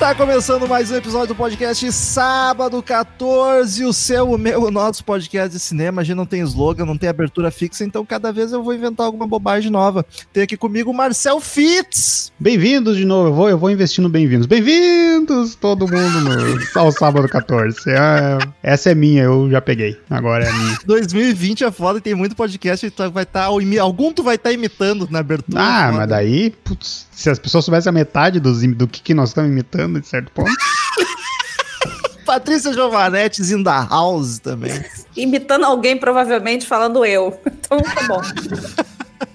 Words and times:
Está 0.00 0.14
começando 0.14 0.66
mais 0.66 0.90
um 0.90 0.96
episódio 0.96 1.28
do 1.28 1.34
podcast 1.34 1.92
Sábado 1.92 2.82
14, 2.82 3.84
o 3.84 3.92
seu, 3.92 4.30
o 4.30 4.38
meu, 4.38 4.62
o 4.62 4.70
nosso 4.70 5.04
podcast 5.04 5.50
de 5.50 5.60
cinema. 5.60 6.00
A 6.00 6.04
gente 6.04 6.16
não 6.16 6.24
tem 6.24 6.40
slogan, 6.40 6.86
não 6.86 6.96
tem 6.96 7.10
abertura 7.10 7.50
fixa, 7.50 7.84
então 7.84 8.02
cada 8.06 8.32
vez 8.32 8.50
eu 8.50 8.62
vou 8.62 8.72
inventar 8.72 9.04
alguma 9.04 9.26
bobagem 9.26 9.70
nova. 9.70 10.02
Tem 10.32 10.44
aqui 10.44 10.56
comigo 10.56 10.90
o 10.90 10.94
Marcel 10.94 11.38
Fitz. 11.38 12.32
Bem-vindos 12.40 12.96
de 12.96 13.04
novo, 13.04 13.28
eu 13.28 13.34
vou, 13.34 13.50
eu 13.50 13.58
vou 13.58 13.70
investir 13.70 14.02
no 14.02 14.08
bem-vindos. 14.08 14.46
Bem-vindos, 14.46 15.54
todo 15.54 15.86
mundo 15.86 16.20
no, 16.22 16.80
ao 16.80 16.90
Sábado 16.90 17.28
14. 17.28 17.90
É, 17.90 18.38
essa 18.62 18.90
é 18.90 18.94
minha, 18.94 19.24
eu 19.24 19.50
já 19.50 19.60
peguei, 19.60 20.00
agora 20.08 20.48
é 20.48 20.50
minha. 20.50 20.78
2020 20.86 21.64
é 21.64 21.70
foda 21.70 21.98
e 21.98 22.02
tem 22.02 22.14
muito 22.14 22.34
podcast, 22.34 22.86
então 22.86 23.10
vai 23.10 23.24
estar, 23.24 23.50
tá, 23.50 23.82
algum 23.82 24.14
tu 24.14 24.22
vai 24.22 24.36
estar 24.36 24.48
tá 24.48 24.54
imitando 24.54 25.06
na 25.10 25.18
abertura. 25.18 25.60
Ah, 25.60 25.92
mas 25.92 26.08
daí, 26.08 26.54
putz, 26.64 27.06
se 27.12 27.28
as 27.28 27.38
pessoas 27.38 27.66
soubessem 27.66 27.90
a 27.90 27.92
metade 27.92 28.40
dos, 28.40 28.62
do 28.62 28.88
que, 28.88 29.02
que 29.02 29.12
nós 29.12 29.28
estamos 29.28 29.50
imitando, 29.50 29.89
de 29.98 30.06
certo 30.06 30.30
ponto. 30.32 30.50
Patrícia 32.24 32.72
Giovanetti 32.72 33.42
in 33.42 33.64
the 33.64 33.70
house 33.70 34.38
também. 34.38 34.84
Imitando 35.16 35.64
alguém, 35.64 35.96
provavelmente 35.98 36.66
falando 36.66 37.04
eu. 37.04 37.40
Então 37.44 37.80
tá 37.82 38.06
bom. 38.06 38.20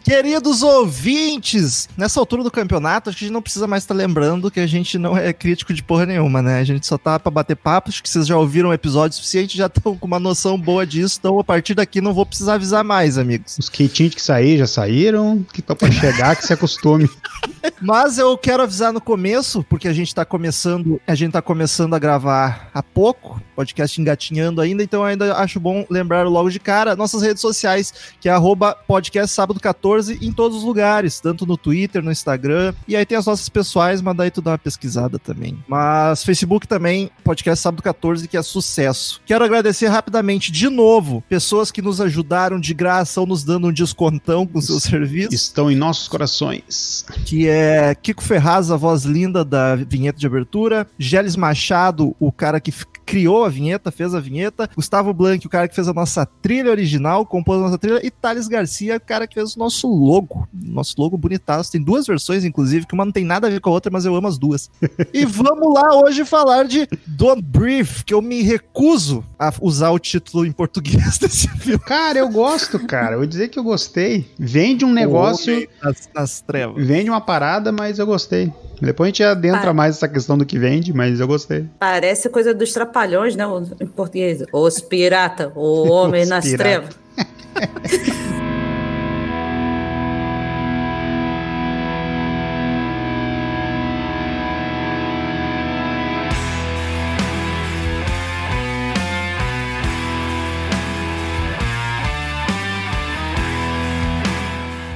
Queridos 0.06 0.62
ouvintes, 0.62 1.90
nessa 1.98 2.20
altura 2.20 2.44
do 2.44 2.52
campeonato, 2.52 3.10
acho 3.10 3.18
que 3.18 3.26
a 3.26 3.28
gente 3.28 3.34
não 3.34 3.42
precisa 3.42 3.66
mais 3.66 3.82
estar 3.82 3.96
tá 3.96 3.98
lembrando 3.98 4.52
que 4.52 4.60
a 4.60 4.68
gente 4.68 5.00
não 5.00 5.18
é 5.18 5.34
crítico 5.34 5.74
de 5.74 5.82
porra 5.82 6.06
nenhuma, 6.06 6.44
né? 6.44 6.60
A 6.60 6.64
gente 6.64 6.86
só 6.86 6.96
tá 6.96 7.20
pra 7.20 7.32
bater 7.32 7.56
papo, 7.56 7.90
acho 7.90 8.04
que 8.04 8.10
vocês 8.10 8.28
já 8.28 8.38
ouviram 8.38 8.70
o 8.70 8.74
episódio 8.74 9.18
suficiente, 9.18 9.58
já 9.58 9.66
estão 9.66 9.98
com 9.98 10.06
uma 10.06 10.20
noção 10.20 10.60
boa 10.60 10.86
disso, 10.86 11.18
então 11.20 11.40
a 11.40 11.44
partir 11.44 11.74
daqui 11.74 12.02
não 12.02 12.14
vou 12.14 12.24
precisar 12.24 12.54
avisar 12.54 12.84
mais, 12.84 13.18
amigos. 13.18 13.58
Os 13.58 13.68
que 13.68 13.88
tinham 13.88 14.12
que 14.12 14.22
sair 14.22 14.60
já 14.60 14.68
saíram, 14.68 15.44
que 15.52 15.60
estão 15.60 15.76
pra 15.76 15.90
chegar, 15.90 16.36
que 16.36 16.46
se 16.46 16.54
acostume. 16.54 17.10
Mas 17.82 18.20
eu 18.20 18.38
quero 18.38 18.62
avisar 18.62 18.94
no 18.94 19.02
começo, 19.02 19.66
porque 19.68 19.88
a 19.88 19.94
gente 19.94 20.14
tá 20.14 20.24
começando, 20.24 21.02
a 21.08 21.16
gente 21.16 21.32
tá 21.32 21.42
começando 21.42 21.96
a 21.96 22.00
gravar 22.00 22.70
há 22.72 22.84
pouco, 22.84 23.42
podcast 23.56 24.00
engatinhando 24.00 24.62
ainda, 24.62 24.84
então 24.84 25.04
ainda 25.04 25.36
acho 25.38 25.60
bom 25.60 25.84
lembrar 25.90 26.28
logo 26.28 26.52
de 26.52 26.60
cara 26.60 26.96
nossas 26.96 27.24
redes 27.24 27.42
sociais, 27.42 27.92
que 28.22 28.30
é 28.30 28.32
arroba 28.32 28.76
podcast 28.88 29.34
sábado 29.34 29.60
14 29.60 29.95
14 29.96 30.20
em 30.22 30.32
todos 30.32 30.58
os 30.58 30.64
lugares, 30.64 31.20
tanto 31.20 31.46
no 31.46 31.58
Twitter, 31.58 32.04
no 32.04 32.12
Instagram. 32.12 32.74
E 32.88 32.96
aí 32.96 33.06
tem 33.06 33.18
as 33.18 33.26
nossas 33.26 33.50
pessoais, 33.50 34.02
mas 34.02 34.16
daí 34.16 34.32
tu 34.32 34.42
dá 34.42 34.52
uma 34.52 34.58
pesquisada 34.58 35.18
também. 35.18 35.58
Mas 35.68 36.24
Facebook 36.24 36.68
também, 36.68 37.10
podcast 37.24 37.62
sábado 37.62 37.82
14, 37.82 38.28
que 38.28 38.38
é 38.38 38.42
sucesso. 38.42 39.22
Quero 39.26 39.44
agradecer 39.44 39.88
rapidamente 39.88 40.52
de 40.52 40.70
novo 40.70 41.24
pessoas 41.30 41.72
que 41.72 41.82
nos 41.82 42.02
ajudaram 42.02 42.60
de 42.60 42.74
graça 42.74 43.22
ou 43.22 43.28
nos 43.28 43.44
dando 43.44 43.68
um 43.68 43.74
descontão 43.74 44.46
com 44.46 44.60
seus 44.62 44.84
serviços. 44.84 45.34
Estão 45.34 45.72
em 45.72 45.76
nossos 45.76 46.08
corações. 46.08 47.06
Que 47.26 47.48
é 47.48 47.96
Kiko 47.96 48.24
Ferraz, 48.24 48.72
a 48.72 48.78
voz 48.78 49.04
linda 49.04 49.46
da 49.46 49.76
vinheta 49.76 50.20
de 50.20 50.28
abertura, 50.28 50.88
Geles 50.98 51.36
Machado, 51.36 52.16
o 52.20 52.32
cara 52.32 52.60
que 52.60 52.72
criou 53.06 53.46
a 53.46 53.50
vinheta, 53.50 53.92
fez 53.92 54.16
a 54.16 54.20
vinheta, 54.20 54.70
Gustavo 54.76 55.14
Blanc, 55.14 55.46
o 55.46 55.50
cara 55.50 55.68
que 55.68 55.76
fez 55.76 55.88
a 55.88 55.94
nossa 55.94 56.26
trilha 56.26 56.72
original, 56.72 57.26
compôs 57.26 57.60
a 57.60 57.64
nossa 57.64 57.78
trilha, 57.78 58.02
e 58.04 58.10
Thales 58.10 58.48
Garcia, 58.48 58.98
o 58.98 59.00
cara 59.00 59.28
que 59.28 59.36
fez 59.36 59.56
o 59.56 59.60
nosso 59.60 59.85
logo, 59.86 60.48
nosso 60.54 60.96
logo 60.98 61.18
bonitaço. 61.18 61.72
Tem 61.72 61.82
duas 61.82 62.06
versões, 62.06 62.44
inclusive, 62.44 62.86
que 62.86 62.94
uma 62.94 63.06
não 63.06 63.12
tem 63.12 63.24
nada 63.24 63.48
a 63.48 63.50
ver 63.50 63.60
com 63.60 63.70
a 63.70 63.74
outra, 63.74 63.92
mas 63.92 64.06
eu 64.06 64.16
amo 64.16 64.28
as 64.28 64.38
duas. 64.38 64.70
e 65.14 65.26
vamos 65.26 65.74
lá 65.74 65.96
hoje 66.02 66.26
falar 66.26 66.66
de 66.66 66.88
Don't 67.08 67.42
Brief, 67.42 68.04
que 68.04 68.14
eu 68.14 68.22
me 68.22 68.42
recuso 68.42 69.24
a 69.38 69.54
usar 69.62 69.92
o 69.92 70.00
título 70.00 70.46
em 70.46 70.52
português 70.52 71.18
desse 71.20 71.48
filme. 71.50 71.80
Cara, 71.80 72.20
eu 72.20 72.30
gosto, 72.30 72.80
cara. 72.86 73.14
Eu 73.16 73.20
vou 73.20 73.28
dizer 73.28 73.50
que 73.50 73.60
eu 73.60 73.64
gostei. 73.64 74.30
Vende 74.38 74.86
um 74.86 74.92
negócio. 74.92 75.68
Nas, 75.82 76.10
nas 76.14 76.42
trevas. 76.42 76.86
Vende 76.86 77.10
uma 77.10 77.22
parada, 77.22 77.72
mas 77.72 78.00
eu 78.00 78.06
gostei. 78.06 78.52
Depois 78.82 79.08
a 79.08 79.10
gente 79.10 79.24
adentra 79.24 79.74
mais 79.74 79.96
essa 79.96 80.08
questão 80.08 80.38
do 80.38 80.46
que 80.46 80.60
vende, 80.60 80.94
mas 80.94 81.20
eu 81.20 81.28
gostei. 81.28 81.66
Parece 81.80 82.30
coisa 82.30 82.54
dos 82.54 82.74
trapalhões, 82.74 83.36
né? 83.36 83.46
Em 83.80 83.88
português. 83.88 84.44
Os 84.52 84.80
pirata, 84.80 85.52
o 85.56 85.90
homem 85.90 86.24
Os 86.24 86.30
nas 86.30 86.46
pirata. 86.46 86.64
trevas. 86.64 86.96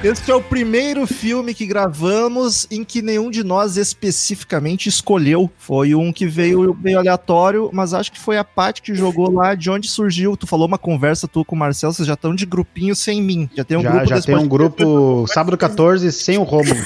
Este 0.02 0.30
é 0.30 0.34
o 0.34 0.40
primeiro 0.40 1.06
filme 1.06 1.52
que 1.52 1.66
gravamos 1.66 2.66
em 2.70 2.82
que 2.82 3.02
nenhum 3.02 3.30
de 3.30 3.44
nós 3.44 3.76
especificamente 3.76 4.88
escolheu. 4.88 5.50
Foi 5.58 5.94
um 5.94 6.10
que 6.10 6.26
veio 6.26 6.74
meio 6.82 6.98
aleatório, 6.98 7.68
mas 7.70 7.92
acho 7.92 8.10
que 8.10 8.18
foi 8.18 8.38
a 8.38 8.44
Paty 8.44 8.80
que 8.80 8.94
jogou 8.94 9.30
lá 9.30 9.54
de 9.54 9.68
onde 9.68 9.90
surgiu. 9.90 10.38
Tu 10.38 10.46
falou 10.46 10.66
uma 10.66 10.78
conversa 10.78 11.28
tu 11.28 11.44
com 11.44 11.54
o 11.54 11.58
Marcel, 11.58 11.92
vocês 11.92 12.08
já 12.08 12.14
estão 12.14 12.34
de 12.34 12.46
grupinho 12.46 12.96
sem 12.96 13.20
mim. 13.20 13.50
Já 13.54 13.62
tem 13.62 13.76
um 13.76 13.82
já, 13.82 13.90
grupo 13.90 14.06
Já 14.06 14.22
tem 14.22 14.36
um 14.36 14.48
grupo 14.48 15.26
sábado 15.28 15.58
14 15.58 16.10
sem 16.12 16.38
o 16.38 16.44
Romulo. 16.44 16.80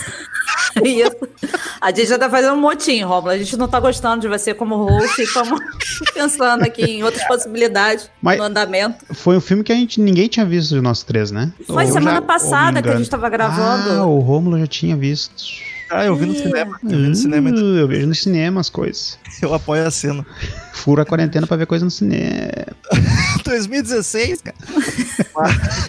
Isso. 0.85 1.17
A 1.81 1.91
gente 1.91 2.07
já 2.07 2.19
tá 2.19 2.29
fazendo 2.29 2.55
um 2.55 2.61
motim, 2.61 3.03
Romulo. 3.03 3.31
A 3.31 3.39
gente 3.39 3.57
não 3.57 3.69
tá 3.69 3.79
gostando 3.79 4.23
de 4.23 4.29
você 4.29 4.55
como 4.55 4.77
host, 4.77 5.23
estamos 5.23 5.61
pensando 6.15 6.63
aqui 6.63 6.83
em 6.83 7.03
outras 7.05 7.27
possibilidades 7.27 8.11
Mas 8.21 8.39
no 8.39 8.45
andamento. 8.45 9.05
Foi 9.13 9.37
um 9.37 9.41
filme 9.41 9.63
que 9.63 9.73
a 9.73 9.77
gente 9.77 10.01
ninguém 10.01 10.29
tinha 10.29 10.47
visto 10.47 10.75
de 10.75 10.81
nós 10.81 11.03
três, 11.03 11.31
né? 11.31 11.53
Foi 11.67 11.85
Ou 11.85 11.93
semana 11.93 12.17
já, 12.17 12.23
passada 12.23 12.83
que 12.83 12.89
a 12.89 12.97
gente 12.97 13.11
tava 13.11 13.29
gravando. 13.29 13.91
Ah, 13.91 14.07
o 14.07 14.19
Romulo 14.21 14.59
já 14.59 14.67
tinha 14.67 14.97
visto. 14.97 15.74
Ah, 15.95 16.05
eu 16.07 16.17
vi 16.17 16.27
no 16.27 16.35
cinema. 16.35 16.79
Eu 16.83 16.99
vi 16.99 17.09
no 17.09 17.15
cinema. 17.15 17.51
Então. 17.51 17.77
Eu 17.77 17.87
vejo 17.87 18.07
no 18.09 18.15
cinema 18.15 18.61
as 18.61 18.69
coisas. 18.69 19.17
Eu 19.41 19.55
apoio 19.55 19.87
a 19.87 19.91
cena. 19.93 20.27
Fura 20.73 21.03
a 21.03 21.07
quarentena 21.07 21.47
pra 21.47 21.57
ver 21.57 21.67
coisa 21.67 21.85
no 21.85 21.91
cinema. 21.91 22.51
2016, 23.45 24.43
cara. 24.43 24.57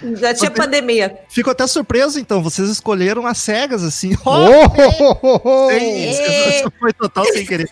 Já 0.15 0.33
tinha 0.33 0.51
pandemia. 0.51 1.17
Fico 1.29 1.49
até 1.49 1.65
surpreso, 1.65 2.19
então. 2.19 2.43
Vocês 2.43 2.69
escolheram 2.69 3.25
as 3.25 3.39
cegas, 3.39 3.83
assim. 3.83 4.15
Oh, 4.23 5.71
Isso 5.71 6.71
foi 6.79 6.93
total 6.93 7.25
sem 7.25 7.45
querer. 7.45 7.69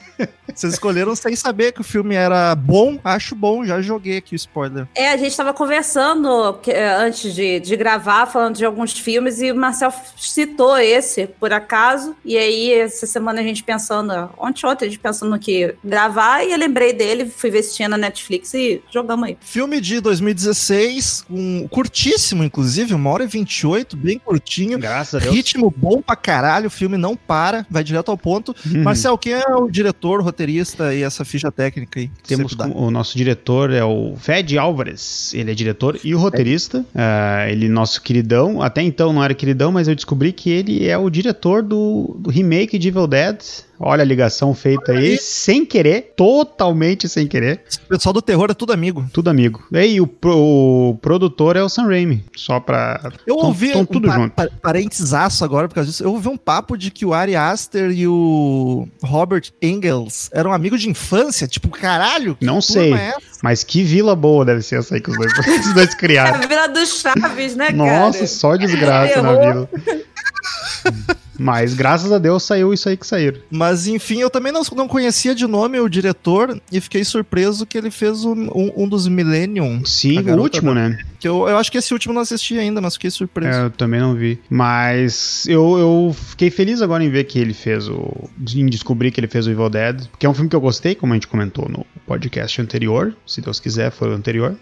Vocês 0.53 0.73
escolheram 0.73 1.15
sem 1.15 1.35
saber 1.35 1.71
que 1.71 1.81
o 1.81 1.83
filme 1.83 2.15
era 2.15 2.53
bom. 2.55 2.99
Acho 3.03 3.35
bom, 3.35 3.65
já 3.65 3.81
joguei 3.81 4.17
aqui 4.17 4.35
o 4.35 4.35
spoiler. 4.35 4.87
É, 4.95 5.11
a 5.11 5.17
gente 5.17 5.35
tava 5.35 5.53
conversando 5.53 6.59
é, 6.67 6.93
antes 6.93 7.33
de, 7.33 7.59
de 7.59 7.75
gravar, 7.75 8.25
falando 8.25 8.55
de 8.55 8.65
alguns 8.65 8.93
filmes, 8.93 9.41
e 9.41 9.51
o 9.51 9.55
Marcel 9.55 9.91
citou 10.17 10.77
esse, 10.77 11.27
por 11.27 11.51
acaso. 11.53 12.15
E 12.25 12.37
aí, 12.37 12.73
essa 12.73 13.05
semana 13.05 13.41
a 13.41 13.43
gente 13.43 13.63
pensando, 13.63 14.13
ontem 14.37 14.65
ontem 14.65 14.85
a 14.85 14.89
gente 14.89 14.99
pensando 14.99 15.29
no 15.29 15.39
que 15.39 15.75
gravar, 15.83 16.43
e 16.43 16.51
eu 16.51 16.57
lembrei 16.57 16.93
dele, 16.93 17.25
fui 17.25 17.51
tinha 17.63 17.87
na 17.87 17.97
Netflix 17.97 18.53
e 18.53 18.81
jogamos 18.91 19.27
aí. 19.27 19.37
Filme 19.39 19.79
de 19.79 19.99
2016, 19.99 21.25
um 21.29 21.67
curtíssimo, 21.67 22.43
inclusive, 22.43 22.93
uma 22.93 23.09
hora 23.09 23.23
e 23.23 23.27
28, 23.27 23.95
bem 23.95 24.19
curtinho. 24.19 24.77
Graças 24.77 25.15
a 25.15 25.19
Deus. 25.19 25.35
Ritmo 25.35 25.73
bom 25.75 26.01
pra 26.01 26.15
caralho, 26.15 26.67
o 26.67 26.71
filme 26.71 26.97
não 26.97 27.15
para, 27.15 27.65
vai 27.69 27.83
direto 27.83 28.09
ao 28.09 28.17
ponto. 28.17 28.55
Uhum. 28.65 28.83
Marcel, 28.83 29.17
quem 29.17 29.33
é 29.33 29.55
o 29.55 29.69
diretor, 29.69 30.21
roteirista 30.21 30.93
e 30.93 31.03
essa 31.03 31.23
ficha 31.23 31.51
técnica 31.51 31.99
aí? 31.99 32.09
Temos 32.27 32.53
o 32.75 32.91
nosso 32.91 33.17
diretor 33.17 33.71
é 33.71 33.83
o 33.83 34.15
Fed 34.17 34.57
Álvares, 34.57 35.33
ele 35.33 35.51
é 35.51 35.53
diretor 35.53 35.99
e 36.03 36.15
o 36.15 36.19
roteirista. 36.19 36.79
Uh, 36.79 37.49
ele, 37.49 37.67
nosso 37.69 38.01
queridão, 38.01 38.61
até 38.61 38.81
então 38.81 39.13
não 39.13 39.23
era 39.23 39.33
queridão, 39.33 39.71
mas 39.71 39.87
eu 39.87 39.95
descobri 39.95 40.31
que 40.31 40.49
ele 40.49 40.87
é 40.87 40.97
o 40.97 41.09
diretor 41.09 41.61
do 41.61 42.12
do, 42.13 42.19
do 42.19 42.29
remake 42.29 42.77
de 42.77 42.87
Evil 42.89 43.07
Dead. 43.07 43.37
Olha 43.85 44.01
a 44.01 44.05
ligação 44.05 44.53
feita 44.53 44.93
aí, 44.93 45.17
sem 45.17 45.65
querer, 45.65 46.13
totalmente 46.15 47.09
sem 47.09 47.27
querer. 47.27 47.63
O 47.85 47.89
pessoal 47.89 48.13
do 48.13 48.21
terror 48.21 48.47
é 48.49 48.53
tudo 48.53 48.71
amigo. 48.71 49.05
Tudo 49.11 49.29
amigo. 49.29 49.61
E 49.71 49.77
aí, 49.77 49.99
o, 49.99 50.07
pro- 50.07 50.37
o 50.37 50.97
produtor 51.01 51.57
é 51.57 51.63
o 51.63 51.67
Sam 51.67 51.87
Raimi. 51.87 52.23
Só 52.33 52.61
pra. 52.61 53.11
Eu 53.27 53.35
Tão- 53.35 53.45
ouvi 53.47 53.71
tão 53.73 53.81
um 53.81 53.85
tudo 53.85 54.07
pa 54.07 54.13
junto. 54.15 54.31
pa 54.33 54.47
parentesaço 54.61 55.43
agora 55.43 55.67
por 55.67 55.75
causa 55.75 55.89
disso. 55.89 56.01
Eu 56.03 56.13
ouvi 56.13 56.29
um 56.29 56.37
papo 56.37 56.77
de 56.77 56.91
que 56.91 57.05
o 57.05 57.13
Ari 57.13 57.35
Aster 57.35 57.91
e 57.91 58.07
o 58.07 58.87
Robert 59.03 59.51
Engels 59.61 60.29
eram 60.31 60.53
amigos 60.53 60.81
de 60.81 60.89
infância. 60.89 61.45
Tipo, 61.45 61.67
caralho. 61.67 62.35
que 62.35 62.45
Não 62.45 62.61
sei. 62.61 62.93
é? 62.93 63.15
Mas 63.41 63.65
que 63.65 63.83
vila 63.83 64.15
boa 64.15 64.45
deve 64.45 64.61
ser 64.61 64.79
essa 64.79 64.95
aí 64.95 65.01
que 65.01 65.09
os 65.11 65.17
dois, 65.17 65.33
os 65.67 65.73
dois 65.73 65.89
É 65.93 65.97
criaram. 65.97 66.35
a 66.41 66.47
Vila 66.47 66.67
dos 66.69 67.01
Chaves, 67.01 67.55
né, 67.57 67.65
cara? 67.65 67.75
Nossa, 67.77 68.25
só 68.27 68.55
desgraça 68.55 69.21
na 69.21 69.33
vila. 69.33 69.69
Mas 71.37 71.73
graças 71.73 72.11
a 72.11 72.17
Deus 72.19 72.43
saiu 72.43 72.73
isso 72.73 72.87
aí 72.89 72.95
que 72.97 73.05
saíram. 73.07 73.39
Mas 73.49 73.87
enfim, 73.87 74.19
eu 74.19 74.29
também 74.29 74.51
não, 74.51 74.61
não 74.75 74.87
conhecia 74.87 75.33
de 75.33 75.47
nome 75.47 75.79
o 75.79 75.89
diretor 75.89 76.59
e 76.71 76.79
fiquei 76.79 77.03
surpreso 77.03 77.65
que 77.65 77.77
ele 77.77 77.89
fez 77.91 78.23
um, 78.25 78.49
um- 78.77 78.87
dos 78.87 79.07
Millennium. 79.07 79.83
Sim, 79.85 80.19
o 80.19 80.37
último, 80.39 80.73
né? 80.73 80.99
Que 81.19 81.27
eu, 81.27 81.47
eu 81.47 81.57
acho 81.57 81.71
que 81.71 81.77
esse 81.77 81.93
último 81.93 82.13
não 82.13 82.21
assisti 82.21 82.57
ainda, 82.59 82.81
mas 82.81 82.93
fiquei 82.95 83.09
surpreso. 83.09 83.57
É, 83.57 83.65
eu 83.65 83.71
também 83.71 83.99
não 83.99 84.13
vi. 84.13 84.39
Mas 84.49 85.45
eu, 85.47 85.77
eu 85.77 86.15
fiquei 86.29 86.49
feliz 86.51 86.81
agora 86.81 87.03
em 87.03 87.09
ver 87.09 87.23
que 87.23 87.39
ele 87.39 87.53
fez 87.53 87.87
o. 87.87 88.29
em 88.55 88.65
descobrir 88.67 89.11
que 89.11 89.19
ele 89.19 89.27
fez 89.27 89.47
o 89.47 89.51
Evil 89.51 89.69
Dead. 89.69 90.05
Porque 90.11 90.25
é 90.25 90.29
um 90.29 90.33
filme 90.33 90.49
que 90.49 90.55
eu 90.55 90.61
gostei, 90.61 90.95
como 90.95 91.13
a 91.13 91.15
gente 91.15 91.27
comentou 91.27 91.67
no 91.69 91.85
podcast 92.05 92.61
anterior. 92.61 93.15
Se 93.25 93.41
Deus 93.41 93.59
quiser, 93.59 93.91
foi 93.91 94.09
o 94.09 94.13
anterior. 94.13 94.55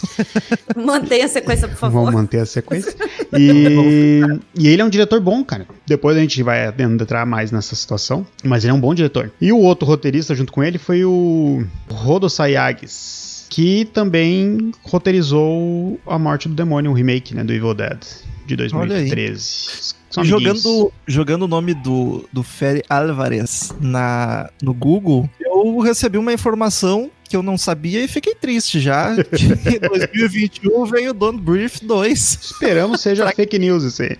Mantenha 0.76 1.26
a 1.26 1.28
sequência, 1.28 1.68
por 1.68 1.76
favor. 1.76 2.00
Vamos 2.00 2.14
manter 2.14 2.40
a 2.40 2.46
sequência. 2.46 2.94
E, 3.34 4.20
e 4.58 4.68
ele 4.68 4.82
é 4.82 4.84
um 4.84 4.90
diretor 4.90 5.18
bom, 5.18 5.42
cara. 5.42 5.66
Depois 5.86 6.18
a 6.18 6.20
gente 6.20 6.42
vai 6.42 6.68
entrar 6.78 7.24
mais 7.24 7.50
nessa 7.50 7.74
situação. 7.74 8.26
Mas 8.44 8.62
ele 8.62 8.72
é 8.72 8.74
um 8.74 8.80
bom 8.80 8.94
diretor. 8.94 9.32
E 9.40 9.50
o 9.50 9.58
outro 9.58 9.86
roteirista 9.86 10.34
junto 10.34 10.52
com 10.52 10.62
ele 10.62 10.76
foi 10.76 11.02
o 11.02 11.64
Rodo 11.90 12.28
Sayagues, 12.28 13.46
que 13.48 13.86
também 13.86 14.70
roteirizou 14.82 15.98
A 16.06 16.18
Morte 16.18 16.46
do 16.46 16.54
Demônio, 16.54 16.90
o 16.90 16.94
remake 16.94 17.34
né, 17.34 17.42
do 17.42 17.54
Evil 17.54 17.72
Dead 17.72 18.04
de 18.46 18.56
2013. 18.56 19.94
São 20.10 20.22
amiguinhos. 20.22 20.62
Jogando, 20.62 20.92
jogando 21.06 21.42
o 21.42 21.48
nome 21.48 21.72
do, 21.72 22.28
do 22.30 22.42
Fere 22.42 22.82
Álvarez 22.88 23.74
na, 23.80 24.50
no 24.62 24.74
Google, 24.74 25.28
eu 25.40 25.78
recebi 25.78 26.18
uma 26.18 26.32
informação 26.32 27.10
que 27.32 27.36
eu 27.36 27.42
não 27.42 27.56
sabia 27.56 28.04
e 28.04 28.08
fiquei 28.08 28.34
triste 28.34 28.78
já. 28.78 29.10
Em 29.32 29.78
2021 29.88 30.84
vem 30.84 31.08
o 31.08 31.14
Don't 31.14 31.40
Breathe 31.40 31.80
2. 31.82 32.38
Esperamos 32.42 33.00
seja 33.00 33.26
fake 33.32 33.58
news 33.58 33.84
isso 33.84 34.02
aí. 34.02 34.18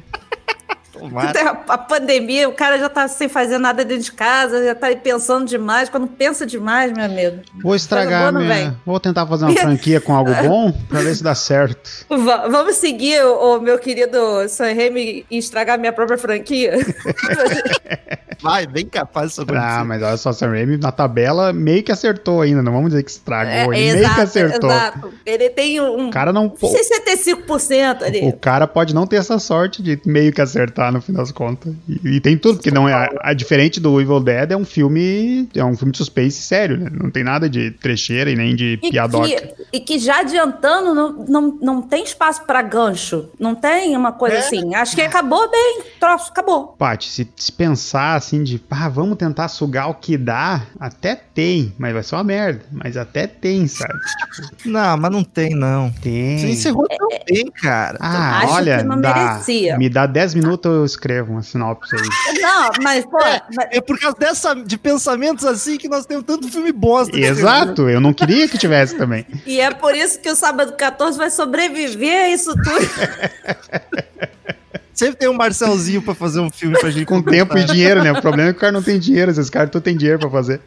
A 1.69 1.77
pandemia, 1.77 2.49
o 2.49 2.53
cara 2.53 2.79
já 2.79 2.89
tá 2.89 3.07
sem 3.09 3.29
fazer 3.29 3.59
nada 3.59 3.85
dentro 3.85 4.05
de 4.05 4.13
casa, 4.13 4.65
já 4.65 4.75
tá 4.75 4.87
aí 4.87 4.97
pensando 4.97 5.47
demais. 5.47 5.91
Quando 5.91 6.07
pensa 6.07 6.47
demais, 6.47 6.91
meu 6.91 7.05
amigo. 7.05 7.43
Vou 7.63 7.75
estragar 7.75 8.21
boa 8.21 8.33
não 8.33 8.41
minha... 8.41 8.77
Vou 8.87 8.99
tentar 8.99 9.27
fazer 9.27 9.45
uma 9.45 9.55
franquia 9.57 10.01
com 10.01 10.15
algo 10.15 10.33
bom 10.49 10.73
pra 10.89 11.01
ver 11.01 11.15
se 11.15 11.23
dá 11.23 11.35
certo. 11.35 12.07
Va- 12.09 12.49
vamos 12.49 12.77
seguir 12.77 13.23
o, 13.25 13.57
o 13.57 13.61
meu 13.61 13.79
querido 13.79 14.17
Sam 14.49 14.73
Raimi 14.73 15.27
e 15.31 15.37
estragar 15.37 15.79
minha 15.79 15.93
própria 15.93 16.17
franquia? 16.17 16.79
Vai, 18.43 18.67
bem 18.67 18.87
capaz 18.87 19.39
acontecer. 19.39 19.59
Ah, 19.65 19.85
mas 19.85 20.03
olha 20.03 20.17
só, 20.17 20.33
Sam 20.33 20.49
Raimi 20.51 20.77
na 20.77 20.91
tabela 20.93 21.53
meio 21.53 21.83
que 21.83 21.93
acertou 21.93 22.41
ainda. 22.43 22.63
Não 22.63 22.73
vamos 22.73 22.91
dizer 22.91 23.03
que 23.03 23.11
estragou. 23.11 23.73
ele 23.73 23.93
meio 24.01 24.15
que 24.15 24.21
acertou. 24.21 24.71
É, 24.71 24.75
exato. 24.77 25.13
Ele 25.25 25.51
tem 25.51 25.81
um 25.81 26.09
O 26.09 26.11
cara 26.11 26.33
não. 26.33 26.49
pô, 26.49 26.69
65% 26.69 28.03
ali. 28.03 28.21
O 28.27 28.33
cara 28.33 28.67
pode 28.67 28.95
não 28.95 29.07
ter 29.07 29.17
essa 29.17 29.39
sorte 29.39 29.83
de 29.83 30.01
meio 30.05 30.33
que 30.33 30.41
acertar 30.41 30.93
no 30.93 31.01
fim 31.01 31.13
das 31.13 31.31
contas. 31.31 31.73
E, 31.89 32.17
e 32.17 32.21
tem 32.21 32.37
tudo, 32.37 32.57
porque 32.57 32.71
não 32.71 32.89
é. 32.89 32.93
A, 32.93 33.09
a- 33.31 33.33
diferente 33.35 33.81
do 33.81 34.01
Evil 34.01 34.21
Dead 34.21 34.51
é 34.53 34.57
um 34.57 34.65
filme. 34.65 35.49
É 35.55 35.65
um 35.65 35.77
filme 35.77 35.93
de 35.93 35.99
suspense 35.99 36.43
sério, 36.43 36.77
né? 36.79 36.89
Não 36.93 37.11
tem 37.11 37.23
nada 37.25 37.49
de 37.49 37.71
trecheira 37.71 38.31
e 38.31 38.37
nem 38.37 38.55
de 38.55 38.79
E 38.83 38.91
piadoca. 38.91 39.29
que, 39.29 39.55
e 39.73 39.81
que 39.81 39.99
já 39.99 40.21
adiantando, 40.21 40.95
não, 40.95 41.13
não, 41.29 41.59
não 41.61 41.83
tem 41.83 42.05
espaço 42.05 42.43
pra 42.45 42.63
gancho. 42.63 43.29
Não 43.39 43.55
tem 43.55 43.97
uma 43.97 44.13
coisa 44.13 44.37
É. 44.37 44.39
assim. 44.41 44.75
Acho 44.75 44.95
que 44.95 45.03
acabou 45.03 45.51
bem. 45.51 45.83
Troço, 46.01 46.31
acabou. 46.31 46.69
Paty, 46.79 47.09
se, 47.09 47.29
se 47.37 47.53
pensar 47.53 48.17
assim 48.33 48.43
de, 48.43 48.63
ah, 48.71 48.89
vamos 48.89 49.19
tentar 49.19 49.47
sugar 49.49 49.89
o 49.91 49.95
que 49.95 50.17
dá, 50.17 50.63
até 50.81 51.15
tem, 51.15 51.75
mas 51.79 51.93
vai 51.93 52.03
ser 52.03 52.15
uma 52.15 52.25
merda. 52.25 52.63
Mas 52.73 52.97
até 52.97 53.27
tem, 53.27 53.67
sabe? 53.69 53.93
Não, 54.65 54.97
mas 54.97 55.11
não 55.11 55.23
tem, 55.25 55.51
não. 55.55 55.91
Tem. 55.91 56.39
Você 56.39 56.47
encerrou 56.51 56.87
tão 56.89 57.09
bem, 57.29 57.45
cara. 57.51 57.99
Ah, 58.01 58.39
Acho 58.39 58.53
olha, 58.55 58.79
que 58.79 58.85
não 58.85 59.01
dá, 59.01 59.15
merecia. 59.15 59.77
me 59.77 59.89
dá 59.89 60.07
10 60.07 60.35
minutos 60.35 60.71
eu 60.73 60.85
escrevo 60.85 61.33
uma 61.33 61.43
sinopse 61.43 61.95
aí. 61.97 62.41
Não, 62.41 62.71
mas, 62.83 63.05
pô, 63.05 63.19
mas- 63.55 63.69
É 63.71 63.81
por 63.81 63.99
causa 63.99 64.17
dessa, 64.17 64.55
de 64.55 64.79
pensamentos 64.79 65.45
assim 65.45 65.77
que 65.77 65.89
nós 65.89 66.07
temos 66.07 66.25
tanto 66.25 66.49
filme 66.49 66.73
bosta. 66.73 67.17
né? 67.17 67.27
Exato, 67.27 67.89
eu 67.89 68.01
não 68.01 68.13
queria 68.15 68.49
que 68.49 68.57
tivesse 68.57 68.97
também. 68.97 69.27
e 69.47 69.61
é 69.61 69.71
por 69.73 69.95
isso 69.95 70.19
que 70.21 70.31
o 70.31 70.37
sábado 70.37 70.73
14 70.77 71.19
vai 71.19 71.31
sobreviver 71.31 72.25
a 72.25 72.29
isso 72.31 72.53
tudo. 72.55 72.63
Sempre 74.93 75.17
tem 75.17 75.29
um 75.29 75.35
Marcelzinho 75.35 76.03
pra 76.03 76.15
fazer 76.15 76.41
um 76.41 76.51
filme 76.51 76.79
pra 76.79 76.91
gente 76.91 77.07
Com 77.07 77.23
tempo 77.23 77.57
e 77.57 77.65
dinheiro, 77.65 78.03
né? 78.03 78.13
O 78.13 78.21
problema 78.21 78.51
é 78.51 78.53
que 78.53 78.59
o 78.59 78.61
cara 78.61 78.73
não 78.73 78.83
tem 78.83 78.99
dinheiro, 78.99 79.31
esses 79.31 79.49
caras 79.49 79.71
tu 79.71 79.81
tem 79.81 79.97
dinheiro 79.97 80.19
pra 80.19 80.31
fazer. 80.31 80.61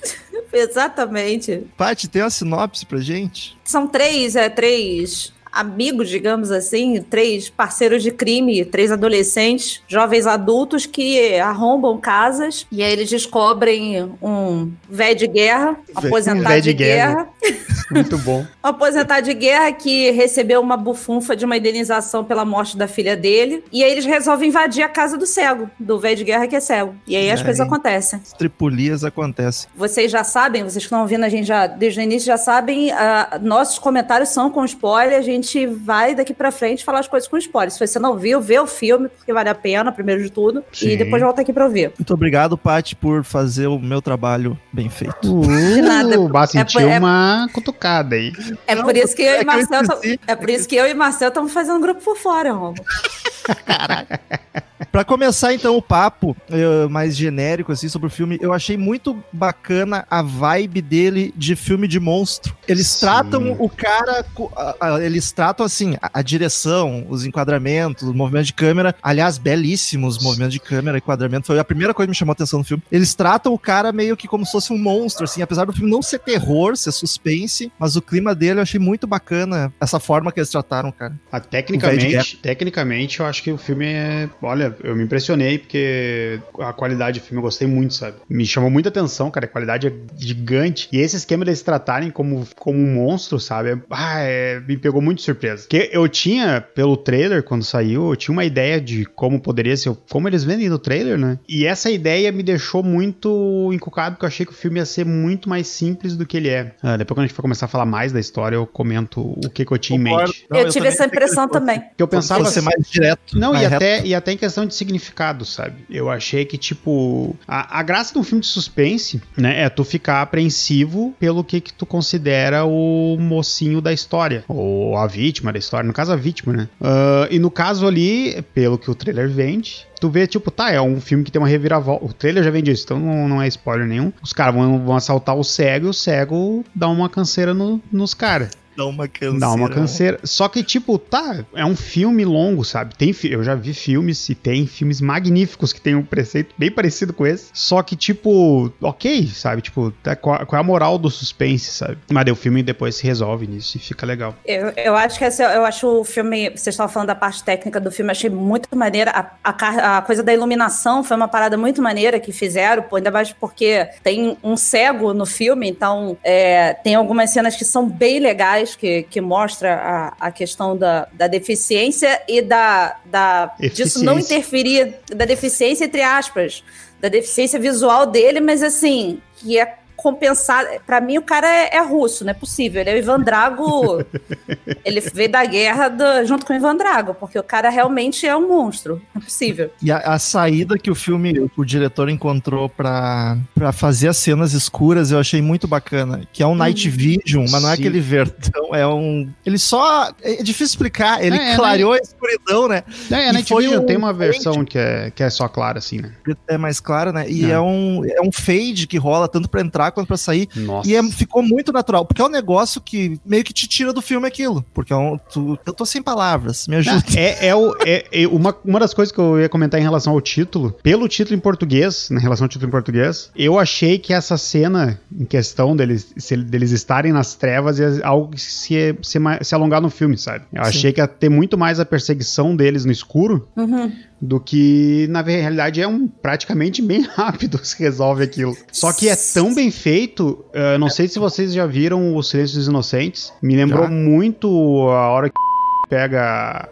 Exatamente. 0.51 1.63
Paty, 1.77 2.07
tem 2.07 2.21
uma 2.21 2.29
sinopse 2.29 2.85
pra 2.85 2.99
gente? 2.99 3.57
São 3.63 3.87
três, 3.87 4.35
é, 4.35 4.49
três 4.49 5.34
amigos, 5.55 6.09
digamos 6.09 6.51
assim, 6.51 7.01
três 7.01 7.49
parceiros 7.49 8.03
de 8.03 8.11
crime, 8.11 8.65
três 8.65 8.91
adolescentes, 8.91 9.81
jovens 9.87 10.27
adultos 10.27 10.85
que 10.85 11.39
arrombam 11.39 11.97
casas 11.97 12.67
e 12.71 12.83
aí 12.83 12.91
eles 12.91 13.09
descobrem 13.09 14.11
um 14.21 14.71
velho 14.89 15.15
de 15.15 15.27
guerra, 15.27 15.77
Um 15.95 15.99
aposentado 16.07 16.47
velho 16.49 16.61
de 16.61 16.69
de 16.73 16.83
guerra. 16.83 17.29
guerra, 17.41 17.57
Muito 17.91 18.17
bom. 18.17 18.45
um 18.63 18.67
aposentado 18.67 19.25
de 19.25 19.33
guerra 19.33 19.71
que 19.71 20.11
recebeu 20.11 20.59
uma 20.59 20.75
bufunfa 20.75 21.35
de 21.35 21.45
uma 21.45 21.55
indenização 21.55 22.23
pela 22.23 22.43
morte 22.43 22.75
da 22.75 22.87
filha 22.87 23.15
dele 23.15 23.63
e 23.71 23.83
aí 23.83 23.91
eles 23.91 24.05
resolvem 24.05 24.49
invadir 24.49 24.83
a 24.83 24.89
casa 24.89 25.17
do 25.17 25.25
cego, 25.25 25.69
do 25.79 25.99
velho 25.99 26.17
de 26.17 26.23
guerra 26.23 26.47
que 26.47 26.55
é 26.55 26.59
cego. 26.59 26.95
E 27.07 27.15
aí 27.15 27.31
as 27.31 27.39
E 27.39 27.43
coisas 27.43 27.65
acontecem. 27.65 28.19
As 28.21 28.33
tripulias 28.33 29.03
acontecem. 29.03 29.69
Vocês 29.75 30.11
já 30.11 30.23
sabem, 30.23 30.63
vocês 30.63 30.83
que 30.83 30.87
estão 30.87 31.01
ouvindo 31.01 31.23
a 31.23 31.29
gente 31.29 31.45
já 31.45 31.67
desde 31.67 31.99
o 31.99 32.03
início 32.03 32.25
já 32.25 32.37
sabem, 32.37 32.91
ah, 32.91 33.39
nossos 33.41 33.79
comentários 33.79 34.29
são 34.29 34.49
com 34.49 34.65
spoiler, 34.65 35.17
a 35.17 35.21
gente 35.21 35.44
vai 35.67 36.15
daqui 36.15 36.33
pra 36.33 36.51
frente 36.51 36.83
falar 36.83 36.99
as 36.99 37.07
coisas 37.07 37.27
com 37.27 37.37
spoiler. 37.37 37.71
Se 37.71 37.85
você 37.85 37.99
não 37.99 38.17
viu, 38.17 38.41
vê 38.41 38.59
o 38.59 38.67
filme, 38.67 39.09
porque 39.09 39.31
vale 39.31 39.49
a 39.49 39.55
pena, 39.55 39.91
primeiro 39.91 40.23
de 40.23 40.29
tudo, 40.29 40.63
Sim. 40.71 40.89
e 40.89 40.97
depois 40.97 41.21
volta 41.21 41.41
aqui 41.41 41.53
pra 41.53 41.65
ouvir. 41.65 41.91
Muito 41.97 42.13
obrigado, 42.13 42.57
Paty, 42.57 42.95
por 42.95 43.23
fazer 43.23 43.67
o 43.67 43.79
meu 43.79 44.01
trabalho 44.01 44.57
bem 44.71 44.89
feito. 44.89 45.33
Uh, 45.33 45.81
nada. 45.81 46.17
Bah, 46.29 46.47
sentiu 46.47 46.81
é- 46.81 46.99
uma 46.99 47.47
cutucada 47.53 48.15
aí. 48.15 48.31
É 48.67 48.75
Não, 48.75 48.83
por 48.83 48.95
isso 48.95 49.15
que 49.15 49.21
eu 49.21 49.33
é 49.33 49.41
e 49.41 49.45
Marcel, 49.45 49.81
é 50.27 50.35
por 50.35 50.49
isso 50.49 50.67
que 50.67 50.75
eu 50.75 50.87
e 50.87 50.93
Marcel 50.93 51.29
estamos 51.29 51.51
fazendo 51.51 51.77
um 51.77 51.81
grupo 51.81 52.01
por 52.01 52.17
fora, 52.17 52.51
Romo. 52.51 52.75
Pra 54.91 55.03
começar, 55.05 55.53
então, 55.53 55.77
o 55.77 55.81
papo 55.81 56.35
eh, 56.49 56.87
mais 56.89 57.15
genérico, 57.15 57.71
assim, 57.71 57.87
sobre 57.87 58.07
o 58.07 58.11
filme, 58.11 58.37
eu 58.41 58.51
achei 58.53 58.75
muito 58.77 59.23
bacana 59.31 60.05
a 60.09 60.21
vibe 60.21 60.81
dele 60.81 61.33
de 61.35 61.55
filme 61.55 61.87
de 61.87 61.99
monstro. 61.99 62.55
Eles 62.67 62.87
Sim. 62.87 62.99
tratam 62.99 63.51
o 63.57 63.69
cara, 63.69 64.23
co- 64.33 64.51
a- 64.55 64.75
a- 64.95 65.01
eles 65.01 65.31
tratam, 65.31 65.65
assim, 65.65 65.95
a, 66.01 66.09
a 66.19 66.21
direção, 66.21 67.05
os 67.09 67.25
enquadramentos, 67.25 68.03
os 68.09 68.13
movimentos 68.15 68.47
de 68.47 68.53
câmera, 68.53 68.93
aliás, 69.01 69.37
belíssimos 69.37 70.21
movimentos 70.21 70.53
de 70.53 70.59
câmera, 70.59 70.97
enquadramento, 70.97 71.47
foi 71.47 71.59
a 71.59 71.63
primeira 71.63 71.93
coisa 71.93 72.07
que 72.07 72.11
me 72.11 72.15
chamou 72.15 72.31
a 72.31 72.33
atenção 72.33 72.59
no 72.59 72.65
filme. 72.65 72.83
Eles 72.91 73.13
tratam 73.15 73.53
o 73.53 73.59
cara 73.59 73.91
meio 73.93 74.17
que 74.17 74.27
como 74.27 74.45
se 74.45 74.51
fosse 74.51 74.73
um 74.73 74.77
monstro, 74.77 75.23
assim, 75.23 75.41
apesar 75.41 75.65
do 75.65 75.73
filme 75.73 75.89
não 75.89 76.01
ser 76.01 76.19
terror, 76.19 76.75
ser 76.75 76.91
suspense, 76.91 77.71
mas 77.79 77.95
o 77.95 78.01
clima 78.01 78.35
dele 78.35 78.59
eu 78.59 78.63
achei 78.63 78.79
muito 78.79 79.07
bacana, 79.07 79.73
essa 79.79 79.99
forma 79.99 80.31
que 80.31 80.39
eles 80.39 80.49
trataram, 80.49 80.89
o 80.89 80.93
cara. 80.93 81.13
Ah, 81.31 81.37
O 81.37 81.39
velho 81.39 81.43
de 81.43 81.49
tecnicamente, 81.49 82.37
tecnicamente, 82.37 83.19
eu 83.19 83.25
acho 83.25 83.41
que 83.43 83.51
o 83.51 83.57
filme 83.57 83.85
é. 83.85 84.29
Olha, 84.41 84.64
eu 84.83 84.95
me 84.95 85.03
impressionei 85.03 85.57
porque 85.59 86.39
a 86.59 86.73
qualidade 86.73 87.19
do 87.19 87.23
filme 87.23 87.37
eu 87.39 87.43
gostei 87.43 87.67
muito, 87.67 87.93
sabe? 87.93 88.17
Me 88.29 88.45
chamou 88.45 88.69
muita 88.69 88.89
atenção, 88.89 89.29
cara. 89.31 89.45
A 89.45 89.49
qualidade 89.49 89.87
é 89.87 89.93
gigante. 90.17 90.87
E 90.91 90.97
esse 90.99 91.15
esquema 91.15 91.45
deles 91.45 91.61
tratarem 91.61 92.09
como, 92.09 92.45
como 92.57 92.77
um 92.79 92.93
monstro, 92.95 93.39
sabe? 93.39 93.69
É- 93.71 93.77
ah, 93.89 94.19
é- 94.19 94.59
me 94.67 94.77
pegou 94.77 95.01
muito 95.01 95.19
de 95.19 95.23
surpresa. 95.23 95.63
Porque 95.69 95.89
eu 95.91 96.07
tinha, 96.07 96.61
pelo 96.61 96.97
trailer, 96.97 97.43
quando 97.43 97.63
saiu, 97.63 98.09
eu 98.09 98.15
tinha 98.15 98.33
uma 98.33 98.45
ideia 98.45 98.79
de 98.79 99.05
como 99.05 99.39
poderia 99.39 99.75
ser, 99.77 99.95
como 100.09 100.27
eles 100.27 100.43
vendem 100.43 100.69
no 100.69 100.79
trailer, 100.79 101.17
né? 101.17 101.37
E 101.47 101.65
essa 101.65 101.89
ideia 101.89 102.31
me 102.31 102.43
deixou 102.43 102.83
muito 102.83 103.69
encucado, 103.73 104.15
porque 104.15 104.25
eu 104.25 104.27
achei 104.29 104.45
que 104.45 104.51
o 104.51 104.55
filme 104.55 104.79
ia 104.79 104.85
ser 104.85 105.05
muito 105.05 105.49
mais 105.49 105.67
simples 105.67 106.15
do 106.15 106.25
que 106.25 106.37
ele 106.37 106.49
é. 106.49 106.73
Ah, 106.81 106.97
depois, 106.97 107.15
quando 107.15 107.25
a 107.25 107.27
gente 107.27 107.35
for 107.35 107.41
começar 107.41 107.65
a 107.65 107.69
falar 107.69 107.85
mais 107.85 108.11
da 108.11 108.19
história, 108.19 108.55
eu 108.55 108.65
comento 108.65 109.21
o 109.21 109.49
que, 109.49 109.65
que 109.65 109.71
eu 109.71 109.77
tinha 109.77 109.97
em 109.99 110.03
mente. 110.03 110.45
Não, 110.49 110.59
eu 110.59 110.65
tive 110.65 110.79
também 110.79 110.91
essa 110.91 111.05
impressão 111.05 111.47
também. 111.47 111.81
Que 111.95 112.01
eu 112.03 112.07
pensava 112.07 112.41
Fosse 112.43 112.53
ser 112.55 112.59
assim- 112.59 112.65
mais 112.69 112.89
direto. 112.89 113.37
não, 113.37 113.51
mais 113.53 113.63
e 113.63 113.67
reto. 113.69 113.75
até, 113.75 114.05
e 114.05 114.15
até 114.15 114.31
em 114.31 114.37
questão 114.37 114.54
de 114.63 114.75
de 114.75 114.77
significado, 114.77 115.45
sabe? 115.45 115.85
Eu 115.89 116.09
achei 116.09 116.45
que, 116.45 116.57
tipo, 116.57 117.35
a, 117.47 117.79
a 117.79 117.83
graça 117.83 118.13
de 118.13 118.19
um 118.19 118.23
filme 118.23 118.41
de 118.41 118.47
suspense, 118.47 119.21
né, 119.35 119.63
é 119.63 119.69
tu 119.69 119.83
ficar 119.83 120.21
apreensivo 120.21 121.15
pelo 121.19 121.43
que, 121.43 121.61
que 121.61 121.73
tu 121.73 121.85
considera 121.85 122.65
o 122.65 123.17
mocinho 123.19 123.81
da 123.81 123.93
história, 123.93 124.43
ou 124.47 124.97
a 124.97 125.07
vítima 125.07 125.51
da 125.51 125.59
história, 125.59 125.87
no 125.87 125.93
caso 125.93 126.11
a 126.11 126.15
vítima, 126.15 126.53
né? 126.53 126.69
Uh, 126.79 127.27
e 127.31 127.39
no 127.39 127.49
caso 127.49 127.87
ali, 127.87 128.41
pelo 128.53 128.77
que 128.77 128.91
o 128.91 128.95
trailer 128.95 129.29
vende, 129.29 129.87
tu 129.99 130.09
vê, 130.09 130.27
tipo, 130.27 130.51
tá, 130.51 130.71
é 130.71 130.81
um 130.81 130.99
filme 130.99 131.23
que 131.23 131.31
tem 131.31 131.41
uma 131.41 131.47
reviravolta. 131.47 132.05
O 132.05 132.13
trailer 132.13 132.43
já 132.43 132.51
vem 132.51 132.63
disso, 132.63 132.83
então 132.85 132.99
não, 132.99 133.27
não 133.27 133.41
é 133.41 133.47
spoiler 133.47 133.87
nenhum. 133.87 134.11
Os 134.21 134.33
caras 134.33 134.53
vão, 134.53 134.85
vão 134.85 134.95
assaltar 134.95 135.35
o 135.35 135.43
cego 135.43 135.87
e 135.87 135.89
o 135.89 135.93
cego 135.93 136.63
dá 136.73 136.87
uma 136.87 137.09
canseira 137.09 137.53
no, 137.53 137.81
nos 137.91 138.13
caras. 138.13 138.49
Dá 138.75 138.85
uma 138.85 139.07
canseira. 139.07 139.39
Dá 139.39 139.51
uma 139.51 139.69
canseira. 139.69 140.19
Só 140.23 140.47
que, 140.47 140.63
tipo, 140.63 140.97
tá, 140.97 141.45
é 141.53 141.65
um 141.65 141.75
filme 141.75 142.25
longo, 142.25 142.63
sabe? 142.63 142.95
Tem, 142.95 143.15
eu 143.23 143.43
já 143.43 143.55
vi 143.55 143.73
filmes 143.73 144.27
e 144.29 144.35
tem 144.35 144.67
filmes 144.67 144.99
magníficos 144.99 145.71
que 145.71 145.79
tem 145.79 145.95
um 145.95 146.03
preceito 146.03 146.53
bem 146.57 146.69
parecido 146.69 147.13
com 147.13 147.25
esse. 147.25 147.49
Só 147.53 147.81
que, 147.81 147.95
tipo, 147.95 148.71
ok, 148.81 149.27
sabe? 149.27 149.61
Tipo, 149.61 149.91
tá, 150.03 150.15
qual, 150.15 150.45
qual, 150.45 150.57
é 150.57 150.61
a 150.61 150.63
moral 150.63 150.97
do 150.97 151.09
suspense, 151.09 151.71
sabe? 151.71 151.97
Mas 152.11 152.25
o 152.29 152.35
filme 152.35 152.61
depois 152.63 152.95
se 152.95 153.05
resolve 153.05 153.47
nisso 153.47 153.77
e 153.77 153.79
fica 153.79 154.05
legal. 154.05 154.35
Eu, 154.45 154.69
eu 154.75 154.95
acho 154.95 155.17
que 155.17 155.25
esse, 155.25 155.43
eu 155.43 155.65
acho 155.65 155.87
o 155.87 156.03
filme. 156.03 156.49
Vocês 156.49 156.67
estavam 156.67 156.91
falando 156.91 157.07
da 157.07 157.15
parte 157.15 157.43
técnica 157.43 157.79
do 157.79 157.91
filme, 157.91 158.11
achei 158.11 158.29
muito 158.29 158.75
maneira. 158.75 159.11
A, 159.11 159.51
a, 159.51 159.97
a, 159.97 160.01
coisa 160.01 160.23
da 160.23 160.33
iluminação 160.33 161.03
foi 161.03 161.15
uma 161.15 161.27
parada 161.27 161.57
muito 161.57 161.81
maneira 161.81 162.19
que 162.19 162.31
fizeram, 162.31 162.83
pô, 162.83 162.97
ainda 162.97 163.11
mais 163.11 163.31
porque 163.31 163.87
tem 164.03 164.37
um 164.43 164.57
cego 164.57 165.13
no 165.13 165.25
filme, 165.25 165.69
então 165.69 166.17
é, 166.23 166.73
tem 166.73 166.95
algumas 166.95 167.29
cenas 167.29 167.55
que 167.55 167.63
são 167.63 167.87
bem 167.87 168.19
legais 168.19 168.64
que, 168.73 169.03
que 169.03 169.19
mostra 169.21 169.75
a, 170.19 170.27
a 170.27 170.31
questão 170.31 170.77
da, 170.77 171.07
da 171.13 171.27
deficiência 171.27 172.21
e 172.27 172.41
da, 172.41 172.97
da 173.05 173.55
disso 173.73 174.03
não 174.03 174.17
interferir, 174.17 174.95
da 175.13 175.25
deficiência, 175.25 175.85
entre 175.85 176.01
aspas, 176.01 176.63
da 176.99 177.09
deficiência 177.09 177.59
visual 177.59 178.05
dele, 178.05 178.39
mas 178.39 178.63
assim, 178.63 179.21
que 179.35 179.59
é 179.59 179.77
compensar. 180.05 180.63
Para 180.85 181.01
mim, 181.01 181.17
o 181.17 181.23
cara 181.23 181.47
é, 181.47 181.77
é, 181.77 181.81
russo, 181.81 182.23
não 182.23 182.29
é 182.29 182.33
possível. 182.35 182.79
Ele 182.79 182.91
é 182.91 182.93
o 182.93 182.97
Ivan 182.97 183.19
Drago. 183.21 184.05
ele 184.85 185.01
veio 185.01 185.31
da 185.31 185.43
guerra 185.43 185.89
do, 185.89 186.23
junto 186.25 186.45
com 186.45 186.53
o 186.53 186.55
Ivan 186.55 186.75
Drago, 186.75 187.15
porque 187.15 187.39
o 187.39 187.43
cara 187.43 187.69
realmente 187.69 188.27
é 188.27 188.37
um 188.37 188.47
monstro. 188.47 189.01
Não 189.15 189.21
é 189.21 189.25
possível. 189.25 189.71
E 189.81 189.91
a, 189.91 189.97
a 189.97 190.19
saída 190.19 190.77
que 190.77 190.91
o 190.91 190.95
filme, 190.95 191.49
o 191.57 191.65
diretor 191.65 192.07
encontrou 192.07 192.69
para 192.69 193.39
fazer 193.73 194.09
as 194.09 194.17
cenas 194.17 194.53
escuras, 194.53 195.11
eu 195.11 195.17
achei 195.17 195.41
muito 195.41 195.67
bacana. 195.67 196.21
Que 196.31 196.43
é 196.43 196.47
um 196.47 196.53
Night 196.53 196.87
hum. 196.87 196.91
Vision, 196.91 197.45
mas 197.49 197.63
não 197.63 197.71
é 197.71 197.75
Sim. 197.75 197.81
aquele 197.81 197.99
verdão, 197.99 198.75
é 198.75 198.85
um. 198.85 199.27
Ele 199.43 199.57
só. 199.57 200.11
É 200.21 200.43
difícil 200.43 200.65
explicar. 200.65 201.23
Ele 201.23 201.35
é, 201.35 201.53
é 201.53 201.55
clareou 201.55 201.93
a 201.93 201.97
escuridão, 201.97 202.67
né? 202.67 202.83
É, 203.09 203.29
a 203.29 203.33
Night 203.33 203.51
Vision 203.51 203.81
um 203.81 203.85
tem 203.87 203.97
uma 203.97 204.13
versão 204.13 204.63
que 204.63 204.77
é, 204.77 205.09
que 205.09 205.23
é 205.23 205.29
só 205.31 205.47
clara, 205.47 205.79
assim, 205.79 205.97
né? 205.97 206.13
É 206.47 206.59
mais 206.59 206.79
clara, 206.79 207.11
né? 207.11 207.27
E 207.27 207.45
é, 207.45 207.55
é 207.55 207.59
um, 207.59 208.03
é 208.05 208.21
um 208.21 208.31
fade 208.31 208.85
que 208.85 208.97
rola 208.97 209.27
tanto 209.27 209.49
para 209.49 209.61
entrar 209.61 209.91
quanto 209.95 210.07
para 210.07 210.17
sair. 210.17 210.47
Nossa. 210.55 210.89
E 210.89 210.95
é, 210.95 211.03
ficou 211.03 211.41
muito 211.41 211.71
natural, 211.71 212.05
porque 212.05 212.21
é 212.21 212.25
um 212.25 212.29
negócio 212.29 212.79
que 212.79 213.19
meio 213.25 213.43
que 213.43 213.53
te 213.53 213.67
tira 213.67 213.91
do 213.91 214.01
filme 214.01 214.27
aquilo. 214.27 214.63
Porque 214.73 214.93
é 214.93 214.95
um, 214.95 215.17
tu, 215.17 215.57
eu 215.65 215.73
tô 215.73 215.85
sem 215.85 216.01
palavras, 216.01 216.67
me 216.67 216.75
ajuda. 216.75 217.03
É, 217.15 217.47
é, 217.47 217.55
o, 217.55 217.75
é, 217.85 218.05
é, 218.11 218.27
uma, 218.27 218.55
uma 218.63 218.79
das 218.79 218.93
coisas 218.93 219.11
que 219.11 219.19
eu 219.19 219.39
ia 219.39 219.49
comentar 219.49 219.79
em 219.79 219.83
relação 219.83 220.13
ao 220.13 220.21
título, 220.21 220.75
pelo 220.83 221.07
título 221.07 221.35
em 221.35 221.39
português, 221.39 222.09
na 222.09 222.19
relação 222.19 222.45
ao 222.45 222.49
título 222.49 222.67
em 222.67 222.71
português, 222.71 223.31
eu 223.35 223.57
achei 223.57 223.97
que 223.97 224.13
essa 224.13 224.37
cena 224.37 224.99
em 225.17 225.25
questão 225.25 225.75
deles, 225.75 226.13
se, 226.17 226.35
deles 226.35 226.71
estarem 226.71 227.13
nas 227.13 227.35
trevas 227.35 227.79
é 227.79 228.03
algo 228.03 228.31
que 228.31 228.41
se, 228.41 228.95
se, 229.01 229.19
se 229.41 229.55
alongar 229.55 229.81
no 229.81 229.89
filme, 229.89 230.17
sabe? 230.17 230.45
Eu 230.51 230.63
Sim. 230.65 230.69
achei 230.69 230.93
que 230.93 230.99
ia 230.99 231.07
ter 231.07 231.29
muito 231.29 231.57
mais 231.57 231.79
a 231.79 231.85
perseguição 231.85 232.55
deles 232.55 232.83
no 232.85 232.91
escuro. 232.91 233.47
Uhum 233.55 233.91
do 234.21 234.39
que 234.39 235.07
na 235.09 235.21
realidade 235.21 235.81
é 235.81 235.87
um 235.87 236.07
praticamente 236.07 236.81
bem 236.81 237.01
rápido 237.15 237.59
se 237.63 237.77
resolve 237.81 238.23
aquilo. 238.23 238.55
Só 238.71 238.93
que 238.93 239.09
é 239.09 239.15
tão 239.15 239.53
bem 239.53 239.69
feito, 239.71 240.45
uh, 240.53 240.77
não 240.79 240.89
sei 240.89 241.07
se 241.07 241.19
vocês 241.19 241.53
já 241.53 241.65
viram 241.65 242.15
o 242.15 242.23
Silêncio 242.23 242.57
dos 242.57 242.67
Inocentes, 242.67 243.33
me 243.41 243.55
lembrou 243.55 243.83
já. 243.83 243.89
muito 243.89 244.47
a 244.89 245.09
hora 245.09 245.29
que 245.29 245.35
pega 245.89 246.69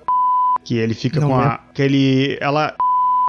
que 0.63 0.77
ele 0.77 0.93
fica 0.93 1.19
não 1.19 1.29
com 1.29 1.41
é. 1.41 1.45
a 1.45 1.59
que 1.73 1.81
ele 1.81 2.37
ela 2.39 2.73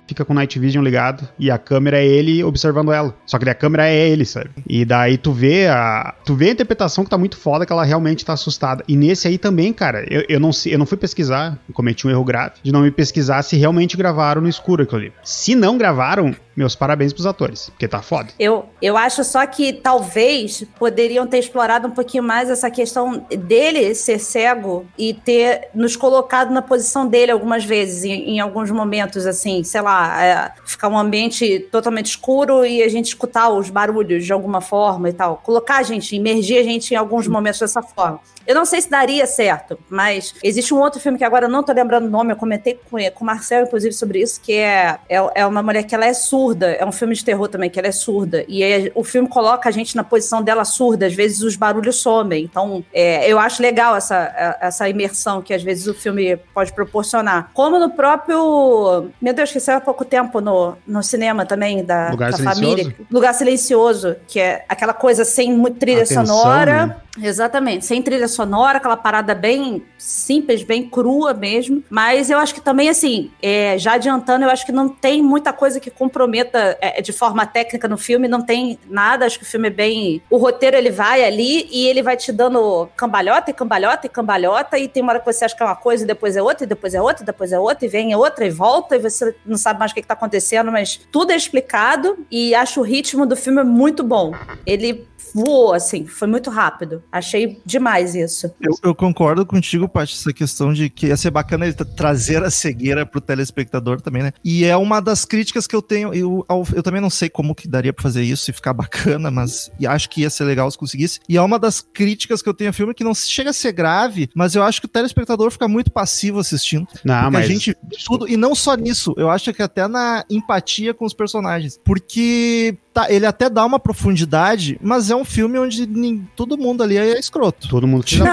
fica 0.07 0.25
com 0.25 0.33
o 0.33 0.37
Night 0.37 0.59
Vision 0.59 0.83
ligado 0.83 1.29
e 1.39 1.51
a 1.51 1.59
câmera 1.59 1.99
é 1.99 2.07
ele 2.07 2.43
observando 2.45 2.93
ela. 2.93 3.15
Só 3.27 3.39
que 3.39 3.49
a 3.49 3.55
câmera 3.55 3.89
é 3.89 4.09
ele, 4.09 4.25
sabe? 4.25 4.51
E 4.67 4.85
daí 4.85 5.17
tu 5.17 5.33
vê 5.33 5.67
a 5.67 6.15
tu 6.25 6.35
vê 6.35 6.49
a 6.49 6.53
interpretação 6.53 7.05
que 7.05 7.11
tá 7.11 7.19
muito 7.19 7.37
foda 7.37 7.67
que 7.67 7.73
ela 7.73 7.85
realmente 7.85 8.25
tá 8.25 8.33
assustada. 8.33 8.85
E 8.87 8.97
nesse 8.97 9.29
aí 9.29 9.39
também, 9.39 9.73
cara, 9.73 10.05
eu, 10.09 10.25
eu 10.29 10.41
não 10.41 10.51
eu 10.67 10.79
não 10.79 10.87
fui 10.87 10.99
pesquisar, 10.99 11.59
cometi 11.73 12.07
um 12.07 12.11
erro 12.11 12.25
grave 12.25 12.55
de 12.63 12.73
não 12.73 12.83
me 12.83 12.91
pesquisar 12.91 13.43
se 13.43 13.57
realmente 13.57 13.97
gravaram 13.97 14.43
no 14.43 14.49
escuro 14.49 14.83
aquilo 14.83 15.01
ali. 15.01 15.13
Se 15.23 15.55
não 15.55 15.79
gravaram, 15.79 16.35
meus 16.57 16.75
parabéns 16.75 17.13
pros 17.13 17.27
atores, 17.27 17.71
porque 17.71 17.89
tá 17.89 18.01
foda. 18.03 18.31
Eu, 18.39 18.67
eu 18.81 18.97
acho 18.97 19.25
só 19.25 19.45
que 19.47 19.73
talvez 19.73 20.65
poderiam 20.79 21.27
ter 21.27 21.39
explorado 21.39 21.89
um 21.89 21.91
pouquinho 21.91 22.23
mais 22.23 22.51
essa 22.51 22.71
questão 22.71 23.27
dele 23.31 23.95
ser 23.95 24.19
cego 24.19 24.87
e 24.99 25.15
ter 25.15 25.69
nos 25.75 25.97
colocado 25.97 26.53
na 26.53 26.63
posição 26.63 27.07
dele 27.07 27.33
algumas 27.33 27.65
vezes, 27.65 28.05
em, 28.05 28.37
em 28.37 28.41
alguns 28.41 28.71
momentos, 28.71 29.27
assim, 29.27 29.63
sei 29.65 29.81
lá, 29.81 30.25
é, 30.25 30.53
ficar 30.65 30.89
um 30.89 30.99
ambiente 30.99 31.61
totalmente 31.71 32.07
escuro 32.07 32.65
e 32.65 32.83
a 32.83 32.89
gente 32.89 33.07
escutar 33.07 33.51
os 33.51 33.71
barulhos 33.71 34.25
de 34.25 34.33
alguma 34.33 34.61
forma 34.61 35.09
e 35.09 35.13
tal. 35.13 35.41
Colocar 35.43 35.79
a 35.79 35.83
gente, 35.83 36.15
imergir 36.15 36.61
a 36.61 36.63
gente 36.63 36.93
em 36.93 36.97
alguns 36.97 37.27
momentos 37.27 37.61
dessa 37.61 37.83
forma. 37.83 38.21
Eu 38.47 38.55
não 38.55 38.65
sei 38.65 38.81
se 38.81 38.91
daria 38.91 39.27
certo, 39.27 39.79
mas 39.89 40.35
existe 40.43 40.75
um 40.75 40.79
outro 40.79 41.01
filme 41.01 41.17
que 41.17 41.25
agora 41.25 41.47
eu 41.47 41.51
não 41.51 41.63
tô 41.63 41.73
lembrando 41.73 42.07
o 42.07 42.11
nome, 42.11 42.33
eu 42.33 42.37
comentei 42.37 42.79
com, 42.91 42.99
com 43.13 43.25
o 43.25 43.27
Marcel, 43.27 43.65
inclusive, 43.65 43.95
sobre 43.95 44.21
isso, 44.21 44.41
que 44.41 44.53
é, 44.53 44.99
é, 45.09 45.17
é 45.35 45.47
uma 45.47 45.63
mulher 45.63 45.83
que 45.85 45.95
ela 45.95 46.05
é 46.05 46.13
surda, 46.13 46.44
é 46.53 46.85
um 46.85 46.93
filme 46.93 47.15
de 47.15 47.25
terror 47.25 47.49
também, 47.49 47.71
que 47.71 47.79
ela 47.79 47.89
é 47.89 47.93
surda, 47.93 48.45
e 48.49 48.63
é, 48.63 48.93
o 48.95 49.05
filme 49.05 49.29
coloca 49.29 49.69
a 49.69 49.73
gente 49.73 49.97
na 49.97 50.05
posição 50.05 50.43
dela 50.43 50.65
surda, 50.65 51.07
às 51.07 51.15
vezes 51.15 51.43
os 51.43 51.57
barulhos 51.57 51.97
somem, 51.97 52.45
então 52.45 52.85
é, 52.93 53.31
eu 53.31 53.39
acho 53.39 53.63
legal 53.63 53.97
essa, 53.97 54.57
essa 54.61 54.89
imersão 54.89 55.43
que 55.43 55.55
às 55.55 55.63
vezes 55.63 55.87
o 55.87 55.95
filme 55.95 56.37
pode 56.53 56.73
proporcionar. 56.73 57.51
Como 57.55 57.79
no 57.79 57.91
próprio, 57.91 59.11
meu 59.21 59.35
Deus, 59.35 59.51
que 59.51 59.61
saiu 59.61 59.79
há 59.79 59.81
pouco 59.81 60.05
tempo 60.05 60.41
no, 60.41 60.77
no 60.87 61.03
cinema 61.03 61.47
também, 61.47 61.85
da, 61.85 62.11
Lugar 62.11 62.31
da 62.31 62.39
família, 62.39 62.95
Lugar 63.11 63.35
Silencioso, 63.35 64.17
que 64.27 64.41
é 64.41 64.65
aquela 64.69 64.93
coisa 64.93 65.25
sem 65.25 65.63
trilha 65.73 66.03
Atenção, 66.03 66.27
sonora, 66.27 66.87
né? 66.87 66.97
Exatamente, 67.21 67.85
sem 67.85 68.03
trilha 68.03 68.27
sonora, 68.27 68.79
aquela 68.79 68.97
parada 68.97 69.35
bem 69.35 69.85
simples, 69.97 70.63
bem 70.63 70.89
crua 70.89 71.33
mesmo. 71.33 71.83
Mas 71.89 72.31
eu 72.31 72.39
acho 72.39 72.55
que 72.55 72.61
também, 72.61 72.89
assim, 72.89 73.31
é, 73.41 73.79
já 73.79 73.95
adiantando, 73.95 74.45
eu 74.45 74.51
acho 74.51 74.67
que 74.67 74.73
não 74.73 74.89
tem 74.89 75.23
muita 75.23 75.53
coisa 75.53 75.79
que 75.79 75.91
comprometa 75.91 76.77
é, 76.81 77.01
de 77.01 77.13
forma 77.13 77.47
técnica 77.47 77.87
no 77.89 77.97
filme, 77.97 78.27
não 78.29 78.43
tem 78.43 78.79
nada. 78.89 79.27
Acho 79.27 79.39
que 79.39 79.45
o 79.45 79.49
filme 79.49 79.69
é 79.69 79.71
bem. 79.71 80.23
O 80.29 80.37
roteiro 80.37 80.77
ele 80.77 80.91
vai 80.91 81.25
ali 81.25 81.69
e 81.71 81.87
ele 81.87 82.03
vai 82.03 82.17
te 82.17 82.33
dando 82.33 82.89
cambalhota 82.97 83.51
e 83.51 83.55
cambalhota 83.55 84.07
e 84.07 84.11
cambalhota, 84.11 84.79
e 84.79 84.89
tem 84.89 85.03
uma 85.03 85.13
hora 85.13 85.21
que 85.21 85.27
você 85.27 85.45
acha 85.45 85.57
que 85.57 85.63
é 85.63 85.67
uma 85.67 85.77
coisa 85.77 86.05
e 86.05 86.07
depois 86.07 86.37
é 86.37 86.43
outra, 86.43 86.65
e 86.65 86.67
depois 86.67 86.95
é 86.95 87.01
outra, 87.01 87.23
e 87.23 87.27
depois 87.27 87.53
é 87.53 87.59
outra, 87.59 87.85
e 87.85 87.89
vem 87.89 88.15
outra 88.15 88.47
e 88.47 88.51
volta, 88.51 88.97
e 88.97 88.99
você 88.99 89.35
não 89.47 89.57
sabe 89.57 89.79
mais 89.79 89.93
o 89.93 89.95
que, 89.95 90.01
está 90.01 90.15
acontecendo, 90.15 90.71
mas 90.71 91.01
tudo 91.11 91.31
é 91.33 91.37
explicado 91.37 92.27
e 92.31 92.55
acho 92.55 92.81
o 92.81 92.83
ritmo 92.83 93.25
do 93.25 93.37
filme 93.37 93.63
muito 93.63 94.03
bom. 94.03 94.33
Ele 94.67 95.07
voou, 95.35 95.73
assim, 95.73 96.07
foi 96.07 96.29
muito 96.29 96.51
rápido. 96.51 97.03
Achei 97.11 97.61
demais 97.65 98.15
isso. 98.15 98.53
Eu, 98.61 98.73
eu 98.83 98.95
concordo 98.95 99.47
contigo, 99.47 99.89
Paty, 99.89 100.15
essa 100.15 100.33
questão 100.33 100.73
de 100.73 100.91
que 100.91 101.07
ia 101.07 101.17
ser 101.17 101.31
bacana 101.31 101.67
ele 101.67 101.75
trazer 101.75 102.43
a 102.43 102.51
cegueira 102.51 103.07
pro 103.07 103.21
telespectador 103.21 104.01
também, 104.01 104.23
né? 104.23 104.33
E 104.45 104.65
é 104.65 104.77
uma 104.77 105.01
das 105.01 105.25
críticas 105.25 105.67
que 105.67 105.75
eu 105.75 105.83
tenho. 105.83 106.13
Eu, 106.13 106.45
eu 106.75 106.83
também 106.83 107.01
não 107.01 107.11
sei 107.11 107.29
como 107.29 107.55
que 107.55 107.69
daria 107.69 107.93
pra 107.93 108.03
fazer 108.03 108.23
isso 108.23 108.51
e 108.51 108.55
ficar 108.55 108.73
bacana, 108.73 109.31
mas 109.31 109.71
acho 109.87 110.11
que 110.11 110.23
ia 110.23 110.31
ser 110.31 110.45
legal 110.45 110.71
se 110.71 110.79
conseguisse. 110.79 111.21
E 111.29 111.37
é 111.37 111.43
uma 111.43 111.59
das 111.59 111.81
críticas 111.81 112.43
que 112.43 112.49
eu 112.49 112.55
tenho 112.55 112.71
ao 112.71 112.75
filme 112.75 112.95
que 112.95 113.05
não 113.05 113.15
chega 113.15 113.51
a 113.51 113.53
ser 113.53 113.73
grave, 113.73 114.29
mas 114.35 114.55
eu 114.55 114.63
acho 114.63 114.81
que 114.81 114.87
o 114.87 114.91
telespectador 114.91 115.51
fica 115.51 115.69
muito 115.69 115.91
passivo 115.91 116.39
assistindo. 116.39 116.87
Não, 117.05 117.31
mas... 117.31 117.45
a 117.45 117.49
gente 117.49 117.77
tudo 118.05 118.29
e 118.29 118.37
não 118.37 118.55
só 118.55 118.75
nisso, 118.75 119.15
eu 119.17 119.31
acho 119.31 119.53
que 119.53 119.63
até 119.63 119.87
na 119.89 120.25
empatia 120.31 120.93
com 120.95 121.05
os 121.05 121.15
personagens, 121.15 121.79
porque 121.85 122.77
tá, 122.95 123.11
ele 123.11 123.27
até 123.27 123.51
dá 123.51 123.67
uma 123.67 123.79
profundidade, 123.79 124.79
mas 124.81 125.11
é 125.11 125.17
um 125.17 125.25
filme 125.25 125.59
onde 125.59 125.85
nem, 125.87 126.27
todo 126.37 126.57
mundo 126.57 126.83
ali 126.83 126.97
é 126.97 127.19
escroto. 127.19 127.69
Todo 127.69 127.87
mundo 127.87 128.05
que 128.05 128.19
não, 128.19 128.27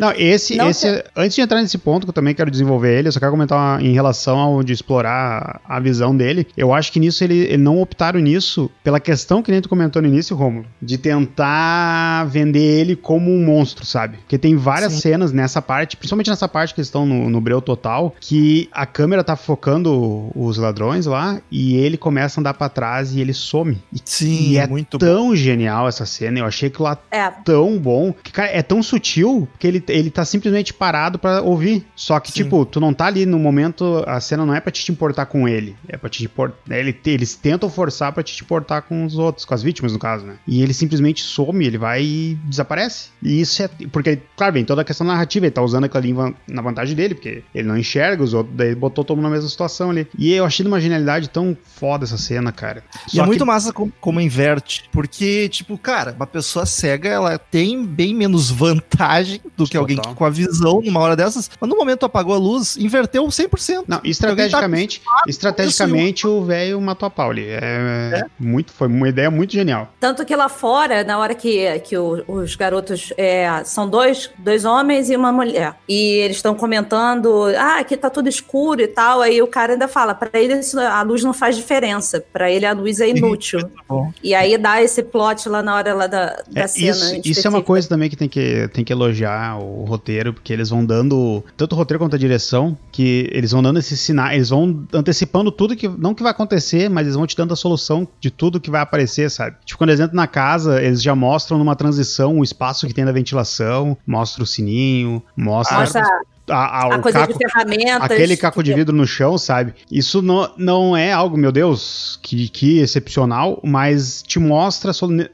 não, 0.00 0.12
esse, 0.12 0.56
não 0.56 0.70
esse 0.70 1.04
antes 1.14 1.36
de 1.36 1.42
entrar 1.42 1.60
nesse 1.60 1.76
ponto 1.76 2.06
que 2.06 2.10
eu 2.10 2.14
também 2.14 2.34
quero 2.34 2.50
desenvolver 2.50 2.98
ele, 2.98 3.08
eu 3.08 3.12
só 3.12 3.20
quero 3.20 3.30
comentar 3.30 3.58
uma, 3.58 3.82
em 3.82 3.92
relação 3.92 4.38
ao 4.38 4.62
de 4.62 4.72
explorar 4.72 5.60
a 5.68 5.78
visão 5.78 6.16
dele. 6.16 6.46
Eu 6.56 6.72
acho 6.72 6.90
que 6.90 6.98
nisso 6.98 7.22
ele, 7.22 7.40
ele 7.40 7.58
não 7.58 7.80
optaram 7.80 8.18
nisso 8.18 8.70
pela 8.82 8.98
questão 8.98 9.42
que 9.42 9.52
nem 9.52 9.60
tu 9.60 9.68
comentou 9.68 10.00
no 10.00 10.08
início, 10.08 10.34
Romulo, 10.34 10.66
de 10.80 10.96
tentar 10.96 12.24
vender 12.24 12.80
ele 12.80 12.96
como 12.96 13.30
um 13.30 13.44
monstro, 13.44 13.84
sabe? 13.84 14.16
Porque 14.18 14.38
tem 14.38 14.56
várias 14.56 14.94
sim. 14.94 15.00
cenas 15.00 15.32
nessa 15.32 15.60
parte, 15.60 15.96
principalmente 15.96 16.30
nessa 16.30 16.48
parte 16.48 16.74
que 16.74 16.80
estão 16.80 17.04
no, 17.04 17.28
no 17.28 17.40
breu 17.40 17.60
total, 17.60 18.14
que 18.18 18.68
a 18.72 18.86
câmera 18.86 19.22
tá 19.22 19.36
focando 19.36 20.30
os 20.34 20.56
ladrões 20.56 21.04
lá 21.04 21.40
e 21.50 21.76
ele 21.76 21.98
começa 21.98 22.38
a 22.38 22.40
andar 22.40 22.54
para 22.54 22.68
trás 22.68 23.14
e 23.14 23.20
ele 23.20 23.34
some. 23.34 23.78
Sim, 24.04 24.50
E 24.52 24.58
é 24.58 24.66
muito 24.66 24.98
tão 24.98 25.34
genial 25.34 25.88
essa 25.88 26.04
cena. 26.06 26.38
Eu 26.40 26.44
achei 26.46 26.70
que 26.70 26.80
lá 26.82 26.96
É. 27.10 27.30
tão 27.30 27.78
bom. 27.78 28.12
Que, 28.12 28.32
cara, 28.32 28.48
é 28.50 28.62
tão 28.62 28.82
sutil 28.82 29.48
que 29.58 29.66
ele, 29.66 29.82
ele 29.88 30.10
tá 30.10 30.24
simplesmente 30.24 30.72
parado 30.74 31.18
pra 31.18 31.42
ouvir. 31.42 31.86
Só 31.96 32.18
que, 32.20 32.30
Sim. 32.32 32.44
tipo, 32.44 32.64
tu 32.64 32.80
não 32.80 32.92
tá 32.92 33.06
ali 33.06 33.26
no 33.26 33.38
momento. 33.38 34.02
A 34.06 34.20
cena 34.20 34.44
não 34.46 34.54
é 34.54 34.60
pra 34.60 34.70
te, 34.72 34.90
importar 34.90 35.26
com 35.26 35.48
ele. 35.48 35.76
É 35.88 35.96
pra 35.96 36.08
te 36.08 36.24
importar. 36.24 36.56
Ele, 36.76 36.96
eles 37.06 37.34
tentam 37.34 37.68
forçar 37.70 38.12
pra 38.12 38.22
te, 38.22 38.42
importar 38.42 38.82
com 38.82 39.04
os 39.04 39.18
outros, 39.18 39.44
com 39.44 39.54
as 39.54 39.62
vítimas, 39.62 39.92
no 39.92 39.98
caso, 39.98 40.24
né? 40.26 40.36
E 40.46 40.62
ele 40.62 40.72
simplesmente 40.74 41.22
some, 41.22 41.64
ele 41.66 41.78
vai 41.78 42.02
e 42.02 42.38
desaparece. 42.44 43.10
E 43.22 43.40
isso 43.40 43.62
é. 43.62 43.68
Porque, 43.92 44.18
claro, 44.36 44.52
vem 44.54 44.64
toda 44.64 44.82
a 44.82 44.84
questão 44.84 45.06
narrativa. 45.06 45.46
Ele 45.46 45.50
tá 45.52 45.62
usando 45.62 45.88
em 46.04 46.12
van- 46.14 46.34
na 46.48 46.62
vantagem 46.62 46.94
dele, 46.94 47.14
porque 47.14 47.42
ele 47.54 47.66
não 47.68 47.76
enxerga 47.76 48.22
os 48.22 48.34
outros. 48.34 48.54
Daí 48.56 48.74
botou 48.74 49.04
todo 49.04 49.16
mundo 49.16 49.24
na 49.26 49.30
mesma 49.34 49.48
situação 49.48 49.90
ali. 49.90 50.06
E 50.18 50.32
eu 50.32 50.44
achei 50.44 50.62
de 50.64 50.68
uma 50.68 50.80
genialidade 50.80 51.28
tão 51.28 51.56
foda 51.64 52.04
essa 52.04 52.16
cena, 52.18 52.52
cara. 52.52 52.82
E 53.12 53.16
Só 53.16 53.22
é 53.22 53.26
muito 53.26 53.40
que- 53.40 53.44
massa 53.46 53.72
como, 53.72 53.87
como 54.00 54.20
inverte. 54.20 54.88
Porque, 54.92 55.48
tipo, 55.48 55.76
cara, 55.78 56.12
uma 56.16 56.26
pessoa 56.26 56.66
cega, 56.66 57.08
ela 57.08 57.38
tem 57.38 57.84
bem 57.84 58.14
menos 58.14 58.50
vantagem 58.50 59.40
do 59.56 59.66
que 59.66 59.76
alguém 59.76 59.96
Total. 59.96 60.12
que, 60.12 60.18
com 60.18 60.24
a 60.24 60.30
visão 60.30 60.80
numa 60.82 61.00
hora 61.00 61.16
dessas. 61.16 61.50
Mas 61.60 61.68
no 61.70 61.76
momento 61.76 62.04
apagou 62.06 62.34
a 62.34 62.38
luz, 62.38 62.76
inverteu 62.76 63.24
100%. 63.26 63.84
Não, 63.86 64.00
estrategicamente, 64.04 65.00
estrategicamente 65.26 66.26
o 66.26 66.44
velho 66.44 66.80
matou 66.80 67.06
a 67.06 67.10
Pauli. 67.10 67.46
É, 67.48 68.24
muito, 68.38 68.72
foi 68.72 68.88
uma 68.88 69.08
ideia 69.08 69.30
muito 69.30 69.52
genial. 69.52 69.92
Tanto 70.00 70.24
que 70.24 70.34
lá 70.36 70.48
fora, 70.48 71.02
na 71.04 71.18
hora 71.18 71.34
que, 71.34 71.78
que 71.80 71.96
o- 71.96 72.22
os 72.28 72.54
garotos 72.54 73.12
é, 73.16 73.62
são 73.64 73.88
dois, 73.88 74.30
dois 74.38 74.64
homens 74.64 75.10
e 75.10 75.16
uma 75.16 75.32
mulher, 75.32 75.74
e 75.88 75.94
eles 76.20 76.36
estão 76.36 76.54
comentando, 76.54 77.44
ah, 77.56 77.78
aqui 77.78 77.96
tá 77.96 78.10
tudo 78.10 78.28
escuro 78.28 78.80
e 78.80 78.88
tal, 78.88 79.20
aí 79.20 79.40
o 79.42 79.46
cara 79.46 79.72
ainda 79.72 79.88
fala, 79.88 80.14
pra 80.14 80.30
ele 80.38 80.54
a 80.90 81.02
luz 81.02 81.22
não 81.24 81.32
faz 81.32 81.56
diferença, 81.56 82.24
pra 82.32 82.50
ele 82.50 82.66
a 82.66 82.72
luz 82.72 83.00
é 83.00 83.08
inútil. 83.10 83.60
Bom. 83.88 84.12
e 84.22 84.34
aí 84.34 84.56
dá 84.56 84.82
esse 84.82 85.02
plot 85.02 85.48
lá 85.48 85.62
na 85.62 85.74
hora 85.74 85.94
lá 85.94 86.06
da, 86.06 86.42
da 86.50 86.62
É, 86.62 86.66
cena. 86.66 86.90
isso, 86.90 87.20
isso 87.24 87.46
é 87.46 87.50
uma 87.50 87.62
coisa 87.62 87.88
também 87.88 88.08
que 88.08 88.16
tem, 88.16 88.28
que 88.28 88.68
tem 88.72 88.84
que 88.84 88.92
elogiar 88.92 89.58
o 89.58 89.84
roteiro, 89.84 90.32
porque 90.32 90.52
eles 90.52 90.70
vão 90.70 90.84
dando, 90.84 91.44
tanto 91.56 91.72
o 91.74 91.76
roteiro 91.76 91.98
quanto 92.02 92.16
a 92.16 92.18
direção, 92.18 92.76
que 92.92 93.28
eles 93.32 93.52
vão 93.52 93.62
dando 93.62 93.78
esses 93.78 94.00
sinais, 94.00 94.34
eles 94.36 94.48
vão 94.50 94.86
antecipando 94.92 95.50
tudo 95.52 95.76
que, 95.76 95.88
não 95.88 96.14
que 96.14 96.22
vai 96.22 96.32
acontecer, 96.32 96.88
mas 96.88 97.04
eles 97.06 97.16
vão 97.16 97.26
te 97.26 97.36
dando 97.36 97.52
a 97.52 97.56
solução 97.56 98.06
de 98.20 98.30
tudo 98.30 98.60
que 98.60 98.70
vai 98.70 98.80
aparecer, 98.80 99.30
sabe? 99.30 99.56
Tipo, 99.64 99.78
quando 99.78 99.90
eles 99.90 100.00
entram 100.00 100.16
na 100.16 100.26
casa, 100.26 100.82
eles 100.82 101.02
já 101.02 101.14
mostram 101.14 101.58
numa 101.58 101.76
transição 101.76 102.38
o 102.38 102.44
espaço 102.44 102.86
que 102.86 102.94
tem 102.94 103.04
da 103.04 103.12
ventilação, 103.12 103.96
mostra 104.06 104.42
o 104.42 104.46
sininho, 104.46 105.22
mostra 105.36 105.78
Mostra 105.80 106.02
a, 106.48 106.56
a- 106.56 106.94
a 106.94 106.98
coisa 106.98 107.20
caco, 107.20 107.32
de 107.32 107.38
ferramentas. 107.38 108.02
Aquele 108.10 108.36
caco 108.36 108.62
de 108.62 108.70
que- 108.72 108.76
vidro 108.78 108.94
no 108.96 109.06
chão, 109.06 109.36
sabe? 109.38 109.74
Isso 109.90 110.20
não, 110.22 110.50
não 110.56 110.96
é 110.96 111.12
algo, 111.12 111.36
meu 111.36 111.52
Deus, 111.52 112.18
que, 112.22 112.48
que 112.48 112.78
excepcional, 112.80 113.60
mas 113.64 114.22
te 114.22 114.38
mostra. 114.38 114.92
solu- 114.92 115.22
é, 115.22 115.28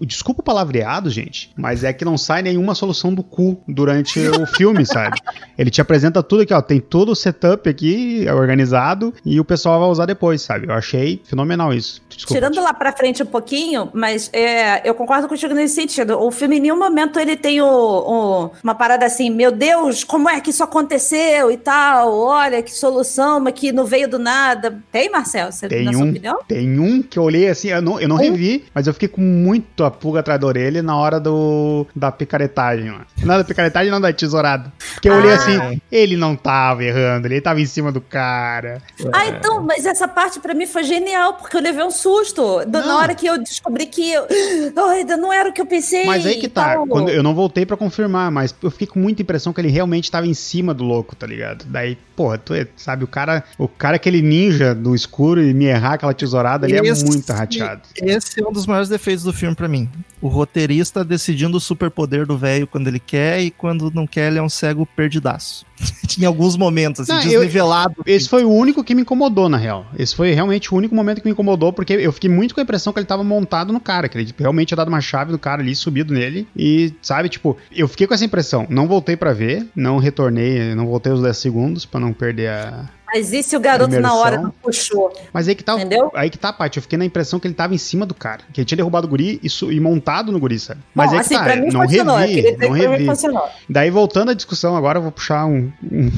Desculpa 0.00 0.40
o 0.40 0.44
palavreado, 0.44 1.10
gente, 1.10 1.50
mas 1.56 1.84
é 1.84 1.92
que 1.92 2.04
não 2.04 2.16
sai 2.18 2.42
nenhuma 2.42 2.74
solução 2.74 3.14
do 3.14 3.22
cu 3.22 3.60
durante 3.68 4.18
o 4.20 4.46
filme, 4.46 4.84
sabe? 4.86 5.18
Ele 5.58 5.70
te 5.70 5.80
apresenta 5.80 6.22
tudo 6.22 6.42
aqui, 6.42 6.52
ó. 6.54 6.60
Tem 6.62 6.80
todo 6.80 7.10
o 7.12 7.16
setup 7.16 7.68
aqui 7.68 8.26
é 8.26 8.32
organizado 8.34 9.12
e 9.24 9.38
o 9.40 9.44
pessoal 9.44 9.80
vai 9.80 9.88
usar 9.88 10.06
depois, 10.06 10.42
sabe? 10.42 10.66
Eu 10.68 10.72
achei 10.74 11.22
fenomenal 11.24 11.72
isso. 11.72 12.00
Desculpa. 12.08 12.34
Tirando 12.40 12.62
lá 12.62 12.72
pra 12.72 12.92
frente 12.92 13.22
um 13.22 13.26
pouquinho, 13.26 13.90
mas 13.92 14.30
é, 14.32 14.88
eu 14.88 14.94
concordo 14.94 15.28
contigo 15.28 15.54
nesse 15.54 15.74
sentido. 15.74 16.18
O 16.20 16.30
filme, 16.30 16.56
em 16.56 16.60
nenhum 16.60 16.78
momento, 16.78 17.18
ele 17.18 17.36
tem 17.36 17.60
o, 17.60 17.66
o- 17.66 18.50
uma 18.62 18.74
parada 18.74 19.04
assim, 19.06 19.30
meu 19.30 19.50
Deus, 19.52 20.04
como 20.04 20.23
é 20.28 20.40
que 20.40 20.50
isso 20.50 20.62
aconteceu 20.62 21.50
e 21.50 21.56
tal? 21.56 22.12
Olha, 22.16 22.62
que 22.62 22.72
solução, 22.72 23.40
mas 23.40 23.54
que 23.54 23.72
não 23.72 23.84
veio 23.84 24.08
do 24.08 24.18
nada. 24.18 24.78
Tem, 24.92 25.10
Marcel? 25.10 25.50
Você, 25.52 25.68
Tem 25.68 25.84
na 25.84 25.92
sua 25.92 26.04
um, 26.04 26.10
opinião? 26.10 26.38
tem 26.46 26.78
um 26.78 27.02
que 27.02 27.18
eu 27.18 27.22
olhei 27.22 27.48
assim, 27.48 27.68
eu 27.68 27.82
não, 27.82 28.00
eu 28.00 28.08
não 28.08 28.16
revi, 28.16 28.64
mas 28.74 28.86
eu 28.86 28.92
fiquei 28.92 29.08
com 29.08 29.20
muito 29.20 29.84
a 29.84 29.90
pulga 29.90 30.20
atrás 30.20 30.40
da 30.40 30.46
orelha 30.46 30.82
na 30.82 30.96
hora 30.96 31.18
do, 31.20 31.86
da 31.94 32.10
picaretagem 32.12 32.90
lá. 32.90 33.06
Não 33.22 33.38
da 33.38 33.44
picaretagem, 33.44 33.90
não 33.90 34.00
da 34.00 34.12
tesourada. 34.12 34.72
Porque 34.94 35.08
eu 35.08 35.14
olhei 35.14 35.32
Ah. 35.32 35.36
assim, 35.36 35.80
ele 35.90 36.16
não 36.16 36.36
tava 36.36 36.84
errando, 36.84 37.26
ele 37.26 37.40
tava 37.40 37.60
em 37.60 37.66
cima 37.66 37.90
do 37.90 38.00
cara. 38.00 38.80
Ah, 39.12 39.26
então, 39.26 39.62
mas 39.62 39.84
essa 39.86 40.06
parte 40.08 40.40
pra 40.40 40.54
mim 40.54 40.66
foi 40.66 40.84
genial, 40.84 41.34
porque 41.34 41.56
eu 41.56 41.60
levei 41.60 41.84
um 41.84 41.90
susto. 41.90 42.60
Não. 42.66 42.86
Na 42.86 42.98
hora 42.98 43.14
que 43.14 43.26
eu 43.26 43.38
descobri 43.38 43.86
que 43.86 44.12
eu, 44.12 44.26
Ai, 44.90 45.04
não 45.04 45.32
era 45.32 45.48
o 45.48 45.52
que 45.52 45.60
eu 45.60 45.66
pensei. 45.66 46.04
Mas 46.04 46.26
aí 46.26 46.36
que 46.36 46.48
tá, 46.48 46.76
eu 47.12 47.22
não 47.22 47.34
voltei 47.34 47.64
pra 47.66 47.76
confirmar, 47.76 48.30
mas 48.30 48.54
eu 48.62 48.70
fiquei 48.70 48.86
com 48.86 48.98
muita 48.98 49.22
impressão 49.22 49.52
que 49.52 49.60
ele 49.60 49.68
realmente 49.68 50.10
tava 50.14 50.26
em 50.28 50.34
cima 50.34 50.72
do 50.72 50.84
louco, 50.84 51.16
tá 51.16 51.26
ligado? 51.26 51.64
Daí, 51.68 51.98
porra, 52.14 52.38
tu 52.38 52.54
é- 52.54 52.68
sabe, 52.76 53.02
o 53.02 53.06
cara, 53.08 53.42
o 53.58 53.66
cara 53.66 53.96
aquele 53.96 54.22
ninja 54.22 54.72
do 54.74 54.94
escuro 54.94 55.42
e 55.42 55.52
me 55.52 55.64
errar 55.64 55.94
aquela 55.94 56.14
tesourada 56.14 56.66
ali 56.66 56.76
é 56.76 56.80
Esse- 56.86 57.04
muito 57.04 57.32
rateado. 57.32 57.82
Esse 57.96 58.40
é 58.40 58.46
um 58.46 58.52
dos 58.52 58.64
maiores 58.66 58.88
defeitos 58.88 59.24
do 59.24 59.32
filme 59.32 59.56
pra 59.56 59.66
mim. 59.66 59.88
O 60.22 60.28
roteirista 60.28 61.04
decidindo 61.04 61.56
o 61.56 61.60
superpoder 61.60 62.24
do 62.26 62.38
velho 62.38 62.66
quando 62.66 62.86
ele 62.88 63.00
quer 63.00 63.40
e 63.42 63.50
quando 63.50 63.90
não 63.92 64.06
quer 64.06 64.28
ele 64.28 64.38
é 64.38 64.42
um 64.42 64.48
cego 64.48 64.86
perdidaço. 64.86 65.66
em 66.18 66.24
alguns 66.24 66.56
momentos, 66.56 67.00
assim, 67.00 67.12
Não, 67.12 67.20
eu- 67.32 67.40
desnivelado. 67.40 67.94
Esse 68.06 68.28
foi 68.28 68.44
o 68.44 68.48
único 68.50 68.84
que 68.84 68.94
me 68.94 69.02
incomodou, 69.02 69.48
na 69.48 69.56
real. 69.56 69.84
Esse 69.98 70.14
foi 70.14 70.32
realmente 70.32 70.72
o 70.72 70.76
único 70.76 70.94
momento 70.94 71.20
que 71.20 71.26
me 71.26 71.32
incomodou, 71.32 71.72
porque 71.72 71.94
eu 71.94 72.12
fiquei 72.12 72.30
muito 72.30 72.54
com 72.54 72.60
a 72.60 72.62
impressão 72.62 72.92
que 72.92 73.00
ele 73.00 73.06
tava 73.06 73.24
montado 73.24 73.72
no 73.72 73.80
cara, 73.80 74.08
que 74.08 74.16
ele 74.16 74.32
realmente 74.38 74.68
tinha 74.68 74.76
dado 74.76 74.88
uma 74.88 75.00
chave 75.00 75.32
do 75.32 75.38
cara 75.38 75.60
ali, 75.60 75.74
subido 75.74 76.14
nele, 76.14 76.46
e, 76.56 76.92
sabe, 77.02 77.28
tipo, 77.28 77.56
eu 77.74 77.88
fiquei 77.88 78.06
com 78.06 78.14
essa 78.14 78.24
impressão. 78.24 78.66
Não 78.70 78.86
voltei 78.86 79.16
pra 79.16 79.32
ver, 79.32 79.66
não 79.74 79.98
retornei, 80.04 80.74
não 80.74 80.86
voltei 80.86 81.12
os 81.12 81.22
10 81.22 81.36
segundos 81.36 81.86
pra 81.86 81.98
não 81.98 82.12
perder 82.12 82.50
a. 82.50 82.88
Mas 83.14 83.32
e 83.32 83.42
se 83.44 83.56
o 83.56 83.60
garoto 83.60 84.00
na 84.00 84.12
hora 84.14 84.38
não 84.40 84.50
puxou? 84.50 85.12
Mas 85.32 85.46
aí 85.46 85.54
que 85.54 85.62
tá, 85.62 85.74
Entendeu? 85.74 86.10
aí 86.14 86.28
que 86.28 86.36
tá, 86.38 86.52
Paty. 86.52 86.78
Eu 86.78 86.82
fiquei 86.82 86.98
na 86.98 87.04
impressão 87.04 87.38
que 87.38 87.46
ele 87.46 87.54
tava 87.54 87.72
em 87.74 87.78
cima 87.78 88.04
do 88.04 88.12
cara, 88.14 88.40
que 88.52 88.60
ele 88.60 88.64
tinha 88.64 88.76
derrubado 88.76 89.06
o 89.06 89.10
guri 89.10 89.38
e, 89.42 89.48
su- 89.48 89.70
e 89.70 89.78
montado 89.78 90.32
no 90.32 90.38
guri, 90.40 90.58
sabe? 90.58 90.80
Mas 90.94 91.10
Bom, 91.10 91.16
aí 91.16 91.20
que 91.20 91.26
assim, 91.26 91.34
tá, 91.36 91.44
pra 91.44 91.56
mim 91.56 91.68
não 91.72 91.82
funcionou. 91.82 92.16
revi, 92.16 92.42
não 92.42 92.50
que 92.50 92.56
pra 92.56 92.68
mim 92.70 92.80
revi. 92.80 93.06
funcionou. 93.06 93.48
Daí, 93.68 93.90
voltando 93.90 94.30
à 94.30 94.34
discussão, 94.34 94.76
agora 94.76 94.98
eu 94.98 95.02
vou 95.02 95.12
puxar 95.12 95.46
um. 95.46 95.70
um- 95.90 96.10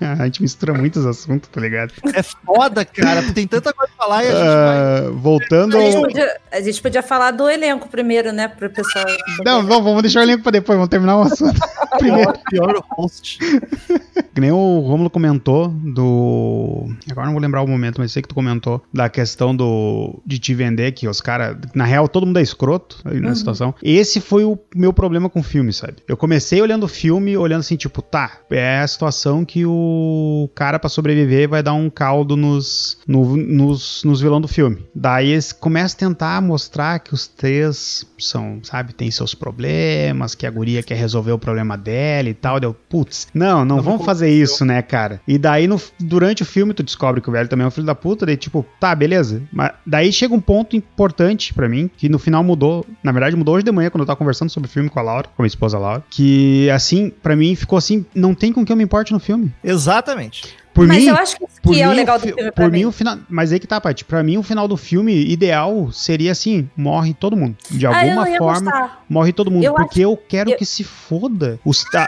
a 0.20 0.24
gente 0.26 0.40
mistura 0.42 0.72
muitos 0.74 1.04
assuntos, 1.04 1.48
tá 1.50 1.60
ligado? 1.60 1.92
É 2.14 2.22
foda, 2.22 2.84
cara. 2.84 3.22
Tem 3.32 3.46
tanta 3.46 3.72
coisa 3.72 3.92
pra 3.96 4.04
falar 4.06 4.24
e 4.24 4.28
a 4.28 4.30
gente 4.30 4.38
vai. 4.44 5.08
Ah, 5.08 5.10
voltando 5.14 5.76
A 5.76 5.80
gente, 5.80 6.00
podia, 6.00 6.36
a 6.52 6.60
gente 6.60 6.82
podia 6.82 7.02
falar 7.02 7.30
do 7.32 7.48
elenco 7.48 7.88
primeiro, 7.88 8.32
né? 8.32 8.46
Pro 8.48 8.70
pessoal. 8.70 9.04
Não, 9.44 9.66
vamos, 9.66 9.84
vamos 9.84 10.02
deixar 10.02 10.20
o 10.20 10.22
elenco 10.22 10.42
pra 10.42 10.52
depois, 10.52 10.76
vamos 10.76 10.88
terminar 10.90 11.16
o 11.16 11.22
assunto. 11.22 11.58
Primeiro, 11.98 12.32
Pior, 12.50 12.72
pior 12.74 12.84
host. 12.96 13.38
que 14.34 14.40
nem 14.40 14.52
o 14.52 14.80
Romulo 14.80 15.10
comentou 15.10 15.68
do. 15.94 16.88
Agora 17.10 17.26
não 17.26 17.32
vou 17.34 17.42
lembrar 17.42 17.62
o 17.62 17.66
momento, 17.66 18.00
mas 18.00 18.12
sei 18.12 18.22
que 18.22 18.28
tu 18.28 18.34
comentou 18.34 18.82
da 18.92 19.08
questão 19.08 19.54
do 19.54 20.20
de 20.26 20.38
te 20.38 20.54
vender, 20.54 20.92
que 20.92 21.08
os 21.08 21.20
caras. 21.20 21.56
Na 21.74 21.84
real, 21.84 22.08
todo 22.08 22.26
mundo 22.26 22.38
é 22.38 22.42
escroto 22.42 22.98
aí 23.04 23.20
na 23.20 23.34
situação. 23.34 23.74
Esse 23.82 24.20
foi 24.20 24.44
o 24.44 24.58
meu 24.74 24.92
problema 24.92 25.28
com 25.28 25.40
o 25.40 25.42
filme, 25.42 25.72
sabe? 25.72 25.96
Eu 26.06 26.16
comecei 26.16 26.60
olhando 26.60 26.84
o 26.84 26.88
filme, 26.88 27.36
olhando 27.36 27.60
assim, 27.60 27.76
tipo, 27.76 28.00
tá, 28.02 28.38
é 28.50 28.80
a 28.80 28.86
situação 28.86 29.44
que 29.44 29.64
o 29.66 30.48
cara, 30.54 30.78
pra 30.78 30.88
sobreviver, 30.88 31.48
vai 31.48 31.62
dar 31.62 31.74
um 31.74 31.90
caldo 31.90 32.36
nos, 32.36 32.98
no- 33.06 33.36
nos, 33.36 34.02
nos 34.04 34.20
vilão 34.20 34.40
do 34.40 34.48
filme. 34.48 34.84
Daí 34.94 35.30
eles 35.30 35.52
começam 35.52 35.96
a 35.96 36.10
tentar 36.10 36.42
mostrar 36.42 36.98
que 37.00 37.14
os 37.14 37.26
três 37.26 38.04
são, 38.18 38.60
sabe, 38.62 38.92
tem 38.92 39.10
seus 39.10 39.34
problemas, 39.34 40.34
que 40.34 40.46
a 40.46 40.50
guria 40.50 40.82
quer 40.82 40.96
resolver 40.96 41.32
o 41.32 41.38
problema 41.38 41.76
dela 41.76 42.28
e 42.28 42.34
tal. 42.34 42.60
Deu, 42.60 42.74
putz, 42.74 43.28
não, 43.34 43.64
não 43.64 43.76
Não 43.76 43.82
vamos 43.82 44.04
fazer 44.04 44.30
isso, 44.30 44.64
né, 44.64 44.82
cara? 44.82 45.20
E 45.26 45.38
daí, 45.38 45.66
no- 45.66 45.77
durante 45.98 46.42
o 46.42 46.46
filme, 46.46 46.74
tu 46.74 46.82
descobre 46.82 47.20
que 47.20 47.28
o 47.28 47.32
velho 47.32 47.48
também 47.48 47.64
é 47.64 47.68
um 47.68 47.70
filho 47.70 47.86
da 47.86 47.94
puta, 47.94 48.26
daí 48.26 48.36
tipo, 48.36 48.64
tá, 48.78 48.94
beleza. 48.94 49.42
Mas 49.52 49.72
daí 49.86 50.12
chega 50.12 50.34
um 50.34 50.40
ponto 50.40 50.76
importante 50.76 51.52
pra 51.54 51.68
mim, 51.68 51.90
que 51.96 52.08
no 52.08 52.18
final 52.18 52.42
mudou, 52.42 52.86
na 53.02 53.12
verdade 53.12 53.36
mudou 53.36 53.54
hoje 53.54 53.64
de 53.64 53.72
manhã, 53.72 53.90
quando 53.90 54.02
eu 54.02 54.06
tava 54.06 54.16
conversando 54.16 54.50
sobre 54.50 54.68
o 54.68 54.72
filme 54.72 54.88
com 54.88 54.98
a 54.98 55.02
Laura, 55.02 55.28
com 55.28 55.42
a 55.42 55.42
minha 55.42 55.48
esposa 55.48 55.78
Laura, 55.78 56.04
que 56.10 56.68
assim, 56.70 57.10
pra 57.22 57.36
mim 57.36 57.54
ficou 57.54 57.76
assim, 57.76 58.04
não 58.14 58.34
tem 58.34 58.52
com 58.52 58.64
que 58.64 58.72
eu 58.72 58.76
me 58.76 58.84
importe 58.84 59.12
no 59.12 59.20
filme. 59.20 59.52
Exatamente. 59.62 60.56
Por 60.78 60.86
Mas 60.86 60.98
mim, 60.98 61.08
eu 61.08 61.16
acho 61.16 61.36
que 61.36 61.44
isso 61.44 61.60
que 61.60 61.82
é 61.82 61.88
o 61.88 61.92
legal 61.92 62.18
do 62.20 62.22
fi- 62.28 62.32
filme 62.32 62.52
por 62.52 62.70
mim, 62.70 62.78
mim. 62.78 62.84
o 62.84 62.92
final. 62.92 63.18
Mas 63.28 63.50
aí 63.52 63.58
que 63.58 63.66
tá, 63.66 63.80
Paty. 63.80 64.04
Pra 64.04 64.22
mim, 64.22 64.36
o 64.38 64.44
final 64.44 64.68
do 64.68 64.76
filme 64.76 65.12
ideal 65.28 65.90
seria 65.90 66.30
assim: 66.30 66.70
morre 66.76 67.12
todo 67.12 67.36
mundo. 67.36 67.56
De 67.68 67.84
Ah, 67.84 67.98
alguma 68.00 68.30
ia 68.30 68.38
forma, 68.38 68.90
morre 69.08 69.32
todo 69.32 69.50
mundo. 69.50 69.64
Eu 69.64 69.74
porque 69.74 70.00
eu 70.04 70.16
quero 70.16 70.50
eu- 70.50 70.56
que 70.56 70.64
se 70.64 70.84
foda. 70.84 71.58
Os, 71.64 71.84
a, 71.92 72.06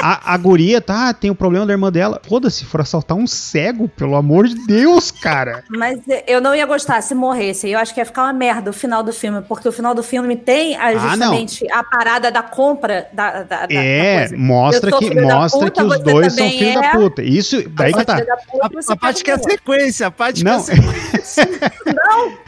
a, 0.00 0.34
a 0.34 0.36
guria, 0.36 0.80
tá? 0.80 1.12
Tem 1.12 1.30
o 1.32 1.34
problema 1.34 1.66
da 1.66 1.72
irmã 1.72 1.90
dela. 1.90 2.20
Foda-se, 2.28 2.64
for 2.64 2.80
assaltar 2.80 3.16
um 3.16 3.26
cego, 3.26 3.88
pelo 3.88 4.14
amor 4.14 4.46
de 4.46 4.54
Deus, 4.68 5.10
cara. 5.10 5.64
Mas 5.68 5.98
eu 6.28 6.40
não 6.40 6.54
ia 6.54 6.64
gostar 6.64 7.00
se 7.02 7.16
morresse. 7.16 7.68
Eu 7.70 7.78
acho 7.80 7.92
que 7.92 7.98
ia 8.00 8.06
ficar 8.06 8.22
uma 8.22 8.32
merda 8.32 8.70
o 8.70 8.72
final 8.72 9.02
do 9.02 9.12
filme, 9.12 9.42
porque 9.48 9.68
o 9.68 9.72
final 9.72 9.96
do 9.96 10.02
filme 10.04 10.36
tem 10.36 10.76
a, 10.76 10.86
Ah, 10.90 10.92
não. 10.92 11.00
justamente 11.10 11.66
a 11.72 11.82
parada 11.82 12.30
da 12.30 12.42
compra 12.42 13.08
da, 13.12 13.30
da, 13.32 13.42
da- 13.42 13.66
da 13.66 13.74
é, 13.74 14.18
coisa. 14.28 14.36
mostra 14.36 14.92
que, 14.98 15.10
da 15.12 15.22
mostra 15.22 15.58
puta, 15.60 15.70
que 15.72 15.82
os 15.88 15.98
dois 16.00 16.32
são 16.34 16.48
filhos 16.48 16.74
da 16.74 16.84
é. 16.86 16.90
puta. 16.92 17.22
Isso, 17.22 17.68
daí 17.70 17.92
que 17.92 18.00
é 18.00 18.04
tá. 18.16 18.36
A, 18.62 18.68
você 18.68 18.92
a 18.92 18.96
parte 18.96 19.24
quer 19.24 19.38
quer 19.38 19.50
sequência, 19.50 20.06
a 20.06 20.10
parte 20.10 20.44
Não. 20.44 20.62
quer 20.62 20.76
sequência. 20.76 21.48
Não, 21.86 22.38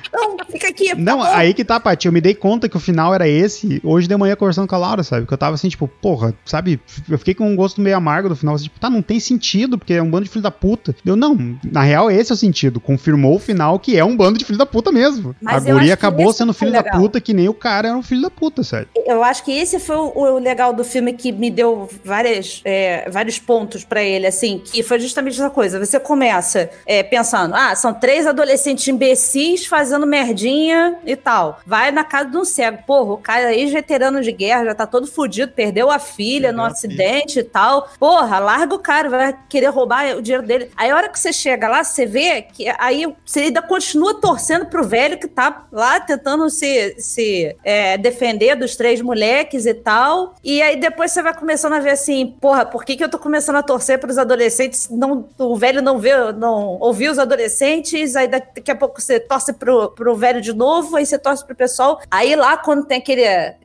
fica 0.51 0.69
aqui. 0.69 0.95
Não, 0.95 1.21
tá 1.21 1.37
aí 1.37 1.55
que 1.55 1.65
tá, 1.65 1.79
Paty. 1.81 2.07
Eu 2.07 2.13
me 2.13 2.21
dei 2.21 2.35
conta 2.35 2.69
que 2.69 2.77
o 2.77 2.81
final 2.81 3.15
era 3.15 3.29
esse 3.29 3.81
hoje 3.83 4.07
de 4.07 4.17
manhã 4.17 4.37
conversando 4.37 4.69
com 4.69 4.75
a 4.75 4.79
Laura, 4.79 5.03
sabe? 5.03 5.27
Que 5.27 5.33
eu 5.33 5.39
tava 5.39 5.55
assim, 5.55 5.69
tipo, 5.69 5.89
porra, 5.89 6.35
sabe? 6.45 6.81
Eu 7.09 7.19
fiquei 7.19 7.35
com 7.35 7.49
um 7.49 7.57
gosto 7.57 7.81
meio 7.81 7.97
amargo 7.97 8.29
do 8.29 8.37
final. 8.37 8.55
Assim, 8.55 8.65
tipo, 8.65 8.79
tá, 8.79 8.89
não 8.89 9.03
tem 9.03 9.19
sentido, 9.19 9.79
porque 9.79 9.95
é 9.95 10.03
um 10.03 10.11
bando 10.11 10.25
de 10.25 10.31
filho 10.31 10.43
da 10.43 10.51
puta. 10.51 10.95
Eu, 11.05 11.17
não, 11.17 11.59
na 11.65 11.83
real, 11.83 12.11
esse 12.11 12.33
é 12.33 12.35
o 12.35 12.37
sentido. 12.37 12.81
Confirmou 12.81 13.37
o 13.37 13.39
final 13.39 13.79
que 13.79 13.97
é 13.97 14.05
um 14.05 14.17
bando 14.17 14.39
de 14.39 14.45
filho 14.45 14.59
da 14.59 14.67
puta 14.67 14.93
mesmo. 14.93 15.35
Mas 15.41 15.67
a 15.67 15.73
guria 15.73 15.95
acabou 15.95 16.33
sendo 16.33 16.53
filho 16.53 16.73
da 16.73 16.83
puta, 16.83 17.21
que 17.21 17.35
nem 17.35 17.49
o 17.49 17.55
cara 17.55 17.89
era 17.89 17.97
um 17.97 18.03
filho 18.03 18.23
da 18.23 18.31
puta, 18.31 18.63
sério. 18.63 18.89
Eu 19.07 19.23
acho 19.23 19.45
que 19.45 19.53
esse 19.53 19.79
foi 19.79 19.97
o, 19.97 20.13
o 20.15 20.39
legal 20.39 20.73
do 20.73 20.85
filme 20.85 21.13
que 21.13 21.33
me 21.33 21.51
deu 21.51 21.89
várias, 22.05 22.61
é, 22.65 23.09
vários 23.11 23.39
pontos 23.39 23.85
pra 23.85 24.03
ele, 24.03 24.27
assim, 24.27 24.61
que 24.65 24.83
foi 24.83 24.99
justamente 25.01 25.35
essa 25.35 25.51
coisa. 25.51 25.79
Você 25.79 25.99
começa 25.99 26.71
é, 26.87 27.03
pensando, 27.03 27.55
ah, 27.55 27.75
são 27.75 27.93
três 27.93 28.27
adolescentes 28.27 28.87
imbecis 28.89 29.67
fazendo 29.67 30.04
merdinha 30.07 30.99
e 31.05 31.17
tal. 31.17 31.61
Vai 31.67 31.91
na 31.91 32.05
casa 32.05 32.31
de 32.31 32.37
um 32.37 32.45
cego. 32.45 32.79
Porra, 32.87 33.13
o 33.13 33.19
cara 33.19 33.49
aí, 33.49 33.67
veterano 33.67 34.21
de 34.21 34.33
guerra, 34.33 34.67
já 34.67 34.75
tá 34.75 34.87
todo 34.87 35.07
fudido, 35.07 35.53
perdeu 35.53 35.91
a 35.91 35.99
filha 35.99 36.49
Perdeu 36.49 36.57
no 36.57 36.65
acidente 36.65 37.39
e 37.41 37.45
tal. 37.45 37.89
Porra, 37.99 38.39
larga 38.39 38.75
o 38.75 38.79
cara, 38.79 39.09
vai 39.09 39.39
querer 39.49 39.69
roubar 39.69 40.17
o 40.17 40.23
dinheiro 40.23 40.47
dele. 40.47 40.71
Aí 40.77 40.91
a 40.91 40.97
hora 40.97 41.09
que 41.09 41.19
você 41.19 41.33
chega 41.33 41.69
lá, 41.69 41.83
você 41.83 42.07
vê 42.07 42.43
que 42.43 42.67
aí 42.79 43.07
você 43.25 43.41
ainda 43.41 43.63
continua 43.63 44.21
torcendo 44.21 44.67
pro 44.67 44.85
velho 44.85 45.19
que 45.19 45.29
tá 45.29 45.67
lá 45.73 46.01
tentando 46.01 46.49
se, 46.51 46.97
se 46.99 47.57
é, 47.65 47.97
defender 47.99 48.57
dos 48.57 48.77
três 48.77 49.01
moleques 49.01 49.67
e 49.67 49.75
tal. 49.75 50.35
E 50.43 50.61
aí 50.63 50.77
depois 50.77 51.13
você 51.13 51.23
vai 51.23 51.35
começando 51.35 51.75
a 51.75 51.81
ver 51.81 51.91
assim, 51.91 52.35
porra, 52.41 52.65
por 52.65 52.85
que, 52.85 52.97
que 52.97 53.05
eu 53.05 53.09
tô 53.09 53.19
começando 53.19 53.57
a 53.57 53.63
torcer 53.63 53.99
pros 53.99 54.19
adolescentes? 54.19 54.89
Não, 54.91 55.29
o 55.39 55.57
velho 55.57 55.83
não 55.83 55.99
vê, 55.99 56.33
não 56.33 56.79
ouviu 56.81 57.13
os 57.13 57.19
adolescentes, 57.19 58.17
aí 58.17 58.29
daqui 58.29 58.71
a 58.71 58.77
pouco 58.77 59.01
você 59.01 59.19
torce 59.21 59.53
pro, 59.53 59.91
pro 59.95 60.17
velho 60.17 60.41
de 60.41 60.53
novo, 60.53 60.97
aí 60.97 61.07
você 61.07 61.19
torce 61.19 61.45
pro 61.45 61.55
pessoal. 61.55 62.01
Aí 62.11 62.35
lá, 62.35 62.57
quando 62.57 62.87
tem 62.87 62.99
aquele, 62.99 63.25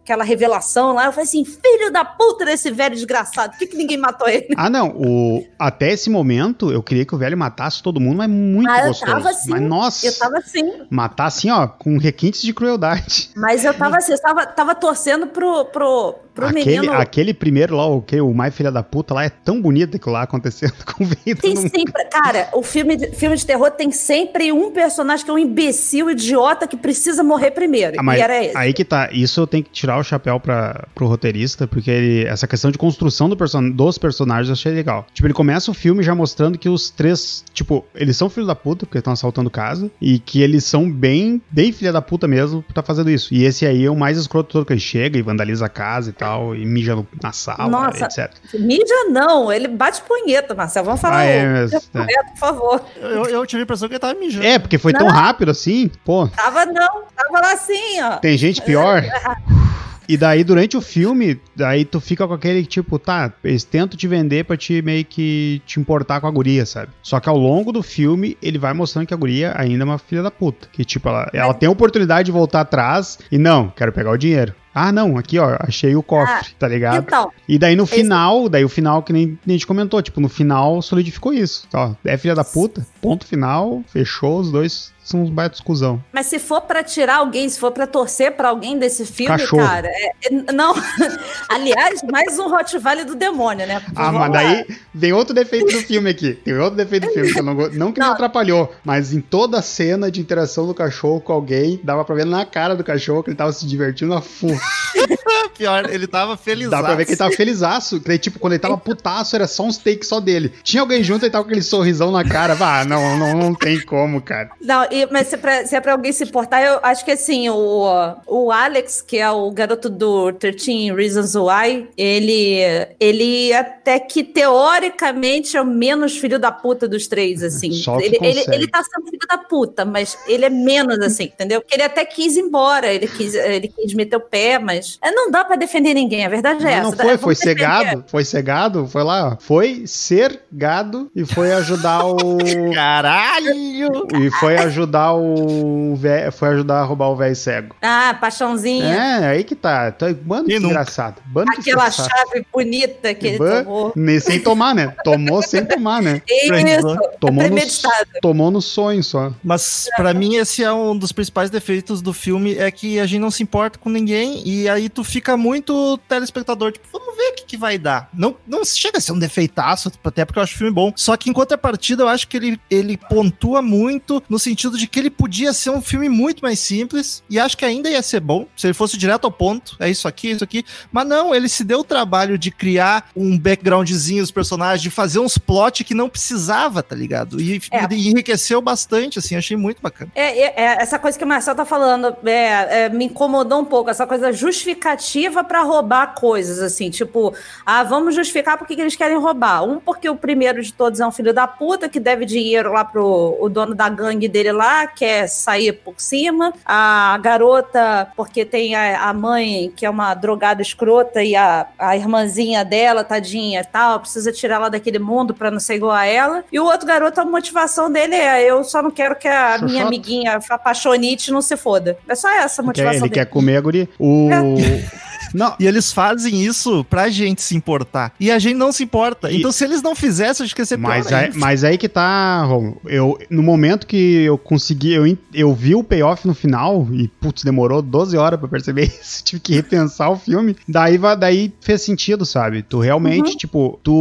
aquela 0.09 0.23
revelação 0.23 0.93
lá, 0.93 1.05
eu 1.05 1.11
falei 1.11 1.25
assim, 1.27 1.45
filho 1.45 1.91
da 1.91 2.03
puta 2.03 2.43
desse 2.43 2.71
velho 2.71 2.95
desgraçado, 2.95 3.51
por 3.51 3.59
que, 3.59 3.67
que 3.67 3.77
ninguém 3.77 3.97
matou 3.97 4.27
ele? 4.27 4.47
Ah, 4.57 4.69
não. 4.69 4.89
O... 4.95 5.45
Até 5.57 5.91
esse 5.91 6.09
momento, 6.09 6.71
eu 6.71 6.81
queria 6.81 7.05
que 7.05 7.13
o 7.13 7.17
velho 7.17 7.37
matasse 7.37 7.83
todo 7.83 7.99
mundo, 7.99 8.17
mas 8.17 8.29
muito 8.29 8.69
Ah, 8.69 8.79
eu 8.81 8.87
gostoso. 8.87 9.11
tava 9.11 9.29
assim. 9.29 9.49
Mas, 9.51 9.61
nossa, 9.61 10.07
Eu 10.07 10.17
tava 10.17 10.37
assim. 10.39 10.71
matar 10.89 11.25
assim, 11.27 11.51
ó, 11.51 11.67
com 11.67 11.97
requintes 11.97 12.41
de 12.41 12.53
crueldade. 12.53 13.29
Mas 13.35 13.63
eu 13.63 13.73
tava 13.73 13.97
assim, 13.97 14.13
eu 14.13 14.21
tava, 14.21 14.45
tava 14.47 14.73
torcendo 14.73 15.27
pro, 15.27 15.65
pro, 15.65 16.15
pro 16.33 16.47
Aquele, 16.47 16.79
menino. 16.79 16.93
aquele 16.93 17.33
primeiro 17.33 17.75
lá, 17.75 17.85
o 17.85 18.01
que? 18.01 18.19
O 18.19 18.33
mais 18.33 18.55
filha 18.55 18.71
da 18.71 18.81
puta 18.81 19.13
lá, 19.13 19.25
é 19.25 19.29
tão 19.29 19.61
bonito 19.61 19.97
aquilo 19.97 20.13
lá 20.13 20.23
acontecendo 20.23 20.73
com 20.95 21.03
o 21.03 21.07
velho. 21.07 21.37
Tem 21.39 21.55
sempre. 21.55 22.03
Cara, 22.05 22.49
o 22.53 22.63
filme 22.63 22.95
de, 22.95 23.11
filme 23.11 23.35
de 23.35 23.45
terror 23.45 23.69
tem 23.71 23.91
sempre 23.91 24.51
um 24.51 24.71
personagem 24.71 25.23
que 25.23 25.29
é 25.29 25.33
um 25.33 25.37
imbecil, 25.37 26.09
idiota, 26.09 26.65
que 26.67 26.77
precisa 26.77 27.23
morrer 27.23 27.51
primeiro. 27.51 27.97
Ah, 27.99 28.03
mas 28.03 28.19
e 28.19 28.21
era 28.21 28.43
esse. 28.43 28.57
aí 28.57 28.73
que 28.73 28.83
tá, 28.85 29.09
isso 29.11 29.39
eu 29.41 29.47
tenho 29.47 29.63
que 29.63 29.69
tirar 29.71 29.98
o 29.99 30.03
chapéu 30.03 30.39
pra, 30.39 30.87
pro 30.95 31.07
roteirista, 31.07 31.67
porque 31.67 31.89
ele- 31.91 32.25
essa 32.27 32.47
questão 32.47 32.71
de 32.71 32.77
construção 32.77 33.29
do 33.29 33.35
person 33.37 33.69
dos 33.69 33.97
personagens 33.97 34.47
eu 34.49 34.53
achei 34.53 34.71
legal. 34.73 35.05
Tipo, 35.13 35.27
ele 35.27 35.33
começa 35.33 35.69
o 35.71 35.73
filme 35.73 36.01
já 36.03 36.13
mostrando 36.15 36.57
que 36.57 36.69
os 36.69 36.89
três, 36.89 37.43
tipo, 37.53 37.85
eles 37.95 38.15
são 38.17 38.29
filho 38.29 38.47
da 38.47 38.55
puta, 38.55 38.85
porque 38.85 38.97
estão 38.97 39.13
assaltando 39.13 39.49
casa, 39.49 39.89
e 40.01 40.19
que 40.19 40.41
eles 40.41 40.63
são 40.63 40.89
bem, 40.89 41.41
bem 41.51 41.71
filha 41.71 41.91
da 41.91 42.01
puta 42.01 42.27
mesmo 42.27 42.61
por 42.63 42.73
tá 42.73 42.81
fazendo 42.83 43.09
isso. 43.09 43.33
E 43.33 43.43
esse 43.43 43.65
aí 43.65 43.85
é 43.85 43.89
o 43.91 43.95
mais 43.95 44.17
escroto 44.17 44.49
todo, 44.53 44.65
que 44.65 44.73
ele 44.73 44.79
chega 44.79 45.17
e 45.17 45.21
vandaliza 45.21 45.65
a 45.65 45.69
casa 45.69 46.09
e 46.09 46.13
tal, 46.13 46.55
e 46.55 46.65
mija 46.65 46.95
no- 46.95 47.07
na 47.21 47.31
sala, 47.31 47.67
Nossa. 47.69 48.05
etc. 48.05 48.31
Mídia 48.59 49.05
não, 49.09 49.51
ele 49.51 49.67
bate 49.67 50.01
punheta, 50.01 50.53
Marcelo. 50.55 50.85
Vamos 50.85 51.01
falar 51.01 51.17
Ah, 51.19 51.23
é, 51.23 51.45
o- 51.45 51.51
mas- 51.61 51.73
é. 51.73 52.23
por 52.31 52.37
favor. 52.37 52.81
Eu, 53.01 53.25
eu 53.25 53.45
tive 53.45 53.61
a 53.61 53.63
impressão 53.63 53.87
que 53.87 53.93
ele 53.95 53.99
tava 53.99 54.17
mijando. 54.19 54.45
É, 54.45 54.57
porque 54.59 54.77
foi 54.77 54.93
tão 54.93 55.07
rápido 55.07 55.49
assim, 55.51 55.89
pô. 56.05 56.27
Tava 56.27 56.65
não, 56.65 57.03
tava 57.15 57.41
lá 57.41 57.53
assim, 57.53 58.01
ó. 58.01 58.17
Tem 58.17 58.37
gente 58.37 58.61
pior. 58.61 59.03
E 60.09 60.17
daí, 60.17 60.43
durante 60.43 60.75
o 60.75 60.81
filme, 60.81 61.39
daí 61.55 61.85
tu 61.85 62.01
fica 62.01 62.27
com 62.27 62.33
aquele 62.33 62.65
tipo, 62.65 62.97
tá, 62.97 63.31
eles 63.43 63.63
tentam 63.63 63.95
te 63.95 64.07
vender 64.07 64.43
pra 64.43 64.57
te 64.57 64.81
meio 64.81 65.05
que 65.05 65.61
te 65.67 65.79
importar 65.79 66.19
com 66.19 66.25
a 66.25 66.31
guria, 66.31 66.65
sabe? 66.65 66.91
Só 67.03 67.19
que 67.19 67.29
ao 67.29 67.37
longo 67.37 67.71
do 67.71 67.83
filme, 67.83 68.35
ele 68.41 68.57
vai 68.57 68.73
mostrando 68.73 69.05
que 69.05 69.13
a 69.13 69.17
guria 69.17 69.53
ainda 69.55 69.83
é 69.83 69.85
uma 69.85 69.99
filha 69.99 70.23
da 70.23 70.31
puta. 70.31 70.67
Que, 70.73 70.83
tipo, 70.83 71.07
ela, 71.07 71.29
ela 71.31 71.53
tem 71.53 71.67
a 71.67 71.71
oportunidade 71.71 72.25
de 72.25 72.31
voltar 72.31 72.61
atrás 72.61 73.19
e 73.31 73.37
não, 73.37 73.69
quero 73.69 73.93
pegar 73.93 74.09
o 74.09 74.17
dinheiro. 74.17 74.55
Ah, 74.81 74.91
não, 74.91 75.17
aqui, 75.17 75.37
ó, 75.37 75.57
achei 75.59 75.95
o 75.95 76.01
cofre, 76.03 76.51
tá 76.57 76.67
ligado? 76.67 76.99
Então, 77.05 77.31
E 77.47 77.57
daí 77.59 77.75
no 77.75 77.83
Esse- 77.83 77.95
final, 77.95 78.47
daí 78.47 78.63
o 78.63 78.69
final 78.69 79.01
que 79.03 79.11
nem, 79.11 79.25
nem 79.45 79.55
a 79.55 79.57
gente 79.57 79.67
comentou, 79.67 80.01
tipo, 80.01 80.21
no 80.21 80.29
final 80.29 80.81
solidificou 80.81 81.33
isso. 81.33 81.67
Ó, 81.73 81.91
é 82.05 82.17
filha 82.17 82.35
da 82.35 82.43
puta, 82.43 82.85
ponto 83.01 83.25
final, 83.25 83.83
fechou, 83.91 84.39
os 84.39 84.51
dois 84.51 84.93
são 85.03 85.23
uns 85.23 85.29
baitos 85.31 85.59
cuzão. 85.59 85.99
mas 86.13 86.27
se 86.27 86.37
for 86.37 86.61
pra 86.61 86.83
tirar 86.83 87.15
alguém, 87.17 87.49
se 87.49 87.59
for 87.59 87.71
pra 87.71 87.87
torcer 87.87 88.33
pra 88.33 88.49
alguém 88.49 88.77
desse 88.77 89.03
filme, 89.07 89.35
Cachorro. 89.35 89.63
cara, 89.65 89.87
é- 89.87 90.11
é- 90.27 90.51
não. 90.53 90.73
Aliás, 91.49 92.01
mais 92.11 92.37
um 92.37 92.47
Rottweiler 92.49 93.05
do 93.05 93.15
demônio, 93.15 93.65
né? 93.65 93.81
Ah, 93.95 94.11
Vamos 94.11 94.19
mas 94.21 94.31
lá. 94.31 94.37
daí 94.43 94.65
vem 94.93 95.11
outro 95.13 95.33
defeito 95.33 95.65
do 95.71 95.81
filme 95.81 96.09
aqui. 96.09 96.33
Tem 96.33 96.53
outro 96.57 96.75
defeito 96.75 97.07
do 97.07 97.13
filme 97.13 97.31
que 97.33 97.39
eu 97.39 97.43
não 97.43 97.55
Não 97.55 97.91
que 97.91 97.99
me 97.99 98.05
Não. 98.05 98.13
atrapalhou, 98.13 98.71
mas 98.85 99.11
em 99.13 99.19
toda 99.21 99.57
a 99.59 99.61
cena 99.61 100.11
de 100.11 100.21
interação 100.21 100.67
do 100.67 100.73
cachorro 100.75 101.19
com 101.21 101.33
alguém, 101.33 101.79
dava 101.83 102.05
pra 102.05 102.15
ver 102.15 102.25
na 102.25 102.45
cara 102.45 102.75
do 102.75 102.83
cachorro 102.83 103.23
que 103.23 103.29
ele 103.31 103.37
tava 103.37 103.51
se 103.51 103.65
divertindo 103.65 104.13
a 104.13 104.21
full. 104.21 104.55
Pior, 105.57 105.89
ele 105.89 106.07
tava 106.07 106.37
feliz. 106.37 106.69
Dá 106.69 106.81
pra 106.81 106.95
ver 106.95 107.05
que 107.05 107.11
ele 107.11 107.17
tava 107.17 107.31
felizaço. 107.31 107.99
Que 107.99 108.17
tipo, 108.17 108.39
quando 108.39 108.53
ele 108.53 108.61
tava 108.61 108.77
putaço, 108.77 109.35
era 109.35 109.47
só 109.47 109.63
uns 109.63 109.77
takes 109.77 110.07
só 110.07 110.19
dele. 110.19 110.53
Tinha 110.63 110.81
alguém 110.81 111.03
junto 111.03 111.25
e 111.25 111.29
tava 111.29 111.43
com 111.43 111.49
aquele 111.49 111.61
sorrisão 111.63 112.11
na 112.11 112.23
cara. 112.23 112.57
Ah, 112.59 112.85
não, 112.85 113.17
não, 113.17 113.33
não 113.35 113.55
tem 113.55 113.79
como, 113.81 114.21
cara. 114.21 114.49
Não, 114.61 114.83
e- 114.91 115.07
mas 115.11 115.27
se 115.27 115.35
é, 115.35 115.37
pra, 115.37 115.65
se 115.65 115.75
é 115.75 115.81
pra 115.81 115.93
alguém 115.93 116.11
se 116.11 116.23
importar, 116.23 116.61
eu 116.61 116.79
acho 116.83 117.03
que 117.03 117.11
assim, 117.11 117.49
o, 117.49 118.15
o 118.27 118.51
Alex, 118.51 119.01
que 119.01 119.17
é 119.17 119.29
o 119.29 119.49
garoto 119.51 119.89
do 119.89 120.31
13 120.33 120.91
Reasons 120.93 121.35
Why, 121.35 121.87
ele, 121.97 122.59
ele 122.99 123.53
até 123.53 123.99
que 123.99 124.23
teoricamente 124.23 125.57
é 125.57 125.61
o 125.61 125.65
menos 125.65 126.17
filho 126.17 126.37
da 126.39 126.51
puta 126.51 126.87
dos 126.87 127.07
três, 127.07 127.41
assim. 127.43 127.71
Só 127.71 127.97
que 127.97 128.05
ele, 128.05 128.17
ele, 128.21 128.45
ele 128.51 128.67
tá 128.67 128.83
sendo 128.83 129.05
filho 129.05 129.27
da 129.27 129.37
puta, 129.37 129.83
mas 129.85 130.17
ele 130.27 130.45
é 130.45 130.49
menos 130.49 130.99
assim, 130.99 131.23
entendeu? 131.23 131.61
Porque 131.61 131.75
ele 131.75 131.83
até 131.83 132.05
quis 132.05 132.35
ir 132.35 132.41
embora, 132.41 132.91
ele 132.91 133.07
quis, 133.07 133.33
ele 133.33 133.67
quis 133.67 133.93
meter 133.93 134.17
o 134.17 134.21
pé, 134.21 134.58
mas 134.59 134.97
é, 135.03 135.11
não 135.11 135.31
dá 135.31 135.43
pra 135.45 135.55
defender 135.55 135.93
ninguém, 135.93 136.25
a 136.25 136.29
verdade 136.29 136.61
é 136.65 136.77
Mas 136.81 136.93
essa. 136.93 137.03
não 137.03 137.09
foi, 137.09 137.17
foi 137.17 137.33
defender. 137.35 137.49
cegado. 137.59 138.03
Foi 138.07 138.23
cegado, 138.25 138.87
foi 138.87 139.03
lá, 139.03 139.29
ó. 139.33 139.37
Foi 139.39 139.83
ser 139.85 140.41
gado 140.51 141.09
e 141.15 141.25
foi 141.25 141.51
ajudar 141.53 142.05
o. 142.05 142.37
Caralho! 142.73 144.07
e 144.15 144.29
foi 144.39 144.57
ajudar 144.57 145.13
o. 145.13 145.95
vé- 145.95 146.31
Foi 146.31 146.49
ajudar 146.49 146.79
a 146.81 146.83
roubar 146.83 147.09
o 147.09 147.15
velho 147.15 147.35
cego. 147.35 147.75
Ah, 147.81 148.15
paixãozinha. 148.19 148.85
É, 148.93 149.27
aí 149.27 149.43
que 149.43 149.55
tá. 149.55 149.91
Tá- 149.91 150.13
Bando 150.13 150.45
que 150.47 150.53
E 150.55 150.59
nunca. 150.59 150.67
desgraçado. 150.75 151.21
Bando 151.25 151.51
que 151.51 151.59
Aquela 151.61 151.87
desgraçado. 151.89 152.09
chave 152.29 152.45
bonita 152.51 153.13
que 153.13 153.27
ele 153.27 153.37
Ban- 153.37 153.63
tomou. 153.63 153.93
nem- 153.95 154.19
Sem 154.19 154.39
tomar, 154.39 154.75
né? 154.75 154.93
Tomou 155.03 155.41
sem 155.41 155.65
tomar, 155.65 156.01
né? 156.01 156.21
Isso, 156.29 156.97
Tomou 157.19 157.43
é 157.43 157.49
no, 157.49 157.55
premeditado. 157.55 158.09
tomou 158.21 158.51
no 158.51 158.61
sonho 158.61 159.03
só. 159.03 159.31
Mas 159.43 159.87
pra 159.95 160.13
mim 160.13 160.35
esse 160.35 160.63
é 160.63 160.71
um 160.71 160.97
dos 160.97 161.11
principais 161.11 161.49
defeitos 161.49 162.01
do 162.01 162.13
filme 162.13 162.57
é 162.57 162.69
que 162.71 162.99
a 162.99 163.05
gente 163.05 163.19
não 163.21 163.31
se 163.31 163.43
importa 163.43 163.77
com 163.79 163.89
ninguém 163.89 164.38
e 164.45 164.69
aí 164.69 164.89
tu 164.89 165.03
fica 165.03 165.35
muito 165.37 165.97
telespectador, 166.07 166.71
tipo, 166.71 166.87
vamos 166.91 167.15
ver 167.15 167.29
o 167.31 167.35
que, 167.35 167.45
que 167.45 167.57
vai 167.57 167.77
dar. 167.77 168.09
Não, 168.13 168.35
não 168.47 168.63
chega 168.65 168.97
a 168.97 169.01
ser 169.01 169.11
um 169.11 169.19
defeitaço, 169.19 169.91
até 170.03 170.25
porque 170.25 170.39
eu 170.39 170.43
acho 170.43 170.55
o 170.55 170.57
filme 170.57 170.73
bom. 170.73 170.93
Só 170.95 171.15
que 171.17 171.29
em 171.29 171.33
contrapartida 171.33 172.03
eu 172.03 172.07
acho 172.07 172.27
que 172.27 172.37
ele, 172.37 172.59
ele 172.69 172.97
pontua 172.97 173.61
muito 173.61 174.21
no 174.29 174.39
sentido 174.39 174.77
de 174.77 174.87
que 174.87 174.99
ele 174.99 175.09
podia 175.09 175.53
ser 175.53 175.69
um 175.71 175.81
filme 175.81 176.09
muito 176.09 176.41
mais 176.41 176.59
simples 176.59 177.23
e 177.29 177.39
acho 177.39 177.57
que 177.57 177.65
ainda 177.65 177.89
ia 177.89 178.01
ser 178.01 178.19
bom 178.19 178.45
se 178.55 178.67
ele 178.67 178.73
fosse 178.73 178.97
direto 178.97 179.25
ao 179.25 179.31
ponto. 179.31 179.75
É 179.79 179.89
isso 179.89 180.07
aqui, 180.07 180.31
isso 180.31 180.43
aqui. 180.43 180.63
Mas 180.91 181.07
não, 181.07 181.33
ele 181.33 181.49
se 181.49 181.63
deu 181.63 181.79
o 181.79 181.83
trabalho 181.83 182.37
de 182.37 182.51
criar 182.51 183.09
um 183.15 183.37
backgroundzinho 183.37 184.21
dos 184.21 184.31
personagens, 184.31 184.81
de 184.81 184.89
fazer 184.89 185.19
uns 185.19 185.37
plot 185.37 185.83
que 185.83 185.93
não 185.93 186.09
precisava, 186.09 186.81
tá 186.81 186.95
ligado? 186.95 187.39
E, 187.41 187.61
É. 187.71 187.85
e 187.93 188.07
enriqueceu 188.09 188.61
bastante, 188.61 189.19
assim, 189.19 189.35
achei 189.35 189.57
muito 189.57 189.81
bacana. 189.81 190.11
É, 190.15 190.39
é- 190.39 190.53
é, 190.55 190.81
essa 190.81 190.97
coisa 190.99 191.17
que 191.17 191.23
o 191.23 191.27
Marcelo 191.27 191.57
tá 191.57 191.65
falando 191.65 192.15
é, 192.25 192.85
é, 192.85 192.89
me 192.89 193.05
incomodou 193.05 193.59
um 193.59 193.65
pouco, 193.65 193.89
essa 193.89 194.05
coisa 194.07 194.28
justificativa 194.31 195.43
pra 195.43 195.61
roubar 195.61 196.13
coisas, 196.15 196.59
assim, 196.59 196.89
tipo, 196.89 197.33
ah, 197.65 197.83
vamos 197.83 198.15
justificar 198.15 198.57
por 198.57 198.67
que 198.67 198.73
eles 198.73 198.95
querem 198.95 199.17
roubar. 199.17 199.63
Um, 199.63 199.79
porque 199.79 200.09
o 200.09 200.15
primeiro 200.15 200.61
de 200.61 200.73
todos 200.73 200.99
é 200.99 201.05
um 201.07 201.11
filho 201.11 201.33
da 201.33 201.47
puta 201.47 201.89
que 201.89 201.99
deve 201.99 202.25
dinheiro 202.25 202.71
lá 202.71 202.83
pro 202.85 203.37
o 203.39 203.49
dono 203.49 203.73
da 203.75 203.89
gangue 203.89 204.27
dele 204.27 204.51
lá, 204.51 204.87
quer 204.87 205.27
sair 205.27 205.73
por 205.73 205.95
cima. 205.97 206.53
A 206.65 207.17
garota, 207.21 208.07
porque 208.15 208.45
tem 208.45 208.75
a, 208.75 209.09
a 209.09 209.13
mãe, 209.13 209.71
que 209.75 209.85
é 209.85 209.89
uma 209.89 210.13
drogada 210.13 210.61
escrota, 210.61 211.23
e 211.23 211.35
a, 211.35 211.67
a 211.77 211.95
irmãzinha 211.95 212.63
dela, 212.65 213.03
tadinha 213.03 213.61
e 213.61 213.65
tal, 213.65 213.99
precisa 213.99 214.31
tirar 214.31 214.55
ela 214.55 214.69
daquele 214.69 214.99
mundo 214.99 215.33
pra 215.33 215.49
não 215.51 215.59
ser 215.59 215.75
igual 215.75 215.91
a 215.91 216.05
ela. 216.05 216.43
E 216.51 216.59
o 216.59 216.65
outro 216.65 216.85
garoto, 216.87 217.19
a 217.21 217.25
motivação 217.25 217.91
dele 217.91 218.15
é: 218.15 218.43
eu 218.49 218.63
só 218.63 218.81
não 218.81 218.91
quero 218.91 219.15
que 219.15 219.27
a 219.27 219.57
minha 219.59 219.85
amiguinha 219.85 220.39
apaixonite 220.49 221.31
não 221.31 221.41
se 221.41 221.55
foda. 221.57 221.97
É 222.07 222.15
só 222.15 222.29
essa 222.29 222.61
a 222.61 222.63
Quer- 222.63 222.67
motivação 222.67 222.91
ele 222.93 223.09
dele. 223.09 223.13
quer 223.13 223.25
comer 223.25 223.57
a 223.57 223.61
guria. 223.61 223.89
O... 223.97 224.18
嗯. 224.27 224.83
Não, 225.33 225.55
E 225.59 225.65
eles 225.67 225.91
fazem 225.91 226.41
isso 226.43 226.83
pra 226.85 227.09
gente 227.09 227.41
se 227.41 227.55
importar. 227.55 228.13
E 228.19 228.31
a 228.31 228.39
gente 228.39 228.55
não 228.55 228.71
se 228.71 228.83
importa. 228.83 229.31
E- 229.31 229.37
Então, 229.37 229.51
se 229.51 229.63
eles 229.63 229.81
não 229.81 229.95
fizessem, 229.95 230.43
acho 230.45 230.55
que 230.55 230.61
ia 230.61 230.65
ser 230.65 230.77
pior 230.77 230.87
Mas 230.89 231.11
aí, 231.11 231.31
mas 231.35 231.63
aí 231.63 231.77
que 231.77 231.87
tá, 231.89 232.43
Romulo. 232.43 232.79
Eu, 232.85 233.17
no 233.29 233.41
momento 233.43 233.87
que 233.87 234.23
eu 234.23 234.37
consegui, 234.37 234.93
eu, 234.93 235.05
eu 235.33 235.53
vi 235.53 235.75
o 235.75 235.83
payoff 235.83 236.27
no 236.27 236.33
final, 236.33 236.87
e 236.91 237.07
putz, 237.07 237.43
demorou 237.43 237.81
12 237.81 238.17
horas 238.17 238.39
pra 238.39 238.47
perceber 238.49 238.83
isso, 239.01 239.23
tive 239.23 239.39
que 239.41 239.53
repensar 239.53 240.09
o 240.09 240.17
filme. 240.17 240.55
Daí, 240.67 240.97
daí 241.17 241.53
fez 241.61 241.81
sentido, 241.81 242.25
sabe? 242.25 242.61
Tu 242.63 242.79
realmente, 242.79 243.35
tipo, 243.37 243.79
tu. 243.83 243.93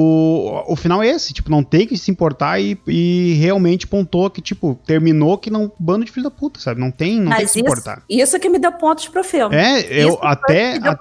O 0.66 0.76
final 0.76 1.02
é 1.02 1.08
esse, 1.08 1.32
tipo, 1.32 1.50
não 1.50 1.62
tem 1.62 1.86
que 1.86 1.96
se 1.96 2.10
importar 2.10 2.60
e, 2.60 2.78
e 2.86 3.34
realmente 3.40 3.86
pontou 3.86 4.28
que, 4.30 4.40
tipo, 4.40 4.78
terminou 4.86 5.38
que 5.38 5.50
não. 5.50 5.70
Bando 5.78 6.04
de 6.04 6.10
filho 6.12 6.24
da 6.24 6.30
puta, 6.30 6.60
sabe? 6.60 6.80
Não 6.80 6.90
tem, 6.90 7.16
não 7.20 7.26
tem 7.30 7.36
que 7.36 7.42
Mas 7.42 7.50
se 7.50 7.60
importar. 7.60 8.02
isso 8.08 8.38
que 8.38 8.48
me 8.48 8.58
deu 8.58 8.72
pontos 8.72 9.08
pro 9.08 9.22
filme. 9.24 9.54
É, 9.54 9.80
eu 10.02 10.08
Isso 10.10 10.18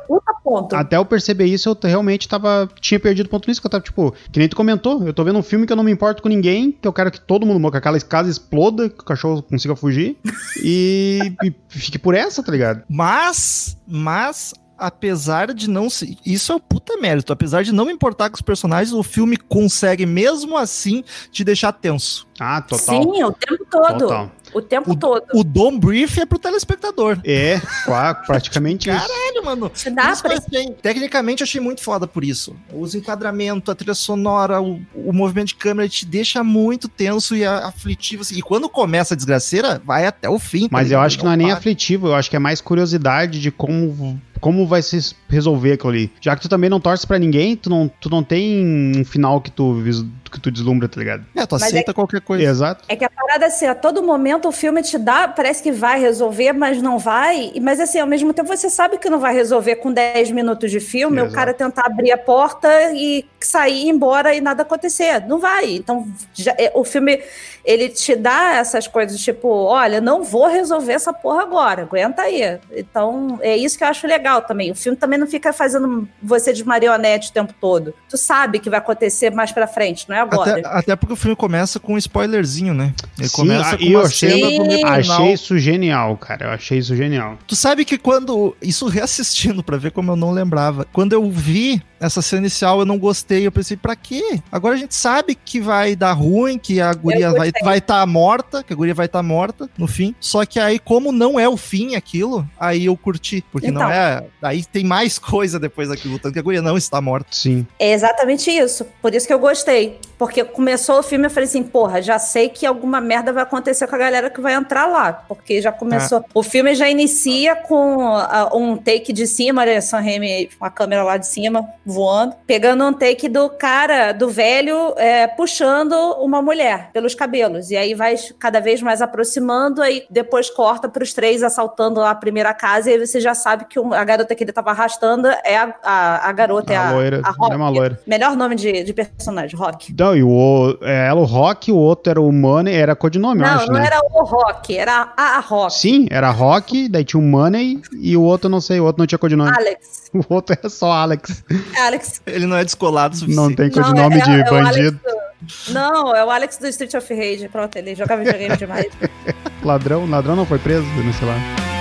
foi 0.08 0.17
puta 0.20 0.34
ponto. 0.44 0.76
Até 0.76 0.98
eu 0.98 1.06
perceber 1.06 1.46
isso, 1.46 1.70
eu 1.70 1.78
realmente 1.84 2.28
tava. 2.28 2.70
Tinha 2.80 3.00
perdido 3.00 3.30
ponto 3.30 3.48
nisso, 3.48 3.62
que 3.62 3.68
eu 3.68 3.72
tava, 3.72 3.84
tipo, 3.84 4.14
que 4.32 4.40
nem 4.40 4.48
tu 4.48 4.56
comentou. 4.56 5.06
Eu 5.06 5.14
tô 5.14 5.24
vendo 5.24 5.40
um 5.40 5.44
filme 5.44 5.66
que 5.66 5.72
eu 5.72 5.78
não 5.78 5.84
me 5.84 5.92
importo 5.92 6.22
com 6.22 6.30
ninguém, 6.30 6.72
que 6.72 6.88
eu 6.88 6.94
quero 6.94 7.12
que 7.12 7.20
todo 7.20 7.46
mundo 7.46 7.60
morra, 7.60 7.74
que 7.74 7.78
aquela 7.78 8.00
casa 8.00 8.30
exploda, 8.30 8.90
que 8.90 9.02
o 9.02 9.06
cachorro 9.06 9.42
consiga 9.42 9.76
fugir. 9.76 10.18
e, 10.64 11.34
e 11.44 11.54
fique 11.70 12.00
por 12.00 12.16
essa, 12.16 12.44
tá 12.44 12.52
ligado? 12.52 12.84
Mas, 12.90 13.78
mas, 13.88 14.54
apesar 14.78 15.54
de 15.54 15.70
não 15.70 15.90
se. 15.90 16.18
Isso 16.26 16.52
é 16.52 16.56
um 16.56 16.60
puta 16.60 16.98
mérito. 16.98 17.34
Apesar 17.34 17.64
de 17.64 17.72
não 17.72 17.86
me 17.86 17.94
importar 17.94 18.30
com 18.30 18.36
os 18.36 18.42
personagens, 18.42 18.94
o 18.94 19.04
filme 19.04 19.38
consegue, 19.38 20.06
mesmo 20.06 20.58
assim, 20.58 21.04
te 21.32 21.44
deixar 21.44 21.72
tenso. 21.74 22.28
Ah, 22.40 22.62
total. 22.62 23.04
Sim, 23.04 23.24
o 23.24 23.32
tempo 23.32 23.66
todo. 23.70 24.00
Total. 24.00 24.32
O 24.54 24.62
tempo 24.62 24.96
todo. 24.96 25.24
O 25.34 25.44
Dom 25.44 25.78
Brief 25.78 26.20
é 26.20 26.26
pro 26.26 26.40
telespectador. 26.40 27.20
É, 27.24 27.60
qua- 27.86 28.14
praticamente 28.14 28.90
isso. 28.90 29.00
Caralho, 29.08 29.46
mano. 29.46 29.70
Te 29.70 29.90
dá 29.90 30.16
pra... 30.16 30.38
achei- 30.38 30.72
tecnicamente 30.82 31.42
eu 31.42 31.46
achei 31.46 31.62
muito 31.62 31.82
foda 31.82 32.08
por 32.08 32.24
isso. 32.24 32.56
Os 32.74 32.96
enquadramentos, 32.96 33.70
a 33.70 33.76
trilha 33.76 33.94
sonora, 33.94 34.62
o, 34.62 34.82
o 34.96 35.12
movimento 35.14 35.50
de 35.50 35.56
câmera 35.56 35.88
te 35.90 36.06
deixa 36.06 36.44
muito 36.44 36.88
tenso 36.88 37.36
e 37.36 37.46
aflitivo. 37.46 38.22
assim. 38.22 38.38
E 38.38 38.42
quando 38.42 38.70
começa 38.70 39.14
a 39.14 39.18
desgraceira, 39.18 39.82
vai 39.84 40.06
até 40.06 40.30
o 40.30 40.40
fim. 40.40 40.64
tá 40.64 40.70
Mas 40.72 40.92
eu 40.92 41.00
acho 41.00 41.18
que 41.18 41.26
não 41.26 41.32
é 41.32 41.38
nem 41.38 41.48
para. 41.48 41.58
aflitivo, 41.58 42.08
eu 42.08 42.16
acho 42.16 42.30
que 42.30 42.36
é 42.36 42.40
mais 42.40 42.62
curiosidade 42.62 43.40
de 43.40 43.52
como, 43.52 44.20
como 44.40 44.68
vai 44.68 44.82
se 44.82 45.16
resolver 45.30 45.74
aquilo 45.74 45.90
ali. 45.90 46.12
Já 46.22 46.36
que 46.36 46.42
tu 46.42 46.50
também 46.50 46.70
não 46.70 46.80
torce 46.80 47.06
pra 47.08 47.18
ninguém, 47.18 47.56
tu 47.56 47.70
não, 47.70 47.88
tu 48.00 48.10
não 48.10 48.24
tem 48.24 48.94
um 48.98 49.06
final 49.06 49.40
que 49.42 49.50
tu, 49.52 49.74
vis- 49.76 50.06
que 50.32 50.40
tu 50.40 50.52
deslumbra, 50.52 50.88
tá 50.88 51.00
ligado? 51.00 51.26
É, 51.36 51.46
tu 51.46 51.54
Mas 51.54 51.64
aceita 51.64 51.94
qualquer 51.94 52.22
coisa. 52.22 52.44
Exato. 52.44 52.84
É 52.90 52.96
que 52.96 53.06
a 53.06 53.10
parada 53.10 53.46
assim, 53.46 53.66
a 53.66 53.74
todo 53.76 54.04
momento 54.04 54.48
o 54.48 54.52
filme 54.52 54.82
te 54.84 54.98
dá, 54.98 55.28
parece 55.28 55.64
que 55.64 55.72
vai 55.72 56.00
resolver, 56.00 56.54
mas 56.54 56.82
não 56.82 57.00
vai. 57.00 57.52
Mas 57.62 57.80
assim, 57.80 58.00
ao 58.00 58.08
mesmo 58.08 58.34
tempo 58.34 58.48
você 58.48 58.70
sabe 58.70 58.98
que 58.98 59.10
não 59.10 59.20
vai 59.20 59.34
resolver 59.34 59.78
com 59.78 59.92
10 59.92 60.32
minutos 60.32 60.70
de 60.72 60.80
filme, 60.80 61.18
Exato. 61.18 61.32
o 61.32 61.36
cara 61.36 61.54
tentar 61.54 61.86
abrir 61.86 62.12
a 62.12 62.18
porta 62.18 62.68
e 62.94 63.26
sair 63.40 63.86
ir 63.86 63.90
embora 63.90 64.34
e 64.36 64.42
nada 64.42 64.64
acontecer. 64.64 65.26
Não 65.28 65.40
vai. 65.40 65.76
Então, 65.76 66.08
já- 66.34 66.56
é, 66.58 66.72
o 66.76 66.84
filme 66.84 67.22
ele 67.68 67.90
te 67.90 68.16
dá 68.16 68.54
essas 68.56 68.88
coisas, 68.88 69.20
tipo, 69.20 69.50
olha, 69.50 70.00
não 70.00 70.24
vou 70.24 70.48
resolver 70.48 70.94
essa 70.94 71.12
porra 71.12 71.42
agora, 71.42 71.82
aguenta 71.82 72.22
aí. 72.22 72.58
Então, 72.72 73.38
é 73.42 73.58
isso 73.58 73.78
que 73.78 73.84
eu 73.84 73.90
acho 73.90 74.08
legal 74.08 74.42
também. 74.42 74.72
O 74.72 74.76
filme 74.76 74.98
também 74.98 75.20
não 75.20 75.28
fica 75.28 75.52
fazendo 75.52 76.08
você 76.24 76.54
de 76.54 76.64
marionete 76.64 77.30
o 77.30 77.34
tempo 77.34 77.54
todo. 77.60 77.94
Tu 78.10 78.18
sabe 78.18 78.60
que 78.60 78.70
vai 78.70 78.80
acontecer 78.80 79.32
mais 79.32 79.52
pra 79.52 79.68
frente, 79.68 80.08
não 80.08 80.16
é 80.16 80.22
agora. 80.22 80.60
Até, 80.60 80.68
até 80.68 80.96
porque 80.96 81.12
o 81.12 81.18
filme 81.18 81.36
começa 81.36 81.78
com 81.78 81.96
um 81.96 81.98
spoilerzinho, 81.98 82.74
né? 82.74 82.94
Ele 83.20 83.28
Sim, 83.28 83.36
começa 83.36 83.76
ah, 83.76 83.78
com 83.78 83.84
e 83.84 83.92
eu 83.92 84.00
uma 84.00 84.08
achei-. 84.08 84.88
Achei 84.88 85.34
isso 85.34 85.58
genial, 85.60 86.16
cara. 86.16 86.46
Eu 86.46 86.52
achei 86.52 86.78
isso 86.78 86.96
genial. 86.96 87.38
Tu 87.46 87.56
sabe 87.56 87.84
que 87.84 87.98
quando. 87.98 88.56
Isso 88.62 88.88
reassistindo 88.88 89.62
pra 89.62 89.76
ver 89.76 89.92
como 89.92 90.14
eu 90.14 90.16
não 90.16 90.32
lembrava. 90.32 90.88
Quando 90.94 91.12
eu 91.12 91.30
vi 91.30 91.82
essa 92.00 92.22
cena 92.22 92.42
inicial, 92.44 92.80
eu 92.80 92.86
não 92.86 92.98
gostei. 92.98 93.46
Eu 93.46 93.52
pensei, 93.52 93.76
pra 93.78 93.96
quê? 93.96 94.40
Agora 94.52 94.76
a 94.76 94.78
gente 94.78 94.96
sabe 94.96 95.36
que 95.36 95.60
vai 95.60 95.96
dar 95.96 96.14
ruim, 96.14 96.58
que 96.58 96.80
a 96.80 96.94
guria 96.94 97.32
vai 97.32 97.52
gostei. 97.52 97.64
vai 97.64 97.78
estar 97.80 98.06
morta, 98.06 98.64
que 98.64 98.74
a 98.74 98.76
guria 98.76 98.94
vai 98.94 99.06
estar 99.06 99.24
morta 99.24 99.70
no 99.78 99.88
fim. 99.88 100.16
Só 100.20 100.46
que 100.46 100.60
aí, 100.60 100.80
como 100.80 101.12
não 101.12 101.40
é 101.40 101.48
o 101.48 101.58
fim 101.58 101.96
aquilo, 101.96 102.48
aí 102.60 102.86
eu 102.86 102.96
curti. 102.98 103.44
Porque 103.52 103.72
não 103.72 103.82
Então. 103.82 103.92
é. 103.92 104.24
Aí 104.42 104.64
tem 104.64 104.84
mais 104.84 105.18
coisa 105.20 105.60
depois 105.60 105.90
daquilo, 105.90 106.20
tanto 106.20 106.34
que 106.34 106.40
a 106.40 106.44
guria 106.44 106.62
não 106.62 106.78
está 106.78 107.02
morta. 107.02 107.28
Sim. 107.32 107.66
É 107.80 107.92
exatamente 107.94 108.50
isso. 108.52 108.86
Por 109.02 109.14
isso 109.14 109.26
que 109.28 109.34
eu 109.34 109.40
gostei. 109.40 110.00
Porque 110.18 110.44
começou 110.44 111.00
o 111.00 111.04
filme, 111.04 111.26
eu 111.28 111.30
falei 111.30 111.48
assim, 111.48 111.64
porra, 111.64 112.02
já 112.02 112.18
sei 112.18 112.50
que 112.50 112.66
alguma 112.66 113.00
merda 113.00 113.32
vai 113.32 113.44
acontecer 113.44 113.86
com 113.88 113.96
a 113.96 114.00
galera 114.00 114.30
que 114.30 114.42
vai 114.42 114.54
entrar 114.54 114.86
lá. 114.88 115.14
Porque 115.28 115.62
já 115.62 115.72
começou. 115.72 116.24
O 116.34 116.42
filme 116.42 116.74
já 116.74 116.90
inicia 116.90 117.56
com 117.56 118.08
ah, 118.16 118.50
um 118.54 118.76
take 118.78 119.14
de 119.14 119.28
cima, 119.28 119.66
né? 119.66 119.80
Sam 119.82 120.00
Raimi 120.00 120.50
com 120.58 120.66
a 120.66 120.70
câmera 120.70 121.04
lá 121.04 121.18
de 121.18 121.28
cima, 121.28 121.68
voando. 121.86 122.36
Pegando 122.48 122.84
um 122.86 122.94
take 122.94 123.30
do 123.30 123.50
cara, 123.50 124.12
do 124.12 124.30
velho, 124.30 124.94
é, 124.98 125.28
puxando 125.28 125.94
uma 126.20 126.42
mulher 126.42 126.90
pelos 126.92 127.14
cabelos. 127.14 127.70
E 127.72 127.78
aí 127.78 127.94
vai 127.94 128.16
cada 128.40 128.60
vez 128.60 128.82
mais 128.82 129.02
aproximando, 129.02 129.82
aí 129.82 130.06
depois 130.10 130.50
corta 130.50 130.90
pros 130.90 131.14
três 131.14 131.44
assaltando 131.44 132.00
lá 132.00 132.12
a 132.12 132.16
primeira 132.16 132.54
casa. 132.54 132.90
E 132.90 132.94
aí 132.94 133.00
você 133.06 133.20
já 133.20 133.34
sabe 133.36 133.66
que 133.66 133.80
um- 133.80 133.94
a 133.94 134.04
garota 134.04 134.34
que 134.34 134.44
ele 134.44 134.52
tava 134.52 134.72
arrastando 134.72 135.28
é 135.44 135.58
a, 135.58 135.74
a, 135.84 136.30
a 136.30 136.32
garota, 136.32 136.74
é 136.74 136.76
A 136.76 136.90
a, 136.90 136.92
loira, 136.92 137.22
a 137.24 137.30
Rock. 137.32 137.54
é 137.54 137.56
uma 137.56 137.70
loira. 137.70 138.00
Melhor 138.08 138.36
nome 138.36 138.56
de, 138.56 138.84
de 138.84 138.94
personagem, 138.94 139.56
Rock. 139.58 139.94
Não, 140.08 140.16
e 140.16 140.24
o, 140.24 140.78
é, 140.82 141.08
ela 141.08 141.20
o 141.20 141.26
Rock, 141.26 141.72
o 141.72 141.76
outro 141.76 142.10
era 142.10 142.22
o 142.22 142.32
Money, 142.32 142.74
era 142.74 142.96
codinome, 142.96 143.42
eu 143.42 143.48
não, 143.48 143.56
acho, 143.56 143.68
não 143.68 143.74
né? 143.80 143.86
era 143.88 144.00
o 144.00 144.24
Rock, 144.24 144.78
era 144.78 145.12
a, 145.18 145.40
Rock. 145.40 145.74
Sim, 145.74 146.08
era 146.10 146.30
Rock, 146.30 146.88
daí 146.88 147.04
tinha 147.04 147.20
o 147.20 147.24
Money 147.24 147.82
e 148.00 148.16
o 148.16 148.22
outro, 148.22 148.50
não 148.50 148.62
sei, 148.62 148.80
o 148.80 148.86
outro 148.86 149.00
não 149.02 149.08
tinha 149.08 149.20
codinome. 149.20 149.52
Alex. 149.56 149.98
O 150.30 150.34
outro 150.34 150.56
era 150.58 150.70
só 150.70 150.90
Alex. 150.94 151.44
Alex. 151.78 152.22
Ele 152.26 152.46
não 152.46 152.56
é 152.56 152.64
descolado 152.64 153.14
o 153.14 153.18
suficiente. 153.18 153.50
Não 153.50 153.54
tem 153.54 153.70
Não, 153.70 153.84
codinome 153.84 154.16
é- 154.16 154.24
de 154.24 154.32
é 154.32 154.46
o 154.46 154.50
bandido. 154.50 155.00
Alex- 155.06 155.70
Não, 155.70 156.16
é 156.16 156.24
o 156.26 156.32
Alex 156.32 156.58
do 156.58 156.68
Street 156.68 156.94
of 156.94 157.14
Rage. 157.14 157.50
Pronto, 157.50 157.76
ele 157.76 157.94
jogava 157.94 158.24
videogame 158.24 158.56
demais. 158.56 158.88
Ladrão, 159.62 160.10
ladrão 160.10 160.36
não 160.38 160.46
foi 160.46 160.60
preso, 160.60 160.86
não 161.04 161.12
sei 161.14 161.28
lá. 161.28 161.77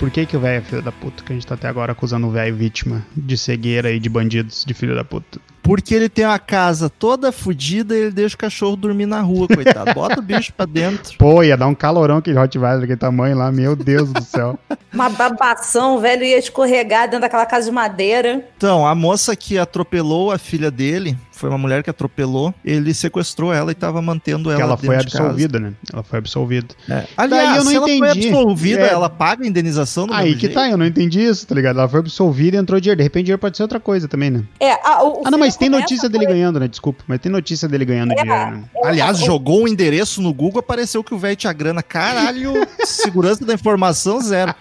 Por 0.00 0.10
que 0.10 0.24
que 0.24 0.34
o 0.34 0.40
velho 0.40 0.62
é 0.62 0.62
filho 0.62 0.80
da 0.80 0.90
puta? 0.90 1.22
Que 1.22 1.30
a 1.30 1.34
gente 1.34 1.46
tá 1.46 1.54
até 1.54 1.68
agora 1.68 1.92
acusando 1.92 2.26
o 2.26 2.30
velho 2.30 2.56
vítima 2.56 3.04
de 3.14 3.36
cegueira 3.36 3.92
e 3.92 4.00
de 4.00 4.08
bandidos, 4.08 4.64
de 4.64 4.72
filho 4.72 4.94
da 4.94 5.04
puta. 5.04 5.38
Porque 5.62 5.94
ele 5.94 6.08
tem 6.08 6.24
uma 6.24 6.38
casa 6.38 6.88
toda 6.90 7.30
fodida 7.32 7.94
e 7.94 8.00
ele 8.02 8.10
deixa 8.10 8.34
o 8.34 8.38
cachorro 8.38 8.76
dormir 8.76 9.06
na 9.06 9.20
rua, 9.20 9.46
coitado. 9.48 9.92
Bota 9.94 10.18
o 10.18 10.22
bicho 10.22 10.52
pra 10.52 10.66
dentro. 10.66 11.16
Pô, 11.18 11.42
ia 11.42 11.56
dar 11.56 11.66
um 11.66 11.74
calorão 11.74 12.16
aquele 12.18 12.38
Rottweiler 12.38 12.80
daquele 12.80 12.98
tamanho 12.98 13.36
lá, 13.36 13.50
meu 13.52 13.76
Deus 13.76 14.12
do 14.12 14.22
céu. 14.22 14.58
Uma 14.92 15.08
babação, 15.08 15.96
o 15.96 16.00
velho 16.00 16.24
ia 16.24 16.38
escorregar 16.38 17.04
dentro 17.06 17.20
daquela 17.20 17.46
casa 17.46 17.66
de 17.66 17.72
madeira. 17.72 18.44
Então, 18.56 18.84
a 18.86 18.94
moça 18.94 19.36
que 19.36 19.56
atropelou 19.56 20.32
a 20.32 20.38
filha 20.38 20.68
dele, 20.70 21.16
foi 21.30 21.48
uma 21.48 21.56
mulher 21.56 21.82
que 21.82 21.88
atropelou, 21.88 22.52
ele 22.64 22.92
sequestrou 22.92 23.52
ela 23.54 23.70
e 23.70 23.74
tava 23.74 24.02
mantendo 24.02 24.44
Porque 24.50 24.60
ela 24.60 24.72
ela 24.72 24.76
foi 24.76 24.96
absolvida, 24.96 25.58
né? 25.60 25.72
Ela 25.92 26.02
foi 26.02 26.18
absolvida. 26.18 26.74
É. 26.88 27.04
Aliás, 27.16 27.56
eu 27.58 27.64
não 27.64 27.70
se 27.70 27.76
ela 27.76 27.86
foi 27.86 27.96
entendi. 27.96 28.28
absolvida, 28.28 28.80
É. 28.82 28.88
ela 28.92 29.08
paga 29.08 29.44
a 29.44 29.46
indenização 29.46 30.06
do 30.08 30.12
Aí 30.12 30.34
que 30.34 30.40
jeito? 30.42 30.54
tá, 30.54 30.68
eu 30.68 30.76
não 30.76 30.84
entendi 30.84 31.20
isso, 31.22 31.46
tá 31.46 31.54
ligado? 31.54 31.78
Ela 31.78 31.88
foi 31.88 32.00
absolvida 32.00 32.56
e 32.56 32.60
entrou 32.60 32.80
dinheiro. 32.80 32.98
De 32.98 33.04
repente, 33.04 33.24
dinheiro 33.26 33.38
pode 33.40 33.56
ser 33.56 33.62
outra 33.62 33.78
coisa 33.80 34.08
também, 34.08 34.28
né? 34.30 34.42
É, 34.58 34.72
a, 34.86 35.04
o, 35.04 35.22
Ah, 35.24 35.30
não, 35.30 35.38
mas 35.38 35.56
tem 35.60 35.68
notícia 35.68 36.08
dele 36.08 36.24
por- 36.26 36.32
ganhando, 36.32 36.58
né? 36.58 36.66
Desculpa, 36.66 37.04
mas 37.06 37.20
tem 37.20 37.30
notícia 37.30 37.68
dele 37.68 37.84
ganhando 37.84 38.12
É, 38.12 38.16
dinheiro, 38.16 38.50
né? 38.52 38.64
Aliás, 38.84 39.20
o- 39.22 39.24
jogou 39.26 39.62
o 39.64 39.68
endereço 39.68 40.20
no 40.20 40.32
Google, 40.34 40.58
apareceu 40.60 41.04
que 41.04 41.14
o 41.14 41.18
velho 41.18 41.36
tinha 41.36 41.52
grana. 41.52 41.82
Caralho, 41.82 42.52
segurança 42.84 43.44
da 43.44 43.54
informação 43.54 44.20
zero. 44.20 44.54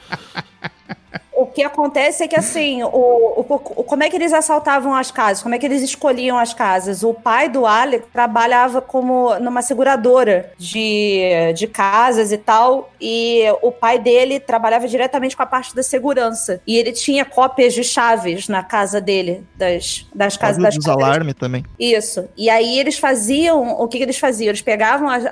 O 1.42 1.46
que 1.46 1.64
acontece 1.64 2.24
é 2.24 2.28
que, 2.28 2.36
assim, 2.36 2.84
o, 2.84 2.88
o- 2.88 3.46
o- 3.78 3.84
como 3.84 4.04
é 4.04 4.10
que 4.10 4.16
eles 4.18 4.34
assaltavam 4.34 4.94
as 4.94 5.10
casas? 5.12 5.42
Como 5.42 5.56
é 5.56 5.60
que 5.60 5.66
eles 5.66 5.82
escolhiam 5.82 6.38
as 6.38 6.54
casas? 6.54 7.04
O 7.04 7.14
pai 7.14 7.48
do 7.50 7.66
Alec 7.66 8.08
trabalhava 8.12 8.82
como 8.82 9.34
numa 9.40 9.62
seguradora 9.62 10.52
de, 10.58 11.54
de 11.56 11.68
casas 11.68 12.32
e 12.32 12.38
tal, 12.38 12.92
e 13.00 13.44
o 13.62 13.72
pai 13.72 13.98
dele 14.00 14.40
trabalhava 14.40 14.88
diretamente 14.88 15.36
com 15.36 15.44
a 15.44 15.46
parte 15.46 15.74
da 15.76 15.82
segurança. 15.84 16.62
E 16.68 16.78
ele 16.78 16.92
tinha 16.92 17.24
cópias 17.24 17.74
de 17.74 17.84
chaves 17.84 18.48
na 18.48 18.64
casa 18.64 19.00
dele, 19.00 19.44
das, 19.56 20.06
das 20.14 20.36
casas 20.38 20.62
das 20.62 20.76
dos 20.76 20.86
casas 20.86 21.02
alarmes 21.04 21.36
também. 21.36 21.64
isso. 21.80 22.28
E 22.38 22.50
aí 22.50 22.80
eles 22.80 22.98
faziam, 23.00 23.80
o 23.80 23.88
que, 23.88 23.98
que 23.98 24.04
eles 24.04 24.18
faziam? 24.20 24.50
Eles 24.50 24.62
pegavam 24.62 25.10
as, 25.10 25.24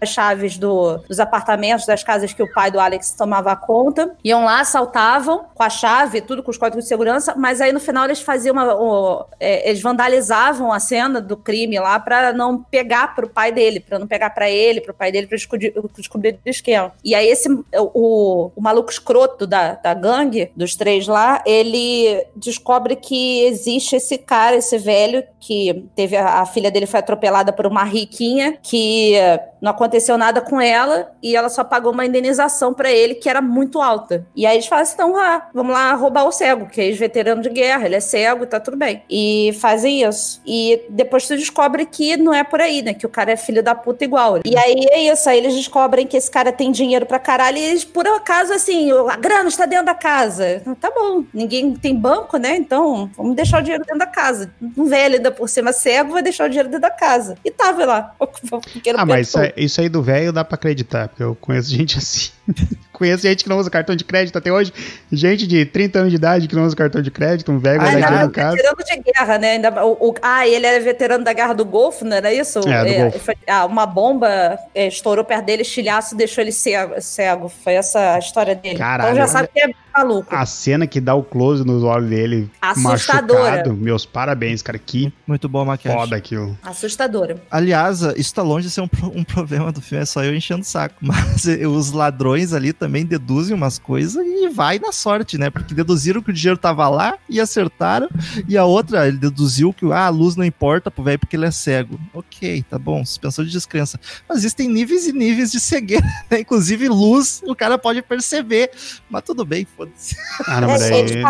as 0.00 0.08
chaves 0.08 0.58
do, 0.58 0.98
dos 1.08 1.20
apartamentos, 1.20 1.86
das 1.86 2.02
casas 2.02 2.32
que 2.32 2.42
o 2.42 2.52
pai 2.52 2.70
do 2.70 2.80
Alex 2.80 3.12
tomava 3.12 3.54
conta. 3.54 4.14
Iam 4.24 4.44
lá, 4.44 4.60
assaltavam 4.60 5.46
com 5.62 5.66
a 5.66 5.70
chave, 5.70 6.20
tudo 6.20 6.42
com 6.42 6.50
os 6.50 6.58
códigos 6.58 6.84
de 6.84 6.88
segurança, 6.88 7.34
mas 7.36 7.60
aí 7.60 7.72
no 7.72 7.78
final 7.78 8.04
eles 8.04 8.20
faziam 8.20 8.52
uma. 8.52 8.74
O, 8.74 9.24
é, 9.38 9.68
eles 9.68 9.80
vandalizavam 9.80 10.72
a 10.72 10.80
cena 10.80 11.20
do 11.20 11.36
crime 11.36 11.78
lá 11.78 12.00
para 12.00 12.32
não 12.32 12.60
pegar 12.62 13.14
pro 13.14 13.28
pai 13.28 13.52
dele, 13.52 13.78
para 13.78 13.98
não 13.98 14.06
pegar 14.06 14.30
para 14.30 14.50
ele, 14.50 14.80
pro 14.80 14.92
pai 14.92 15.12
dele, 15.12 15.28
pra 15.28 15.36
descobrir, 15.36 15.72
descobrir 15.96 16.38
o 16.44 16.48
esquema. 16.48 16.92
E 17.04 17.14
aí 17.14 17.28
esse, 17.28 17.48
o, 17.76 18.50
o 18.56 18.60
maluco 18.60 18.90
escroto 18.90 19.46
da, 19.46 19.74
da 19.74 19.94
gangue, 19.94 20.50
dos 20.56 20.74
três 20.74 21.06
lá, 21.06 21.42
ele 21.46 22.26
descobre 22.34 22.96
que 22.96 23.44
existe 23.44 23.94
esse 23.94 24.18
cara, 24.18 24.56
esse 24.56 24.76
velho, 24.78 25.22
que 25.38 25.84
teve 25.94 26.16
a, 26.16 26.40
a 26.40 26.46
filha 26.46 26.70
dele 26.70 26.86
foi 26.86 26.98
atropelada 26.98 27.52
por 27.52 27.66
uma 27.66 27.84
riquinha, 27.84 28.58
que 28.62 29.14
não 29.60 29.70
aconteceu 29.70 30.18
nada 30.18 30.40
com 30.40 30.60
ela 30.60 31.12
e 31.22 31.36
ela 31.36 31.48
só 31.48 31.62
pagou 31.62 31.92
uma 31.92 32.04
indenização 32.04 32.74
para 32.74 32.90
ele 32.90 33.14
que 33.14 33.28
era 33.28 33.40
muito 33.40 33.80
alta. 33.80 34.26
E 34.34 34.44
aí 34.44 34.56
eles 34.56 34.66
falam 34.66 34.82
assim: 34.82 34.94
então, 34.94 35.16
ah, 35.16 35.48
vamos 35.52 35.72
lá 35.72 35.92
roubar 35.94 36.24
o 36.24 36.32
cego, 36.32 36.66
que 36.66 36.80
é 36.80 36.84
ex-veterano 36.86 37.42
de 37.42 37.50
guerra, 37.50 37.86
ele 37.86 37.96
é 37.96 38.00
cego 38.00 38.44
e 38.44 38.46
tá 38.46 38.60
tudo 38.60 38.76
bem. 38.76 39.02
E 39.08 39.56
fazem 39.60 40.02
isso. 40.02 40.40
E 40.46 40.82
depois 40.88 41.26
tu 41.26 41.36
descobre 41.36 41.86
que 41.86 42.16
não 42.16 42.34
é 42.34 42.42
por 42.44 42.60
aí, 42.60 42.82
né? 42.82 42.94
Que 42.94 43.06
o 43.06 43.08
cara 43.08 43.32
é 43.32 43.36
filho 43.36 43.62
da 43.62 43.74
puta 43.74 44.04
igual. 44.04 44.38
E 44.44 44.56
aí 44.56 44.86
é 44.90 45.12
isso, 45.12 45.28
aí 45.28 45.38
eles 45.38 45.54
descobrem 45.54 46.06
que 46.06 46.16
esse 46.16 46.30
cara 46.30 46.52
tem 46.52 46.70
dinheiro 46.70 47.06
pra 47.06 47.18
caralho 47.18 47.58
e 47.58 47.62
eles, 47.62 47.84
por 47.84 48.06
acaso, 48.06 48.52
assim, 48.52 48.90
a 48.90 49.16
grana 49.16 49.48
está 49.48 49.66
dentro 49.66 49.86
da 49.86 49.94
casa. 49.94 50.62
Tá 50.80 50.90
bom, 50.90 51.24
ninguém 51.32 51.74
tem 51.74 51.94
banco, 51.94 52.36
né? 52.36 52.56
Então, 52.56 53.10
vamos 53.16 53.36
deixar 53.36 53.60
o 53.60 53.62
dinheiro 53.62 53.84
dentro 53.84 53.98
da 53.98 54.06
casa. 54.06 54.52
Um 54.76 54.86
velho 54.86 55.16
ainda 55.16 55.30
por 55.30 55.48
cima 55.48 55.72
cego 55.72 56.12
vai 56.12 56.22
deixar 56.22 56.46
o 56.46 56.48
dinheiro 56.48 56.68
dentro 56.68 56.82
da 56.82 56.90
casa. 56.90 57.36
E 57.44 57.50
tava 57.50 57.84
lá. 57.84 58.14
ah, 58.96 59.06
mas 59.06 59.34
isso 59.56 59.80
aí 59.80 59.88
do 59.88 60.02
velho 60.02 60.32
dá 60.32 60.44
pra 60.44 60.54
acreditar, 60.54 61.08
porque 61.08 61.22
eu 61.22 61.36
conheço 61.40 61.70
gente 61.70 61.98
assim. 61.98 62.30
conheço 62.92 63.22
gente 63.24 63.42
que 63.42 63.50
não 63.50 63.58
usa 63.58 63.68
cartão 63.68 63.96
de 63.96 64.04
crédito 64.04 64.38
até 64.38 64.52
hoje. 64.52 64.72
Gente 65.10 65.46
de 65.46 65.64
30 65.64 65.98
anos 65.98 66.10
de 66.10 66.16
idade 66.16 66.46
que 66.46 66.54
não 66.54 66.64
usa 66.64 66.76
cartão 66.76 67.02
de 67.02 67.10
crédito, 67.10 67.50
um 67.50 67.58
velho 67.58 67.80
dar 67.80 67.90
dinheiro 67.90 68.26
no 68.26 68.30
caso. 68.30 68.56
veterano 68.56 68.76
de 68.84 69.12
guerra, 69.12 69.38
né? 69.38 69.52
Ainda, 69.52 69.84
o, 69.84 70.10
o, 70.10 70.14
ah, 70.22 70.46
ele 70.46 70.64
era 70.64 70.82
veterano 70.82 71.24
da 71.24 71.32
guerra 71.32 71.52
do 71.52 71.64
Golfo, 71.64 72.04
não 72.04 72.16
era 72.16 72.32
isso? 72.32 72.60
É, 72.68 73.08
é 73.08 73.10
foi, 73.10 73.34
ah, 73.48 73.66
uma 73.66 73.86
bomba 73.86 74.58
é, 74.74 74.86
estourou 74.86 75.24
perto 75.24 75.44
dele, 75.44 75.62
estilhaço, 75.62 76.16
deixou 76.16 76.42
ele 76.42 76.52
cego, 76.52 77.00
cego. 77.00 77.48
Foi 77.48 77.74
essa 77.74 78.14
a 78.14 78.18
história 78.18 78.54
dele. 78.54 78.78
Caralho. 78.78 79.10
Então 79.10 79.16
já 79.16 79.26
sabe 79.26 79.48
que 79.52 79.60
é 79.60 79.68
maluco. 79.94 80.34
A 80.34 80.44
cena 80.46 80.86
que 80.86 81.00
dá 81.00 81.14
o 81.14 81.22
close 81.22 81.64
nos 81.64 81.82
olhos 81.82 82.08
dele 82.10 82.50
Assustadora. 82.60 83.42
machucado. 83.42 83.74
Meus 83.74 84.06
parabéns, 84.06 84.62
cara. 84.62 84.78
Que 84.78 85.12
muito 85.26 85.48
bom 85.48 85.64
maquiagem. 85.64 86.00
Foda 86.00 86.16
aquilo. 86.16 86.58
Assustadora. 86.62 87.42
Aliás, 87.50 88.00
isso 88.16 88.34
tá 88.34 88.42
longe 88.42 88.66
de 88.66 88.72
ser 88.72 88.80
um, 88.80 88.88
um 89.14 89.24
problema 89.24 89.72
do 89.72 89.80
filme, 89.80 90.02
é 90.02 90.06
só 90.06 90.22
eu 90.24 90.34
enchendo 90.34 90.62
o 90.62 90.64
saco. 90.64 90.96
Mas 91.00 91.44
os 91.44 91.92
ladrões 91.92 92.52
ali 92.52 92.72
também 92.72 93.04
deduzem 93.04 93.54
umas 93.54 93.78
coisas 93.78 94.24
e 94.24 94.48
vai 94.48 94.78
na 94.78 94.92
sorte, 94.92 95.38
né? 95.38 95.50
Porque 95.50 95.74
deduziram 95.74 96.22
que 96.22 96.30
o 96.30 96.32
dinheiro 96.32 96.58
tava 96.58 96.88
lá 96.88 97.16
e 97.28 97.40
acertaram. 97.40 98.08
E 98.48 98.56
a 98.56 98.64
outra, 98.64 99.06
ele 99.08 99.18
deduziu 99.18 99.72
que 99.72 99.84
ah, 99.92 100.06
a 100.06 100.08
luz 100.08 100.36
não 100.36 100.44
importa 100.44 100.90
pro 100.90 101.04
velho 101.04 101.18
porque 101.18 101.36
ele 101.36 101.46
é 101.46 101.50
cego. 101.50 101.98
Ok, 102.12 102.64
tá 102.68 102.78
bom, 102.78 103.04
suspensão 103.04 103.44
de 103.44 103.50
descrença. 103.50 103.98
Mas 104.28 104.38
existem 104.38 104.68
níveis 104.68 105.06
e 105.06 105.12
níveis 105.12 105.50
de 105.50 105.60
cegueira, 105.60 106.06
né? 106.30 106.40
Inclusive 106.40 106.88
luz, 106.88 107.42
o 107.46 107.54
cara 107.54 107.78
pode 107.78 108.02
perceber. 108.02 108.70
Mas 109.08 109.22
tudo 109.22 109.44
bem, 109.44 109.66
foda-se. 109.86 110.16
Ah, 110.46 110.60
não, 110.60 110.68
mas 110.68 110.82
é, 110.82 110.94
aí 110.94 111.22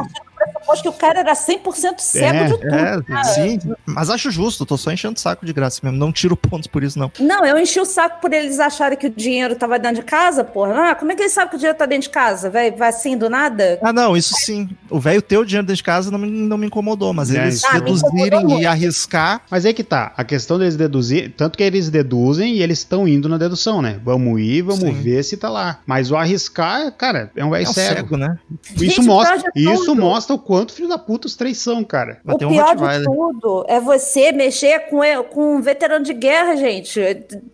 pressuposto 0.45 0.83
que 0.83 0.89
o 0.89 0.93
cara 0.93 1.21
era 1.21 1.33
100% 1.33 1.99
cego 1.99 2.39
é, 2.39 2.45
de 2.45 2.59
tudo. 2.59 2.75
É, 2.75 3.25
sim, 3.25 3.59
mas 3.87 4.11
acho 4.11 4.31
justo, 4.31 4.65
tô 4.67 4.77
só 4.77 4.91
enchendo 4.91 5.17
o 5.17 5.21
saco 5.21 5.45
de 5.45 5.53
graça 5.53 5.81
mesmo. 5.83 5.99
Não 5.99 6.13
tiro 6.13 6.37
pontos 6.37 6.67
por 6.67 6.83
isso, 6.83 6.99
não. 6.99 7.11
Não, 7.19 7.45
eu 7.45 7.59
enchi 7.59 7.81
o 7.81 7.85
saco 7.85 8.21
por 8.21 8.33
eles 8.33 8.59
acharem 8.61 8.97
que 8.97 9.07
o 9.07 9.11
dinheiro 9.11 9.55
tava 9.57 9.79
dentro 9.79 10.03
de 10.03 10.03
casa, 10.03 10.45
porra. 10.45 10.91
Ah, 10.91 10.95
como 10.95 11.13
é 11.13 11.15
que 11.15 11.23
eles 11.23 11.33
sabem 11.33 11.51
que 11.51 11.57
o 11.57 11.59
dinheiro 11.59 11.79
tá 11.79 11.87
dentro 11.87 12.09
de 12.09 12.11
casa? 12.11 12.51
Vai, 12.51 12.71
vai 12.71 12.89
assim 12.89 13.17
do 13.17 13.29
nada? 13.29 13.79
Ah, 13.83 13.93
não, 13.93 14.17
isso 14.17 14.35
sim. 14.35 14.69
O 14.91 14.99
velho 14.99 15.23
ter 15.23 15.39
o 15.39 15.45
dinheiro 15.45 15.67
dentro 15.67 15.77
de 15.77 15.83
casa 15.83 16.11
não 16.11 16.19
me, 16.19 16.31
não 16.31 16.57
me 16.57 16.67
incomodou, 16.67 17.13
mas 17.13 17.33
é, 17.35 17.43
eles 17.43 17.65
ah, 17.65 17.73
deduzirem 17.79 18.61
e 18.61 18.67
arriscar. 18.67 19.43
Mas 19.51 19.65
aí 19.65 19.75
que 19.75 19.85
tá, 19.85 20.13
a 20.17 20.25
questão 20.25 20.59
deles 20.59 20.77
deduzir, 20.77 21.33
tanto 21.37 21.57
que 21.57 21.63
eles 21.63 21.91
deduzem 21.91 22.55
e 22.55 22.63
eles 22.63 22.79
estão 22.79 23.07
indo 23.07 23.29
na 23.29 23.39
dedução, 23.39 23.83
né? 23.83 24.01
Vamos 24.05 24.41
ir, 24.41 24.63
vamos 24.63 24.81
sim. 24.81 24.93
ver 24.93 25.23
se 25.23 25.37
tá 25.37 25.49
lá. 25.49 25.79
Mas 25.87 26.11
o 26.11 26.17
arriscar, 26.17 26.93
cara, 26.93 27.31
é 27.37 27.45
um 27.45 27.51
velho 27.51 27.67
é 27.67 27.69
um 27.69 27.73
cego. 27.73 27.95
cego. 27.95 28.17
né? 28.17 28.39
Isso 28.75 28.85
Gente, 28.85 29.03
mostra, 29.03 29.53
isso 29.55 29.95
mostra 29.95 30.32
o 30.33 30.39
quanto 30.39 30.73
filho 30.73 30.89
da 30.89 30.99
puta 30.99 31.27
os 31.27 31.37
três 31.37 31.59
são, 31.59 31.85
cara. 31.85 32.21
O 32.25 32.37
pior 32.37 32.75
de 32.75 33.05
tudo 33.05 33.65
é 33.69 33.81
você 33.81 34.33
mexer 34.33 34.81
com, 34.89 35.01
com 35.31 35.57
um 35.57 35.61
veterano 35.61 36.05
de 36.05 36.15
guerra, 36.15 36.57
gente. 36.57 37.01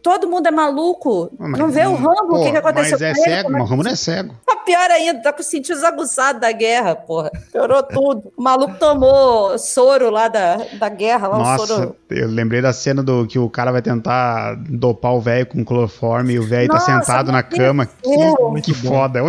Todo 0.02 0.28
mundo 0.28 0.46
é 0.46 0.50
maluco. 0.50 1.30
Ah, 1.38 1.48
mas, 1.48 1.58
não 1.58 1.70
vê 1.70 1.86
o 1.86 1.94
Rambo, 1.94 2.36
o 2.36 2.44
que, 2.44 2.50
que 2.50 2.56
aconteceu 2.56 2.98
mas 3.00 3.02
é 3.02 3.14
cego, 3.14 3.52
mas 3.52 3.62
o 3.62 3.64
Rambo 3.64 3.82
não 3.82 3.90
é 3.90 3.96
cego. 3.96 4.34
Pior 4.68 4.90
ainda, 4.90 5.22
tá 5.22 5.32
com 5.32 5.40
os 5.40 5.46
sentidos 5.46 5.82
aguçados 5.82 6.42
da 6.42 6.52
guerra, 6.52 6.94
porra. 6.94 7.30
Piorou 7.50 7.82
tudo. 7.82 8.30
O 8.36 8.42
maluco 8.42 8.74
tomou 8.78 9.58
soro 9.58 10.10
lá 10.10 10.28
da, 10.28 10.58
da 10.78 10.90
guerra. 10.90 11.26
Lá, 11.26 11.38
Nossa, 11.38 11.66
soro... 11.66 11.96
eu 12.10 12.28
lembrei 12.28 12.60
da 12.60 12.70
cena 12.70 13.02
do 13.02 13.26
que 13.26 13.38
o 13.38 13.48
cara 13.48 13.72
vai 13.72 13.80
tentar 13.80 14.56
dopar 14.68 15.14
o 15.14 15.22
velho 15.22 15.46
com 15.46 15.64
cloroforme 15.64 16.34
e 16.34 16.38
o 16.38 16.42
velho 16.42 16.68
tá 16.68 16.80
sentado 16.80 17.32
na 17.32 17.42
cama. 17.42 17.86
Que, 17.86 18.60
que 18.62 18.74
foda. 18.74 19.20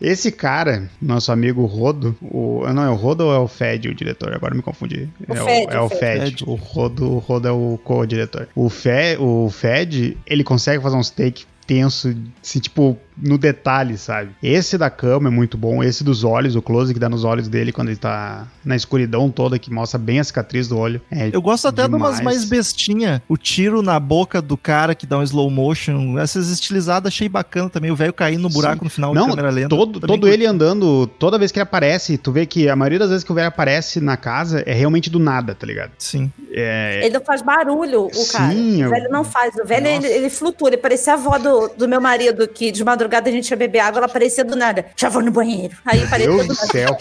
Esse 0.00 0.30
cara, 0.30 0.88
nosso 1.02 1.32
amigo 1.32 1.66
Rodo, 1.66 2.16
o, 2.22 2.64
não 2.72 2.84
é 2.84 2.93
o 2.94 2.96
Rodo 2.96 3.26
ou 3.26 3.34
é 3.34 3.38
o 3.38 3.48
Fed, 3.48 3.88
o 3.88 3.94
diretor? 3.94 4.32
Agora 4.32 4.54
me 4.54 4.62
confundi. 4.62 5.08
O 5.28 5.34
é, 5.34 5.36
Fed, 5.36 5.66
o, 5.66 5.70
é 5.70 5.80
o 5.80 5.88
Fed. 5.88 6.30
Fed. 6.30 6.44
O 6.46 6.54
Rodo, 6.54 7.12
o 7.12 7.18
Rodo 7.18 7.48
é 7.48 7.52
o 7.52 7.78
co-diretor. 7.82 8.48
O, 8.54 8.68
Fe, 8.68 9.16
o 9.18 9.50
Fed, 9.50 10.16
ele 10.26 10.44
consegue 10.44 10.82
fazer 10.82 10.96
uns 10.96 11.10
take 11.10 11.44
tenso, 11.66 12.14
assim, 12.42 12.60
tipo, 12.60 12.98
no 13.16 13.38
detalhe, 13.38 13.96
sabe? 13.96 14.30
Esse 14.42 14.76
da 14.76 14.90
cama 14.90 15.28
é 15.28 15.30
muito 15.30 15.56
bom, 15.56 15.82
esse 15.82 16.02
dos 16.02 16.24
olhos, 16.24 16.56
o 16.56 16.62
close 16.62 16.92
que 16.92 17.00
dá 17.00 17.08
nos 17.08 17.24
olhos 17.24 17.48
dele 17.48 17.72
quando 17.72 17.88
ele 17.88 17.96
tá 17.96 18.46
na 18.64 18.76
escuridão 18.76 19.30
toda, 19.30 19.58
que 19.58 19.72
mostra 19.72 19.98
bem 19.98 20.18
a 20.18 20.24
cicatriz 20.24 20.68
do 20.68 20.78
olho. 20.78 21.00
É 21.10 21.30
Eu 21.32 21.40
gosto 21.40 21.68
até 21.68 21.82
demais. 21.82 22.02
de 22.02 22.08
umas 22.08 22.20
mais 22.20 22.44
bestinha, 22.44 23.22
o 23.28 23.36
tiro 23.36 23.82
na 23.82 23.98
boca 24.00 24.42
do 24.42 24.56
cara 24.56 24.94
que 24.94 25.06
dá 25.06 25.18
um 25.18 25.22
slow 25.22 25.50
motion, 25.50 26.18
essas 26.18 26.50
estilizadas 26.50 27.12
achei 27.12 27.28
bacana 27.28 27.70
também, 27.70 27.90
o 27.90 27.96
velho 27.96 28.12
caindo 28.12 28.42
no 28.42 28.48
buraco 28.48 28.78
Sim. 28.78 28.84
no 28.84 28.90
final 28.90 29.14
Não, 29.14 29.28
câmera 29.28 29.50
lenta. 29.50 29.68
Todo, 29.68 30.00
todo 30.00 30.28
ele 30.28 30.46
andando, 30.46 31.06
toda 31.06 31.38
vez 31.38 31.52
que 31.52 31.58
ele 31.58 31.64
aparece, 31.64 32.18
tu 32.18 32.32
vê 32.32 32.46
que 32.46 32.68
a 32.68 32.76
maioria 32.76 32.98
das 32.98 33.10
vezes 33.10 33.24
que 33.24 33.32
o 33.32 33.34
velho 33.34 33.48
aparece 33.48 34.00
na 34.00 34.16
casa 34.16 34.62
é 34.66 34.72
realmente 34.72 35.08
do 35.08 35.18
nada, 35.18 35.54
tá 35.54 35.66
ligado? 35.66 35.92
Sim. 35.98 36.32
É... 36.52 37.00
Ele 37.04 37.14
não 37.14 37.24
faz 37.24 37.42
barulho, 37.42 38.06
o 38.06 38.32
cara. 38.32 38.52
Sim, 38.52 38.84
o 38.84 38.90
velho 38.90 39.10
não 39.10 39.24
faz, 39.24 39.54
o 39.56 39.64
velho 39.64 39.86
ele, 39.86 40.06
ele, 40.06 40.30
flutua, 40.30 40.68
ele 40.68 40.76
parecia 40.76 41.12
a 41.12 41.16
avó 41.16 41.38
do, 41.38 41.68
do 41.76 41.88
meu 41.88 42.00
marido 42.00 42.46
que 42.48 42.72
de 42.72 42.84
madrugada 42.84 43.03
a 43.28 43.32
gente 43.32 43.50
ia 43.50 43.56
beber 43.56 43.80
água, 43.80 43.98
ela 43.98 44.06
aparecia 44.06 44.44
do 44.44 44.56
nada. 44.56 44.86
Já 44.96 45.08
vou 45.08 45.22
no 45.22 45.30
banheiro. 45.30 45.76
Aí 45.84 46.02
apareceu 46.02 46.34
Meu 46.34 46.46
do 46.46 46.54
céu. 46.54 46.96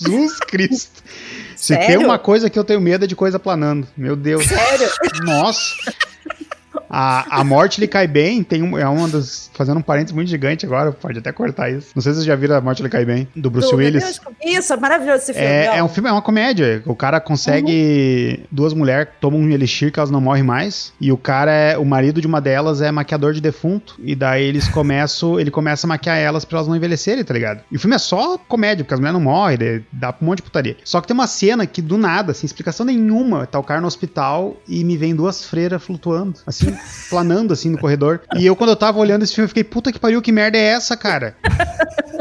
Jesus 0.00 0.38
Cristo. 0.40 1.02
Se 1.56 1.74
Sério? 1.74 1.86
tem 1.86 1.96
uma 1.96 2.18
coisa 2.18 2.48
que 2.48 2.58
eu 2.58 2.64
tenho 2.64 2.80
medo 2.80 3.04
é 3.04 3.08
de 3.08 3.16
coisa 3.16 3.38
planando. 3.38 3.88
Meu 3.96 4.14
Deus. 4.14 4.46
Sério? 4.46 4.88
Nossa. 5.24 5.74
A, 6.90 7.40
a 7.40 7.44
morte 7.44 7.80
lhe 7.80 7.86
cai 7.86 8.06
bem, 8.06 8.42
tem 8.42 8.62
um, 8.62 8.78
é 8.78 8.88
uma 8.88 9.08
das. 9.08 9.50
Fazendo 9.52 9.78
um 9.78 9.82
parênteses 9.82 10.14
muito 10.14 10.28
gigante 10.28 10.64
agora, 10.64 10.92
pode 10.92 11.18
até 11.18 11.32
cortar 11.32 11.70
isso. 11.70 11.88
Não 11.94 12.02
sei 12.02 12.12
se 12.12 12.18
vocês 12.18 12.26
já 12.26 12.34
viram 12.34 12.56
A 12.56 12.60
Morte 12.60 12.82
lhe 12.82 12.88
cai 12.88 13.04
bem, 13.04 13.28
do 13.34 13.50
Bruce 13.50 13.70
do, 13.70 13.76
Willis. 13.76 14.20
Isso, 14.44 14.72
é 14.72 14.76
maravilhoso 14.76 15.22
esse 15.22 15.32
filme. 15.32 15.48
É, 15.48 15.78
é, 15.78 15.82
um 15.82 15.88
filme, 15.88 16.08
é 16.08 16.12
uma 16.12 16.22
comédia. 16.22 16.82
O 16.86 16.94
cara 16.94 17.20
consegue. 17.20 18.38
Uhum. 18.38 18.46
Duas 18.50 18.72
mulheres 18.72 19.08
tomam 19.20 19.40
um 19.40 19.50
elixir 19.50 19.92
que 19.92 19.98
elas 19.98 20.10
não 20.10 20.20
morrem 20.20 20.42
mais. 20.42 20.92
E 21.00 21.12
o 21.12 21.16
cara 21.16 21.52
é. 21.52 21.78
O 21.78 21.84
marido 21.84 22.20
de 22.20 22.26
uma 22.26 22.40
delas 22.40 22.80
é 22.80 22.90
maquiador 22.90 23.32
de 23.32 23.40
defunto. 23.40 23.96
E 24.02 24.14
daí 24.14 24.44
eles 24.44 24.68
começam. 24.68 25.38
ele 25.38 25.50
começa 25.50 25.86
a 25.86 25.88
maquiar 25.88 26.18
elas 26.18 26.44
pra 26.44 26.58
elas 26.58 26.68
não 26.68 26.76
envelhecerem, 26.76 27.24
tá 27.24 27.34
ligado? 27.34 27.62
E 27.70 27.76
o 27.76 27.80
filme 27.80 27.96
é 27.96 27.98
só 27.98 28.38
comédia, 28.38 28.84
porque 28.84 28.94
as 28.94 29.00
mulheres 29.00 29.18
não 29.18 29.24
morrem, 29.24 29.84
dá 29.92 30.12
pra 30.12 30.24
um 30.24 30.28
monte 30.28 30.38
de 30.38 30.44
putaria. 30.44 30.76
Só 30.84 31.00
que 31.00 31.06
tem 31.06 31.14
uma 31.14 31.26
cena 31.26 31.66
que 31.66 31.82
do 31.82 31.98
nada, 31.98 32.32
sem 32.32 32.46
explicação 32.46 32.86
nenhuma, 32.86 33.46
tá 33.46 33.58
o 33.58 33.64
cara 33.64 33.80
no 33.80 33.86
hospital 33.86 34.56
e 34.66 34.84
me 34.84 34.96
vem 34.96 35.14
duas 35.14 35.44
freiras 35.44 35.82
flutuando. 35.82 36.38
Assim 36.46 36.77
planando 37.08 37.52
assim 37.52 37.70
no 37.70 37.78
corredor. 37.78 38.20
E 38.36 38.46
eu, 38.46 38.54
quando 38.56 38.70
eu 38.70 38.76
tava 38.76 38.98
olhando 38.98 39.22
esse 39.22 39.34
filme, 39.34 39.44
eu 39.44 39.48
fiquei, 39.48 39.64
puta 39.64 39.92
que 39.92 39.98
pariu, 39.98 40.22
que 40.22 40.32
merda 40.32 40.58
é 40.58 40.62
essa, 40.62 40.96
cara? 40.96 41.36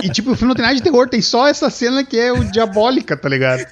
E 0.02 0.10
tipo, 0.10 0.32
o 0.32 0.36
filme 0.36 0.50
não 0.50 0.56
tem 0.56 0.64
nada 0.64 0.76
de 0.76 0.84
terror, 0.84 1.10
tem 1.10 1.22
só 1.22 1.48
essa 1.48 1.70
cena 1.70 2.04
que 2.04 2.20
é 2.20 2.32
o 2.32 2.44
diabólica, 2.44 3.18
tá 3.18 3.28
ligado? 3.28 3.66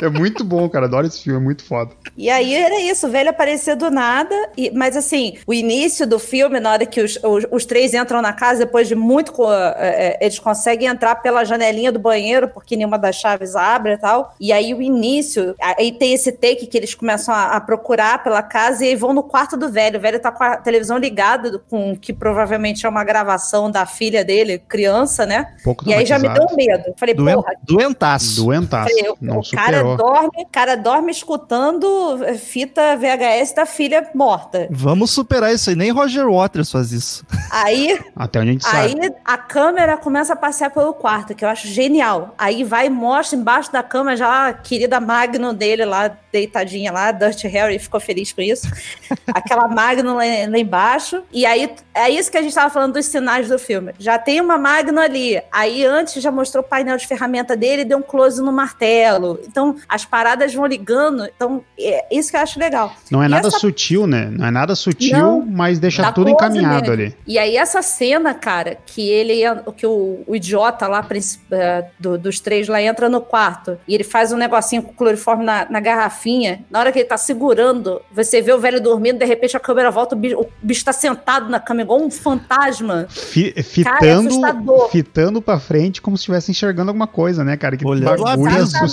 É 0.00 0.08
muito 0.08 0.44
bom, 0.44 0.68
cara. 0.68 0.86
Adoro 0.86 1.06
esse 1.06 1.22
filme, 1.22 1.38
é 1.38 1.42
muito 1.42 1.64
foda. 1.64 1.92
E 2.16 2.30
aí 2.30 2.54
era 2.54 2.80
isso, 2.80 3.06
o 3.06 3.10
velho 3.10 3.30
aparecia 3.30 3.76
do 3.76 3.90
nada. 3.90 4.34
E, 4.56 4.70
mas 4.70 4.96
assim, 4.96 5.36
o 5.46 5.52
início 5.52 6.06
do 6.06 6.18
filme, 6.18 6.60
na 6.60 6.72
hora 6.72 6.86
que 6.86 7.00
os, 7.00 7.18
os, 7.22 7.46
os 7.50 7.64
três 7.64 7.94
entram 7.94 8.22
na 8.22 8.32
casa, 8.32 8.64
depois 8.64 8.88
de 8.88 8.94
muito. 8.94 9.32
É, 9.76 10.18
é, 10.18 10.18
eles 10.20 10.38
conseguem 10.38 10.88
entrar 10.88 11.16
pela 11.16 11.44
janelinha 11.44 11.90
do 11.90 11.98
banheiro, 11.98 12.48
porque 12.48 12.76
nenhuma 12.76 12.98
das 12.98 13.16
chaves 13.16 13.56
abre 13.56 13.94
e 13.94 13.98
tal. 13.98 14.34
E 14.40 14.52
aí 14.52 14.72
o 14.74 14.80
início, 14.80 15.54
aí 15.60 15.92
tem 15.92 16.12
esse 16.12 16.32
take 16.32 16.66
que 16.66 16.76
eles 16.76 16.94
começam 16.94 17.34
a, 17.34 17.56
a 17.56 17.60
procurar 17.60 18.22
pela 18.22 18.42
casa 18.42 18.84
e 18.84 18.88
aí 18.88 18.96
vão 18.96 19.12
no 19.12 19.22
quarto 19.22 19.56
do 19.56 19.68
velho. 19.70 19.98
O 19.98 20.02
velho 20.02 20.20
tá 20.20 20.30
com 20.30 20.44
a 20.44 20.56
televisão 20.56 20.98
ligada, 20.98 21.60
com 21.68 21.96
que 21.96 22.12
provavelmente 22.12 22.86
é 22.86 22.88
uma 22.88 23.04
gravação 23.04 23.70
da 23.70 23.86
filha 23.86 24.24
dele, 24.24 24.58
criança, 24.58 25.26
né? 25.26 25.54
Pouco 25.62 25.88
e 25.88 25.92
aí 25.92 26.06
já 26.06 26.18
me 26.18 26.28
deu 26.28 26.46
medo. 26.56 26.94
Falei, 26.96 27.14
Doen, 27.14 27.34
porra. 27.34 27.54
Doentaço. 27.62 28.44
Doentaço. 28.44 28.90
Falei, 28.90 29.10
o 29.10 29.50
cara 29.50 29.73
Recuperou. 29.82 29.96
dorme, 29.96 30.42
o 30.42 30.46
cara 30.50 30.76
dorme 30.76 31.10
escutando 31.10 32.18
fita 32.38 32.96
VHS 32.96 33.54
da 33.54 33.66
filha 33.66 34.08
morta. 34.14 34.68
Vamos 34.70 35.10
superar 35.10 35.52
isso 35.52 35.70
aí. 35.70 35.76
Nem 35.76 35.90
Roger 35.90 36.28
Waters 36.28 36.70
faz 36.70 36.92
isso. 36.92 37.24
Aí, 37.50 37.98
Até 38.16 38.40
onde 38.40 38.50
a 38.50 38.52
gente 38.52 38.66
aí 38.66 38.90
sabe. 38.90 39.14
a 39.24 39.38
câmera 39.38 39.96
começa 39.96 40.32
a 40.32 40.36
passear 40.36 40.70
pelo 40.70 40.92
quarto, 40.94 41.34
que 41.34 41.44
eu 41.44 41.48
acho 41.48 41.68
genial. 41.68 42.34
Aí 42.38 42.64
vai 42.64 42.86
e 42.86 42.90
mostra 42.90 43.38
embaixo 43.38 43.72
da 43.72 43.82
cama 43.82 44.16
já 44.16 44.48
a 44.48 44.52
querida 44.52 45.00
Magno 45.00 45.52
dele 45.52 45.84
lá, 45.84 46.08
deitadinha 46.32 46.92
lá, 46.92 47.12
Dirty 47.12 47.48
Harry 47.48 47.78
ficou 47.78 48.00
feliz 48.00 48.32
com 48.32 48.40
isso. 48.40 48.68
Aquela 49.32 49.68
Magno 49.68 50.14
lá, 50.14 50.22
lá 50.48 50.58
embaixo. 50.58 51.22
E 51.32 51.46
aí 51.46 51.72
é 51.94 52.10
isso 52.10 52.30
que 52.30 52.36
a 52.36 52.42
gente 52.42 52.54
tava 52.54 52.70
falando 52.70 52.94
dos 52.94 53.06
sinais 53.06 53.48
do 53.48 53.58
filme. 53.58 53.92
Já 53.98 54.18
tem 54.18 54.40
uma 54.40 54.58
Magno 54.58 55.00
ali. 55.00 55.40
Aí 55.52 55.84
antes 55.84 56.22
já 56.22 56.30
mostrou 56.30 56.62
o 56.62 56.66
painel 56.66 56.96
de 56.96 57.06
ferramenta 57.06 57.56
dele 57.56 57.82
e 57.82 57.84
deu 57.84 57.98
um 57.98 58.02
close 58.02 58.42
no 58.42 58.52
martelo. 58.52 59.40
Então 59.46 59.63
as 59.88 60.04
paradas 60.04 60.52
vão 60.54 60.66
ligando. 60.66 61.24
Então 61.34 61.62
é 61.78 62.04
isso 62.10 62.30
que 62.30 62.36
eu 62.36 62.40
acho 62.40 62.58
legal. 62.58 62.92
Não 63.10 63.22
é 63.22 63.26
E 63.26 63.28
nada 63.28 63.48
essa- 63.48 63.58
sutil, 63.58 64.06
né? 64.06 64.28
Não 64.30 64.46
é 64.46 64.50
nada 64.50 64.74
sutil, 64.74 65.16
Não, 65.16 65.40
mas 65.46 65.78
deixa 65.78 66.10
tudo 66.12 66.30
encaminhado 66.30 66.90
ali. 66.92 67.14
E 67.26 67.38
aí 67.38 67.56
essa 67.56 67.80
cena, 67.82 68.34
cara, 68.34 68.76
que 68.86 69.08
ele, 69.08 69.42
que 69.76 69.86
o, 69.86 70.22
o 70.26 70.34
idiota 70.36 70.86
lá, 70.86 71.06
eh, 71.50 71.84
do- 71.98 72.18
dos 72.18 72.40
três 72.40 72.68
lá, 72.68 72.80
entra 72.82 73.08
no 73.08 73.20
quarto 73.20 73.78
e 73.86 73.94
ele 73.94 74.04
faz 74.04 74.32
um 74.32 74.36
negocinho 74.36 74.82
com 74.82 74.92
cloriforme 74.92 75.44
na, 75.44 75.66
na 75.70 75.80
garrafinha. 75.80 76.64
Na 76.70 76.80
hora 76.80 76.92
que 76.92 76.98
ele 76.98 77.08
tá 77.08 77.16
segurando, 77.16 78.00
você 78.12 78.40
vê 78.42 78.52
o 78.52 78.58
velho 78.58 78.80
dormindo, 78.80 79.18
de 79.18 79.24
repente 79.24 79.56
a 79.56 79.60
câmera 79.60 79.90
volta, 79.90 80.14
o 80.14 80.18
bicho, 80.18 80.38
o 80.40 80.46
bicho 80.62 80.84
tá 80.84 80.92
sentado 80.92 81.48
na 81.48 81.60
cama 81.60 81.82
igual 81.82 82.00
um 82.00 82.10
fantasma. 82.10 83.06
Fi- 83.08 83.52
Cara, 83.52 83.60
é 83.60 83.62
fitando, 83.62 84.28
assustador. 84.28 84.90
fitando 84.90 85.42
pra 85.42 85.58
frente 85.58 86.00
como 86.02 86.16
se 86.16 86.22
estivesse 86.22 86.50
enxergando 86.50 86.90
alguma 86.90 87.06
coisa, 87.06 87.44
né, 87.44 87.56
cara? 87.56 87.76
Que 87.76 87.86
Olhando 87.86 88.22
bagulho 88.22 88.64
o 88.64 88.84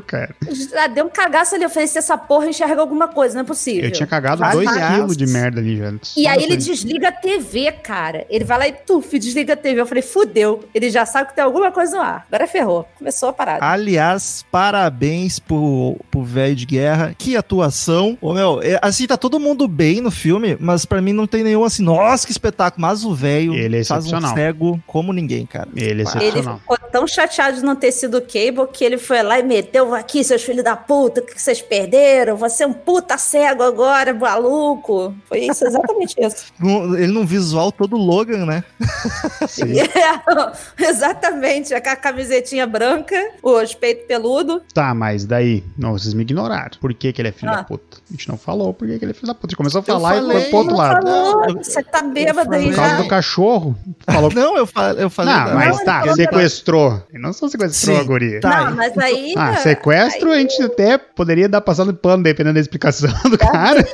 cara. 0.00 0.34
Já 0.72 0.86
deu 0.86 1.06
um 1.06 1.08
cagaço 1.08 1.54
ali, 1.54 1.64
eu 1.64 1.70
falei, 1.70 1.86
se 1.88 1.98
essa 1.98 2.16
porra 2.16 2.46
enxerga 2.48 2.80
alguma 2.80 3.08
coisa, 3.08 3.34
não 3.34 3.42
é 3.42 3.44
possível. 3.44 3.84
Eu 3.84 3.90
tinha 3.90 4.06
cagado 4.06 4.44
Aliás- 4.44 4.76
dois 4.76 4.86
quilos 4.94 5.16
de 5.16 5.26
merda 5.26 5.60
ali 5.60 5.76
já. 5.78 5.92
E 6.16 6.26
aí 6.26 6.42
ele 6.42 6.56
desliga 6.56 7.08
a 7.08 7.12
TV, 7.12 7.72
cara. 7.72 8.26
Ele 8.28 8.44
vai 8.44 8.58
lá 8.58 8.68
e 8.68 8.72
tuf, 8.72 9.18
desliga 9.18 9.54
a 9.54 9.56
TV. 9.56 9.80
Eu 9.80 9.86
falei, 9.86 10.02
fudeu. 10.02 10.64
Ele 10.74 10.90
já 10.90 11.06
sabe 11.06 11.28
que 11.30 11.34
tem 11.34 11.44
alguma 11.44 11.70
coisa 11.72 11.96
no 11.96 12.02
ar. 12.02 12.26
Agora 12.28 12.46
ferrou. 12.46 12.86
Começou 12.98 13.30
a 13.30 13.32
parada. 13.32 13.64
Aliás, 13.64 14.44
parabéns 14.50 15.38
pro 15.38 15.96
pro 16.10 16.22
velho 16.22 16.54
de 16.54 16.66
guerra. 16.66 17.14
Que 17.16 17.36
atuação. 17.36 18.16
Ô, 18.20 18.32
meu, 18.34 18.60
é, 18.62 18.78
assim, 18.82 19.06
tá 19.06 19.16
todo 19.16 19.40
mundo 19.40 19.66
bem 19.66 20.00
no 20.00 20.10
filme, 20.10 20.56
mas 20.60 20.84
pra 20.84 21.00
mim 21.00 21.12
não 21.12 21.26
tem 21.26 21.42
nenhum 21.42 21.64
assim, 21.64 21.82
nossa, 21.82 22.26
que 22.26 22.32
espetáculo. 22.32 22.82
Mas 22.82 23.04
o 23.04 23.14
velho 23.14 23.54
Ele 23.54 23.78
é 23.80 23.84
faz 23.84 24.04
um 24.04 24.08
excepcional. 24.08 24.34
cego 24.34 24.80
como 24.86 25.12
ninguém, 25.12 25.46
cara. 25.46 25.68
Ele 25.74 26.02
é 26.02 26.04
Pá. 26.04 26.12
Ele 26.16 26.24
excepcional. 26.28 26.58
ficou 26.58 26.78
tão 26.92 27.06
chateado 27.06 27.56
de 27.58 27.62
não 27.64 27.76
ter 27.76 27.92
sido 27.92 28.20
Cable 28.20 28.66
que 28.72 28.84
ele 28.84 28.98
foi 28.98 29.22
lá 29.22 29.38
e 29.38 29.42
meteu 29.42 29.77
aqui, 29.94 30.22
seus 30.24 30.42
filhos 30.42 30.64
da 30.64 30.76
puta, 30.76 31.20
o 31.20 31.24
que 31.24 31.40
vocês 31.40 31.60
perderam? 31.62 32.36
Você 32.36 32.64
é 32.64 32.66
um 32.66 32.72
puta 32.72 33.16
cego 33.18 33.62
agora, 33.62 34.12
maluco. 34.14 35.14
Foi 35.28 35.40
isso, 35.40 35.64
exatamente 35.66 36.14
isso. 36.20 36.52
Ele 36.96 37.08
num 37.12 37.24
visual 37.26 37.70
todo 37.72 37.96
Logan, 37.96 38.44
né? 38.46 38.64
Sim. 39.48 39.74
É, 39.80 40.88
exatamente, 40.88 41.68
com 41.80 41.88
a 41.90 41.96
camisetinha 41.96 42.66
branca, 42.66 43.16
os 43.42 43.74
peitos 43.74 44.06
peludo. 44.06 44.62
Tá, 44.72 44.94
mas 44.94 45.24
daí, 45.24 45.62
não, 45.76 45.92
vocês 45.92 46.14
me 46.14 46.22
ignoraram. 46.22 46.70
Por 46.80 46.92
que, 46.94 47.12
que 47.12 47.20
ele 47.20 47.28
é 47.28 47.32
filho 47.32 47.52
Ah. 47.52 47.56
da 47.56 47.64
puta? 47.64 47.98
A 48.08 48.12
gente 48.12 48.28
não 48.28 48.36
falou 48.38 48.72
por 48.72 48.86
que, 48.88 48.98
que 48.98 49.04
ele 49.04 49.12
é 49.12 49.14
filho 49.14 49.26
da 49.26 49.34
puta. 49.34 49.46
A 49.46 49.50
gente 49.50 49.56
começou 49.56 49.80
a 49.80 49.84
Eu 49.86 49.94
falar 49.94 50.16
e 50.16 50.20
falei. 50.20 50.40
foi 50.40 50.48
pro 50.50 50.56
outro 50.58 50.72
Não 50.72 50.78
lado. 50.78 51.06
falou, 51.06 51.56
você 51.62 51.82
tá 51.82 52.02
bêbado 52.02 52.40
aí 52.40 52.46
falei. 52.46 52.68
Por 52.70 52.76
causa 52.76 52.96
do 53.02 53.08
cachorro. 53.08 53.76
Falou 54.06 54.32
Não, 54.34 54.56
eu, 54.56 54.66
fa 54.66 54.92
eu 54.92 55.10
falei. 55.10 55.34
Não, 55.34 55.44
da- 55.46 55.54
mas 55.54 55.76
ele 55.76 55.84
tá, 55.84 56.14
sequestrou. 56.14 57.02
Não 57.12 57.32
só 57.32 57.48
sequestrou 57.48 57.96
Sim, 57.96 58.00
a 58.02 58.04
guria. 58.04 58.40
tá. 58.40 58.64
Não, 58.70 58.76
mas 58.76 58.96
aí. 58.98 59.34
Ah, 59.36 59.56
sequestro 59.68 60.32
a 60.32 60.38
gente 60.38 60.62
até 60.62 60.98
poderia 60.98 61.48
dar 61.48 61.60
passando 61.60 61.94
pano, 61.94 62.22
dependendo 62.22 62.54
da 62.54 62.60
explicação 62.60 63.10
do 63.30 63.38
cara. 63.38 63.86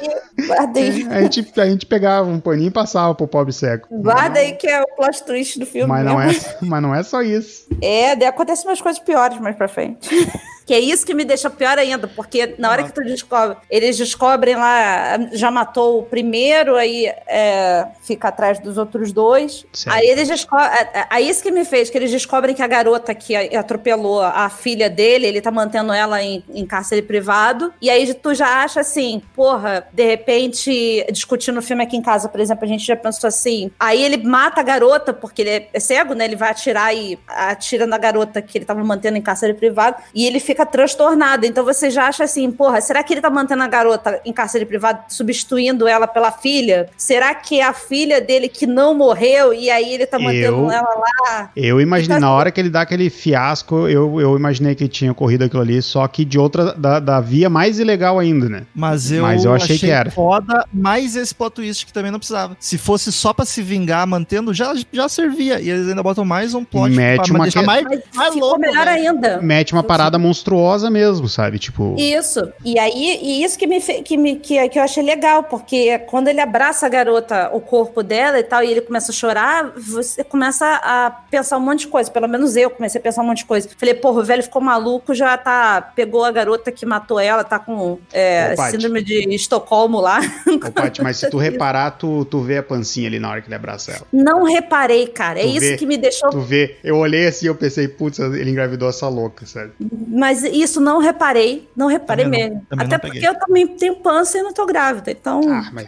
Guarda 0.47 0.81
aí, 0.81 1.07
A 1.11 1.23
gente, 1.23 1.61
a 1.61 1.67
gente 1.67 1.87
pegava 1.87 2.29
um 2.29 2.41
paninho 2.41 2.69
e 2.69 2.73
passava 2.73 3.15
pro 3.15 3.27
pobre 3.27 3.53
cego. 3.53 3.87
guarda 3.91 4.39
aí 4.39 4.53
que 4.53 4.67
é 4.67 4.81
o 4.81 4.87
plot 4.97 5.25
twist 5.25 5.59
do 5.59 5.67
filme. 5.67 5.89
Mas 5.89 6.05
não, 6.05 6.21
é, 6.21 6.29
mas 6.61 6.83
não 6.83 6.95
é 6.95 7.03
só 7.03 7.23
isso. 7.23 7.67
É, 7.83 8.13
acontecem 8.27 8.69
umas 8.69 8.81
coisas 8.81 9.03
piores 9.03 9.39
mais 9.41 9.57
pra 9.57 9.69
frente. 9.69 10.09
que 10.67 10.73
é 10.75 10.79
isso 10.81 11.05
que 11.05 11.15
me 11.15 11.25
deixa 11.25 11.51
pior 11.51 11.79
ainda, 11.79 12.09
porque 12.09 12.55
na 12.59 12.71
hora 12.71 12.85
que 12.85 12.93
tu 12.93 13.03
descobre, 13.03 13.57
eles 13.71 13.97
descobrem 13.97 14.57
lá, 14.57 15.19
já 15.33 15.51
matou 15.51 16.01
o 16.01 16.03
primeiro, 16.03 16.77
aí 16.77 17.07
é, 17.27 17.87
fica 18.03 18.29
atrás 18.29 18.59
dos 18.59 18.79
outros 18.79 19.13
dois. 19.13 19.67
Certo. 19.73 19.95
Aí 19.95 20.07
eles 20.09 20.29
descobrem. 20.29 20.69
Aí 21.11 21.29
isso 21.29 21.43
que 21.43 21.51
me 21.51 21.65
fez, 21.65 21.91
que 21.91 21.99
eles 21.99 22.11
descobrem 22.11 22.55
que 22.55 22.63
a 22.63 22.67
garota 22.67 23.15
que 23.15 23.35
atropelou 23.57 24.23
a 24.23 24.49
filha 24.49 24.89
dele, 24.89 25.27
ele 25.27 25.41
tá 25.41 25.51
mantendo 25.51 25.93
ela 25.93 26.23
em, 26.23 26.43
em 26.49 26.65
cárcere 26.67 27.03
privado. 27.03 27.73
E 27.81 27.91
aí 27.91 28.13
tu 28.15 28.35
já 28.35 28.63
acha 28.63 28.81
assim, 28.81 29.23
porra, 29.35 29.87
de 29.93 30.05
repente, 30.05 31.05
discutindo 31.13 31.59
o 31.59 31.63
filme 31.63 31.83
aqui 31.83 31.97
em 31.97 32.03
casa, 32.03 32.29
por 32.29 32.41
exemplo, 32.41 32.65
a 32.65 32.69
gente 32.69 32.85
já 32.87 32.97
pensou 32.97 33.29
assim. 33.29 33.71
Aí 33.79 34.03
ele 34.03 34.17
mata 34.19 34.61
a 34.61 34.65
garota, 34.65 35.13
porque 35.13 35.43
ele 35.43 35.51
é- 35.51 35.69
é 35.73 35.81
cego, 35.81 36.15
né? 36.15 36.25
Ele 36.25 36.37
vai 36.37 36.51
atirar 36.51 36.95
e 36.95 37.19
atira 37.29 37.87
na 37.87 37.99
garota 37.99 38.41
que 38.41 38.57
ele 38.59 38.65
tava 38.65 38.83
mantendo 38.83 39.17
em 39.19 39.23
cárcere 39.23 39.55
privado. 39.55 39.97
E 40.15 40.27
ele 40.27 40.41
fica 40.41 40.54
transtornado. 40.65 41.47
Então 41.47 41.65
você 41.65 41.91
já 41.91 42.07
acha 42.07 42.25
assim, 42.25 42.51
porra, 42.51 42.81
será 42.81 43.03
que 43.03 43.15
ele 43.15 43.21
tá 43.21 43.31
mantendo 43.31 43.63
a 43.63 43.67
garota 43.69 44.21
em 44.25 44.33
cárcere 44.33 44.67
privado, 44.67 45.01
substituindo 45.09 45.89
ela 45.89 46.07
pela 46.07 46.31
filha? 46.31 46.89
Será 46.97 47.35
que 47.35 47.61
é 47.61 47.65
a 47.65 47.73
filha 47.73 48.21
dele 48.21 48.49
que 48.49 48.67
não 48.67 48.95
morreu 48.95 49.53
e 49.55 49.71
aí 49.71 49.93
ele 49.95 50.07
tá 50.07 50.19
mantendo 50.19 50.65
Eu- 50.65 50.71
ela 50.71 50.89
lá? 50.95 51.51
Eu 51.57 51.81
imaginei, 51.81 52.17
Então, 52.19 52.29
na 52.29 52.35
hora 52.35 52.51
que 52.51 52.61
ele 52.61 52.69
dá 52.71 52.83
aquele 52.83 53.09
fiasco, 53.11 53.89
eu, 53.89 54.21
eu 54.21 54.37
imaginei 54.37 54.75
que 54.75 54.87
tinha 54.87 55.11
ocorrido 55.13 55.45
aquilo 55.45 55.63
ali, 55.63 55.81
só 55.81 56.07
que 56.07 56.25
de 56.25 56.39
outra, 56.39 56.75
da, 56.75 57.01
da 57.01 57.21
via 57.21 57.49
mais 57.49 57.79
ilegal 57.79 58.19
ainda, 58.19 58.49
né? 58.49 58.67
Mas 58.75 59.11
eu, 59.11 59.23
Mas 59.23 59.45
eu 59.45 59.55
achei 59.55 59.79
que 59.79 59.91
era. 59.91 60.11
foda, 60.11 60.65
mais 60.73 61.17
esse 61.17 61.35
plot 61.35 61.55
twist 61.55 61.87
que 61.87 61.93
também 61.93 62.11
não 62.11 62.19
precisava. 62.19 62.57
Se 62.61 62.77
fosse 62.77 63.11
só 63.13 63.33
pra 63.33 63.45
se 63.45 63.63
vingar 63.63 64.07
mantendo, 64.07 64.53
já, 64.53 64.75
já 64.93 65.09
servia. 65.09 65.61
E 65.61 65.71
eles 65.71 65.89
ainda 65.89 66.03
botam 66.03 66.25
mais 66.25 66.55
um 66.55 66.65
plot 66.65 66.91
Mete 66.95 67.29
pra 67.29 67.35
uma 67.37 67.45
deixar 67.45 67.61
que- 67.61 67.67
mais, 67.67 67.85
Mas 67.85 68.01
mais 68.15 68.35
louco. 68.37 68.59
melhor 68.61 68.85
velho. 68.85 69.11
ainda. 69.11 69.41
Mete 69.41 69.73
uma 69.73 69.83
parada 69.83 70.19
monstruosa 70.19 70.44
mesmo, 70.91 71.29
sabe? 71.29 71.59
Tipo, 71.59 71.95
Isso. 71.99 72.53
E 72.65 72.79
aí, 72.79 73.19
e 73.23 73.45
isso 73.45 73.59
que 73.59 73.67
me, 73.67 73.81
que, 73.81 74.17
me 74.17 74.37
que, 74.37 74.69
que 74.69 74.79
eu 74.79 74.83
achei 74.83 75.03
legal, 75.03 75.45
porque 75.45 75.99
quando 76.01 76.29
ele 76.29 76.41
abraça 76.41 76.87
a 76.87 76.89
garota, 76.89 77.51
o 77.53 77.61
corpo 77.61 78.03
dela 78.03 78.39
e 78.39 78.43
tal, 78.43 78.63
e 78.63 78.71
ele 78.71 78.81
começa 78.81 79.11
a 79.11 79.15
chorar, 79.15 79.73
você 79.77 80.25
começa 80.25 80.67
a 80.83 81.11
pensar 81.31 81.57
um 81.57 81.61
monte 81.61 81.81
de 81.81 81.89
coisa. 81.89 82.11
Pelo 82.11 82.29
menos 82.29 82.57
eu 82.57 82.71
comecei 82.71 83.01
a 83.01 83.03
pensar 83.03 83.23
um 83.23 83.27
monte 83.27 83.39
de 83.39 83.45
coisa. 83.45 83.69
Falei, 83.77 83.95
porra, 83.95 84.21
o 84.21 84.25
velho 84.25 84.43
ficou 84.43 84.61
maluco, 84.61 85.15
já 85.15 85.37
tá. 85.37 85.81
Pegou 85.95 86.25
a 86.25 86.31
garota 86.31 86.73
que 86.73 86.85
matou 86.85 87.19
ela, 87.21 87.45
tá 87.45 87.59
com 87.59 87.99
é, 88.13 88.55
Ô, 88.59 88.71
síndrome 88.71 89.03
de 89.03 89.35
Estocolmo 89.35 90.01
lá. 90.01 90.21
Ô, 90.47 90.71
Paty, 90.71 91.03
mas 91.03 91.19
se 91.19 91.31
tu 91.31 91.39
reparar, 91.39 91.93
tu, 91.93 92.25
tu 92.25 92.41
vê 92.41 92.59
a 92.59 92.63
pancinha 92.63 93.09
ali 93.09 93.19
na 93.19 93.31
hora 93.31 93.41
que 93.41 93.49
ele 93.49 93.55
abraça 93.55 93.93
ela. 93.93 94.07
Não 94.13 94.45
reparei, 94.45 95.07
cara. 95.07 95.39
É 95.41 95.43
Tu 95.43 95.49
isso 95.49 95.61
vê? 95.61 95.77
que 95.77 95.87
me 95.87 95.97
deixou. 95.97 96.31
Tu 96.31 96.41
vê, 96.41 96.77
eu 96.83 96.97
olhei 96.97 97.27
assim 97.27 97.47
eu 97.47 97.55
pensei, 97.55 97.89
putz, 97.89 98.19
ele 98.19 98.51
engravidou 98.51 98.89
essa 98.89 99.09
louca, 99.09 99.47
sabe? 99.47 99.73
Mas 100.09 100.34
isso 100.43 100.81
não 100.81 100.99
reparei. 100.99 101.69
Não 101.77 101.87
reparei 101.87 102.25
Também 102.25 102.41
não- 102.43 102.49
mesmo. 102.55 102.67
também 102.69 102.87
Até 102.87 102.95
não 102.97 103.01
porque 103.01 103.15
peguei. 103.21 103.29
eu 103.29 103.39
também 103.39 103.67
tenho 103.69 103.97
pança 103.97 104.39
e 104.39 104.43
não 104.43 104.53
tô 104.53 104.67
grávida. 104.67 105.11
Então, 105.11 105.41
Ah, 105.49 105.71
mas 105.73 105.87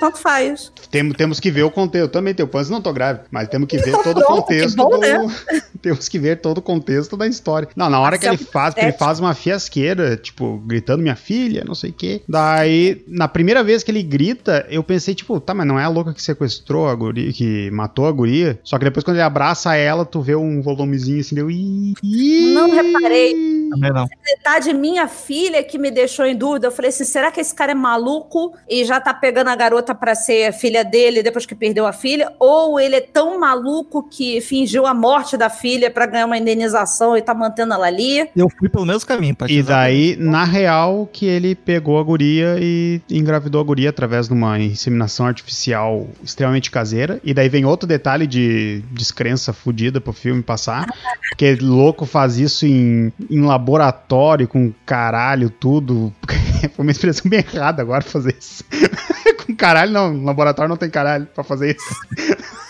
tanto 0.00 0.18
faz. 0.18 0.72
Temos, 0.94 1.16
temos 1.16 1.40
que 1.40 1.50
ver 1.50 1.64
o 1.64 1.70
contexto. 1.72 2.04
Eu 2.04 2.08
também 2.08 2.32
tenho 2.32 2.48
pança 2.48 2.70
e 2.70 2.72
não 2.72 2.80
tô 2.80 2.92
grávida, 2.92 3.24
mas 3.28 3.48
temos 3.48 3.66
que 3.66 3.78
ver 3.78 3.88
Então 3.88 4.02
todo 4.04 4.20
o 4.20 4.24
contexto 4.24 4.76
que 4.76 4.76
bom, 4.76 4.90
do... 4.90 4.98
né? 4.98 5.34
temos 5.82 6.08
que 6.08 6.20
ver 6.20 6.40
todo 6.40 6.58
o 6.58 6.62
contexto 6.62 7.16
da 7.16 7.26
história. 7.26 7.68
Não, 7.74 7.90
na 7.90 7.98
hora 7.98 8.16
que 8.16 8.24
ele 8.24 8.36
Marcelo 8.36 8.52
faz, 8.52 8.74
porque 8.74 8.86
ele 8.86 8.96
faz 8.96 9.18
uma 9.18 9.34
fiasqueira, 9.34 10.16
tipo, 10.16 10.58
gritando 10.64 11.02
minha 11.02 11.16
filha, 11.16 11.64
não 11.64 11.74
sei 11.74 11.90
o 11.90 11.92
quê. 11.92 12.22
Daí, 12.28 13.02
na 13.08 13.26
primeira 13.26 13.64
vez 13.64 13.82
que 13.82 13.90
ele 13.90 14.04
grita, 14.04 14.64
eu 14.70 14.84
pensei, 14.84 15.16
tipo, 15.16 15.40
tá, 15.40 15.52
mas 15.52 15.66
não 15.66 15.80
é 15.80 15.84
a 15.84 15.88
louca 15.88 16.14
que 16.14 16.22
sequestrou 16.22 16.88
a 16.88 16.94
guria, 16.94 17.32
que 17.32 17.70
matou 17.72 18.06
a 18.06 18.12
guria? 18.12 18.60
Só 18.62 18.78
que 18.78 18.84
depois 18.84 19.02
quando 19.02 19.16
ele 19.16 19.24
abraça 19.24 19.74
ela, 19.74 20.04
tu 20.04 20.20
vê 20.20 20.36
um 20.36 20.62
volumezinho 20.62 21.20
assim, 21.20 21.34
deu... 21.34 21.50
"Ih, 21.50 21.94
ih". 22.02 22.54
Não 22.54 22.70
reparei. 22.70 23.34
Também 23.70 23.92
não. 23.92 24.06
Metade 24.24 24.72
minha 24.72 25.08
filha 25.08 25.62
que 25.62 25.78
me 25.78 25.90
deixou 25.90 26.24
em 26.24 26.36
dúvida. 26.36 26.68
Eu 26.68 26.72
falei 26.72 26.90
assim: 26.90 27.04
será 27.04 27.30
que 27.30 27.40
esse 27.40 27.54
cara 27.54 27.72
é 27.72 27.74
maluco 27.74 28.54
e 28.68 28.84
já 28.84 29.00
tá 29.00 29.12
pegando 29.12 29.48
a 29.48 29.56
garota 29.56 29.94
pra 29.94 30.14
ser 30.14 30.52
filha 30.52 30.83
dele 30.84 31.22
depois 31.22 31.46
que 31.46 31.54
perdeu 31.54 31.86
a 31.86 31.92
filha? 31.92 32.32
Ou 32.38 32.78
ele 32.78 32.96
é 32.96 33.00
tão 33.00 33.38
maluco 33.38 34.02
que 34.02 34.40
fingiu 34.40 34.86
a 34.86 34.94
morte 34.94 35.36
da 35.36 35.50
filha 35.50 35.90
pra 35.90 36.06
ganhar 36.06 36.26
uma 36.26 36.38
indenização 36.38 37.16
e 37.16 37.22
tá 37.22 37.34
mantendo 37.34 37.74
ela 37.74 37.86
ali? 37.86 38.28
Eu 38.36 38.48
fui 38.58 38.68
pelo 38.68 38.86
mesmo 38.86 39.06
caminho. 39.06 39.34
Pra 39.34 39.50
E 39.50 39.62
daí, 39.62 40.16
na 40.16 40.44
real, 40.44 41.08
que 41.12 41.26
ele 41.26 41.54
pegou 41.54 41.98
a 41.98 42.02
guria 42.02 42.56
e 42.60 43.00
engravidou 43.10 43.60
a 43.60 43.64
guria 43.64 43.90
através 43.90 44.28
de 44.28 44.34
uma 44.34 44.58
inseminação 44.58 45.26
artificial 45.26 46.06
extremamente 46.22 46.70
caseira. 46.70 47.20
E 47.24 47.32
daí 47.32 47.48
vem 47.48 47.64
outro 47.64 47.86
detalhe 47.86 48.26
de 48.26 48.82
descrença 48.90 49.52
fudida 49.52 50.00
pro 50.00 50.12
filme 50.12 50.42
passar. 50.42 50.86
Porque 51.30 51.56
louco 51.60 52.06
faz 52.06 52.38
isso 52.38 52.66
em, 52.66 53.12
em 53.30 53.40
laboratório, 53.40 54.46
com 54.46 54.72
caralho, 54.84 55.50
tudo. 55.50 56.12
Foi 56.74 56.84
uma 56.84 56.90
expressão 56.90 57.30
bem 57.30 57.40
errada 57.40 57.82
agora 57.82 58.02
fazer 58.02 58.36
isso. 58.38 58.64
com 59.44 59.54
caralho, 59.54 59.92
não. 59.92 60.12
No 60.12 60.30
laboratório 60.64 60.68
não 60.68 60.76
tem 60.76 60.90
caralho 60.90 61.26
pra 61.26 61.44
fazer 61.44 61.76
isso. 61.76 62.44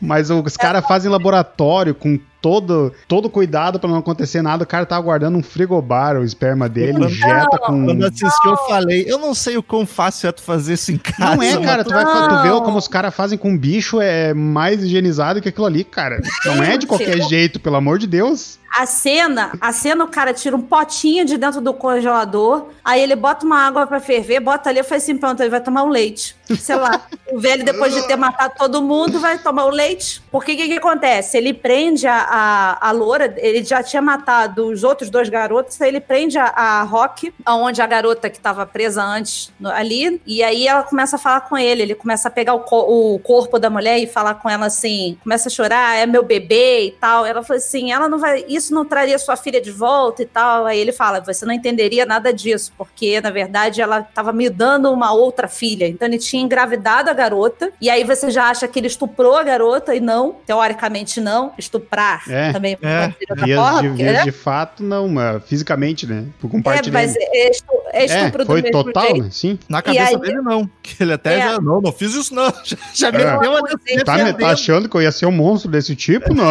Mas 0.00 0.30
os 0.30 0.56
caras 0.56 0.84
fazem 0.86 1.10
laboratório 1.10 1.94
com 1.94 2.18
todo, 2.40 2.92
todo 3.08 3.30
cuidado 3.30 3.78
pra 3.78 3.88
não 3.88 3.98
acontecer 3.98 4.42
nada. 4.42 4.64
O 4.64 4.66
cara 4.66 4.84
tava 4.84 5.00
guardando 5.02 5.38
um 5.38 5.42
frigobar, 5.42 6.16
o 6.16 6.24
esperma 6.24 6.68
dele, 6.68 6.98
Não. 6.98 7.08
injeta 7.08 7.58
com. 7.58 7.84
Quando 7.86 8.04
assisti, 8.04 8.46
eu 8.46 8.56
falei, 8.68 9.04
eu 9.06 9.18
não 9.18 9.32
sei 9.32 9.56
o 9.56 9.62
quão 9.62 9.86
fácil 9.86 10.28
é 10.28 10.32
tu 10.32 10.42
fazer 10.42 10.74
isso 10.74 10.92
em 10.92 10.98
casa. 10.98 11.36
Não 11.36 11.42
é, 11.42 11.56
cara. 11.62 11.84
Tu, 11.84 11.90
vai, 11.90 12.04
tu 12.04 12.42
vê 12.42 12.50
como 12.64 12.78
os 12.78 12.88
caras 12.88 13.14
fazem 13.14 13.38
com 13.38 13.56
bicho 13.56 14.00
é 14.00 14.34
mais 14.34 14.82
higienizado 14.82 15.40
que 15.40 15.48
aquilo 15.48 15.66
ali, 15.66 15.84
cara. 15.84 16.20
Não 16.44 16.62
é 16.62 16.76
de 16.76 16.86
qualquer 16.86 17.20
jeito, 17.22 17.58
pelo 17.58 17.76
amor 17.76 17.98
de 17.98 18.06
Deus. 18.06 18.59
A 18.72 18.86
cena, 18.86 19.52
a 19.60 19.72
cena, 19.72 20.04
o 20.04 20.08
cara 20.08 20.32
tira 20.32 20.54
um 20.54 20.62
potinho 20.62 21.24
de 21.24 21.36
dentro 21.36 21.60
do 21.60 21.74
congelador, 21.74 22.68
aí 22.84 23.00
ele 23.02 23.16
bota 23.16 23.44
uma 23.44 23.66
água 23.66 23.86
pra 23.86 23.98
ferver, 24.00 24.40
bota 24.40 24.68
ali, 24.70 24.78
eu 24.78 24.84
falei 24.84 24.98
assim, 24.98 25.16
pronto, 25.16 25.40
ele 25.40 25.50
vai 25.50 25.60
tomar 25.60 25.82
um 25.82 25.88
leite. 25.88 26.36
Sei 26.58 26.74
lá, 26.76 27.00
o 27.32 27.38
velho, 27.38 27.64
depois 27.64 27.92
de 27.94 28.06
ter 28.06 28.14
matado 28.16 28.54
todo 28.58 28.82
mundo, 28.82 29.20
vai 29.20 29.38
tomar 29.38 29.64
o 29.66 29.70
leite. 29.70 30.22
Porque 30.30 30.52
o 30.52 30.56
que, 30.56 30.66
que 30.68 30.78
acontece? 30.78 31.36
Ele 31.36 31.52
prende 31.52 32.06
a, 32.06 32.16
a, 32.28 32.88
a 32.88 32.90
loura, 32.92 33.34
ele 33.38 33.62
já 33.64 33.82
tinha 33.82 34.02
matado 34.02 34.66
os 34.68 34.82
outros 34.84 35.10
dois 35.10 35.28
garotos, 35.28 35.80
aí 35.80 35.88
ele 35.88 36.00
prende 36.00 36.38
a, 36.38 36.46
a 36.46 36.82
Rock, 36.82 37.32
onde 37.46 37.80
a 37.82 37.86
garota 37.86 38.28
que 38.30 38.36
estava 38.36 38.64
presa 38.66 39.02
antes 39.02 39.52
no- 39.60 39.70
ali, 39.70 40.20
e 40.26 40.42
aí 40.42 40.66
ela 40.66 40.82
começa 40.82 41.16
a 41.16 41.18
falar 41.18 41.42
com 41.42 41.56
ele, 41.56 41.82
ele 41.82 41.94
começa 41.94 42.28
a 42.28 42.30
pegar 42.30 42.54
o, 42.54 42.60
co- 42.60 43.14
o 43.14 43.18
corpo 43.20 43.58
da 43.58 43.70
mulher 43.70 43.98
e 43.98 44.06
falar 44.06 44.34
com 44.34 44.48
ela 44.48 44.66
assim, 44.66 45.16
começa 45.22 45.48
a 45.48 45.52
chorar, 45.52 45.96
é 45.96 46.06
meu 46.06 46.22
bebê 46.24 46.86
e 46.86 46.90
tal. 46.92 47.24
Ela 47.26 47.42
falou 47.42 47.58
assim, 47.58 47.92
ela 47.92 48.08
não 48.08 48.18
vai, 48.18 48.44
isso 48.48 48.59
não 48.68 48.84
traria 48.84 49.18
sua 49.18 49.36
filha 49.36 49.60
de 49.60 49.70
volta 49.70 50.22
e 50.22 50.26
tal. 50.26 50.66
Aí 50.66 50.78
ele 50.78 50.92
fala, 50.92 51.20
você 51.20 51.46
não 51.46 51.54
entenderia 51.54 52.04
nada 52.04 52.32
disso, 52.32 52.72
porque 52.76 53.20
na 53.20 53.30
verdade 53.30 53.80
ela 53.80 54.00
estava 54.00 54.32
me 54.32 54.50
dando 54.50 54.90
uma 54.92 55.12
outra 55.12 55.48
filha. 55.48 55.86
Então 55.86 56.06
ele 56.08 56.18
tinha 56.18 56.42
engravidado 56.42 57.08
a 57.08 57.14
garota, 57.14 57.72
e 57.80 57.88
aí 57.88 58.04
você 58.04 58.30
já 58.30 58.50
acha 58.50 58.66
que 58.68 58.78
ele 58.78 58.88
estuprou 58.88 59.36
a 59.36 59.42
garota 59.42 59.94
e 59.94 60.00
não, 60.00 60.36
teoricamente 60.44 61.20
não, 61.20 61.52
estuprar 61.56 62.22
É, 62.28 62.52
também 62.52 62.76
é. 62.82 63.08
pode 63.08 63.16
ser 63.18 63.44
de 63.46 63.54
forma, 63.54 63.82
de, 63.82 63.88
porque, 63.88 64.02
né? 64.02 64.22
de 64.24 64.32
fato, 64.32 64.82
não, 64.82 65.08
mas 65.08 65.42
fisicamente, 65.46 66.06
né? 66.06 66.24
Por 66.40 66.48
É, 66.48 66.50
compartilhar. 66.50 66.92
mas 66.92 67.14
é, 67.16 67.50
estu- 67.50 67.66
é 67.92 68.04
estupro 68.04 68.42
É, 68.42 68.46
foi 68.46 68.60
do 68.62 68.64
mesmo 68.64 68.84
total, 68.84 69.04
jeito. 69.04 69.22
né? 69.22 69.28
Sim. 69.30 69.58
Na 69.68 69.80
cabeça 69.82 70.08
aí- 70.08 70.18
dele, 70.18 70.40
não. 70.42 70.68
Que 70.82 71.02
ele 71.02 71.12
até 71.12 71.38
É. 71.38 71.42
já, 71.42 71.60
não, 71.60 71.80
não 71.80 71.92
fiz 71.92 72.14
isso, 72.14 72.34
não. 72.34 72.50
Já, 72.64 72.76
já 72.94 73.08
É. 73.08 73.12
meteu 73.12 73.56
a 73.56 73.60
Não, 73.60 74.04
Tá, 74.04 74.18
me- 74.18 74.32
tá 74.32 74.50
achando 74.50 74.88
que 74.88 74.96
eu 74.96 75.02
ia 75.02 75.12
ser 75.12 75.26
um 75.26 75.32
monstro 75.32 75.70
desse 75.70 75.94
tipo? 75.94 76.32
Não. 76.34 76.44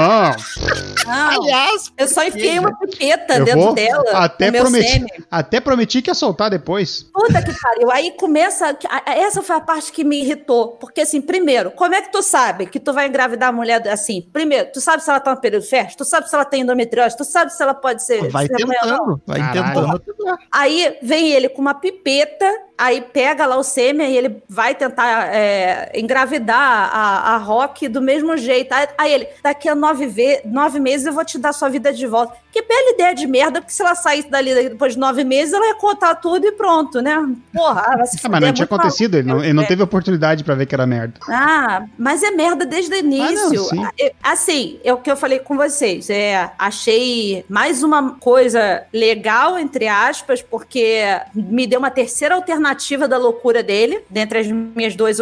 Não, 1.05 1.41
Aliás, 1.41 1.91
eu 1.99 2.07
só 2.07 2.23
enfiei 2.23 2.57
uma 2.57 2.75
pipeta 2.77 3.35
Eu 3.37 3.45
dentro 3.45 3.61
vou 3.61 3.73
dela. 3.73 4.03
até 4.13 4.51
prometi, 4.51 4.87
sêmen. 4.89 5.09
até 5.29 5.59
prometi 5.59 6.01
que 6.01 6.09
ia 6.09 6.13
soltar 6.13 6.49
depois. 6.49 7.03
Puta 7.13 7.41
que 7.43 7.53
pariu. 7.61 7.91
Aí 7.91 8.11
começa. 8.11 8.77
Essa 9.05 9.41
foi 9.43 9.55
a 9.57 9.61
parte 9.61 9.91
que 9.91 10.03
me 10.03 10.21
irritou. 10.21 10.69
Porque, 10.77 11.01
assim, 11.01 11.21
primeiro, 11.21 11.71
como 11.71 11.93
é 11.93 12.01
que 12.01 12.11
tu 12.11 12.23
sabe 12.23 12.65
que 12.65 12.79
tu 12.79 12.93
vai 12.93 13.07
engravidar 13.07 13.49
a 13.49 13.51
mulher 13.51 13.85
assim? 13.89 14.27
Primeiro, 14.33 14.71
tu 14.71 14.79
sabe 14.81 15.03
se 15.03 15.09
ela 15.09 15.19
tá 15.19 15.31
no 15.35 15.41
período 15.41 15.65
fértil? 15.65 15.97
Tu 15.97 16.05
sabe 16.05 16.29
se 16.29 16.35
ela 16.35 16.45
tem 16.45 16.61
endometriose? 16.61 17.17
Tu 17.17 17.23
sabe 17.25 17.51
se 17.53 17.61
ela 17.61 17.73
pode 17.73 18.03
ser. 18.03 18.29
vai 18.29 18.47
não? 18.47 18.57
tentando. 18.57 19.21
Vai 19.27 19.39
Caralho. 19.39 19.99
tentando. 19.99 20.37
Aí 20.51 20.97
vem 21.01 21.29
ele 21.31 21.49
com 21.49 21.61
uma 21.61 21.73
pipeta, 21.73 22.45
aí 22.80 23.01
pega 23.01 23.45
lá 23.45 23.57
o 23.57 23.63
sêmen 23.63 24.11
e 24.11 24.17
ele 24.17 24.41
vai 24.49 24.73
tentar 24.73 25.27
é, 25.36 25.91
engravidar 25.93 26.89
a, 26.93 27.36
a 27.36 27.38
Rock 27.38 27.88
do 27.88 28.01
mesmo 28.01 28.36
jeito. 28.38 28.71
Aí, 28.73 28.88
aí 28.97 29.13
ele, 29.13 29.27
daqui 29.43 29.67
a 29.69 29.75
nove, 29.75 30.07
ve- 30.07 30.41
nove 30.45 30.80
meses 30.80 31.05
eu 31.05 31.13
vou 31.13 31.25
te 31.25 31.38
dar 31.38 31.53
sua 31.53 31.69
vida 31.69 31.91
de 31.93 32.07
volta. 32.07 32.34
Que 32.51 32.63
bela 32.63 32.91
ideia 32.93 33.13
de 33.13 33.27
merda, 33.27 33.61
porque 33.61 33.71
se 33.73 33.82
ela 33.84 33.93
saísse 33.93 34.27
dali 34.27 34.53
depois 34.69 34.93
de 34.93 34.99
nove 34.99 35.23
meses, 35.23 35.53
ela 35.53 35.67
ia 35.67 35.75
contar 35.75 36.15
tudo 36.15 36.47
e 36.47 36.51
pronto, 36.51 36.99
né? 36.99 37.15
Porra, 37.53 37.84
ah, 37.86 37.97
vai 37.97 38.07
se 38.07 38.17
Ah, 38.23 38.30
mas 38.30 38.41
não 38.41 38.47
é 38.47 38.53
tinha 38.53 38.65
acontecido, 38.65 39.15
ele 39.17 39.27
não, 39.27 39.43
ele 39.43 39.53
não 39.53 39.61
né? 39.61 39.67
teve 39.67 39.84
oportunidade 39.84 40.43
pra 40.43 40.55
ver 40.55 40.65
que 40.65 40.73
era 40.73 40.88
merda. 40.88 41.13
Ah, 41.30 41.84
mas 41.97 42.23
é 42.23 42.32
merda 42.32 42.65
desde 42.65 42.91
o 42.91 42.97
início. 42.97 43.63
sim. 43.65 43.86
É, 43.99 44.13
Assim, 44.23 44.80
é 44.84 44.91
o 44.91 44.97
que 44.97 45.11
eu 45.11 45.15
falei 45.17 45.38
com 45.39 45.55
vocês. 45.55 46.09
É, 46.09 46.49
achei 46.57 47.45
mais 47.47 47.84
uma 47.84 48.15
coisa 48.15 48.84
legal, 48.91 49.59
entre 49.59 49.88
aspas, 49.88 50.41
porque 50.41 51.03
me 51.36 51.67
deu 51.67 51.77
uma 51.80 51.91
terceira 51.91 52.34
alternativa 52.34 52.68
da 53.07 53.17
loucura 53.17 53.61
dele, 53.63 54.01
dentre 54.09 54.39
as 54.39 54.47
minhas 54.47 54.95
duas, 54.95 55.17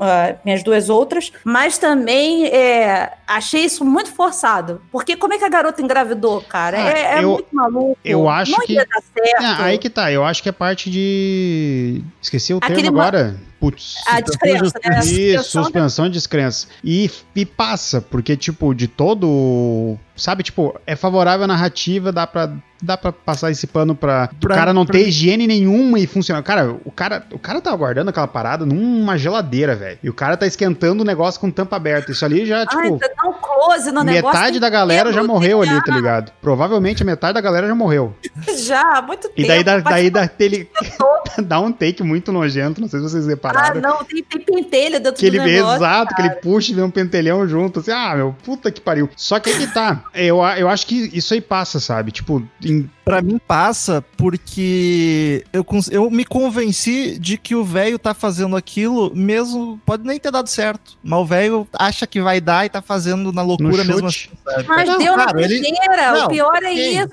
ah, 0.00 0.34
minhas 0.44 0.62
duas 0.62 0.88
outras. 0.88 1.32
Mas 1.44 1.78
também 1.78 2.46
é, 2.46 3.12
achei 3.26 3.64
isso 3.64 3.84
muito 3.84 4.10
forçado. 4.12 4.80
Porque 4.90 5.16
como 5.16 5.34
é 5.34 5.38
que 5.38 5.44
a 5.44 5.48
garota 5.48 5.82
engravidou, 5.82 6.40
cara? 6.42 6.76
Ah, 6.78 6.88
é 6.90 7.14
é 7.18 7.24
eu- 7.24 7.30
muito 7.32 7.48
maluco. 7.54 7.98
eu 8.04 8.28
acho 8.28 8.52
não 8.52 8.60
que- 8.60 8.72
ia 8.74 8.86
dar 8.86 9.00
certo. 9.02 9.42
Ah, 9.44 9.64
aí 9.64 9.78
que 9.78 9.90
tá, 9.90 10.10
eu 10.12 10.24
acho 10.24 10.42
que 10.42 10.48
é 10.48 10.52
parte 10.52 10.90
de. 10.90 12.02
Esqueci 12.20 12.54
o 12.54 12.58
Aquele 12.58 12.82
termo 12.82 12.96
ma- 12.98 13.02
agora. 13.08 13.36
Putz. 13.60 13.96
A 14.06 14.20
descrença, 14.20 14.78
né? 14.84 15.00
Isso, 15.00 15.50
suspensão 15.50 16.04
de 16.06 16.12
descrença. 16.12 16.68
E, 16.84 17.10
e 17.34 17.44
passa, 17.44 18.00
porque, 18.00 18.36
tipo, 18.36 18.72
de 18.72 18.86
todo. 18.86 19.96
Sabe, 20.16 20.44
tipo, 20.44 20.78
é 20.86 20.94
favorável 20.94 21.42
a 21.42 21.46
narrativa, 21.48 22.12
dá 22.12 22.24
pra, 22.24 22.52
dá 22.82 22.96
pra 22.96 23.12
passar 23.12 23.50
esse 23.50 23.66
pano 23.66 23.94
pra, 23.94 24.28
Pra- 24.40 24.54
o 24.54 24.58
cara 24.58 24.72
não 24.72 24.84
pra 24.86 24.94
ter 24.98 25.08
higiene 25.08 25.46
nenhuma 25.46 25.98
e 25.98 26.06
funcionar. 26.06 26.42
Cara, 26.42 26.76
o 26.84 26.90
cara, 26.90 27.24
o 27.32 27.38
cara 27.38 27.60
tava 27.60 27.76
guardando 27.76 28.08
aquela 28.08 28.26
parada 28.28 28.64
numa 28.66 29.16
geladeira, 29.18 29.74
velho. 29.76 29.98
E 30.02 30.08
o 30.08 30.14
cara 30.14 30.36
tá 30.36 30.46
esquentando 30.46 31.02
o 31.02 31.06
negócio 31.06 31.40
com 31.40 31.50
tampa 31.50 31.76
aberta. 31.76 32.12
Isso 32.12 32.24
ali 32.24 32.46
já, 32.46 32.60
Ai, 32.60 32.66
tipo. 32.66 32.98
dá 32.98 33.28
um 33.28 33.32
close 33.34 33.90
no 33.92 34.02
negócio. 34.02 34.38
Metade 34.38 34.60
da 34.60 34.70
galera 34.70 35.12
já 35.12 35.22
morreu 35.22 35.62
ali, 35.62 35.82
tá 35.84 35.94
ligado? 35.94 36.32
Provavelmente 36.40 37.02
a 37.02 37.06
metade 37.06 37.34
da 37.34 37.40
galera 37.40 37.66
já 37.66 37.74
morreu. 37.74 38.14
Já, 38.58 38.80
há 38.98 39.02
muito 39.02 39.28
tempo. 39.28 39.34
E 39.40 39.46
daí 39.46 39.62
dá, 39.64 39.72
Pode 39.74 39.84
daí 39.84 40.10
dá, 40.10 40.30
ele, 40.38 40.68
dá 41.44 41.60
um 41.60 41.72
take 41.72 42.02
muito 42.02 42.32
nojento, 42.32 42.80
não 42.80 42.88
sei 42.88 43.00
se 43.00 43.08
vocês 43.10 43.26
Ah, 43.26 43.30
repararam. 43.30 43.80
não, 43.80 44.04
tem, 44.04 44.22
tem 44.22 44.40
pentelho 44.40 45.00
dentro 45.00 45.14
que 45.20 45.26
ele 45.26 45.38
negócio. 45.38 45.76
exato, 45.76 46.14
que 46.14 46.22
ele 46.22 46.30
puxa 46.30 46.72
e 46.72 46.74
vê 46.74 46.82
um 46.82 46.90
pentelhão 46.90 47.46
junto, 47.46 47.80
assim, 47.80 47.90
ah, 47.92 48.14
meu, 48.16 48.34
puta 48.44 48.70
que 48.70 48.80
pariu. 48.80 49.08
Só 49.16 49.38
que 49.40 49.50
aí 49.50 49.58
que 49.58 49.66
tá, 49.72 50.04
eu, 50.14 50.38
eu 50.56 50.68
acho 50.68 50.86
que 50.86 51.10
isso 51.12 51.34
aí 51.34 51.40
passa, 51.40 51.80
sabe? 51.80 52.10
Tipo, 52.12 52.42
em- 52.68 52.88
Pra 53.08 53.22
mim 53.22 53.38
passa 53.38 54.04
porque 54.16 55.44
eu, 55.52 55.64
eu 55.90 56.10
me 56.10 56.24
convenci 56.24 57.18
de 57.18 57.38
que 57.38 57.54
o 57.54 57.64
velho 57.64 57.98
tá 57.98 58.12
fazendo 58.12 58.54
aquilo 58.56 59.10
mesmo, 59.14 59.80
pode 59.86 60.04
nem 60.06 60.18
ter 60.18 60.30
dado 60.30 60.48
certo, 60.48 60.98
mas 61.02 61.18
o 61.18 61.24
velho 61.24 61.68
acha 61.72 62.06
que 62.06 62.20
vai 62.20 62.40
dar 62.40 62.66
e 62.66 62.68
tá 62.68 62.82
fazendo 62.82 63.32
na 63.32 63.40
loucura 63.42 63.82
No 63.82 63.84
mesmo 63.94 64.06
assim, 64.08 64.28
sabe? 64.44 64.64
Mas 64.68 64.88
Não, 64.88 64.98
deu 64.98 65.14
claro, 65.14 65.36
na 65.36 65.42
ele- 65.42 65.60
primeira, 65.60 66.12
Não, 66.12 66.26
o 66.26 66.28
pior 66.28 66.62
é 66.62 66.72
isso. 66.72 67.08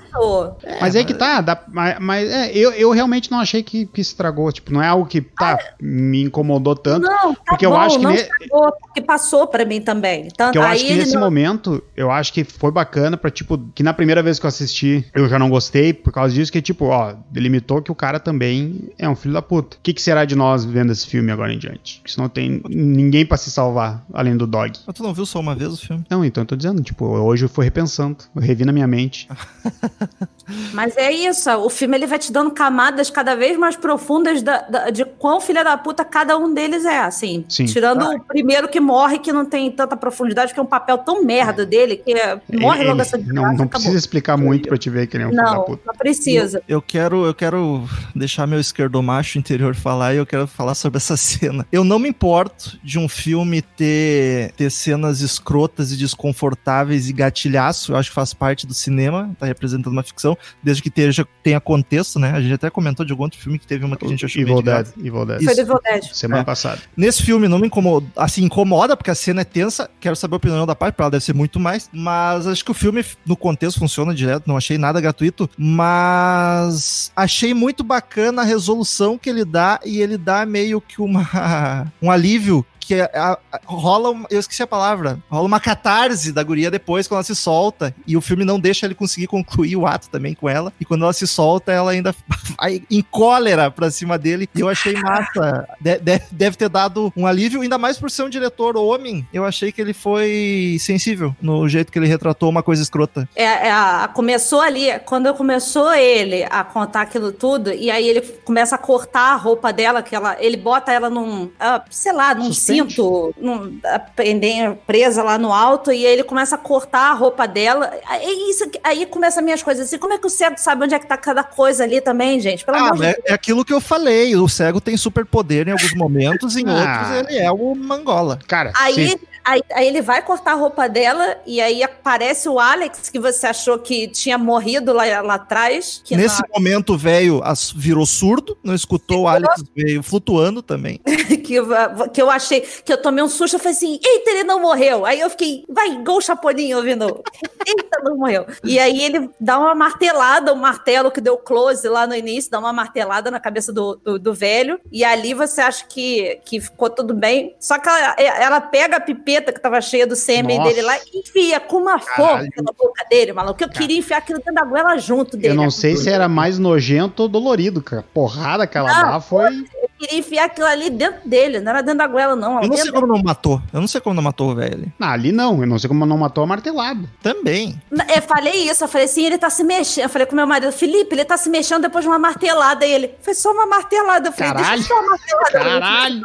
mas 0.80 0.94
aí 0.96 1.04
que 1.04 1.14
tá, 1.14 1.40
dá- 1.40 1.62
mas, 1.68 1.96
mas, 1.98 2.30
é, 2.30 2.50
eu, 2.52 2.72
eu 2.72 2.90
realmente 2.90 3.30
não 3.30 3.40
achei 3.40 3.62
que, 3.62 3.86
que 3.86 4.00
estragou, 4.00 4.52
tipo, 4.52 4.72
não 4.72 4.82
é 4.82 4.88
algo 4.88 5.06
que, 5.06 5.20
tá, 5.22 5.58
me 5.80 6.22
incomodou 6.24 6.74
tanto, 6.76 7.06
Não, 7.08 7.34
tá 7.34 7.40
porque 7.48 7.64
eu 7.64 7.70
bom, 7.70 7.76
acho 7.80 7.96
que 7.98 8.04
não 8.04 8.10
ne- 8.10 8.16
estragou, 8.20 8.72
porque 8.82 9.00
passou 9.00 9.46
pra 9.46 9.64
mim 9.64 9.80
também. 9.80 10.28
Tanto, 10.36 10.52
que 10.52 10.58
eu 10.58 10.62
aí 10.62 10.72
acho 10.74 10.84
que 10.84 10.90
ele 10.92 11.00
nesse 11.00 11.14
não- 11.14 11.20
momento, 11.22 11.82
eu 11.96 12.10
acho 12.10 12.32
que 12.32 12.44
foi 12.44 12.70
bacana 12.70 13.16
pra, 13.16 13.30
tipo, 13.30 13.58
que 13.74 13.82
na 13.82 13.94
primeira 13.94 14.22
vez 14.22 14.38
que 14.38 14.44
eu 14.46 14.48
assisti, 14.48 15.04
eu 15.14 15.28
já 15.28 15.38
não 15.38 15.48
gostei 15.48 15.85
por 15.92 16.12
causa 16.12 16.34
disso, 16.34 16.52
que, 16.52 16.62
tipo, 16.62 16.86
ó, 16.86 17.14
delimitou 17.30 17.82
que 17.82 17.92
o 17.92 17.94
cara 17.94 18.18
também 18.18 18.90
é 18.98 19.08
um 19.08 19.16
filho 19.16 19.34
da 19.34 19.42
puta. 19.42 19.76
O 19.76 19.80
que, 19.82 19.92
que 19.92 20.02
será 20.02 20.24
de 20.24 20.34
nós 20.34 20.64
vendo 20.64 20.92
esse 20.92 21.06
filme 21.06 21.30
agora 21.30 21.52
em 21.52 21.58
diante? 21.58 22.00
Porque 22.02 22.20
não 22.20 22.28
tem 22.28 22.62
ninguém 22.68 23.24
pra 23.24 23.36
se 23.36 23.50
salvar, 23.50 24.04
além 24.12 24.36
do 24.36 24.46
dog. 24.46 24.78
Mas 24.86 24.96
tu 24.96 25.02
não 25.02 25.14
viu 25.14 25.26
só 25.26 25.40
uma 25.40 25.54
vez 25.54 25.72
o 25.72 25.76
filme? 25.76 26.04
Não, 26.10 26.24
então 26.24 26.42
eu 26.42 26.46
tô 26.46 26.56
dizendo, 26.56 26.82
tipo, 26.82 27.04
hoje 27.04 27.44
eu 27.44 27.48
fui 27.48 27.64
repensando, 27.64 28.18
eu 28.34 28.42
revi 28.42 28.64
na 28.64 28.72
minha 28.72 28.86
mente. 28.86 29.28
Mas 30.72 30.96
é 30.96 31.10
isso, 31.10 31.50
o 31.56 31.68
filme 31.68 31.96
ele 31.96 32.06
vai 32.06 32.18
te 32.18 32.30
dando 32.32 32.50
camadas 32.50 33.10
cada 33.10 33.34
vez 33.34 33.58
mais 33.58 33.74
profundas 33.76 34.42
da- 34.42 34.60
da- 34.62 34.90
de 34.90 35.04
quão 35.04 35.40
filha 35.40 35.64
da 35.64 35.76
puta 35.76 36.04
cada 36.04 36.36
um 36.38 36.52
deles 36.54 36.84
é, 36.84 36.98
assim. 37.00 37.44
Sim. 37.48 37.64
Tirando 37.66 38.02
o 38.04 38.20
primeiro 38.20 38.68
que 38.68 38.78
morre, 38.80 39.18
que 39.18 39.32
não 39.32 39.44
tem 39.44 39.70
tanta 39.70 39.96
profundidade, 39.96 40.54
que 40.54 40.60
é 40.60 40.62
um 40.62 40.66
papel 40.66 40.98
tão 40.98 41.24
merda 41.24 41.66
dele, 41.66 41.96
que 41.96 42.12
é- 42.12 42.40
morre 42.54 42.80
Ele- 42.80 42.90
logo 42.90 43.00
essa 43.02 43.16
não, 43.16 43.24
desgraça, 43.24 43.46
não 43.48 43.54
acabou. 43.54 43.68
precisa 43.70 43.96
explicar 43.96 44.36
muito 44.36 44.68
pra 44.68 44.78
te 44.78 44.88
ver 44.90 45.06
que 45.06 45.16
ele 45.16 45.24
é 45.24 45.26
um 45.26 45.30
filho 45.30 45.42
da 45.44 45.50
Não, 45.54 45.62
puta. 45.64 45.82
não 45.86 45.94
precisa. 45.94 46.62
Eu 46.68 46.80
quero, 46.80 47.24
eu 47.26 47.34
quero 47.34 47.84
deixar 48.14 48.46
meu 48.46 48.60
esquerdomacho 48.60 49.38
interior 49.38 49.74
falar 49.74 50.14
e 50.14 50.18
eu 50.18 50.26
quero 50.26 50.46
falar 50.46 50.74
sobre 50.74 50.98
essa 50.98 51.16
cena. 51.18 51.66
Eu 51.72 51.82
não 51.84 51.98
me 51.98 52.08
importo 52.08 52.78
de 52.84 52.98
um 52.98 53.08
filme 53.08 53.62
ter, 53.62 54.52
ter 54.52 54.70
cenas 54.70 55.20
escrotas 55.20 55.92
e 55.92 55.96
desconfortáveis 55.96 57.08
e 57.08 57.12
gatilhaço. 57.12 57.92
Eu 57.92 57.96
acho 57.96 58.10
que 58.10 58.14
faz 58.14 58.32
parte 58.34 58.66
do 58.66 58.74
cinema, 58.74 59.30
tá 59.38 59.46
representando 59.46 59.92
uma 59.92 60.02
ficção, 60.02 60.35
desde 60.62 60.82
que 60.82 60.88
esteja, 60.88 61.26
tenha 61.42 61.60
contexto, 61.60 62.18
né? 62.18 62.30
A 62.32 62.40
gente 62.40 62.54
até 62.54 62.70
comentou 62.70 63.04
de 63.04 63.12
algum 63.12 63.24
outro 63.24 63.38
filme 63.38 63.58
que 63.58 63.66
teve 63.66 63.84
uma 63.84 63.96
que 63.96 64.04
a 64.04 64.08
gente 64.08 64.24
achou 64.24 64.40
Evil 64.42 64.62
Dead. 64.62 64.86
Evil 64.98 65.26
Dead. 65.26 65.42
Foi 65.42 65.52
Isso. 65.52 65.54
do 65.54 65.60
Evil 65.60 65.80
Dead. 65.82 66.02
Semana 66.12 66.42
É. 66.42 66.44
passada. 66.44 66.80
Nesse 66.96 67.22
filme 67.22 67.48
não 67.48 67.58
me 67.58 67.66
incomoda, 67.66 68.06
assim, 68.16 68.44
incomoda 68.44 68.96
porque 68.96 69.10
a 69.10 69.14
cena 69.14 69.40
é 69.42 69.44
tensa, 69.44 69.88
quero 70.00 70.16
saber 70.16 70.34
a 70.34 70.36
opinião 70.38 70.66
da 70.66 70.74
parte, 70.74 70.94
pra 70.94 71.04
ela 71.04 71.10
deve 71.10 71.24
ser 71.24 71.34
muito 71.34 71.58
mais, 71.60 71.88
mas 71.92 72.46
acho 72.46 72.64
que 72.64 72.70
o 72.70 72.74
filme 72.74 73.04
no 73.24 73.36
contexto 73.36 73.78
funciona 73.78 74.14
direto, 74.14 74.46
não 74.46 74.56
achei 74.56 74.78
nada 74.78 75.00
gratuito, 75.00 75.48
mas 75.58 77.10
achei 77.14 77.54
muito 77.54 77.82
bacana 77.84 78.42
a 78.42 78.44
resolução 78.44 79.18
que 79.18 79.28
ele 79.30 79.44
dá 79.44 79.80
e 79.84 80.00
ele 80.00 80.16
dá 80.16 80.44
meio 80.46 80.80
que 80.80 81.00
uma 81.00 81.26
um 82.02 82.10
alívio 82.10 82.64
que 82.86 83.00
a- 83.00 83.10
a- 83.52 83.60
rola, 83.64 84.10
uma- 84.10 84.26
eu 84.30 84.38
esqueci 84.38 84.62
a 84.62 84.66
palavra, 84.66 85.18
rola 85.30 85.46
uma 85.46 85.58
catarse 85.60 86.32
da 86.32 86.42
guria 86.42 86.70
depois 86.70 87.08
quando 87.08 87.16
ela 87.18 87.24
se 87.24 87.34
solta, 87.34 87.94
e 88.06 88.16
o 88.16 88.20
filme 88.20 88.44
não 88.44 88.60
deixa 88.60 88.86
ele 88.86 88.94
conseguir 88.94 89.26
concluir 89.26 89.76
o 89.76 89.86
ato 89.86 90.08
também 90.08 90.34
com 90.34 90.48
ela, 90.48 90.72
e 90.80 90.84
quando 90.84 91.02
ela 91.02 91.12
se 91.12 91.26
solta, 91.26 91.72
ela 91.72 91.90
ainda 91.90 92.14
vai 92.58 92.82
em 92.90 93.02
cólera 93.02 93.70
pra 93.70 93.90
cima 93.90 94.16
dele, 94.18 94.48
e 94.54 94.60
eu 94.60 94.68
achei 94.68 94.94
massa. 94.94 95.66
De- 95.80 95.98
de- 95.98 96.22
deve 96.30 96.56
ter 96.56 96.68
dado 96.68 97.12
um 97.16 97.26
alívio, 97.26 97.60
ainda 97.62 97.76
mais 97.78 97.98
por 97.98 98.10
ser 98.10 98.22
um 98.22 98.30
diretor 98.30 98.76
homem, 98.76 99.26
eu 99.32 99.44
achei 99.44 99.72
que 99.72 99.80
ele 99.80 99.92
foi 99.92 100.76
sensível 100.80 101.34
no 101.40 101.68
jeito 101.68 101.90
que 101.90 101.98
ele 101.98 102.06
retratou 102.06 102.48
uma 102.48 102.62
coisa 102.62 102.82
escrota. 102.82 103.28
É, 103.34 103.44
é, 103.44 103.70
a- 103.70 104.08
começou 104.14 104.60
ali, 104.60 104.86
quando 105.04 105.32
começou 105.34 105.92
ele 105.92 106.44
a 106.44 106.62
contar 106.62 107.02
aquilo 107.02 107.32
tudo, 107.32 107.72
e 107.72 107.90
aí 107.90 108.06
ele 108.08 108.20
começa 108.44 108.74
a 108.76 108.78
cortar 108.78 109.32
a 109.32 109.36
roupa 109.36 109.72
dela, 109.72 110.02
que 110.02 110.14
ela, 110.14 110.36
ele 110.38 110.56
bota 110.56 110.92
ela 110.92 111.10
num, 111.10 111.50
ah, 111.58 111.82
sei 111.90 112.12
lá, 112.12 112.34
num 112.34 112.44
Suspende. 112.52 112.75
Cinto, 112.84 113.34
num, 113.38 113.80
prendendo- 114.14 114.76
presa 114.86 115.22
lá 115.22 115.38
no 115.38 115.52
alto, 115.52 115.92
e 115.92 116.06
aí 116.06 116.12
ele 116.12 116.22
começa 116.24 116.54
a 116.54 116.58
cortar 116.58 117.10
a 117.10 117.14
roupa 117.14 117.46
dela. 117.46 117.90
Aí, 118.06 118.50
isso, 118.50 118.64
aí 118.82 119.06
começa 119.06 119.40
as 119.40 119.44
minhas 119.44 119.62
coisas 119.62 119.86
assim, 119.86 119.98
como 119.98 120.12
é 120.12 120.18
que 120.18 120.26
o 120.26 120.30
cego 120.30 120.56
sabe 120.58 120.84
onde 120.84 120.94
é 120.94 120.98
que 120.98 121.06
tá 121.06 121.16
cada 121.16 121.42
coisa 121.42 121.84
ali 121.84 122.00
também, 122.00 122.40
gente? 122.40 122.64
Pelo 122.64 122.76
Ah, 122.76 122.90
é, 123.02 123.16
é 123.26 123.32
aquilo 123.32 123.64
que 123.64 123.72
eu 123.72 123.80
falei. 123.80 124.34
O 124.36 124.48
cego 124.48 124.80
tem 124.80 124.96
superpoder 124.96 125.68
em 125.68 125.72
alguns 125.72 125.94
momentos, 125.94 126.56
em 126.56 126.64
Ah. 126.68 126.72
outros 126.74 127.30
ele 127.30 127.38
é 127.38 127.50
o 127.50 127.74
Mangola. 127.74 128.38
Cara, 128.46 128.72
Aí, 128.76 129.10
sim. 129.10 129.18
Aí, 129.46 129.62
aí 129.72 129.86
ele 129.86 130.02
vai 130.02 130.20
cortar 130.22 130.52
a 130.52 130.54
roupa 130.54 130.88
dela 130.88 131.38
e 131.46 131.60
aí 131.60 131.82
aparece 131.82 132.48
o 132.48 132.58
Alex, 132.58 133.08
que 133.08 133.18
você 133.18 133.46
achou 133.46 133.78
que 133.78 134.08
tinha 134.08 134.36
morrido 134.36 134.92
lá, 134.92 135.04
lá 135.22 135.34
atrás. 135.34 136.02
Nesse 136.10 136.42
na- 136.42 136.48
momento, 136.54 136.94
o 136.94 136.98
velho 136.98 137.40
virou 137.74 138.04
surdo, 138.04 138.58
não 138.62 138.74
escutou 138.74 139.22
o 139.22 139.28
Alex 139.28 139.62
veio 139.74 140.02
flutuando 140.02 140.60
também. 140.62 141.00
que, 141.44 141.54
eu- 141.54 141.66
que 142.12 142.20
eu 142.20 142.30
achei, 142.30 142.60
que 142.60 142.92
eu 142.92 143.00
tomei 143.00 143.22
um 143.22 143.28
susto, 143.28 143.54
eu 143.54 143.60
falei 143.60 143.74
assim, 143.74 144.00
eita, 144.04 144.30
ele 144.30 144.44
não 144.44 144.60
morreu. 144.60 145.06
Aí 145.06 145.20
eu 145.20 145.30
fiquei, 145.30 145.64
vai, 145.68 145.90
igual 145.92 146.18
o 146.18 146.20
Chapolin 146.22 146.74
ouvindo, 146.74 147.22
eita, 147.66 147.98
não 148.02 148.16
morreu. 148.16 148.46
E 148.64 148.78
aí 148.78 149.00
ele 149.02 149.30
dá 149.40 149.58
uma 149.58 149.74
martelada, 149.74 150.52
o 150.52 150.56
martelo 150.56 151.10
que 151.10 151.20
deu 151.20 151.36
close 151.36 151.88
lá 151.88 152.06
no 152.06 152.14
início, 152.14 152.50
dá 152.50 152.58
uma 152.58 152.72
martelada 152.72 153.30
na 153.30 153.38
cabeça 153.38 153.72
do, 153.72 153.96
do, 153.96 154.18
do 154.18 154.34
velho, 154.34 154.80
e 154.90 155.04
ali 155.04 155.34
você 155.34 155.60
acha 155.60 155.84
que, 155.86 156.40
que 156.44 156.60
ficou 156.60 156.90
tudo 156.90 157.14
bem. 157.14 157.54
Só 157.60 157.78
que 157.78 157.88
ela, 157.88 158.14
ela 158.18 158.60
pega 158.60 158.96
a 158.96 159.00
que 159.40 159.60
tava 159.60 159.80
cheia 159.80 160.06
do 160.06 160.16
sêmen 160.16 160.62
dele 160.62 160.82
lá 160.82 160.96
enfia 161.14 161.60
com 161.60 161.76
uma 161.78 161.98
Caralho. 161.98 162.44
força 162.46 162.62
na 162.62 162.72
boca 162.72 163.04
dele, 163.08 163.32
maluco, 163.32 163.58
que 163.58 163.64
eu 163.64 163.68
queria 163.68 163.98
enfiar 163.98 164.18
aquilo 164.18 164.38
dentro 164.38 164.54
da 164.54 164.64
goela 164.64 164.96
junto 164.98 165.36
dele. 165.36 165.52
Eu 165.52 165.56
não 165.56 165.70
sei 165.70 165.96
se 165.96 166.10
era 166.10 166.28
mais 166.28 166.58
nojento 166.58 167.22
ou 167.22 167.28
dolorido, 167.28 167.82
cara. 167.82 168.04
Porrada 168.14 168.66
que 168.66 168.76
ela 168.76 168.92
Não, 168.92 169.10
dá 169.12 169.20
foi. 169.20 169.46
Eu 169.46 169.90
queria 169.98 170.18
enfiar 170.18 170.44
aquilo 170.46 170.66
ali 170.66 170.90
dentro 170.90 171.28
dele, 171.28 171.60
não 171.60 171.70
era 171.70 171.82
dentro 171.82 171.98
da 171.98 172.06
goela, 172.06 172.36
não. 172.36 172.62
Eu 172.62 172.68
não 172.68 172.76
sei 172.76 172.92
como 172.92 173.06
não 173.06 173.22
matou. 173.22 173.60
Eu 173.72 173.80
não 173.80 173.88
sei 173.88 174.00
como 174.00 174.14
não 174.14 174.22
matou 174.22 174.50
o 174.50 174.54
velho. 174.54 174.92
Ah, 175.00 175.12
ali 175.12 175.32
não. 175.32 175.60
Eu 175.60 175.66
não 175.66 175.78
sei 175.78 175.88
como 175.88 176.04
não 176.04 176.18
matou 176.18 176.44
a 176.44 176.46
martelada. 176.46 177.08
Também. 177.22 177.80
Eu 178.14 178.22
falei 178.22 178.68
isso, 178.70 178.84
eu 178.84 178.88
falei 178.88 179.06
assim, 179.06 179.24
ele 179.24 179.38
tá 179.38 179.50
se 179.50 179.64
mexendo. 179.64 180.04
Eu 180.04 180.08
falei 180.10 180.26
com 180.26 180.36
meu 180.36 180.46
marido, 180.46 180.72
Felipe, 180.72 181.14
ele 181.14 181.24
tá 181.24 181.36
se 181.36 181.48
mexendo 181.48 181.82
depois 181.82 182.04
de 182.04 182.08
uma 182.08 182.18
martelada. 182.18 182.86
E 182.86 182.92
ele, 182.92 183.14
foi 183.20 183.34
só 183.34 183.52
uma 183.52 183.66
martelada. 183.66 184.28
Eu 184.28 184.32
falei, 184.32 184.52
Caralho. 184.52 184.78
deixa 184.78 184.92
eu 184.92 184.96
só 184.96 185.02
uma 185.02 185.10
martelada. 185.10 185.80
Caralho. 185.80 186.22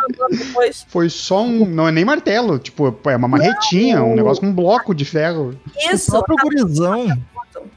Foi 0.88 1.10
só 1.10 1.42
um. 1.42 1.66
Não 1.66 1.88
é 1.88 1.92
nem 1.92 2.06
martelo. 2.06 2.60
Tipo, 2.60 2.92
é 3.10 3.16
uma 3.16 3.28
marretinha, 3.28 4.04
um 4.04 4.16
negócio 4.16 4.42
com 4.42 4.48
um 4.48 4.54
bloco 4.54 4.94
de 4.94 5.06
ferro. 5.06 5.56
Isso. 5.92 6.16
O 6.16 6.24
próprio 6.24 6.38
gurizão. 6.44 7.08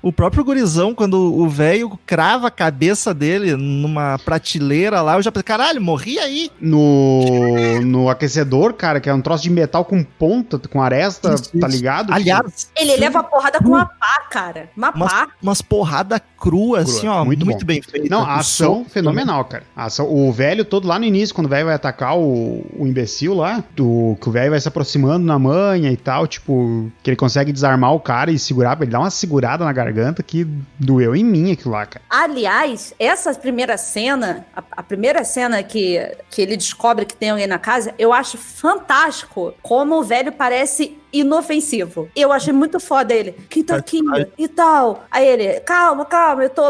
O 0.03 0.12
próprio 0.12 0.45
gurizão, 0.45 0.95
quando 0.95 1.14
o 1.14 1.49
velho 1.49 1.99
crava 2.07 2.49
a 2.49 2.51
cabeça 2.51 3.14
dele 3.14 3.57
numa 3.57 4.18
prateleira 4.18 5.01
lá, 5.01 5.16
eu 5.16 5.22
já 5.22 5.33
pensei, 5.33 5.45
caralho, 5.45 5.81
morri 5.81 6.18
aí. 6.18 6.51
No, 6.61 7.81
no 7.83 8.09
aquecedor, 8.09 8.75
cara, 8.75 9.01
que 9.01 9.09
é 9.09 9.14
um 9.14 9.20
troço 9.20 9.43
de 9.43 9.51
metal 9.51 9.85
com 9.85 10.03
ponta, 10.05 10.59
com 10.59 10.83
aresta, 10.83 11.35
Isso, 11.35 11.59
tá 11.59 11.66
ligado? 11.66 12.12
Aliás, 12.12 12.70
Ele 12.77 12.97
leva 12.97 13.20
a 13.20 13.22
porrada 13.22 13.59
com 13.59 13.68
uma 13.68 13.87
pá, 13.87 14.27
cara. 14.31 14.70
Uma 14.77 14.91
umas, 14.91 15.12
pá. 15.12 15.29
umas 15.43 15.62
porrada 15.62 16.20
crua, 16.20 16.55
Crua, 16.55 16.81
assim, 16.81 17.09
ó, 17.09 17.25
muito 17.25 17.45
muito, 17.45 17.64
bem 17.64 17.81
feita. 17.81 18.09
Não, 18.09 18.20
a 18.20 18.37
O 18.37 18.41
ação 18.41 18.75
soco 18.79 18.91
fenomenal, 18.91 19.45
cara. 19.45 19.64
A 19.75 19.87
ação, 19.87 20.07
o 20.12 20.33
velho 20.33 20.64
todo 20.64 20.87
lá 20.87 20.99
no 20.99 21.05
início, 21.05 21.35
quando 21.35 21.47
o 21.47 21.51
velho 21.51 21.66
vai 21.66 21.75
atacar 21.75 22.18
o, 22.18 22.64
o 22.77 22.87
imbecil 22.87 23.35
lá, 23.35 23.62
do, 23.75 24.16
que 24.20 24.29
o 24.29 24.33
velho 24.33 24.51
vai 24.51 24.61
se 24.61 24.68
aproximando 24.68 25.25
na 25.25 25.39
manha 25.39 25.91
e 25.91 25.97
tal, 25.97 26.27
tipo, 26.27 26.91
que 27.03 27.11
ele 27.11 27.16
consegue 27.16 27.53
desarmar 27.53 27.93
o 27.93 28.01
cara 28.01 28.31
e 28.31 28.39
segurar, 28.39 28.77
ele 28.81 28.91
dá 28.91 29.01
uma 29.01 29.11
segurada 29.11 29.64
na 29.65 29.73
garganta 29.73 30.23
que 30.23 30.45
doeu 30.79 31.15
em 31.17 31.25
mim 31.25 31.53
aquilo 31.53 31.73
lá, 31.73 31.87
cara. 31.87 32.05
Aliás, 32.09 32.95
essa 32.99 33.35
primeira 33.35 33.77
cena, 33.77 34.47
a, 34.55 34.62
a 34.73 34.83
primeira 34.83 35.25
cena 35.25 35.62
que, 35.62 36.01
que 36.31 36.43
ele 36.43 36.57
descobre 36.57 37.05
que 37.05 37.17
tem 37.17 37.31
alguém 37.31 37.47
na 37.47 37.59
casa, 37.59 37.95
eu 37.99 38.12
acho 38.12 38.37
fantástico 38.39 39.55
como 39.62 39.97
o 39.97 40.03
velho 40.03 40.33
parece 40.33 40.99
inofensivo. 41.21 42.09
Eu 42.15 42.33
achei 42.33 42.53
muito 42.53 42.81
foda 42.81 43.15
ele. 43.15 43.33
Tá 43.67 43.77
aqui? 43.77 44.01
E 44.37 44.49
tal. 44.49 45.05
Aí 45.11 45.27
ele, 45.27 45.61
calma, 45.61 46.05
calma, 46.05 46.45
eu 46.45 46.51
tô, 46.51 46.65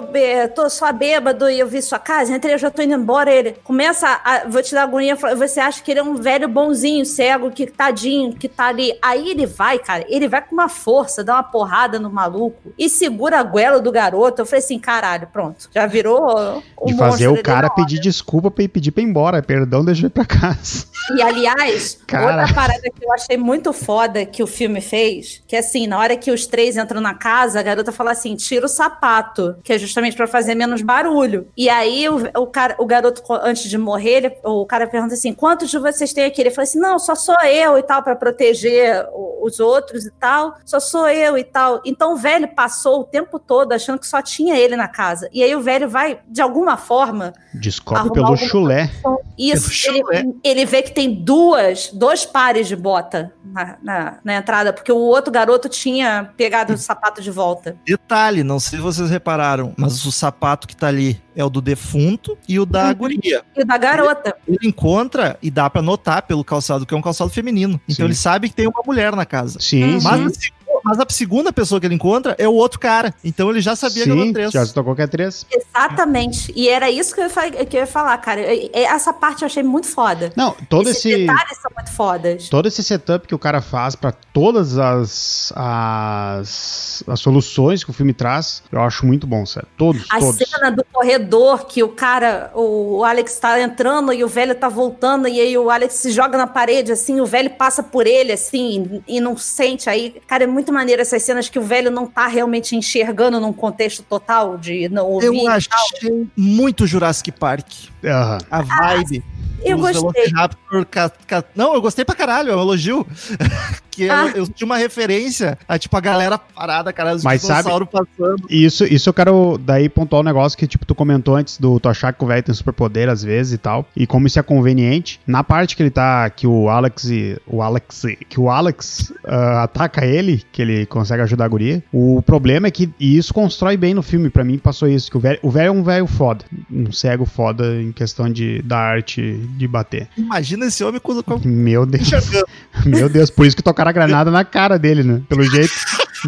tô 0.55 0.71
só 0.71 0.93
bêbado 0.93 1.49
e 1.49 1.59
eu 1.59 1.67
vi 1.67 1.83
sua 1.83 1.99
casa, 1.99 2.35
entrei, 2.35 2.55
eu 2.55 2.59
já 2.59 2.71
tô 2.71 2.83
indo 2.83 2.95
embora. 2.95 3.33
Ele 3.33 3.57
começa 3.65 4.21
a, 4.25 4.45
vou 4.49 4.63
te 4.63 4.75
dar 4.75 4.85
agonia, 4.85 5.17
você 5.17 5.61
acha 5.61 5.83
que 5.83 5.91
ele 5.91 6.01
é 6.01 6.03
um 6.03 6.17
velho 6.17 6.49
bonzinho, 6.49 7.05
cego, 7.05 7.51
que 7.51 7.67
tadinho, 7.67 8.33
que 8.33 8.49
tá 8.49 8.67
ali. 8.67 8.97
Aí 9.03 9.31
ele 9.31 9.47
vai, 9.47 9.79
cara, 9.79 10.05
ele 10.09 10.29
vai 10.29 10.43
com 10.43 10.55
uma 10.55 10.69
força, 10.69 11.25
dá 11.25 11.35
uma 11.35 11.43
porrada 11.43 11.99
no 11.99 12.11
maluco 12.11 12.73
e 12.79 12.89
segura 12.89 13.41
a 13.41 13.43
goela 13.43 13.81
do 13.81 13.91
garoto. 13.91 14.43
Eu 14.43 14.47
falei 14.47 14.65
assim, 14.65 14.79
caralho, 14.79 15.27
pronto. 15.33 15.69
Já 15.75 15.87
virou 15.87 16.63
o 16.77 16.87
De 16.87 16.97
fazer 16.97 17.29
o 17.29 17.43
cara 17.43 17.71
pedir 17.71 17.99
desculpa 17.99 18.51
pra 18.51 18.65
ir 18.65 18.69
pedir 18.69 18.91
pra 18.91 19.03
ir 19.03 19.07
embora. 19.07 19.43
Perdão, 19.43 19.85
deixa 19.85 20.03
eu 20.03 20.07
ir 20.07 20.11
pra 20.11 20.25
casa. 20.25 20.87
E 21.17 21.23
aliás, 21.23 21.99
Cara. 22.07 22.41
outra 22.43 22.55
parada 22.55 22.83
que 22.83 23.05
eu 23.05 23.13
achei 23.13 23.37
muito 23.37 23.73
foda 23.73 24.25
que 24.35 24.43
o 24.43 24.47
filme 24.47 24.81
fez, 24.81 25.43
que 25.47 25.57
assim, 25.57 25.87
na 25.87 25.99
hora 25.99 26.17
que 26.17 26.31
os 26.31 26.47
três 26.47 26.77
entram 26.77 27.01
na 27.01 27.15
casa, 27.15 27.61
a 27.61 27.63
garota 27.63 27.93
fala 27.93 28.11
assim: 28.11 28.35
tira 28.35 28.67
o 28.67 28.69
sapato, 28.69 29.57
que 29.63 29.73
é 29.73 29.79
justamente 29.79 30.17
pra 30.17 30.27
fazer 30.27 30.55
menos 30.55 30.83
barulho. 30.83 31.47
E 31.57 31.69
aí 31.69 32.09
o, 32.09 32.17
o, 32.41 32.47
cara, 32.47 32.75
o 32.79 32.87
garoto, 32.87 33.23
antes 33.43 33.69
de 33.71 33.79
morrer, 33.79 34.11
ele- 34.25 34.37
o 34.43 34.67
cara 34.67 34.87
pergunta 34.87 35.15
assim: 35.15 35.33
quantos 35.33 35.71
de 35.71 35.79
vocês 35.79 36.13
tem 36.13 36.25
aqui? 36.25 36.41
Ele 36.41 36.51
fala 36.51 36.65
assim: 36.65 36.79
não, 36.81 36.99
só 36.99 37.15
sou 37.15 37.41
eu 37.43 37.79
e 37.79 37.83
tal, 37.83 38.03
pra 38.03 38.17
proteger 38.17 39.07
os 39.43 39.61
outros 39.61 40.05
e 40.07 40.11
tal, 40.13 40.57
só 40.65 40.81
sou 40.81 41.09
eu 41.09 41.39
e 41.39 41.45
tal. 41.45 41.81
Então 41.85 42.15
o 42.15 42.17
velho 42.17 42.49
passou 42.55 43.01
o 43.01 43.05
tempo 43.05 43.39
todo 43.39 43.73
achando 43.73 43.99
que 43.99 44.07
só 44.07 44.21
tinha 44.23 44.57
ele 44.59 44.75
na 44.77 44.89
casa. 44.89 45.29
E 45.33 45.43
aí 45.43 45.55
o 45.55 45.61
velho 45.61 45.89
vai, 45.89 46.19
de 46.29 46.43
alguma 46.43 46.77
forma, 46.77 47.33
Descobre 47.53 48.11
pelo 48.13 48.37
chulé. 48.37 48.91
isso, 49.39 49.63
Pelo 49.89 50.03
chulé. 50.03 50.19
ele, 50.21 50.35
ele 50.43 50.65
vê 50.67 50.83
que 50.83 50.91
tem 50.93 51.15
duas, 51.15 51.91
dois 51.93 52.25
pares 52.27 52.67
de 52.67 52.75
bota 52.77 53.33
na, 53.45 53.77
na, 53.83 54.19
na 54.25 54.35
entrada, 54.37 54.73
porque 54.73 54.91
o 54.91 54.97
outro 54.97 55.31
garoto 55.31 55.69
tinha 55.69 56.31
pegado 56.37 56.73
o 56.73 56.79
sapato 56.79 57.21
de 57.21 57.31
volta. 57.31 57.77
Detalhe, 57.87 58.43
não 58.43 58.59
sei 58.59 58.79
se 58.79 58.83
vocês 58.83 59.11
repararam, 59.11 59.75
mas 59.77 60.05
o 60.07 60.11
sapato 60.11 60.67
que 60.67 60.75
tá 60.75 60.87
ali 60.89 61.21
é 61.37 61.45
o 61.45 61.51
do 61.51 61.61
defunto 61.61 62.39
e 62.49 62.59
o 62.59 62.65
da 62.65 62.89
Uhum. 62.89 62.95
guria. 62.95 63.43
E 63.57 63.63
o 63.63 63.67
da 63.67 63.77
garota. 63.77 64.35
Ele 64.49 64.67
encontra 64.69 65.37
e 65.43 65.51
dá 65.51 65.69
pra 65.69 65.83
notar 65.83 66.23
pelo 66.23 66.43
calçado 66.45 66.87
que 66.87 66.95
é 66.95 66.97
um 66.97 67.03
calçado 67.03 67.29
feminino. 67.31 67.79
Então 67.85 67.97
Sim. 67.97 68.05
ele 68.05 68.15
sabe 68.15 68.49
que 68.49 68.55
tem 68.55 68.67
uma 68.67 68.83
mulher 68.87 69.15
na 69.15 69.27
casa. 69.27 69.59
Sim, 69.61 69.99
Mas, 70.03 70.37
sim. 70.37 70.51
Mas 70.85 70.99
a 71.01 71.07
segunda 71.09 71.53
pessoa 71.53 71.81
que 71.81 71.87
ele 71.87 71.95
encontra 71.95 72.35
é 72.39 72.47
o 72.47 72.53
outro 72.53 72.79
cara. 72.79 73.15
Então 73.25 73.51
ele 73.51 73.61
já 73.61 73.75
sabia 73.75 74.05
que 74.05 74.11
era 74.11 74.19
o 74.21 74.23
Sim, 74.23 74.33
três. 74.33 74.51
já 74.53 74.65
se 74.67 74.75
tocou 74.75 74.95
que 74.95 75.03
é 75.03 75.07
três. 75.07 75.47
Exatamente. 75.51 76.53
E 76.55 76.69
era 76.69 76.91
isso 76.91 77.15
que 77.15 77.21
eu, 77.21 77.27
ia 77.27 77.65
que 77.67 77.77
eu 77.77 77.81
ia 77.81 77.87
falar, 77.87 78.17
cara. 78.19 78.41
Essa 78.73 79.13
parte 79.13 79.43
eu 79.43 79.47
achei 79.47 79.63
muito 79.63 79.87
foda. 79.89 80.33
Não, 80.37 80.55
todo 80.69 80.89
Esses 80.91 81.05
esse... 81.07 81.17
detalhes 81.27 81.59
são 81.61 81.71
muito 81.75 81.91
fodas. 81.93 82.49
todo 82.49 82.67
esse 82.69 82.83
setup 82.83 83.27
que 83.27 83.35
o 83.35 83.39
cara 83.39 83.61
faz 83.63 83.95
pra 83.97 84.13
todas 84.13 84.79
as, 84.79 85.53
as 85.57 86.85
as 87.07 87.21
soluções 87.21 87.83
que 87.83 87.91
o 87.91 87.93
filme 87.93 88.13
traz, 88.13 88.63
eu 88.71 88.81
acho 88.81 89.07
muito 89.07 89.27
bom, 89.27 89.45
sério. 89.47 89.69
Todos, 89.77 90.07
A 90.11 90.19
todos. 90.19 90.37
cena 90.49 90.71
do 90.71 90.85
corredor 90.93 91.67
que 91.67 91.83
o 91.83 91.89
cara, 91.89 92.51
o, 92.55 92.99
o 92.99 93.05
Alex 93.05 93.39
tá 93.39 93.61
entrando 93.61 94.13
e 94.13 94.23
o 94.25 94.29
velho 94.29 94.55
tá 94.55 94.69
voltando, 94.69 95.27
e 95.29 95.41
aí 95.41 95.57
o 95.57 95.71
Alex 95.71 95.95
se 95.95 96.11
joga 96.13 96.37
na 96.39 96.47
parede, 96.47 96.93
assim, 96.93 97.21
o 97.21 97.27
velho 97.27 97.51
passa 97.51 97.83
por 97.83 98.07
ele, 98.07 98.33
assim, 98.33 99.03
e 99.07 99.21
não 99.21 99.37
sente. 99.37 99.89
Aí, 99.89 100.17
cara, 100.27 100.45
é 100.45 100.47
muito 100.47 100.73
maneiro 100.75 101.01
essas 101.01 101.23
cenas 101.23 101.49
que 101.49 101.59
o 101.59 101.63
velho 101.63 101.91
não 101.91 102.07
tá 102.07 102.27
realmente 102.27 102.77
enxergando 102.77 103.41
num 103.41 103.53
contexto 103.53 104.03
total 104.03 104.59
de 104.59 104.89
não 104.91 105.07
ouvir. 105.07 105.27
Eu 105.29 105.35
tal. 105.45 105.49
achei 105.55 106.27
muito 106.37 106.87
Jurassic 106.87 107.33
Park. 107.33 107.67
Aham. 108.05 108.39
A 108.51 108.63
vibe. 108.63 109.25
Eu 109.65 109.79
Os 109.79 109.83
gostei. 109.97 110.25
Velociraptor 110.25 110.85
ca- 110.87 111.13
ca- 111.27 111.45
Não, 111.55 111.73
eu 111.75 111.81
gostei 111.81 112.05
pra 112.05 112.15
caralho, 112.15 112.51
é 112.51 112.57
um 112.57 112.61
elogio. 112.61 113.07
porque 113.97 114.11
Ah. 114.11 114.27
eu, 114.35 114.43
eu 114.43 114.49
tinha 114.49 114.67
uma 114.67 114.77
referência 114.77 115.59
a, 115.69 115.79
tipo, 115.79 115.97
a 115.97 116.01
galera 116.01 116.39
parada, 116.39 116.93
cara, 116.93 117.15
os 117.15 117.23
Mas 117.23 117.43
sabe- 117.43 117.63
dinossauros 117.63 117.89
passando. 117.91 118.47
E 118.51 118.65
Isso, 118.65 118.85
isso 118.85 119.09
eu 119.09 119.15
quero 119.15 119.59
daí 119.59 119.89
pontuar 119.89 120.21
um 120.21 120.25
negócio 120.25 120.57
que, 120.59 120.67
tipo, 120.67 120.85
tu 120.87 120.95
comentou 120.95 121.37
antes 121.37 121.59
do 121.59 121.79
tu 121.79 121.89
achar 121.89 122.13
que 122.13 122.23
o 122.25 122.27
velho 122.27 122.43
tem 122.43 122.55
superpoder 122.55 123.09
às 123.09 123.23
vezes 123.23 123.53
e 123.53 123.59
tal, 123.59 123.87
e 123.97 124.07
como 124.07 124.27
isso 124.27 124.39
é 124.39 124.43
conveniente. 124.43 125.21
Na 125.27 125.45
parte 125.45 125.77
que 125.77 125.83
ele 125.83 125.91
tá, 125.91 126.29
que 126.31 126.47
o 126.47 126.69
Alex, 126.69 127.05
e- 127.05 127.37
o 127.47 127.63
Alex, 127.63 128.03
que 128.29 128.41
o 128.41 128.51
Alex 128.51 129.13
ah, 129.27 129.65
ataca 129.65 130.05
ele, 130.05 130.43
que 130.53 130.63
ele 130.63 130.87
consegue 130.87 131.23
ajudar 131.23 131.45
a 131.45 131.49
guria, 131.49 131.83
o 131.93 132.23
problema 132.23 132.67
é 132.67 132.71
que, 132.71 132.91
e 132.99 133.17
isso 133.17 133.33
constrói 133.35 133.77
bem 133.77 133.95
no 133.95 134.03
filme, 134.03 134.31
pra 134.31 134.45
mim 134.45 134.59
passou 134.59 134.89
isso, 134.89 135.11
que 135.11 135.17
o 135.17 135.21
velho, 135.21 135.39
o 135.43 135.51
velho 135.51 135.69
é 135.69 135.71
um 135.73 135.83
velho 135.83 136.07
foda, 136.07 136.45
um 136.71 136.91
cego 136.93 137.25
foda 137.27 137.81
em 137.81 137.93
questão 137.93 138.31
de, 138.31 138.63
da 138.63 138.79
arte 138.79 139.23
de 139.57 139.67
bater. 139.69 140.09
Imagina 140.17 140.67
esse 140.67 140.83
homem 140.85 141.01
com, 141.01 141.15
Meu 141.45 141.85
Deus, 141.87 142.11
meu 142.85 143.09
Deus, 143.09 143.31
por 143.31 143.47
isso 143.47 143.57
que 143.57 143.63
tocaram 143.85 143.91
a 143.91 143.93
granada 143.93 144.31
na 144.31 144.45
cara 144.45 144.79
dele, 144.79 145.03
né? 145.03 145.23
Pelo 145.29 145.43
jeito, 145.43 145.73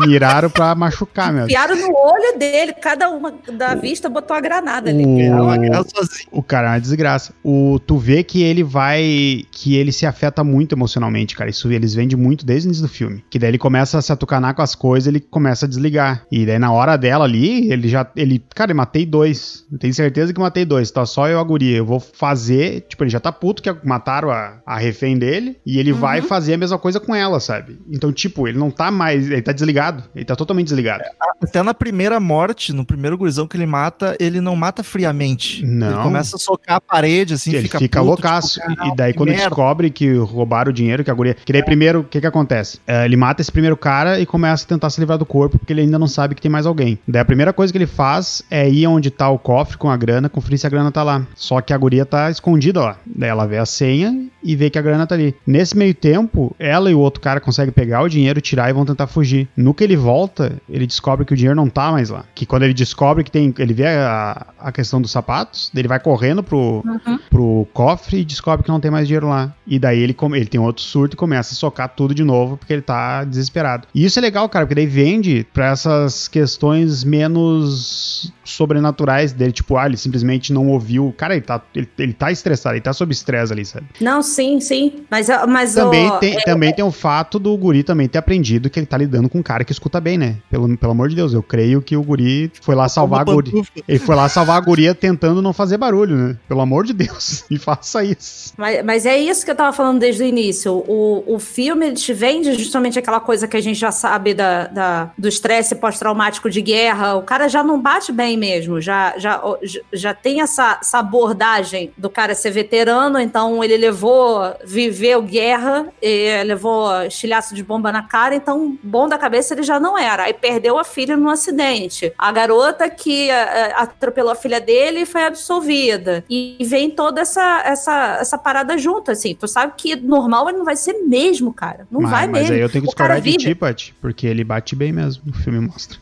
miraram 0.06 0.50
pra 0.50 0.74
machucar, 0.74 1.32
meu. 1.32 1.46
Piaram 1.46 1.76
no 1.76 1.94
olho 1.96 2.38
dele, 2.38 2.72
cada 2.74 3.08
uma 3.08 3.32
da 3.52 3.74
vista 3.74 4.08
botou 4.08 4.36
a 4.36 4.40
granada 4.40 4.90
ali. 4.90 5.04
O, 5.04 6.38
o 6.38 6.42
cara 6.42 6.68
é 6.68 6.70
uma 6.72 6.80
desgraça. 6.80 7.32
O, 7.42 7.78
tu 7.78 7.96
vê 7.96 8.22
que 8.22 8.42
ele 8.42 8.62
vai. 8.62 9.44
que 9.50 9.76
ele 9.76 9.92
se 9.92 10.04
afeta 10.04 10.44
muito 10.44 10.74
emocionalmente, 10.74 11.34
cara. 11.34 11.50
Isso 11.50 11.70
eles 11.70 11.94
vendem 11.94 12.18
muito 12.18 12.44
desde 12.44 12.66
o 12.66 12.68
início 12.68 12.82
do 12.82 12.92
filme. 12.92 13.24
Que 13.30 13.38
daí 13.38 13.50
ele 13.50 13.58
começa 13.58 13.98
a 13.98 14.02
se 14.02 14.12
atucanar 14.12 14.54
com 14.54 14.62
as 14.62 14.74
coisas, 14.74 15.06
ele 15.06 15.20
começa 15.20 15.66
a 15.66 15.68
desligar. 15.68 16.24
E 16.30 16.44
daí 16.44 16.58
na 16.58 16.72
hora 16.72 16.96
dela 16.96 17.24
ali, 17.24 17.70
ele 17.70 17.88
já. 17.88 18.06
Ele. 18.16 18.42
Cara, 18.54 18.72
eu 18.72 18.76
matei 18.76 19.06
dois. 19.06 19.64
Eu 19.70 19.78
tenho 19.78 19.94
certeza 19.94 20.32
que 20.32 20.40
matei 20.40 20.64
dois. 20.64 20.90
Tá 20.90 21.06
só 21.06 21.28
eu 21.28 21.38
e 21.38 21.40
a 21.40 21.44
guria. 21.44 21.76
Eu 21.78 21.86
vou 21.86 22.00
fazer. 22.00 22.82
Tipo, 22.88 23.04
ele 23.04 23.10
já 23.10 23.20
tá 23.20 23.32
puto 23.32 23.62
que 23.62 23.74
mataram 23.84 24.30
a, 24.30 24.58
a 24.66 24.78
refém 24.78 25.18
dele. 25.18 25.56
E 25.64 25.78
ele 25.78 25.92
vai 25.92 26.20
fazer 26.20 26.54
a 26.54 26.58
mesma 26.58 26.78
coisa 26.78 27.00
com 27.00 27.14
ela, 27.14 27.40
sabe? 27.46 27.78
Então, 27.88 28.12
tipo, 28.12 28.46
ele 28.46 28.58
não 28.58 28.70
tá 28.70 28.90
mais. 28.90 29.30
Ele 29.30 29.42
tá 29.42 29.52
desligado. 29.52 30.04
Ele 30.14 30.24
tá 30.24 30.34
totalmente 30.36 30.66
desligado. 30.68 31.04
Até 31.42 31.62
na 31.62 31.74
primeira 31.74 32.18
morte, 32.18 32.72
no 32.72 32.84
primeiro 32.84 33.16
gurizão 33.16 33.46
que 33.46 33.56
ele 33.56 33.66
mata, 33.66 34.16
ele 34.18 34.40
não 34.40 34.56
mata 34.56 34.82
friamente. 34.82 35.64
Não. 35.64 35.86
Ele 35.86 36.02
começa 36.02 36.36
a 36.36 36.38
socar 36.38 36.76
a 36.76 36.80
parede, 36.80 37.34
assim, 37.34 37.50
ele 37.50 37.62
fica, 37.62 37.78
fica, 37.78 38.00
puto, 38.00 38.10
loucaço. 38.10 38.60
tipo, 38.60 38.86
e 38.86 38.96
daí, 38.96 39.12
quando 39.12 39.30
merda. 39.30 39.44
descobre 39.44 39.90
que 39.90 40.14
roubaram 40.14 40.70
o 40.70 40.72
dinheiro, 40.72 41.04
que 41.04 41.10
a 41.10 41.14
guria. 41.14 41.34
Que 41.34 41.52
daí, 41.52 41.62
primeiro, 41.62 42.00
o 42.00 42.04
que 42.04 42.20
que 42.20 42.26
acontece? 42.26 42.80
É, 42.86 43.04
ele 43.04 43.16
mata 43.16 43.40
esse 43.40 43.52
primeiro 43.52 43.76
cara 43.76 44.18
e 44.18 44.26
começa 44.26 44.64
a 44.64 44.68
tentar 44.68 44.90
se 44.90 45.00
livrar 45.00 45.18
do 45.18 45.26
corpo, 45.26 45.58
porque 45.58 45.72
ele 45.72 45.82
ainda 45.82 45.98
não 45.98 46.08
sabe 46.08 46.34
que 46.34 46.42
tem 46.42 46.50
mais 46.50 46.66
alguém. 46.66 46.98
Daí, 47.06 47.20
a 47.20 47.24
primeira 47.24 47.52
coisa 47.52 47.72
que 47.72 47.78
ele 47.78 47.86
faz 47.86 48.42
é 48.50 48.68
ir 48.68 48.86
onde 48.86 49.10
tá 49.10 49.28
o 49.28 49.38
cofre 49.38 49.76
com 49.76 49.90
a 49.90 49.96
grana, 49.96 50.28
conferir 50.28 50.58
se 50.58 50.66
a 50.66 50.70
grana 50.70 50.90
tá 50.90 51.02
lá. 51.02 51.26
Só 51.34 51.60
que 51.60 51.72
a 51.72 51.78
guria 51.78 52.04
tá 52.04 52.30
escondida 52.30 52.80
lá. 52.80 52.96
Daí, 53.06 53.28
ela 53.28 53.46
vê 53.46 53.58
a 53.58 53.66
senha 53.66 54.26
e 54.42 54.56
vê 54.56 54.70
que 54.70 54.78
a 54.78 54.82
grana 54.82 55.06
tá 55.06 55.14
ali. 55.14 55.34
Nesse 55.46 55.76
meio 55.76 55.94
tempo, 55.94 56.54
ela 56.58 56.90
e 56.90 56.94
o 56.94 57.00
outro 57.00 57.20
cara 57.20 57.35
conseguem 57.40 57.72
pegar 57.72 58.02
o 58.02 58.08
dinheiro, 58.08 58.40
tirar 58.40 58.70
e 58.70 58.72
vão 58.72 58.84
tentar 58.84 59.06
fugir. 59.06 59.48
No 59.56 59.72
que 59.74 59.84
ele 59.84 59.96
volta, 59.96 60.56
ele 60.68 60.86
descobre 60.86 61.24
que 61.24 61.32
o 61.32 61.36
dinheiro 61.36 61.56
não 61.56 61.68
tá 61.68 61.90
mais 61.92 62.10
lá. 62.10 62.24
Que 62.34 62.44
quando 62.46 62.62
ele 62.64 62.74
descobre 62.74 63.24
que 63.24 63.30
tem. 63.30 63.54
Ele 63.58 63.74
vê 63.74 63.86
a, 63.86 64.46
a 64.58 64.72
questão 64.72 65.00
dos 65.00 65.10
sapatos, 65.10 65.70
ele 65.74 65.88
vai 65.88 65.98
correndo 66.00 66.42
pro, 66.42 66.82
pro 67.30 67.66
cofre 67.72 68.20
e 68.20 68.24
descobre 68.24 68.64
que 68.64 68.70
não 68.70 68.80
tem 68.80 68.90
mais 68.90 69.06
dinheiro 69.06 69.28
lá. 69.28 69.54
E 69.66 69.78
daí 69.78 69.98
ele, 70.00 70.14
come- 70.14 70.36
ele 70.38 70.46
tem 70.46 70.60
outro 70.60 70.82
surto 70.82 71.14
e 71.14 71.16
começa 71.16 71.52
a 71.52 71.56
socar 71.56 71.88
tudo 71.88 72.14
de 72.14 72.22
novo 72.24 72.56
porque 72.56 72.72
ele 72.72 72.82
tá 72.82 73.24
desesperado. 73.24 73.86
E 73.94 74.04
isso 74.04 74.18
é 74.18 74.22
legal, 74.22 74.48
cara, 74.48 74.64
porque 74.66 74.74
daí 74.74 74.86
vende 74.86 75.46
pra 75.52 75.66
essas 75.70 76.28
questões 76.28 77.04
menos 77.50 78.32
sobrenaturais 78.44 79.32
dele. 79.32 79.52
Tipo, 79.52 79.76
ah, 79.76 79.86
ele 79.86 79.96
simplesmente 79.96 80.52
não 80.52 80.68
ouviu. 80.68 81.14
Cara, 81.16 81.34
ele 81.34 81.42
tá, 81.44 81.60
ele, 81.74 81.88
ele 81.98 82.12
tá 82.12 82.30
estressado, 82.30 82.74
ele 82.74 82.80
tá 82.82 82.92
sob 82.92 83.12
estresse 83.12 83.52
ali, 83.52 83.64
sabe? 83.64 83.86
Não, 84.00 84.22
sim, 84.22 84.60
sim. 84.60 85.04
Mas, 85.10 85.28
mas 85.48 85.74
Também, 85.74 86.08
ó, 86.08 86.18
tem, 86.18 86.36
é- 86.36 86.40
também 86.42 86.72
tem 86.72 86.84
o 86.84 86.92
fato 86.92 87.25
do 87.38 87.56
guri 87.56 87.82
também 87.82 88.08
ter 88.08 88.18
aprendido 88.18 88.70
que 88.70 88.78
ele 88.78 88.86
tá 88.86 88.96
lidando 88.96 89.28
com 89.28 89.38
um 89.38 89.42
cara 89.42 89.64
que 89.64 89.72
escuta 89.72 90.00
bem, 90.00 90.16
né? 90.18 90.36
Pelo, 90.50 90.76
pelo 90.76 90.92
amor 90.92 91.08
de 91.08 91.16
Deus, 91.16 91.32
eu 91.32 91.42
creio 91.42 91.82
que 91.82 91.96
o 91.96 92.02
guri 92.02 92.50
foi 92.62 92.74
lá 92.74 92.88
salvar 92.88 93.20
a 93.20 93.24
guria. 93.24 93.62
Ele 93.86 93.98
foi 93.98 94.14
lá 94.16 94.28
salvar 94.28 94.56
a 94.56 94.60
guria 94.60 94.94
tentando 94.94 95.42
não 95.42 95.52
fazer 95.52 95.76
barulho, 95.76 96.16
né? 96.16 96.36
Pelo 96.48 96.60
amor 96.60 96.84
de 96.84 96.92
Deus, 96.92 97.44
e 97.50 97.58
faça 97.58 98.02
isso. 98.04 98.52
Mas, 98.56 98.84
mas 98.84 99.06
é 99.06 99.16
isso 99.18 99.44
que 99.44 99.50
eu 99.50 99.54
tava 99.56 99.72
falando 99.72 99.98
desde 99.98 100.22
o 100.22 100.26
início. 100.26 100.72
O, 100.86 101.24
o 101.34 101.38
filme 101.38 101.92
te 101.92 102.12
vende 102.12 102.54
justamente 102.54 102.98
aquela 102.98 103.20
coisa 103.20 103.46
que 103.48 103.56
a 103.56 103.60
gente 103.60 103.78
já 103.78 103.90
sabe 103.92 104.32
da, 104.34 104.66
da- 104.66 105.10
do 105.18 105.28
estresse 105.28 105.74
pós-traumático 105.74 106.48
de 106.48 106.60
guerra. 106.62 107.14
O 107.16 107.22
cara 107.22 107.48
já 107.48 107.62
não 107.62 107.80
bate 107.80 108.12
bem 108.12 108.36
mesmo, 108.36 108.80
já, 108.80 109.14
já, 109.18 109.40
já- 109.62 109.80
já 109.92 110.14
tem 110.14 110.40
essa, 110.40 110.78
essa 110.80 110.98
abordagem 110.98 111.90
do 111.96 112.08
cara 112.08 112.34
ser 112.34 112.50
veterano, 112.50 113.18
então 113.18 113.62
ele 113.62 113.76
levou, 113.76 114.40
viveu 114.64 115.22
guerra, 115.22 115.86
e 116.02 116.42
levou 116.44 116.88
estilhaço 117.16 117.54
de 117.54 117.62
bomba 117.62 117.90
na 117.90 118.02
cara, 118.02 118.34
então 118.34 118.78
bom 118.82 119.08
da 119.08 119.18
cabeça 119.18 119.54
ele 119.54 119.62
já 119.62 119.80
não 119.80 119.98
era. 119.98 120.24
Aí 120.24 120.34
perdeu 120.34 120.78
a 120.78 120.84
filha 120.84 121.16
num 121.16 121.28
acidente. 121.28 122.12
A 122.16 122.30
garota 122.30 122.88
que 122.88 123.30
eh, 123.30 123.74
atropelou 123.76 124.32
a 124.32 124.36
filha 124.36 124.60
dele 124.60 125.04
foi 125.04 125.24
absolvida. 125.24 126.24
E 126.30 126.56
vem 126.62 126.90
toda 126.90 127.20
essa, 127.20 127.62
essa, 127.64 128.18
essa 128.20 128.38
parada 128.38 128.76
junto, 128.78 129.10
assim. 129.10 129.34
Tu 129.34 129.48
sabe 129.48 129.72
que 129.76 129.96
normal 129.96 130.48
ele 130.48 130.58
não 130.58 130.64
vai 130.64 130.76
ser 130.76 130.94
mesmo, 131.06 131.52
cara. 131.52 131.86
Não 131.90 132.02
mas, 132.02 132.10
vai 132.10 132.26
mas 132.26 132.42
mesmo. 132.42 132.54
aí 132.54 132.60
eu 132.60 132.68
tenho 132.68 132.82
que 132.84 132.88
discordar 132.88 133.20
de 133.20 133.36
ti, 133.36 133.58
porque 134.00 134.26
ele 134.26 134.44
bate 134.44 134.76
bem 134.76 134.92
mesmo, 134.92 135.22
o 135.28 135.32
filme 135.32 135.60
mostra. 135.60 135.98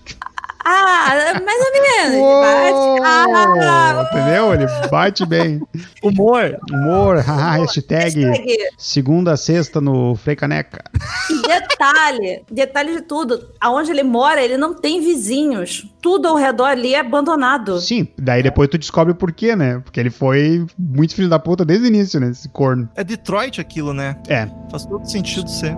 Ah, 0.65 1.41
mais 1.45 1.61
ou 1.61 1.73
menos. 1.83 2.17
Uou! 2.17 2.41
Bate- 2.43 3.05
Ah, 3.07 4.09
Entendeu? 4.11 4.55
Ele 4.55 4.67
bate 4.91 5.27
bem. 5.27 5.61
Humor. 6.03 6.57
Humor, 6.73 7.17
hashtag 7.19 8.25
hashtag. 8.25 8.57
segunda 8.79 9.33
a 9.33 9.37
sexta 9.37 9.81
no 9.81 10.15
Frei 10.17 10.35
Caneca. 10.37 10.83
E 11.31 11.43
detalhe, 11.43 12.43
detalhe 12.51 12.95
de 12.97 13.03
tudo. 13.03 13.51
Aonde 13.61 13.91
ele 13.91 14.03
mora, 14.03 14.43
ele 14.43 14.57
não 14.57 14.75
tem 14.75 15.01
vizinhos. 15.01 15.87
Tudo 16.01 16.29
ao 16.29 16.37
redor 16.37 16.67
ali 16.67 16.95
é 16.95 17.01
abandonado. 17.01 17.81
Sim, 17.81 18.09
daí 18.19 18.43
depois 18.43 18.69
tu 18.69 18.79
descobre 18.79 19.12
o 19.12 19.17
porquê, 19.17 19.55
né? 19.57 19.81
Porque 19.85 20.01
ele 20.01 20.11
foi 20.11 20.67
muito 20.79 21.15
filho 21.15 21.29
da 21.29 21.39
puta 21.39 21.65
desde 21.65 21.87
o 21.87 21.89
início, 21.89 22.19
né? 22.21 22.31
Esse 22.31 22.49
corno. 22.49 22.89
É 22.97 23.05
Detroit 23.05 23.61
aquilo, 23.61 23.93
né? 23.93 24.17
É. 24.29 24.49
Faz 24.71 24.87
todo 24.87 25.05
sentido 25.09 25.49
ser. 25.49 25.75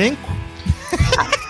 Elenco? 0.00 0.28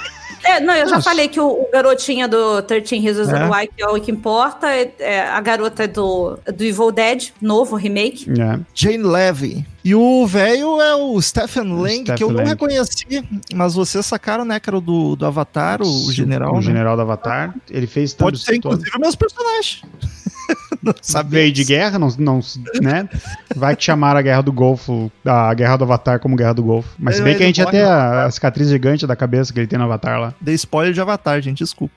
É, 0.42 0.58
não, 0.58 0.74
eu 0.74 0.86
já 0.88 0.94
Nossa. 0.96 1.10
falei 1.10 1.28
que 1.28 1.38
o, 1.38 1.46
o 1.46 1.68
garotinho 1.70 2.26
do 2.26 2.62
13 2.62 2.98
Reasons 2.98 3.28
É. 3.28 3.44
Why 3.46 3.68
que 3.68 3.82
é 3.82 3.86
o 3.86 4.00
que 4.00 4.10
importa. 4.10 4.68
É, 4.68 4.92
é 4.98 5.20
a 5.28 5.40
garota 5.40 5.86
do, 5.86 6.38
do 6.56 6.64
Evil 6.64 6.90
Dead, 6.90 7.28
novo 7.42 7.76
remake. 7.76 8.26
É. 8.30 8.58
Jane 8.74 9.02
Levy. 9.04 9.64
E 9.84 9.94
o 9.94 10.26
velho 10.26 10.80
é 10.80 10.94
o 10.96 11.20
Stephen 11.20 11.72
Lang, 11.80 12.04
que 12.04 12.10
eu 12.12 12.16
Stephen 12.16 12.28
não 12.28 12.36
Lang. 12.38 12.48
reconheci, 12.48 13.22
mas 13.54 13.74
vocês 13.74 14.04
sacaram, 14.06 14.44
né, 14.44 14.58
cara, 14.58 14.80
do, 14.80 15.14
do 15.14 15.24
Avatar, 15.26 15.82
o 15.82 16.10
general, 16.10 16.52
O 16.54 16.56
né? 16.56 16.62
general 16.62 16.96
do 16.96 17.02
Avatar. 17.02 17.54
Ele 17.70 17.86
fez 17.86 18.14
Pode 18.14 18.38
tantos- 18.38 18.44
ser, 18.46 18.56
inclusive, 18.56 18.90
meus 18.98 19.14
personagens. 19.14 19.82
Veio 21.26 21.52
de 21.52 21.64
guerra, 21.64 21.98
não, 21.98 22.08
não, 22.18 22.40
né? 22.80 23.08
Vai 23.54 23.76
que 23.76 23.84
chamaram 23.84 24.18
a 24.18 24.22
Guerra 24.22 24.42
do 24.42 24.52
Golfo, 24.52 25.10
a 25.24 25.52
Guerra 25.54 25.76
do 25.76 25.84
Avatar 25.84 26.20
como 26.20 26.36
Guerra 26.36 26.54
do 26.54 26.62
Golfo. 26.62 26.88
Mas 26.98 27.16
se 27.16 27.22
bem 27.22 27.32
Ele 27.32 27.38
que 27.38 27.44
a 27.44 27.46
gente 27.46 27.58
ia 27.58 27.66
ter 27.66 27.84
a, 27.84 28.24
a 28.24 28.30
cicatriz 28.30 28.68
gigante 28.68 29.06
da 29.06 29.16
cabeça 29.16 29.52
que 29.52 29.60
ele 29.60 29.66
tem 29.66 29.78
no 29.78 29.84
Avatar 29.84 30.18
lá. 30.20 30.34
Dei 30.40 30.54
spoiler 30.54 30.92
de 30.92 31.00
Avatar, 31.00 31.40
gente, 31.40 31.58
desculpa. 31.58 31.94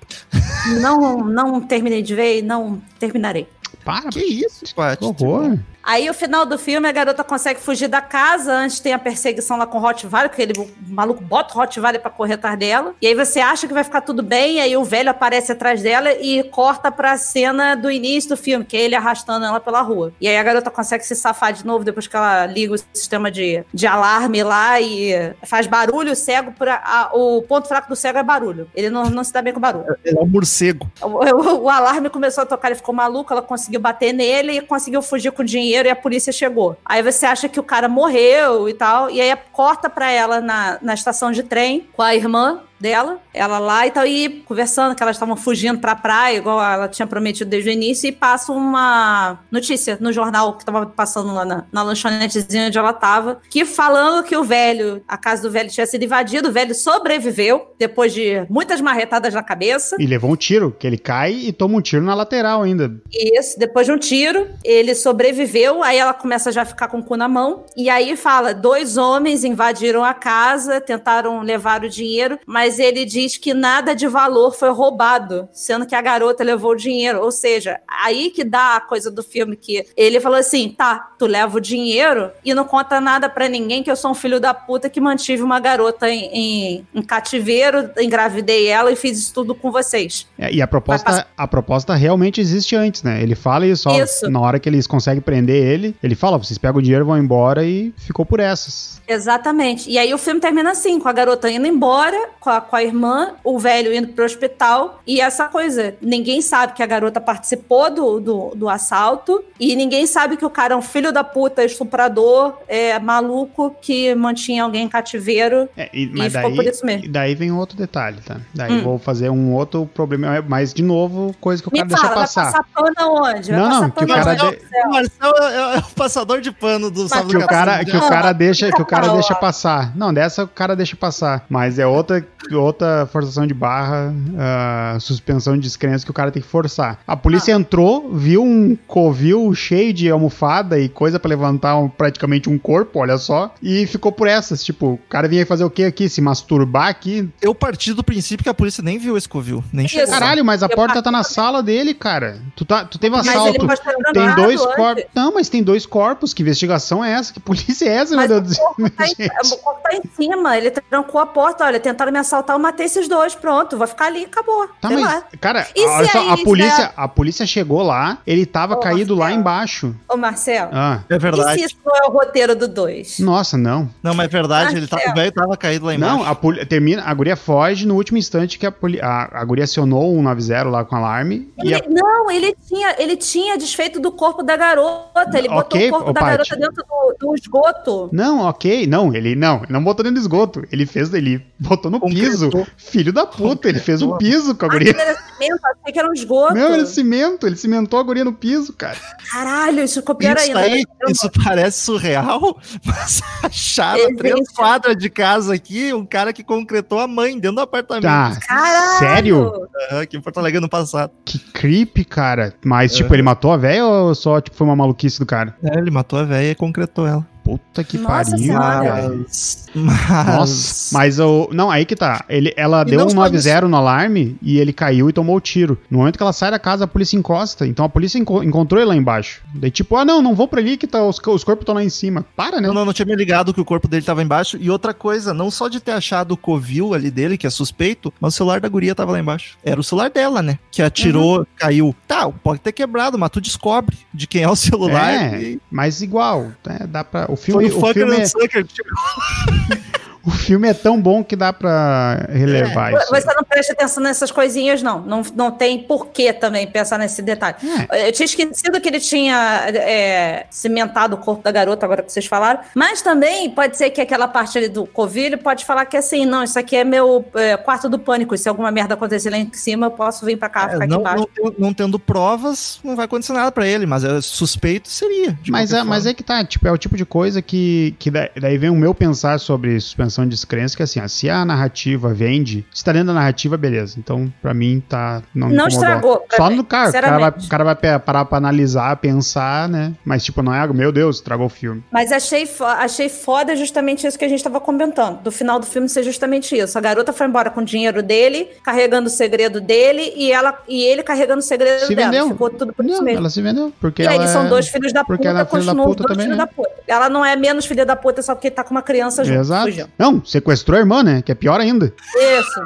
Não, 0.82 1.24
não 1.24 1.62
terminei 1.62 2.02
de 2.02 2.16
ver 2.16 2.40
e 2.40 2.42
não 2.42 2.82
terminarei. 3.00 3.48
Para, 3.84 4.10
Que 4.10 4.20
isso, 4.20 4.64
Paty? 4.76 5.00
que 5.00 5.24
horror. 5.24 5.58
Aí, 5.84 6.10
o 6.10 6.14
final 6.14 6.46
do 6.46 6.58
filme, 6.58 6.88
a 6.88 6.92
garota 6.92 7.24
consegue 7.24 7.60
fugir 7.60 7.88
da 7.90 8.00
casa. 8.02 8.54
Antes 8.54 8.80
tem 8.80 8.94
a 8.94 9.00
perseguição 9.00 9.58
lá 9.58 9.66
com 9.68 9.78
o 9.78 9.82
Rottweiler, 9.82 10.30
porque 10.30 10.42
ele, 10.42 10.54
o 10.58 10.70
maluco 10.88 11.22
bota 11.22 11.54
o 11.54 11.58
Rottweiler 11.58 12.00
pra 12.02 12.10
correr 12.10 12.36
atrás 12.36 12.58
dela. 12.58 12.96
E 13.02 13.08
aí 13.08 13.14
você 13.14 13.40
acha 13.42 13.68
que 13.68 13.74
vai 13.74 13.84
ficar 13.84 14.02
tudo 14.02 14.24
bem, 14.24 14.62
aí 14.62 14.78
o 14.78 14.84
velho 14.86 15.10
aparece 15.10 15.52
atrás 15.52 15.82
dela 15.82 16.14
e 16.14 16.42
corta 16.46 16.90
pra 16.92 17.18
cena 17.18 17.76
do 17.76 17.92
início 17.92 18.30
do 18.30 18.38
filme, 18.38 18.64
que 18.64 18.78
é 18.78 18.82
ele 18.82 18.96
arrastando 18.96 19.46
ela 19.46 19.60
pela 19.60 19.82
rua. 19.82 20.14
E 20.22 20.28
aí 20.28 20.38
a 20.38 20.44
garota 20.44 20.72
consegue 20.72 21.06
se 21.06 21.16
safar 21.16 21.52
de 21.52 21.66
novo 21.66 21.84
depois 21.84 22.08
que 22.08 22.16
ela 22.16 22.46
liga 22.46 22.74
o 22.74 22.78
sistema 22.94 23.30
de, 23.30 23.64
de 23.74 23.86
alarme 23.86 24.42
lá 24.42 24.80
e 24.80 25.34
faz 25.44 25.68
barulho. 25.68 26.14
O 26.14 26.16
cego, 26.16 26.54
pra, 26.54 26.82
a- 26.86 27.10
o 27.14 27.42
ponto 27.42 27.68
fraco 27.68 27.90
do 27.90 27.96
cego 27.96 28.20
é 28.20 28.24
barulho. 28.24 28.70
Ele 28.74 28.90
não, 28.90 29.10
não 29.10 29.24
se 29.24 29.34
dá 29.34 29.42
bem 29.42 29.52
com 29.54 29.60
barulho. 29.60 29.96
Ele 30.06 30.18
é 30.18 30.22
um 30.22 30.28
morcego. 30.28 30.90
O, 31.02 31.08
o- 31.08 31.64
o 31.64 31.70
alarme 31.70 32.10
começou 32.10 32.44
a 32.44 32.46
tocar, 32.46 32.70
ele 32.70 32.76
ficou 32.76 32.96
maluco, 32.96 33.34
ela 33.34 33.42
conseguiu 33.42 33.82
bater 33.82 34.14
nele 34.14 34.54
e 34.54 34.62
conseguiu 34.62 35.02
fugir 35.02 35.32
com 35.34 35.42
o 35.42 35.46
dinheiro 35.46 35.73
e 35.88 35.90
a 35.90 35.96
polícia 35.96 36.32
chegou. 36.32 36.78
Aí 36.86 37.02
você 37.02 37.26
acha 37.26 37.50
que 37.50 37.60
o 37.60 37.64
cara 37.64 37.88
morreu 37.88 38.70
e 38.70 38.74
tal, 38.74 39.10
e 39.10 39.20
aí 39.20 39.36
corta 39.52 39.90
pra 39.90 40.12
ela 40.12 40.40
na, 40.40 40.78
na 40.82 40.94
estação 40.94 41.32
de 41.32 41.44
trem 41.44 41.88
com 41.94 42.02
a 42.02 42.16
irmã 42.16 42.62
dela, 42.84 43.18
ela 43.34 43.60
lá 43.60 43.88
e 43.88 43.92
tal, 43.92 44.06
e 44.06 44.44
conversando 44.46 44.94
que 44.94 45.02
elas 45.02 45.16
estavam 45.16 45.38
fugindo 45.38 45.80
pra 45.80 45.96
praia, 45.96 46.36
igual 46.36 46.62
ela 46.62 46.90
tinha 46.90 47.08
prometido 47.08 47.50
desde 47.50 47.70
o 47.70 47.72
início, 47.72 48.10
e 48.10 48.12
passa 48.12 48.52
uma 48.52 49.40
notícia 49.50 49.98
no 50.02 50.12
jornal 50.12 50.58
que 50.58 50.66
tava 50.66 50.86
passando 50.86 51.34
lá 51.34 51.46
na, 51.46 51.64
na 51.72 51.82
lanchonetezinha 51.82 52.68
onde 52.68 52.78
ela 52.78 52.92
tava, 52.92 53.40
que 53.50 53.64
falando 53.64 54.26
que 54.26 54.36
o 54.36 54.44
velho, 54.44 55.02
a 55.08 55.18
casa 55.18 55.44
do 55.44 55.50
velho 55.50 55.70
tinha 55.70 55.86
sido 55.86 56.04
invadida, 56.04 56.50
o 56.50 56.52
velho 56.52 56.76
sobreviveu, 56.76 57.74
depois 57.80 58.14
de 58.14 58.46
muitas 58.50 58.82
marretadas 58.82 59.34
na 59.34 59.42
cabeça. 59.42 59.96
E 59.98 60.06
levou 60.06 60.32
um 60.32 60.36
tiro, 60.36 60.76
que 60.78 60.86
ele 60.86 60.98
cai 60.98 61.32
e 61.32 61.54
toma 61.54 61.78
um 61.78 61.82
tiro 61.82 62.04
na 62.04 62.14
lateral 62.14 62.64
ainda. 62.64 62.92
Isso, 63.10 63.58
depois 63.58 63.86
de 63.86 63.94
um 63.94 63.98
tiro, 63.98 64.50
ele 64.62 64.94
sobreviveu, 64.94 65.82
aí 65.82 65.98
ela 65.98 66.14
começa 66.14 66.52
já 66.52 66.64
a 66.64 66.66
ficar 66.66 66.90
com 66.90 67.00
o 67.00 67.04
cu 67.04 67.16
na 67.16 67.30
mão, 67.30 67.64
e 67.78 67.90
aí 67.90 68.18
fala, 68.18 68.54
dois 68.54 68.98
homens 68.98 69.46
invadiram 69.46 70.04
a 70.04 70.14
casa, 70.14 70.82
tentaram 70.82 71.42
levar 71.42 71.82
o 71.86 71.90
dinheiro, 71.90 72.38
mas 72.46 72.73
ele 72.80 73.06
diz 73.06 73.38
que 73.38 73.54
nada 73.54 73.96
de 73.96 74.08
valor 74.08 74.54
foi 74.54 74.72
roubado, 74.72 75.48
sendo 75.52 75.86
que 75.86 75.96
a 75.96 76.02
garota 76.02 76.44
levou 76.44 76.72
o 76.72 76.76
dinheiro. 76.76 77.22
Ou 77.22 77.32
seja, 77.32 77.80
aí 77.88 78.30
que 78.30 78.44
dá 78.44 78.76
a 78.76 78.82
coisa 78.82 79.10
do 79.10 79.24
filme 79.24 79.56
que 79.56 79.86
ele 79.96 80.20
falou 80.20 80.38
assim: 80.38 80.70
tá, 80.70 81.14
tu 81.18 81.26
leva 81.26 81.58
o 81.58 81.62
dinheiro 81.62 82.32
e 82.44 82.54
não 82.54 82.66
conta 82.66 83.00
nada 83.00 83.30
para 83.30 83.48
ninguém 83.48 83.84
que 83.84 83.92
eu 83.92 83.96
sou 83.96 84.12
um 84.12 84.16
filho 84.16 84.40
da 84.40 84.54
puta 84.54 84.90
que 84.90 85.02
mantive 85.02 85.42
uma 85.42 85.60
garota 85.60 86.10
em, 86.10 86.26
em, 86.34 86.88
em 86.94 87.02
cativeiro, 87.02 87.90
engravidei 88.00 88.68
ela 88.68 88.92
e 88.92 88.96
fiz 88.96 89.18
isso 89.18 89.34
tudo 89.34 89.56
com 89.56 89.72
vocês. 89.72 90.28
É, 90.38 90.52
e 90.52 90.62
a 90.62 90.68
proposta, 90.68 91.28
a 91.36 91.48
proposta 91.48 91.96
realmente 91.96 92.42
existe 92.42 92.76
antes, 92.76 93.04
né? 93.04 93.22
Ele 93.22 93.36
fala 93.36 93.66
isso, 93.66 93.90
ó, 93.90 94.02
Isso. 94.02 94.30
na 94.30 94.40
hora 94.40 94.60
que 94.60 94.68
eles 94.68 94.88
conseguem 94.88 95.22
prender 95.22 95.64
ele, 95.64 95.96
ele 96.02 96.16
fala: 96.16 96.38
vocês 96.38 96.58
pegam 96.58 96.80
o 96.80 96.82
dinheiro, 96.82 97.06
vão 97.06 97.18
embora 97.18 97.66
e 97.66 97.94
ficou 97.98 98.26
por 98.26 98.40
essas. 98.40 99.02
Exatamente. 99.08 99.90
E 99.90 99.98
aí 99.98 100.14
o 100.14 100.18
filme 100.18 100.40
termina 100.40 100.72
assim, 100.72 101.00
com 101.00 101.10
a 101.10 101.14
garota 101.14 101.50
indo 101.50 101.68
embora, 101.68 102.30
com 102.40 102.50
a, 102.50 102.53
com 102.62 102.76
a 102.76 102.84
irmã, 102.84 103.32
o 103.44 103.58
velho 103.60 103.94
indo 103.94 104.10
pro 104.10 104.26
hospital, 104.26 105.02
e 105.06 105.20
essa 105.22 105.48
coisa, 105.48 105.96
ninguém 106.02 106.42
sabe 106.42 106.74
que 106.74 106.84
a 106.84 106.86
garota 106.86 107.20
participou 107.22 107.90
do, 107.94 108.20
do, 108.20 108.52
do 108.56 108.70
assalto, 108.70 109.44
e 109.60 109.76
ninguém 109.76 110.06
sabe 110.08 110.38
que 110.38 110.46
o 110.46 110.50
cara 110.50 110.74
é 110.74 110.78
um 110.78 110.82
filho 110.82 111.12
da 111.12 111.24
puta, 111.24 111.64
estuprador, 111.64 112.58
é 112.68 112.98
maluco, 113.00 113.76
que 113.82 114.14
mantinha 114.16 114.64
alguém 114.64 114.84
em 114.86 114.90
cativeiro. 114.90 115.70
É, 115.78 115.90
e, 115.94 116.04
E 116.04 116.30
ficou 116.30 116.30
daí, 116.30 116.56
por 116.56 116.66
isso 116.66 116.86
mesmo. 116.86 117.06
e 117.06 117.08
daí 117.08 117.36
vem 117.36 117.52
outro 117.52 117.78
detalhe, 117.78 118.18
tá? 118.26 118.38
Daí 118.54 118.72
Hum. 118.74 118.84
vou 118.84 119.00
fazer 119.00 119.30
um 119.30 119.54
outro 119.54 119.86
problema, 119.94 120.44
mas 120.48 120.74
de 120.74 120.82
novo, 120.84 121.36
coisa 121.40 121.62
que 121.62 121.70
o 121.70 121.72
Me 121.72 121.80
cara 121.80 121.90
fala, 121.90 122.02
deixa 122.02 122.14
vai 122.16 122.24
passar. 122.24 122.46
passar 122.52 122.66
pano 122.74 122.94
aonde? 122.98 123.52
Vai 123.52 123.60
Não, 123.60 123.70
passar 123.70 123.82
não, 123.82 123.90
que 123.92 124.04
o 124.04 124.08
cara 124.08 124.34
de- 124.36 124.44
O 124.86 124.90
Marcel 124.92 125.34
é, 125.42 125.76
é 125.76 125.80
o 125.80 125.96
passador 125.96 126.42
de 126.42 126.52
pano 126.52 126.90
do 126.92 127.08
Sábado 127.08 127.30
que 127.30 127.38
o 127.38 127.48
cara, 127.48 127.78
14. 127.80 127.92
que 127.92 127.98
o 127.98 128.10
cara 128.10 128.34
deixa, 128.34 128.72
que 128.72 128.82
o 128.82 128.86
cara 128.86 129.08
deixa 129.10 129.36
passar. 129.36 129.96
Não, 129.96 130.14
dessa 130.14 130.44
o 130.44 130.48
cara 130.48 130.76
deixa 130.76 130.96
passar. 130.96 131.46
Mas 131.50 131.78
é 131.80 131.86
outra, 131.86 132.26
outra 132.52 133.08
forçação 133.12 133.46
de 133.48 133.54
barra, 133.54 134.14
ah, 134.38 134.98
suspensão 135.00 135.56
de 135.56 135.62
descrença 135.62 136.06
que 136.06 136.12
o 136.12 136.14
cara 136.14 136.32
tem 136.32 136.42
que 136.42 136.48
forçar. 136.48 137.00
A 137.08 137.16
polícia 137.16 137.52
entrou, 137.52 138.12
viu 138.14 138.44
um 138.44 138.78
covil 138.88 139.54
cheio 139.54 139.94
de 139.94 140.10
almofada 140.10 140.80
e 140.80 140.90
coisa 140.90 141.20
pra 141.20 141.30
levantar 141.30 141.78
um- 141.78 141.90
praticamente 141.90 142.50
um 142.50 142.58
corpo, 142.58 143.00
olha 143.00 143.18
só, 143.18 143.54
e 143.62 143.86
ficou 143.88 144.12
por 144.12 144.28
essas. 144.28 144.64
Tipo, 144.64 144.94
o 144.94 144.98
cara 145.10 145.28
vinha 145.28 145.46
fazer 145.46 145.64
o 145.64 145.70
quê 145.70 145.84
aqui? 145.86 146.08
Se 146.10 146.22
masturbar 146.22 146.88
aqui? 146.88 147.30
Eu 147.42 147.54
parti 147.56 147.94
do 147.94 148.04
princípio 148.04 148.44
que 148.44 148.50
a 148.50 148.54
polícia 148.54 148.84
nem 148.84 148.98
viu 148.98 149.18
esse 149.18 149.28
covil, 149.30 149.64
nem 149.72 149.88
chegou. 149.88 150.08
Caralho, 150.14 150.44
mas 150.46 150.64
a 150.64 150.68
Eu 150.68 150.76
porta 150.76 151.02
tá 151.02 151.12
na 151.12 151.24
sala 151.24 151.62
dele, 151.64 151.94
cara. 151.94 152.38
Tu, 152.56 152.66
tá, 152.66 152.86
tu 152.86 152.98
teve 152.98 153.16
Mas 153.16 153.26
ele 153.28 153.36
assalto. 153.38 153.68
Tem 154.14 154.36
dois 154.36 154.62
corpos. 154.66 155.04
Não, 155.14 155.34
mas 155.34 155.50
tem 155.50 155.64
dois 155.64 155.86
corpos. 155.86 156.34
Que 156.34 156.42
investigação 156.42 157.04
é 157.04 157.12
essa? 157.14 157.34
Que 157.34 157.40
polícia 157.40 157.86
é 157.86 157.94
essa, 157.94 158.16
Mas 158.16 158.30
meu 158.30 158.42
Deus 158.42 158.52
do 158.52 158.56
céu? 158.56 158.66
o 158.66 158.76
corpo 158.76 158.90
tá 158.92 159.06
em- 159.06 159.08
gente? 159.10 159.54
o 159.54 159.58
corpo 159.58 159.82
tá 159.84 159.96
em 159.96 160.02
cima, 160.16 160.58
ele 160.58 160.72
trancou 160.72 161.22
a 161.22 161.26
porta, 161.26 161.64
olha, 161.66 161.80
tentaram 161.80 162.12
me 162.12 162.18
assaltar, 162.20 162.33
eu 162.54 162.60
matei 162.60 162.86
esses 162.86 163.08
dois, 163.08 163.36
pronto, 163.36 163.78
vou 163.78 163.86
ficar 163.88 164.08
ali 164.08 164.22
e 164.22 164.26
acabou. 164.26 164.68
Tá, 164.82 164.88
sei 164.88 164.98
mas, 164.98 165.14
lá. 165.14 165.24
cara, 165.40 165.68
E 165.76 165.86
olha 165.86 166.08
só, 166.10 166.20
aí 166.20 166.30
a 166.30 166.34
isso 166.36 166.44
polícia, 166.44 166.82
é- 166.84 166.92
a 166.96 167.08
polícia 167.08 167.46
chegou 167.46 167.84
lá, 167.84 168.18
ele 168.26 168.46
tava 168.46 168.74
Ô, 168.76 168.78
caído 168.80 169.14
lá 169.14 169.26
Marcelo. 169.26 169.40
embaixo. 169.40 169.96
Ô, 170.10 170.18
Marcelo, 170.18 170.70
Ah, 170.74 171.02
É 171.10 171.16
e 171.16 171.20
verdade. 171.20 171.60
se 171.60 171.66
isso 171.66 171.76
não 171.86 171.96
é 171.96 172.08
o 172.08 172.12
roteiro 172.12 172.56
do 172.56 172.68
2? 172.68 173.20
nossa, 173.20 173.58
não. 173.58 173.90
Não, 174.02 174.14
mas 174.14 174.26
é 174.26 174.30
verdade, 174.30 174.76
ele 174.78 174.88
tá, 174.88 174.98
o 175.08 175.14
velho 175.14 175.32
tava 175.32 175.56
caído 175.58 175.86
lá 175.86 175.94
embaixo. 175.96 176.16
Não, 176.18 176.26
a 176.26 176.34
poli- 176.36 176.66
termina, 176.66 177.04
a 177.04 177.14
guria 177.14 177.36
foge 177.36 177.86
no 177.88 177.96
último 177.96 178.18
instante 178.18 178.58
que 178.58 178.66
a, 178.66 178.72
poli- 178.72 179.00
a, 179.02 179.30
a 179.34 179.44
guria 179.46 179.64
acionou 179.66 180.14
o 180.14 180.22
190 180.24 180.64
lá 180.70 180.84
com 180.86 180.96
alarme. 180.96 181.52
E 181.64 181.74
a, 181.74 181.78
Ele- 181.78 181.88
Não, 181.90 182.32
ele 182.32 182.56
tinha, 182.68 182.96
ele 182.98 183.16
tinha 183.18 183.58
desfeito 183.58 184.00
do 184.00 184.12
corpo 184.12 184.42
da 184.44 184.56
garota. 184.56 185.38
Ele 185.38 185.48
botou 185.50 185.78
Ok, 185.80 185.88
o 185.90 185.92
corpo 185.92 186.14
da 186.14 186.22
garota 186.22 186.56
dentro 186.56 186.84
do, 186.84 187.16
do 187.28 187.36
esgoto. 187.36 188.10
não, 188.12 188.42
ok, 188.42 188.88
não, 188.88 189.14
ele 189.14 189.36
não, 189.36 189.58
ele 189.64 189.72
não 189.74 189.84
botou 189.84 190.04
dentro 190.04 190.20
do 190.20 190.24
esgoto. 190.24 190.64
Ele 190.72 190.86
fez, 190.86 191.14
ele 191.14 191.46
botou 191.60 191.90
no 191.92 192.00
piso. 192.00 192.23
Concretou. 192.32 192.68
Filho 192.78 193.12
da 193.14 193.26
puta, 193.26 193.68
ele 193.70 193.80
fez 193.80 194.02
um 194.02 194.18
piso 194.18 194.56
com 194.56 194.66
a 194.66 194.68
Aquilo 194.70 194.92
guria. 194.92 195.02
era 195.02 195.16
cimento, 195.16 195.60
achei 195.66 195.94
que 195.94 196.00
era 196.00 196.10
um 196.10 196.14
esgoto. 196.14 196.54
Não, 196.54 196.74
ele 196.74 196.86
cimento, 196.86 197.48
ele 197.48 197.56
cimentou 197.56 198.00
a 198.00 198.04
guria 198.04 198.24
no 198.24 198.34
piso, 198.34 198.74
cara. 198.74 198.98
Caralho, 199.32 199.84
isso 199.84 200.00
ficou 200.00 200.16
pior 200.16 200.36
Isso 200.38 200.46
ainda. 200.48 200.60
aí, 200.60 200.84
Eu- 201.02 201.10
isso 201.12 201.30
parece 201.44 201.82
surreal, 201.82 202.58
mas 202.86 203.22
acharam 203.44 204.00
Existe. 204.00 204.16
três 204.18 204.50
quadras 204.52 204.96
de 204.98 205.10
casa 205.10 205.54
aqui, 205.54 205.94
um 205.94 206.06
cara 206.06 206.32
que 206.34 206.44
concretou 206.44 207.00
a 207.00 207.08
mãe 207.08 207.34
dentro 207.40 207.56
do 207.58 207.62
apartamento. 207.62 208.04
Tá, 208.04 208.40
Caralho! 208.48 209.00
sério? 209.00 209.52
Aham, 209.92 210.02
Aqui 210.02 210.18
em 210.18 210.22
Porto 210.22 210.38
Alegre 210.40 210.60
no 210.60 210.70
passado. 210.70 211.12
Que 211.26 211.40
creepy, 211.40 212.06
cara. 212.06 212.54
Mas, 212.64 212.94
É. 212.94 212.96
tipo, 212.98 213.14
ele 213.14 213.22
matou 213.24 213.52
a 213.52 213.58
velha 213.58 213.86
ou 213.86 214.14
só, 214.16 214.40
tipo, 214.42 214.56
foi 214.56 214.68
uma 214.68 214.76
maluquice 214.76 215.20
do 215.20 215.26
cara? 215.26 215.56
É, 215.64 215.78
ele 215.78 215.92
matou 215.92 216.20
a 216.20 216.24
velha 216.24 216.52
e 216.52 216.56
concretou 216.56 217.08
ela. 217.08 217.26
Puta 217.44 217.84
que 217.84 217.98
Nossa 217.98 218.32
pariu, 218.32 218.38
Senhora. 218.38 219.10
Mas, 219.18 219.66
mas... 219.76 220.26
Nossa, 220.38 220.98
mas 220.98 221.20
o. 221.20 221.50
Não, 221.52 221.70
aí 221.70 221.86
que 221.86 221.96
tá. 221.96 222.24
Ele, 222.30 222.54
ela 222.56 222.84
E 222.84 222.86
deu 222.92 223.06
um 223.06 223.10
só 223.10 223.30
9-0 223.30 223.64
no 223.64 223.76
alarme 223.76 224.38
e 224.42 224.60
ele 224.60 224.72
caiu 224.72 225.10
e 225.10 225.14
tomou 225.14 225.36
o 225.36 225.42
tiro. 225.42 225.78
No 225.90 226.00
momento 226.00 226.16
que 226.18 226.24
ela 226.24 226.32
sai 226.32 226.52
da 226.52 226.60
casa, 226.60 226.86
a 226.86 226.88
polícia 226.88 227.18
encosta. 227.18 227.68
Então 227.68 227.84
a 227.84 227.90
polícia 227.90 228.18
enco- 228.18 228.44
encontrou 228.44 228.80
ele 228.80 228.90
lá 228.90 228.96
embaixo. 228.96 229.42
Daí, 229.56 229.70
tipo, 229.72 229.96
ah, 229.98 230.06
não, 230.06 230.22
não 230.22 230.34
vou 230.36 230.48
pra 230.48 230.62
ali 230.62 230.78
que 230.78 230.88
tá, 230.88 231.04
os, 231.04 231.18
os 231.18 231.44
corpos 231.44 231.64
estão 231.64 231.76
lá 231.76 231.84
em 231.84 231.90
cima. 231.90 232.26
Para, 232.36 232.62
né? 232.62 232.68
Não, 232.68 232.74
não, 232.74 232.86
não 232.86 232.94
tinha 232.94 233.06
me 233.06 233.16
ligado 233.16 233.54
que 233.54 233.60
o 233.60 233.66
corpo 233.66 233.88
dele 233.88 234.06
tava 234.06 234.24
embaixo. 234.24 234.58
E 234.62 234.70
outra 234.70 234.94
coisa, 234.94 235.34
não 235.34 235.52
só 235.52 235.68
de 235.68 235.80
ter 235.82 235.92
achado 235.92 236.32
o 236.34 236.38
covil 236.38 236.94
ali 236.94 237.12
dele, 237.12 237.38
que 237.38 237.46
é 237.46 237.50
suspeito, 237.50 238.14
mas 238.22 238.34
o 238.34 238.38
celular 238.38 238.62
da 238.62 238.70
guria 238.70 238.96
tava 238.96 239.12
lá 239.12 239.20
embaixo. 239.20 239.58
Era 239.64 239.82
o 239.82 239.84
celular 239.84 240.10
dela, 240.10 240.42
né? 240.42 240.58
Que 240.72 240.82
atirou, 240.82 241.46
caiu. 241.58 241.94
Tá, 242.08 242.30
pode 242.30 242.62
ter 242.62 242.72
quebrado, 242.72 243.18
mas 243.18 243.30
tu 243.32 243.42
descobre 243.42 243.98
de 244.14 244.28
quem 244.28 244.44
é 244.44 244.50
o 244.50 244.56
celular. 244.56 245.34
É, 245.34 245.42
e 245.42 245.60
mas 245.70 246.02
igual. 246.02 246.52
né, 246.66 246.80
dá 246.88 247.04
pra, 247.04 247.26
o, 247.34 247.36
foi 247.36 247.46
filme, 247.46 247.66
o 247.66 247.78
o, 247.78 247.80
fucker 247.80 247.94
filme 247.94 248.16
é, 248.18 248.26
sucker. 248.26 248.66
O 250.26 250.32
filme 250.32 250.70
é 250.70 250.74
tão 250.74 251.02
bom 251.02 251.24
que 251.24 251.36
dá 251.36 251.52
pra 251.52 252.28
relevar 252.30 252.94
isso. 252.94 253.10
Você 253.10 253.34
não 253.34 253.44
presta 253.44 253.74
atenção 253.74 254.02
nessas 254.02 254.32
coisinhas, 254.32 254.82
não. 254.82 255.02
Não, 255.02 255.22
não 255.36 255.52
tem 255.52 255.80
porquê 255.80 256.32
também 256.32 256.66
pensar 256.66 256.98
nesse 256.98 257.22
detalhe. 257.22 257.58
É. 257.92 258.08
Eu 258.08 258.12
tinha 258.14 258.26
esquecido 258.26 258.80
que 258.80 258.88
ele 258.88 259.02
tinha 259.02 259.64
é, 259.68 260.46
cimentado 260.50 261.16
o 261.16 261.18
corpo 261.18 261.44
da 261.44 261.52
garota, 261.52 261.86
agora 261.86 262.02
que 262.02 262.12
vocês 262.12 262.26
falaram. 262.26 262.62
Mas 262.74 263.02
também 263.02 263.50
pode 263.50 263.76
ser 263.76 263.90
que 263.90 264.00
aquela 264.00 264.28
parte 264.28 264.58
ali 264.58 264.70
do 264.70 264.86
Covilho 264.86 265.38
pode 265.38 265.66
falar 265.66 265.86
que 265.86 265.98
assim, 265.98 266.26
não, 266.26 266.42
isso 266.44 266.58
aqui 266.58 266.78
é 266.78 266.86
meu 266.86 267.26
é, 267.36 267.58
quarto 267.58 267.90
do 267.90 268.00
pânico. 268.00 268.38
Se 268.38 268.48
alguma 268.48 268.72
merda 268.72 268.94
acontecer 268.94 269.30
lá 269.30 269.38
em 269.38 269.52
cima, 269.52 269.88
eu 269.88 269.92
posso 269.92 270.26
vir 270.26 270.38
pra 270.38 270.48
cá, 270.48 270.62
é, 270.62 270.70
ficar 270.70 270.84
aqui 270.86 270.88
não, 270.88 271.00
embaixo. 271.02 271.28
não, 271.38 271.54
não 271.60 271.74
tendo 271.74 272.00
provas, 272.00 272.80
não 272.82 272.96
vai 272.96 273.06
acontecer 273.06 273.34
nada 273.34 273.52
pra 273.52 273.68
ele, 273.68 273.86
mas 273.86 274.06
é 274.06 274.22
suspeito 274.22 274.88
seria. 274.88 275.38
Mas 275.50 275.74
é, 275.74 275.84
mas 275.84 276.06
é 276.06 276.14
que 276.14 276.24
tá, 276.24 276.46
tipo, 276.46 276.66
é 276.66 276.72
o 276.72 276.78
tipo 276.78 276.96
de 276.96 277.06
coisa 277.06 277.42
que, 277.42 277.94
que 278.00 278.10
da- 278.10 278.30
daí 278.40 278.58
vem 278.58 278.70
o 278.70 278.76
meu 278.76 278.96
pensar 278.96 279.38
sobre 279.38 279.78
suspensão 279.82 280.13
de 280.24 280.30
descrença, 280.30 280.76
que 280.78 280.84
assim, 280.84 281.00
ó, 281.02 281.08
se 281.08 281.30
a 281.30 281.44
narrativa 281.44 282.14
vende, 282.14 282.66
se 282.74 282.84
tá 282.84 282.92
dentro 282.92 283.08
da 283.08 283.14
narrativa, 283.14 283.58
beleza. 283.58 283.96
Então, 283.98 284.32
pra 284.42 284.54
mim, 284.54 284.82
tá. 284.88 285.22
Não, 285.34 285.50
Não 285.50 285.68
estragou 285.68 286.24
Só 286.36 286.50
mim, 286.50 286.58
no 286.58 286.64
cara, 286.64 286.90
o 286.90 286.94
cara, 286.94 287.18
vai, 287.20 287.30
o 287.30 287.48
cara 287.50 287.64
vai 287.64 287.76
parar 288.00 288.26
pra 288.26 288.38
analisar, 288.38 288.96
pensar, 288.98 289.68
né? 289.70 289.94
Mas, 290.06 290.24
tipo, 290.24 290.42
não 290.44 290.54
é 290.54 290.60
algo, 290.60 290.74
meu 290.74 290.92
Deus, 290.92 291.18
estragou 291.18 291.48
o 291.48 291.50
filme. 291.50 291.84
Mas 291.92 292.12
achei, 292.12 292.46
fo- 292.46 292.64
achei 292.66 293.10
foda 293.10 293.56
justamente 293.56 294.06
isso 294.06 294.18
que 294.20 294.26
a 294.26 294.30
gente 294.30 294.44
tava 294.44 294.60
comentando. 294.60 295.22
Do 295.22 295.32
final 295.32 295.60
do 295.60 295.66
filme 295.66 295.88
ser 295.90 296.04
justamente 296.04 296.58
isso. 296.58 296.78
A 296.78 296.82
garota 296.82 297.12
foi 297.14 297.28
embora 297.28 297.50
com 297.50 297.62
o 297.62 297.66
dinheiro 297.66 298.04
dele, 298.04 298.48
carregando 298.64 299.08
o 299.08 299.12
segredo 299.12 299.60
dele, 299.62 300.14
e, 300.16 300.32
ela, 300.32 300.58
e 300.68 300.84
ele 300.84 301.04
carregando 301.04 301.40
o 301.40 301.44
segredo 301.44 301.86
Se 301.86 301.96
dela. 301.96 302.12
vendeu. 302.12 302.28
Ficou 302.30 302.50
tudo 302.50 302.74
por 302.74 302.86
isso 302.86 302.98
Não, 302.98 303.04
mesmo. 303.04 303.20
ela 303.20 303.30
se 303.30 303.42
vendeu. 303.42 303.74
Porque 303.80 304.04
E 304.04 304.08
aí 304.08 304.28
são 304.28 304.46
é- 304.46 304.50
dois 304.50 304.68
filhos 304.68 304.92
da 304.94 305.04
porque 305.04 305.18
puta, 305.24 305.30
ela 305.30 305.42
é 305.42 305.46
filha 305.46 305.60
da 305.64 305.66
continuam 305.72 305.88
puta 305.88 306.04
dois 306.04 306.14
também, 306.18 306.26
filhos 306.26 306.38
né? 306.38 306.46
da 306.46 306.48
puta. 306.48 306.83
Ela 306.94 307.10
não 307.10 307.26
é 307.26 307.36
menos 307.36 307.66
filha 307.66 307.86
da 307.86 307.96
puta 307.96 308.22
só 308.22 308.36
porque 308.36 308.52
tá 308.52 308.64
com 308.64 308.72
uma 308.72 308.84
criança 308.84 309.24
junto. 309.24 309.40
Exato. 309.40 309.66
fugindo. 309.66 309.90
Não, 309.98 310.24
sequestrou 310.24 310.78
a 310.78 310.80
irmã, 310.80 311.02
né? 311.02 311.22
Que 311.22 311.32
é 311.32 311.36
pior 311.36 311.60
ainda. 311.60 311.94
Isso. 312.16 312.62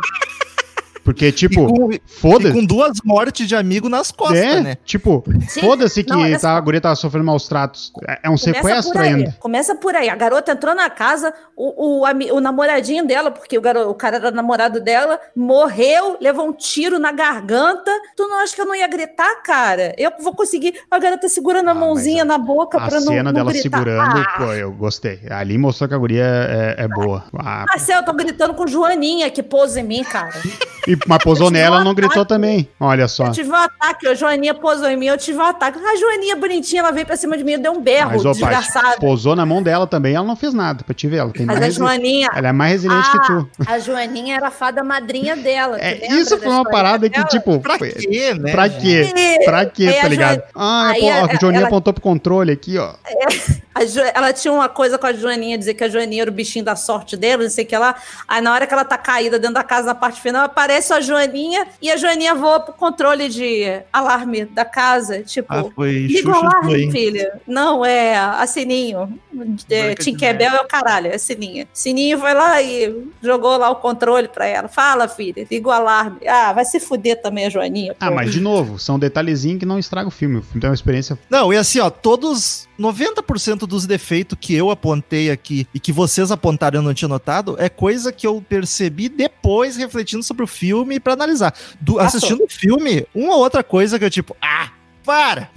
Porque, 1.08 1.32
tipo, 1.32 1.66
com- 1.74 1.89
foda-se. 2.05 2.53
com 2.53 2.66
duas 2.66 2.97
mortes 3.01 3.47
de 3.47 3.55
amigo 3.55 3.88
nas 3.88 4.12
costas, 4.12 4.39
É, 4.39 4.60
né? 4.62 4.78
tipo, 4.84 5.24
foda-se 5.62 6.03
que 6.03 6.10
Não, 6.12 6.20
olha 6.20 6.34
tá, 6.34 6.39
só. 6.39 6.47
a 6.58 6.60
guria 6.60 6.82
tava 6.82 6.97
sofrendo 6.97 7.26
maus 7.26 7.47
tratos. 7.47 7.93
É, 8.05 8.20
é 8.24 8.30
um 8.30 8.36
Começa 8.36 8.51
sequestro 8.53 8.99
ainda. 9.01 9.36
Começa 9.39 9.74
por 9.76 9.95
aí. 9.95 10.10
A 10.10 10.16
garota 10.18 10.51
entrou 10.51 10.76
na 10.76 10.89
casa, 10.89 11.34
o, 11.55 12.01
o, 12.01 12.36
o 12.36 12.41
namoradinho 12.41 13.08
dela, 13.08 13.32
porque 13.32 13.58
o, 13.58 13.62
garo, 13.62 13.89
o 13.89 13.95
cara 13.95 14.18
era 14.18 14.32
namorado 14.32 14.82
dela, 14.82 15.18
morreu, 15.34 16.18
levou 16.20 16.45
um 16.45 16.51
tiro 16.51 16.99
na 16.99 17.14
garganta. 17.14 17.89
Tu 18.18 18.28
não 18.28 18.39
acha 18.39 18.53
que 18.53 18.60
eu 18.62 18.66
não 18.66 18.76
ia 18.76 18.88
gritar, 18.89 19.41
cara? 19.43 19.95
Eu 19.97 20.12
vou 20.20 20.36
conseguir. 20.36 20.74
A 20.91 20.99
garota 20.99 21.30
segurando 21.30 21.70
a 21.70 21.72
Ah, 21.72 21.74
mãozinha 21.74 22.26
mas 22.26 22.38
na 22.38 22.43
boca 22.43 22.78
A 22.78 22.88
pra 22.89 22.99
não, 22.99 23.08
cena 23.08 23.24
não 23.24 23.32
dela 23.32 23.51
gritar. 23.53 23.78
segurando, 23.78 24.18
Ah, 24.20 24.34
pô, 24.38 24.51
eu 24.51 24.74
gostei. 24.74 25.22
Ali 25.30 25.58
mostrou 25.58 25.88
que 25.88 25.95
a 25.95 25.97
guria 25.97 26.26
é, 26.26 26.84
é 26.84 26.88
boa. 26.89 27.24
Ah, 27.38 27.64
Marcel, 27.70 27.99
eu 27.99 28.03
tô 28.05 28.12
gritando 28.12 28.53
com 28.53 28.68
Joaninha 28.68 29.30
que 29.32 29.41
pousa 29.41 29.80
em 29.80 29.84
mim, 29.84 30.03
cara. 30.03 30.34
e, 30.86 30.97
mas 31.06 31.20
tive 31.24 31.50
nela, 31.52 31.76
um 31.76 31.76
ela 31.78 31.84
não 31.84 31.93
gritou 31.93 32.26
também. 32.26 32.68
Olha 32.80 33.08
só. 33.08 33.26
Eu 33.28 33.32
tive 33.32 33.50
um 33.52 33.56
ataque, 33.56 34.08
a 34.08 34.14
Joaninha 34.16 34.54
pousou 34.54 34.88
em 34.89 34.98
mim, 34.98 35.08
eu 35.08 35.18
tive 35.18 35.38
um 35.38 35.43
ataque. 35.43 35.78
A 35.80 35.95
Joaninha 35.98 36.36
bonitinha, 36.36 36.82
ela 36.82 36.91
veio 36.91 37.06
pra 37.06 37.16
cima 37.18 37.38
de 37.38 37.43
mim, 37.43 37.54
eu 37.54 37.60
dei 37.60 37.72
um 37.72 37.82
berro, 37.82 38.12
Mas, 38.14 38.24
desgraçado. 38.24 39.00
pousou 39.00 39.36
na 39.36 39.45
mão 39.45 39.62
dela 39.62 39.86
também, 39.86 40.16
ela 40.16 40.26
não 40.26 40.36
fez 40.36 40.54
nada 40.54 40.84
pra 40.84 40.93
te 40.93 41.08
ver. 41.08 41.18
Ela, 41.18 41.32
tem 41.32 41.45
Mas 41.45 41.60
mais 41.60 41.76
a 41.76 41.78
Joaninha. 41.80 42.30
ela 42.34 42.48
é 42.48 42.52
mais 42.52 42.72
resiliente 42.84 43.12
que 43.12 43.28
tu. 43.28 43.50
Ah, 43.68 43.74
a 43.74 43.80
Joaninha 43.80 44.36
era 44.38 44.48
a 44.48 44.52
fada 44.52 44.84
madrinha 44.84 45.36
dela. 45.36 45.78
tu 45.78 45.84
É, 45.84 46.08
isso 46.14 46.38
foi 46.38 46.48
uma 46.48 46.64
parada 46.64 47.10
que, 47.10 47.16
dela? 47.16 47.28
tipo, 47.28 47.60
Pra 47.60 47.78
foi- 47.78 47.91
quê, 47.91 48.34
né? 48.34 48.52
pra 48.52 48.70
quê? 48.70 49.12
E- 49.16 49.45
Pra 49.45 49.66
quê, 49.66 49.93
tá 50.02 50.08
ligado? 50.08 50.38
Jo- 50.38 50.43
Ah, 50.56 50.89
aí 50.93 51.10
a- 51.10 51.26
a 51.26 51.36
Joaninha 51.39 51.60
ela- 51.62 51.68
apontou 51.68 51.93
pro 51.93 52.02
controle 52.02 52.52
aqui, 52.52 52.78
ó. 52.78 52.93
A 53.74 53.86
Jo- 53.86 54.02
ela 54.14 54.34
tinha 54.34 54.52
uma 54.52 54.68
coisa 54.68 54.98
com 54.98 55.06
a 55.06 55.14
Joaninha, 55.14 55.58
dizer 55.58 55.74
que 55.76 55.84
a 55.84 55.89
Joaninha 55.89 56.24
era 56.24 56.32
o 56.32 56.34
bichinho 56.34 56.66
da 56.66 56.76
sorte 56.76 57.16
dela, 57.16 57.43
não 57.43 57.50
sei 57.50 57.64
o 57.64 57.68
que 57.68 57.78
lá. 57.78 57.95
Aí 58.28 58.41
na 58.41 58.52
hora 58.54 58.66
que 58.66 58.74
ela 58.74 58.84
tá 58.84 58.98
caída 58.98 59.38
dentro 59.38 59.54
da 59.54 59.64
casa, 59.64 59.88
na 59.88 59.95
parte 59.95 60.20
final, 60.20 60.45
aparece 60.45 60.87
a 60.94 61.02
Joaninha 61.02 61.68
e 61.82 61.92
a 61.92 61.98
Joaninha 61.98 62.34
voa 62.36 62.60
pro 62.60 62.74
controle 62.74 63.30
de 63.30 63.64
alarme 63.92 64.46
da 64.46 64.66
casa. 64.66 65.22
Tipo, 65.24 65.48
Ah, 65.54 65.66
foi 65.76 65.92
liga 66.08 66.30
o 66.30 66.36
alarme, 66.36 66.92
filha. 66.92 67.42
Não, 67.48 67.86
é 67.86 68.18
a 68.18 68.46
Sininho. 68.48 69.20
É, 69.70 69.94
Tinkerbell 69.96 70.54
é 70.56 70.62
o 70.62 70.68
caralho, 70.68 71.08
é 71.08 71.18
Sininho. 71.18 71.68
Sininho 71.74 72.20
foi 72.20 72.34
lá 72.34 72.62
e 72.62 73.08
jogou 73.22 73.58
lá 73.58 73.70
o 73.70 73.76
controle 73.76 74.28
pra 74.28 74.46
ela. 74.46 74.68
Fala, 74.68 75.08
filha, 75.08 75.46
liga 75.50 75.68
o 75.68 75.72
alarme. 75.72 76.18
Ah, 76.28 76.54
vai 76.54 76.66
se 76.66 76.80
fuder 76.80 77.22
também 77.22 77.46
a 77.46 77.50
Joaninha. 77.50 77.96
Ah, 78.00 78.12
mas 78.12 78.32
de 78.32 78.40
novo, 78.40 78.80
são 78.80 78.98
detalhezinhos 78.98 79.60
que 79.60 79.66
não 79.66 79.78
estragam 79.80 80.10
o 80.10 80.12
filme. 80.12 80.38
O 80.38 80.42
filme 80.42 80.62
tem 80.62 80.70
uma 80.70 80.76
experiência. 80.76 81.18
Não, 81.30 81.52
e 81.54 81.58
assim, 81.58 81.80
ó, 81.80 81.90
todos. 81.90 82.66
90% 82.80 83.60
dos 83.68 83.86
defeitos 83.86 84.38
que 84.40 84.54
eu 84.54 84.70
apontei 84.70 85.30
aqui 85.32 85.68
e 85.74 85.80
que 85.80 85.92
vocês 85.92 86.32
apontaram 86.32 86.78
e 86.78 86.80
eu 86.80 86.84
não 86.84 86.94
tinha 86.94 87.08
notado 87.10 87.56
é 87.60 87.70
coisa 87.70 88.12
que 88.12 88.26
eu 88.28 88.44
percebi 88.48 89.10
depois 89.10 89.76
refletindo 89.78 90.24
sobre 90.24 90.44
o 90.44 90.48
filme 90.48 91.00
pra 91.00 91.14
analisar. 91.14 91.54
Do- 91.80 92.00
assistindo 92.00 92.44
o 92.44 92.50
filme, 92.50 93.06
uma 93.14 93.36
ou 93.36 93.40
outra 93.42 93.64
coisa 93.64 93.98
que 93.98 94.06
eu 94.06 94.10
tipo, 94.10 94.36
ah, 94.42 94.70
para! 95.08 95.49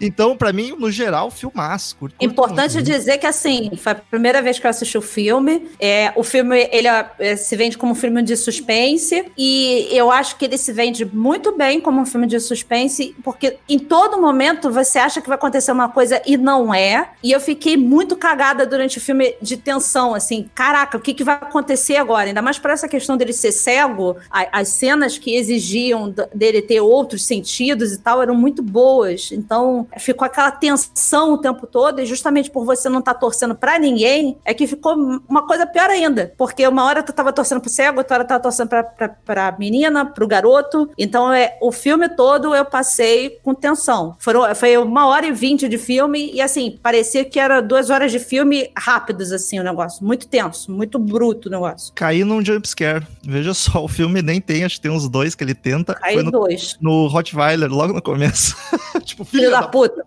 então, 0.00 0.34
pra 0.36 0.52
mim, 0.52 0.74
no 0.78 0.90
geral, 0.90 1.30
filmaço. 1.30 1.94
curto- 1.96 2.16
curto 2.16 2.24
Importante 2.32 2.74
muito. 2.74 2.86
dizer 2.90 3.18
que, 3.18 3.26
assim, 3.26 3.70
foi 3.76 3.92
a 3.92 3.94
primeira 3.94 4.40
vez 4.40 4.58
que 4.58 4.66
eu 4.66 4.70
assisti 4.70 4.96
o 4.96 5.02
filme. 5.02 5.68
É, 5.78 6.12
o 6.16 6.22
filme, 6.24 6.68
ele 6.72 6.88
é, 7.18 7.36
se 7.36 7.54
vende 7.56 7.76
como 7.76 7.92
um 7.92 7.94
filme 7.94 8.22
de 8.22 8.36
suspense. 8.36 9.26
E 9.36 9.88
eu 9.90 10.10
acho 10.10 10.36
que 10.36 10.44
ele 10.46 10.56
se 10.56 10.72
vende 10.72 11.04
muito 11.04 11.56
bem 11.56 11.80
como 11.80 12.00
um 12.00 12.06
filme 12.06 12.26
de 12.26 12.40
suspense. 12.40 13.14
Porque 13.22 13.58
em 13.68 13.78
todo 13.78 14.20
momento 14.20 14.70
você 14.70 14.98
acha 14.98 15.20
que 15.20 15.28
vai 15.28 15.36
acontecer 15.36 15.70
uma 15.72 15.88
coisa 15.88 16.20
e 16.26 16.36
não 16.36 16.72
é. 16.74 17.10
E 17.22 17.30
eu 17.32 17.40
fiquei 17.40 17.76
muito 17.76 18.16
cagada 18.16 18.64
durante 18.66 18.98
o 18.98 19.00
filme 19.00 19.34
de 19.42 19.56
tensão, 19.56 20.14
assim. 20.14 20.48
Caraca, 20.54 20.96
o 20.96 21.00
que, 21.00 21.12
que 21.12 21.22
vai 21.24 21.34
acontecer 21.34 21.96
agora? 21.96 22.28
Ainda 22.28 22.40
mais 22.42 22.58
por 22.58 22.70
essa 22.70 22.88
questão 22.88 23.16
dele 23.16 23.32
ser 23.32 23.52
cego. 23.52 24.16
a- 24.30 24.46
as 24.60 24.68
cenas 24.68 25.18
que 25.18 25.34
exigiam 25.36 26.12
dele 26.34 26.62
ter 26.62 26.80
outros 26.80 27.24
sentidos 27.24 27.92
e 27.92 27.98
tal 27.98 28.22
eram 28.22 28.34
muito 28.34 28.45
boas. 28.62 29.30
Então, 29.32 29.86
ficou 29.98 30.26
aquela 30.26 30.50
tensão 30.50 31.32
o 31.32 31.38
tempo 31.38 31.66
todo, 31.66 32.00
e 32.00 32.06
justamente 32.06 32.50
por 32.50 32.64
você 32.64 32.88
não 32.88 33.00
estar 33.00 33.14
torcendo 33.14 33.54
pra 33.54 33.78
ninguém, 33.78 34.36
é 34.44 34.54
que 34.54 34.66
ficou 34.66 34.94
uma 35.28 35.46
coisa 35.46 35.66
pior 35.66 35.90
ainda. 35.90 36.32
Porque 36.36 36.66
uma 36.66 36.84
hora 36.84 37.02
tu 37.02 37.12
tava 37.12 37.32
torcendo 37.32 37.60
pro 37.60 37.70
cego, 37.70 37.98
outra 37.98 38.16
hora 38.16 38.24
tava 38.24 38.42
torcendo 38.42 38.68
pra, 38.68 38.82
pra, 38.84 39.08
pra 39.08 39.56
menina, 39.58 40.04
pro 40.04 40.26
garoto. 40.26 40.90
Então, 40.98 41.32
é, 41.32 41.56
o 41.60 41.72
filme 41.72 42.08
todo 42.08 42.54
eu 42.54 42.64
passei 42.64 43.38
com 43.42 43.54
tensão. 43.54 44.16
Foram, 44.18 44.54
foi 44.54 44.76
uma 44.76 45.06
hora 45.06 45.26
e 45.26 45.32
vinte 45.32 45.68
de 45.68 45.78
filme, 45.78 46.30
e 46.32 46.40
assim, 46.40 46.78
parecia 46.82 47.24
que 47.24 47.38
era 47.38 47.60
duas 47.60 47.90
horas 47.90 48.12
de 48.12 48.18
filme 48.18 48.70
rápidos, 48.76 49.32
assim, 49.32 49.58
o 49.58 49.62
negócio. 49.62 50.04
Muito 50.04 50.26
tenso, 50.26 50.70
muito 50.70 50.98
bruto 50.98 51.48
o 51.48 51.50
negócio. 51.52 51.92
Caí 51.94 52.24
num 52.24 52.44
jumpscare. 52.44 53.06
Veja 53.22 53.54
só, 53.54 53.84
o 53.84 53.88
filme 53.88 54.22
nem 54.22 54.40
tem, 54.40 54.64
acho 54.64 54.76
que 54.76 54.82
tem 54.82 54.90
uns 54.90 55.08
dois 55.08 55.34
que 55.34 55.42
ele 55.42 55.54
tenta. 55.54 55.96
Aí 56.02 56.14
Foi 56.14 56.22
no, 56.22 56.30
dois. 56.30 56.76
no 56.80 57.06
Rottweiler, 57.06 57.70
logo 57.70 57.92
no 57.92 58.02
começo. 58.02 58.35
tipo, 59.04 59.24
Filho 59.24 59.50
da 59.50 59.66
puta. 59.68 60.04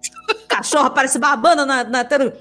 Cachorro 0.48 0.88
aparece 0.88 1.20
babando 1.20 1.66
na, 1.66 1.84
na 1.84 2.04
tela. 2.04 2.34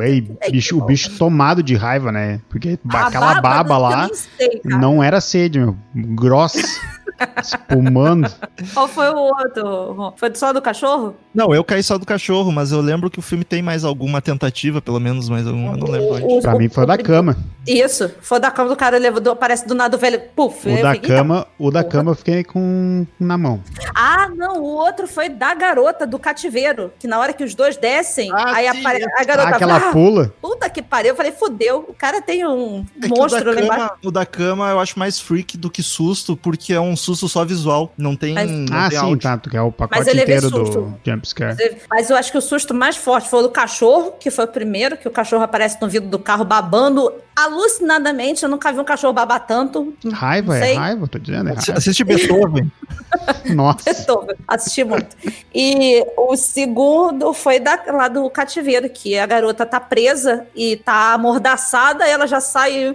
Ei, 0.00 0.20
bicho, 0.50 0.78
o 0.78 0.84
bicho 0.84 1.16
tomado 1.18 1.62
de 1.62 1.74
raiva, 1.74 2.10
né? 2.10 2.40
Porque 2.48 2.78
A 2.88 3.06
aquela 3.06 3.40
baba 3.40 3.74
eu 3.74 3.78
lá 3.78 4.10
sei, 4.12 4.60
não 4.64 5.02
era 5.02 5.20
sede, 5.20 5.58
meu. 5.58 5.76
Grossa. 5.94 6.58
Espumando. 7.42 8.30
Qual 8.74 8.88
foi 8.88 9.08
o 9.10 9.16
outro? 9.16 10.14
Foi 10.16 10.30
só 10.34 10.52
do 10.52 10.60
cachorro? 10.62 11.14
Não, 11.34 11.54
eu 11.54 11.62
caí 11.64 11.82
só 11.82 11.96
do 11.98 12.06
cachorro, 12.06 12.50
mas 12.50 12.72
eu 12.72 12.80
lembro 12.80 13.10
que 13.10 13.18
o 13.18 13.22
filme 13.22 13.44
tem 13.44 13.62
mais 13.62 13.84
alguma 13.84 14.20
tentativa, 14.20 14.80
pelo 14.80 14.98
menos, 15.00 15.28
mas 15.28 15.46
eu 15.46 15.52
não, 15.52 15.72
lembro. 15.72 16.14
onde. 16.14 16.24
O- 16.24 16.40
Pra 16.40 16.54
o- 16.54 16.58
mim 16.58 16.68
foi 16.68 16.84
o 16.84 16.86
da 16.86 16.94
o- 16.94 17.02
cama. 17.02 17.36
Isso, 17.66 18.10
foi 18.22 18.40
da 18.40 18.50
cama 18.50 18.70
do 18.70 18.76
cara, 18.76 18.98
levou, 18.98 19.20
do- 19.20 19.30
aparece 19.30 19.66
do 19.66 19.74
nada 19.74 19.96
o 19.96 20.00
velho, 20.00 20.20
puf. 20.34 20.68
O 20.68 20.82
da 20.82 20.92
fiquei, 20.94 21.08
cama, 21.16 21.46
o 21.58 21.70
da 21.70 21.80
porra. 21.82 21.92
cama 21.92 22.10
eu 22.12 22.14
fiquei 22.14 22.42
com 22.42 23.06
na 23.18 23.36
mão. 23.38 23.62
Ah, 23.94 24.28
não, 24.34 24.60
o 24.62 24.64
outro 24.64 25.06
foi 25.06 25.28
da 25.28 25.54
garota, 25.54 26.06
do 26.06 26.18
cativeiro, 26.18 26.90
que 26.98 27.06
na 27.06 27.18
hora 27.18 27.32
que 27.32 27.44
os 27.44 27.54
dois 27.54 27.76
descem, 27.76 28.30
Ah, 28.32 28.54
aí 28.56 28.66
aparece 28.66 29.04
esse. 29.06 29.20
a 29.20 29.24
garota, 29.24 29.48
Ah, 29.48 29.54
aquela 29.56 29.76
"Ah, 29.76 29.92
pula. 29.92 30.32
puta 30.40 30.68
que 30.70 30.82
pariu, 30.82 31.10
eu 31.10 31.16
falei, 31.16 31.32
fudeu, 31.32 31.84
o 31.88 31.94
cara 31.94 32.20
tem 32.22 32.46
um 32.46 32.84
É 33.02 33.08
monstro 33.08 33.44
da, 33.44 33.60
lá 33.60 33.60
embaixo. 33.66 33.80
cama, 33.88 33.98
o 34.04 34.10
da 34.10 34.26
cama 34.26 34.70
eu 34.70 34.80
acho 34.80 34.98
mais 34.98 35.20
freak 35.20 35.56
do 35.56 35.70
que 35.70 35.82
susto, 35.82 36.36
porque 36.36 36.72
é 36.72 36.80
um 36.80 36.96
susto 36.96 37.09
só 37.16 37.44
visual. 37.44 37.92
Não 37.96 38.14
tem. 38.16 38.34
Mas- 38.34 38.50
não 38.50 38.66
Ah, 38.78 38.88
tem 38.88 38.98
sim, 38.98 39.04
áudio. 39.04 39.18
tá. 39.22 39.38
Que 39.38 39.56
é 39.56 39.62
o 39.62 39.70
pacote 39.72 39.98
Mas 39.98 40.06
eu 40.08 40.14
inteiro 40.22 40.50
do 40.50 40.56
susto. 40.66 40.94
jumpscare. 41.04 41.56
Mas 41.90 42.10
eu 42.10 42.16
acho 42.16 42.30
que 42.32 42.38
o 42.38 42.40
susto 42.42 42.74
mais 42.74 42.96
forte 42.96 43.28
foi 43.28 43.40
o 43.40 43.42
do 43.42 43.50
cachorro, 43.50 44.12
que 44.18 44.30
foi 44.30 44.44
o 44.44 44.48
primeiro, 44.48 44.96
que 44.96 45.06
o 45.08 45.10
cachorro 45.10 45.42
aparece 45.42 45.78
no 45.80 45.88
vidro 45.88 46.08
do 46.08 46.18
carro 46.18 46.44
babando 46.44 47.12
alucinadamente. 47.44 48.42
Eu 48.42 48.48
nunca 48.48 48.72
vi 48.72 48.78
um 48.80 48.84
cachorro 48.84 49.12
babar 49.12 49.46
tanto. 49.46 49.94
Raiva, 50.12 50.56
é 50.58 50.74
raiva, 50.74 51.06
tô 51.08 51.18
dizendo, 51.18 51.48
é 51.50 51.54
raiva. 51.54 51.72
Assiste 51.74 52.04
Beethoven. 52.04 52.70
Nossa. 53.54 53.92
Beethoven. 53.92 54.36
Assisti 54.46 54.84
muito. 54.84 55.16
E 55.54 56.04
o 56.16 56.36
segundo 56.36 57.32
foi 57.32 57.58
da, 57.60 57.78
lá 57.88 58.08
do 58.08 58.28
cativeiro, 58.30 58.88
que 58.88 59.18
a 59.18 59.26
garota 59.26 59.64
tá 59.66 59.80
presa 59.80 60.46
e 60.54 60.76
tá 60.76 61.12
amordaçada, 61.14 62.06
e 62.06 62.10
ela 62.10 62.26
já 62.26 62.40
sai. 62.40 62.94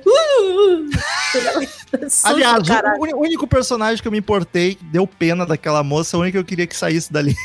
Susto, 2.10 2.28
Aliás, 2.28 2.68
caralho. 2.68 3.00
o, 3.00 3.04
uni- 3.04 3.14
o 3.14 3.20
único 3.20 3.48
personagem 3.48 4.02
que 4.02 4.08
eu 4.08 4.12
me 4.12 4.18
importei, 4.18 4.78
deu 4.82 5.08
pena 5.08 5.46
daquela 5.46 5.84
moça, 5.84 6.18
o 6.18 6.22
único 6.22 6.34
que 6.34 6.38
eu 6.40 6.46
queria 6.46 6.68
que 6.68 6.76
saísse 6.76 7.12
dali. 7.12 7.36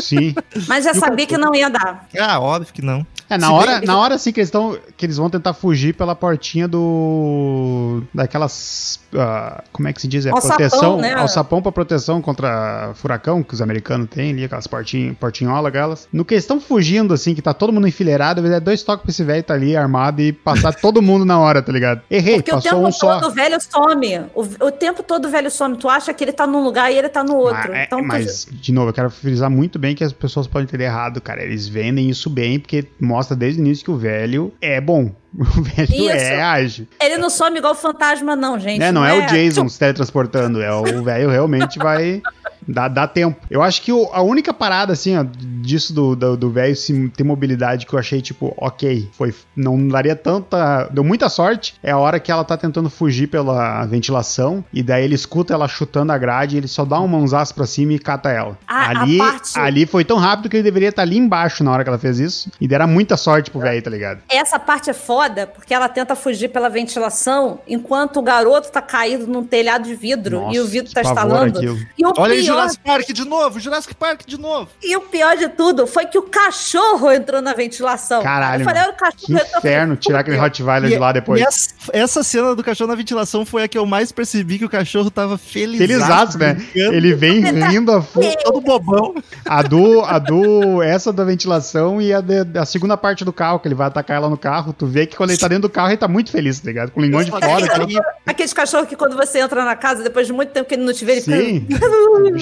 Sim. 0.00 0.34
Mas 0.68 0.84
já 0.84 0.90
E 0.92 0.94
sabia 0.96 1.26
que 1.26 1.36
não 1.38 1.54
ia 1.54 1.70
dar. 1.70 2.06
Ah, 2.18 2.40
óbvio 2.40 2.72
que 2.72 2.82
não. 2.82 3.06
É, 3.28 3.38
na 3.38 3.46
Se 3.46 3.52
hora, 3.52 3.78
bem- 3.78 3.86
na 3.86 3.98
hora 3.98 4.18
sim 4.18 4.32
que 4.32 4.40
eles 4.40 4.48
estão. 4.48 4.78
Que 4.96 5.06
eles 5.06 5.16
vão 5.16 5.30
tentar 5.30 5.54
fugir 5.54 5.94
pela 5.94 6.14
portinha 6.14 6.68
do. 6.68 8.02
Daquelas. 8.12 9.00
Ah, 9.16 9.62
como 9.72 9.88
é 9.88 9.92
que 9.92 10.00
se 10.00 10.08
diz? 10.08 10.26
É 10.26 10.30
proteção. 10.30 10.96
né? 10.98 11.14
Alçapão 11.14 11.60
pra 11.62 11.72
proteção 11.72 12.20
contra 12.22 12.92
furacão, 12.94 13.42
que 13.42 13.54
os 13.54 13.62
americanos 13.62 14.08
têm 14.10 14.30
ali, 14.32 14.44
aquelas 14.44 14.66
portinhas, 14.66 15.16
portinholas, 15.18 15.66
aquelas. 15.68 16.08
No 16.12 16.24
que 16.24 16.34
eles 16.34 16.44
estão 16.44 16.60
fugindo, 16.60 17.14
assim, 17.14 17.34
que 17.34 17.42
tá 17.42 17.52
todo 17.54 17.72
mundo 17.72 17.86
enfileirado, 17.88 18.44
é 18.46 18.60
dois 18.60 18.82
toques 18.82 19.02
pra 19.02 19.10
esse 19.10 19.24
velho 19.24 19.42
tá 19.42 19.54
ali 19.54 19.76
armado 19.76 20.20
e 20.20 20.32
passar 20.32 20.72
todo 20.74 21.00
mundo 21.02 21.24
na 21.24 21.38
hora, 21.38 21.62
tá 21.62 21.72
ligado? 21.72 22.02
Errei, 22.10 22.36
Porque 22.36 22.50
o 22.50 22.54
passou 22.54 22.70
tempo 22.72 22.86
um 22.88 22.92
só. 22.92 23.20
todo 23.20 23.30
o 23.30 23.34
velho 23.34 23.58
some. 23.60 24.20
O, 24.34 24.42
o 24.66 24.70
tempo 24.72 25.02
todo 25.02 25.26
o 25.26 25.30
velho 25.30 25.50
some. 25.50 25.76
Tu 25.76 25.88
acha 25.88 26.12
que 26.14 26.22
ele 26.24 26.32
tá 26.32 26.46
num 26.46 26.62
lugar 26.62 26.92
e 26.92 26.96
ele 26.96 27.08
tá 27.08 27.22
no 27.24 27.36
outro. 27.36 27.56
Mas, 27.70 27.70
é- 27.78 27.84
então, 27.84 27.98
tu- 28.00 28.06
mas, 28.06 28.46
de 28.50 28.72
novo, 28.72 28.88
eu 28.90 28.92
quero 28.94 29.10
frisar 29.10 29.50
muito 29.50 29.78
bem 29.78 29.94
que 29.94 30.04
as 30.04 30.12
pessoas 30.12 30.46
podem 30.46 30.64
entender 30.64 30.84
errado, 30.84 31.20
cara. 31.20 31.42
Eles 31.42 31.66
vendem 31.68 32.08
isso 32.08 32.28
bem, 32.30 32.58
porque 32.58 32.84
mostra 33.00 33.36
desde 33.36 33.60
o 33.60 33.64
início 33.64 33.84
que 33.84 33.90
o 33.90 33.96
velho 33.96 34.52
é 34.60 34.80
bom. 34.80 35.10
O 35.56 35.62
velho 35.62 35.88
Isso. 35.90 36.10
é 36.10 36.40
ágil. 36.40 36.86
ele 37.00 37.18
não 37.18 37.28
some 37.28 37.58
igual 37.58 37.72
o 37.72 37.76
fantasma, 37.76 38.36
não, 38.36 38.58
gente. 38.58 38.82
É, 38.82 38.92
não, 38.92 39.04
é, 39.04 39.12
o 39.14 39.26
Jason 39.26 39.68
se 39.68 39.78
teletransportando, 39.78 40.62
é 40.62 40.72
o 40.72 41.02
velho 41.02 41.28
realmente 41.28 41.78
vai. 41.78 42.22
Dá, 42.66 42.88
dá 42.88 43.06
tempo. 43.06 43.38
Eu 43.50 43.62
acho 43.62 43.82
que 43.82 43.92
o- 43.92 44.08
a 44.12 44.22
única 44.22 44.52
parada, 44.52 44.92
assim, 44.92 45.16
ó, 45.16 45.24
disso 45.62 45.92
do 45.92 46.50
velho 46.50 46.74
se 46.76 47.08
ter 47.10 47.24
mobilidade 47.24 47.86
que 47.86 47.92
eu 47.94 47.98
achei, 47.98 48.20
tipo, 48.20 48.54
ok, 48.56 49.08
foi. 49.12 49.34
Não 49.56 49.88
daria 49.88 50.16
tanta. 50.16 50.88
Deu 50.92 51.04
muita 51.04 51.28
sorte. 51.28 51.74
É 51.82 51.90
a 51.90 51.98
hora 51.98 52.18
que 52.20 52.30
ela 52.30 52.44
tá 52.44 52.56
tentando 52.56 52.88
fugir 52.90 53.26
pela 53.28 53.84
ventilação. 53.86 54.64
E 54.72 54.82
daí 54.82 55.04
ele 55.04 55.14
escuta 55.14 55.52
ela 55.54 55.68
chutando 55.68 56.12
a 56.12 56.18
grade. 56.18 56.56
E 56.56 56.58
ele 56.58 56.68
só 56.68 56.84
dá 56.84 57.00
um 57.00 57.08
mãozaço 57.08 57.54
pra 57.54 57.66
cima 57.66 57.92
e 57.92 57.98
cata 57.98 58.30
ela. 58.30 58.58
Ah, 58.66 58.90
ali, 59.00 59.18
parte- 59.18 59.58
ali 59.58 59.86
foi 59.86 60.04
tão 60.04 60.16
rápido 60.18 60.48
que 60.48 60.56
ele 60.56 60.62
deveria 60.62 60.88
estar 60.88 61.02
ali 61.02 61.16
embaixo 61.18 61.62
na 61.64 61.70
hora 61.72 61.82
que 61.82 61.88
ela 61.88 61.98
fez 61.98 62.18
isso. 62.18 62.50
E 62.60 62.66
dera 62.68 62.86
muita 62.86 63.16
sorte 63.16 63.50
pro 63.50 63.60
velho, 63.60 63.82
tá 63.82 63.90
ligado? 63.90 64.20
Essa 64.28 64.58
parte 64.58 64.90
é 64.90 64.92
foda, 64.94 65.46
porque 65.46 65.72
ela 65.74 65.88
tenta 65.88 66.14
fugir 66.16 66.48
pela 66.48 66.68
ventilação, 66.68 67.60
enquanto 67.68 68.18
o 68.18 68.22
garoto 68.22 68.70
tá 68.70 68.80
caído 68.82 69.26
num 69.26 69.44
telhado 69.44 69.84
de 69.84 69.94
vidro 69.94 70.40
Nossa, 70.40 70.56
e 70.56 70.60
o 70.60 70.66
vidro 70.66 70.92
tá 70.92 71.02
estalando. 71.02 71.58
aquilo. 71.58 71.78
E 71.98 72.04
o, 72.06 72.12
Olha 72.16 72.34
pior, 72.34 72.53
Jurassic 72.54 72.82
Park 72.84 73.06
de 73.12 73.24
novo, 73.24 73.60
Jurassic 73.60 73.94
Park 73.94 74.20
de 74.26 74.38
novo. 74.40 74.68
e 74.82 74.96
o 74.96 75.00
pior 75.02 75.36
de 75.36 75.48
tudo 75.48 75.86
foi 75.86 76.06
que 76.06 76.18
o 76.18 76.22
cachorro 76.22 77.10
entrou 77.10 77.40
na 77.42 77.52
ventilação. 77.54 78.22
Caralho, 78.22 78.62
Eu 78.62 78.64
falei, 78.64 78.82
o 78.84 78.92
cachorro 78.94 79.40
Que 79.50 79.58
inferno 79.58 79.96
tirar 79.96 80.20
aquele. 80.20 80.36
Rottweiler 80.36 80.90
de 80.90 80.98
lá 80.98 81.12
depois. 81.12 81.40
E 81.40 81.44
essa, 81.44 81.68
essa 81.92 82.22
cena 82.22 82.54
do 82.54 82.62
cachorro 82.64 82.88
na 82.88 82.94
ventilação 82.96 83.44
foi 83.46 83.62
a 83.64 83.68
que 83.68 83.78
eu 83.78 83.86
mais 83.86 84.10
percebi 84.12 84.58
que 84.58 84.64
o 84.64 84.68
cachorro 84.68 85.10
tava 85.10 85.36
feliz. 85.38 85.78
Felizaço, 85.78 86.38
né? 86.38 86.56
Ele 86.74 87.14
vem 87.14 87.40
rindo 87.40 87.92
a 87.92 88.02
full. 88.02 88.22
Todo 88.42 88.60
bobão. 88.60 89.14
A 89.44 89.62
do, 89.62 90.00
a 90.02 90.18
do, 90.18 90.82
essa 90.82 91.12
da 91.12 91.24
ventilação 91.24 92.00
e 92.00 92.12
a, 92.12 92.20
de- 92.20 92.58
a 92.58 92.64
segunda 92.64 92.96
parte 92.96 93.24
do 93.24 93.32
carro, 93.32 93.58
que 93.60 93.68
ele 93.68 93.74
vai 93.74 93.86
atacar 93.86 94.16
ela 94.16 94.28
no 94.28 94.36
carro. 94.36 94.72
Tu 94.72 94.86
vê 94.86 95.06
que 95.06 95.16
quando 95.16 95.30
ele 95.30 95.38
tá 95.38 95.48
dentro 95.48 95.62
do 95.62 95.70
carro, 95.70 95.88
ele 95.90 95.96
tá 95.96 96.08
muito 96.08 96.30
feliz, 96.30 96.60
tá 96.60 96.66
ligado? 96.68 96.90
Com 96.90 97.00
o 97.00 97.02
linguão 97.04 97.22
de 97.24 97.30
fora. 97.30 97.44
Aquele- 97.46 97.82
aquilo. 97.84 98.02
Aqueles 98.26 98.52
cachorros 98.52 98.88
que 98.88 98.96
quando 98.96 99.16
você 99.16 99.38
entra 99.40 99.64
na 99.64 99.76
casa, 99.76 100.02
depois 100.02 100.26
de 100.26 100.32
muito 100.32 100.50
tempo 100.50 100.68
que 100.68 100.74
ele 100.74 100.84
não 100.84 100.92
te 100.92 101.04
vê, 101.04 101.12
ele 101.12 101.20
Sim. 101.22 101.66
fica... 101.68 101.86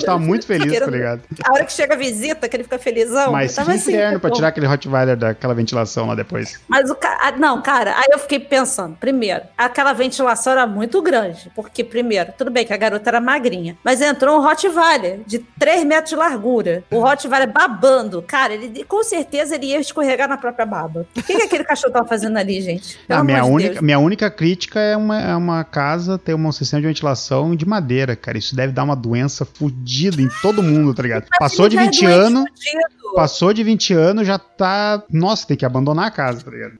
Bicho 0.03 0.07
tá 0.07 0.19
muito 0.19 0.47
feliz, 0.47 0.79
tá 0.79 0.87
ligado? 0.87 1.23
A 1.45 1.53
hora 1.53 1.65
que 1.65 1.73
chega 1.73 1.95
a 1.95 1.97
visita, 1.97 2.49
que 2.49 2.57
ele 2.57 2.65
fica 2.65 2.79
felizão. 2.79 3.33
Mas 3.33 3.55
tava 3.55 3.73
assim, 3.73 3.93
inferno 3.93 4.21
pra 4.21 4.31
pô. 4.31 4.37
tirar 4.37 4.49
aquele 4.49 4.67
Rottweiler 4.67 5.17
daquela 5.17 5.55
ventilação 5.55 6.07
lá 6.07 6.15
depois. 6.15 6.61
Mas 6.69 6.91
o 6.91 6.95
cara. 6.95 7.37
Não, 7.37 7.63
cara, 7.63 7.95
aí 7.97 8.09
eu 8.11 8.19
fiquei 8.19 8.41
pensando. 8.41 8.97
Primeiro, 8.97 9.43
aquela 9.57 9.93
ventilação 9.93 10.53
era 10.53 10.67
muito 10.67 11.01
grande. 11.01 11.51
Porque, 11.55 11.83
primeiro, 11.85 12.33
tudo 12.37 12.51
bem 12.51 12.65
que 12.67 12.73
a 12.73 12.77
garota 12.77 13.11
era 13.11 13.21
magrinha. 13.21 13.77
Mas 13.85 14.01
entrou 14.01 14.39
um 14.39 14.43
Rottweiler 14.43 15.21
de 15.27 15.39
3 15.59 15.85
metros 15.85 16.11
de 16.11 16.17
largura. 16.17 16.85
O 16.91 17.01
Rottweiler 17.01 17.51
babando. 17.51 18.23
Cara, 18.23 18.55
ele 18.55 18.85
com 18.85 19.03
certeza 19.03 19.55
ele 19.55 19.67
ia 19.67 19.81
escorregar 19.81 20.29
na 20.29 20.37
própria 20.37 20.67
baba. 20.67 21.07
O 21.17 21.23
que, 21.23 21.35
que 21.37 21.43
aquele 21.43 21.65
cachorro 21.65 21.93
tava 21.93 22.07
fazendo 22.09 22.37
ali, 22.37 22.61
gente? 22.61 22.99
Pelo 23.07 23.21
A 23.21 23.25
minha, 23.25 23.43
de 23.43 23.51
única, 23.51 23.71
Deus. 23.71 23.81
minha 23.83 23.99
única 23.99 24.31
crítica 24.31 24.81
é 24.81 24.97
uma, 24.97 25.21
é 25.21 25.37
uma 25.37 25.65
casa 25.65 26.19
ter 26.19 26.35
um 26.35 26.53
sistema 26.53 26.81
de 26.81 26.89
ventilação 26.89 27.55
de 27.55 27.67
madeira, 27.67 28.17
cara. 28.17 28.39
Isso 28.39 28.55
deve 28.55 28.73
dar 28.73 28.85
uma 28.85 28.97
doença 28.97 29.45
fodida 29.93 30.23
em 30.23 30.29
todo 30.41 30.63
mundo, 30.63 30.95
tá 30.95 31.03
ligado? 31.03 31.27
Passou 31.39 31.69
de 31.69 31.77
Ele 31.77 31.85
já 31.85 31.89
é 31.89 31.91
20 31.91 32.01
doente 32.01 32.15
anos, 32.21 32.45
fudido. 32.51 33.15
passou 33.15 33.53
de 33.53 33.63
20 33.65 33.95
anos, 33.95 34.27
já 34.27 34.39
tá. 34.39 35.03
Nossa, 35.11 35.47
tem 35.47 35.57
que 35.57 35.67
abandonar 35.67 36.07
a 36.07 36.11
casa, 36.11 36.43
tá 36.45 36.51
ligado? 36.51 36.79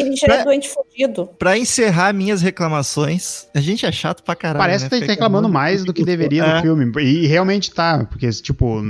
Ele 0.00 0.16
já 0.16 0.26
é 0.26 0.30
Pra- 0.36 0.44
doente 0.44 0.68
fudido. 0.68 1.28
Pra 1.38 1.56
encerrar 1.58 2.12
minhas 2.12 2.42
reclamações, 2.42 3.46
a 3.54 3.60
gente 3.60 3.84
é 3.86 3.92
chato 3.92 4.22
pra 4.22 4.34
caralho. 4.34 4.58
Parece 4.58 4.84
né? 4.84 4.88
que 4.90 4.96
tá 4.96 5.00
Fica 5.00 5.12
reclamando 5.12 5.46
reclamando 5.46 5.48
mais 5.52 5.84
do 5.84 5.92
que 5.92 6.04
deveria 6.04 6.42
É. 6.44 6.54
no 6.56 6.62
filme. 6.62 6.92
E 7.02 7.26
realmente 7.26 7.70
tá, 7.72 8.04
porque, 8.08 8.28
tipo, 8.30 8.82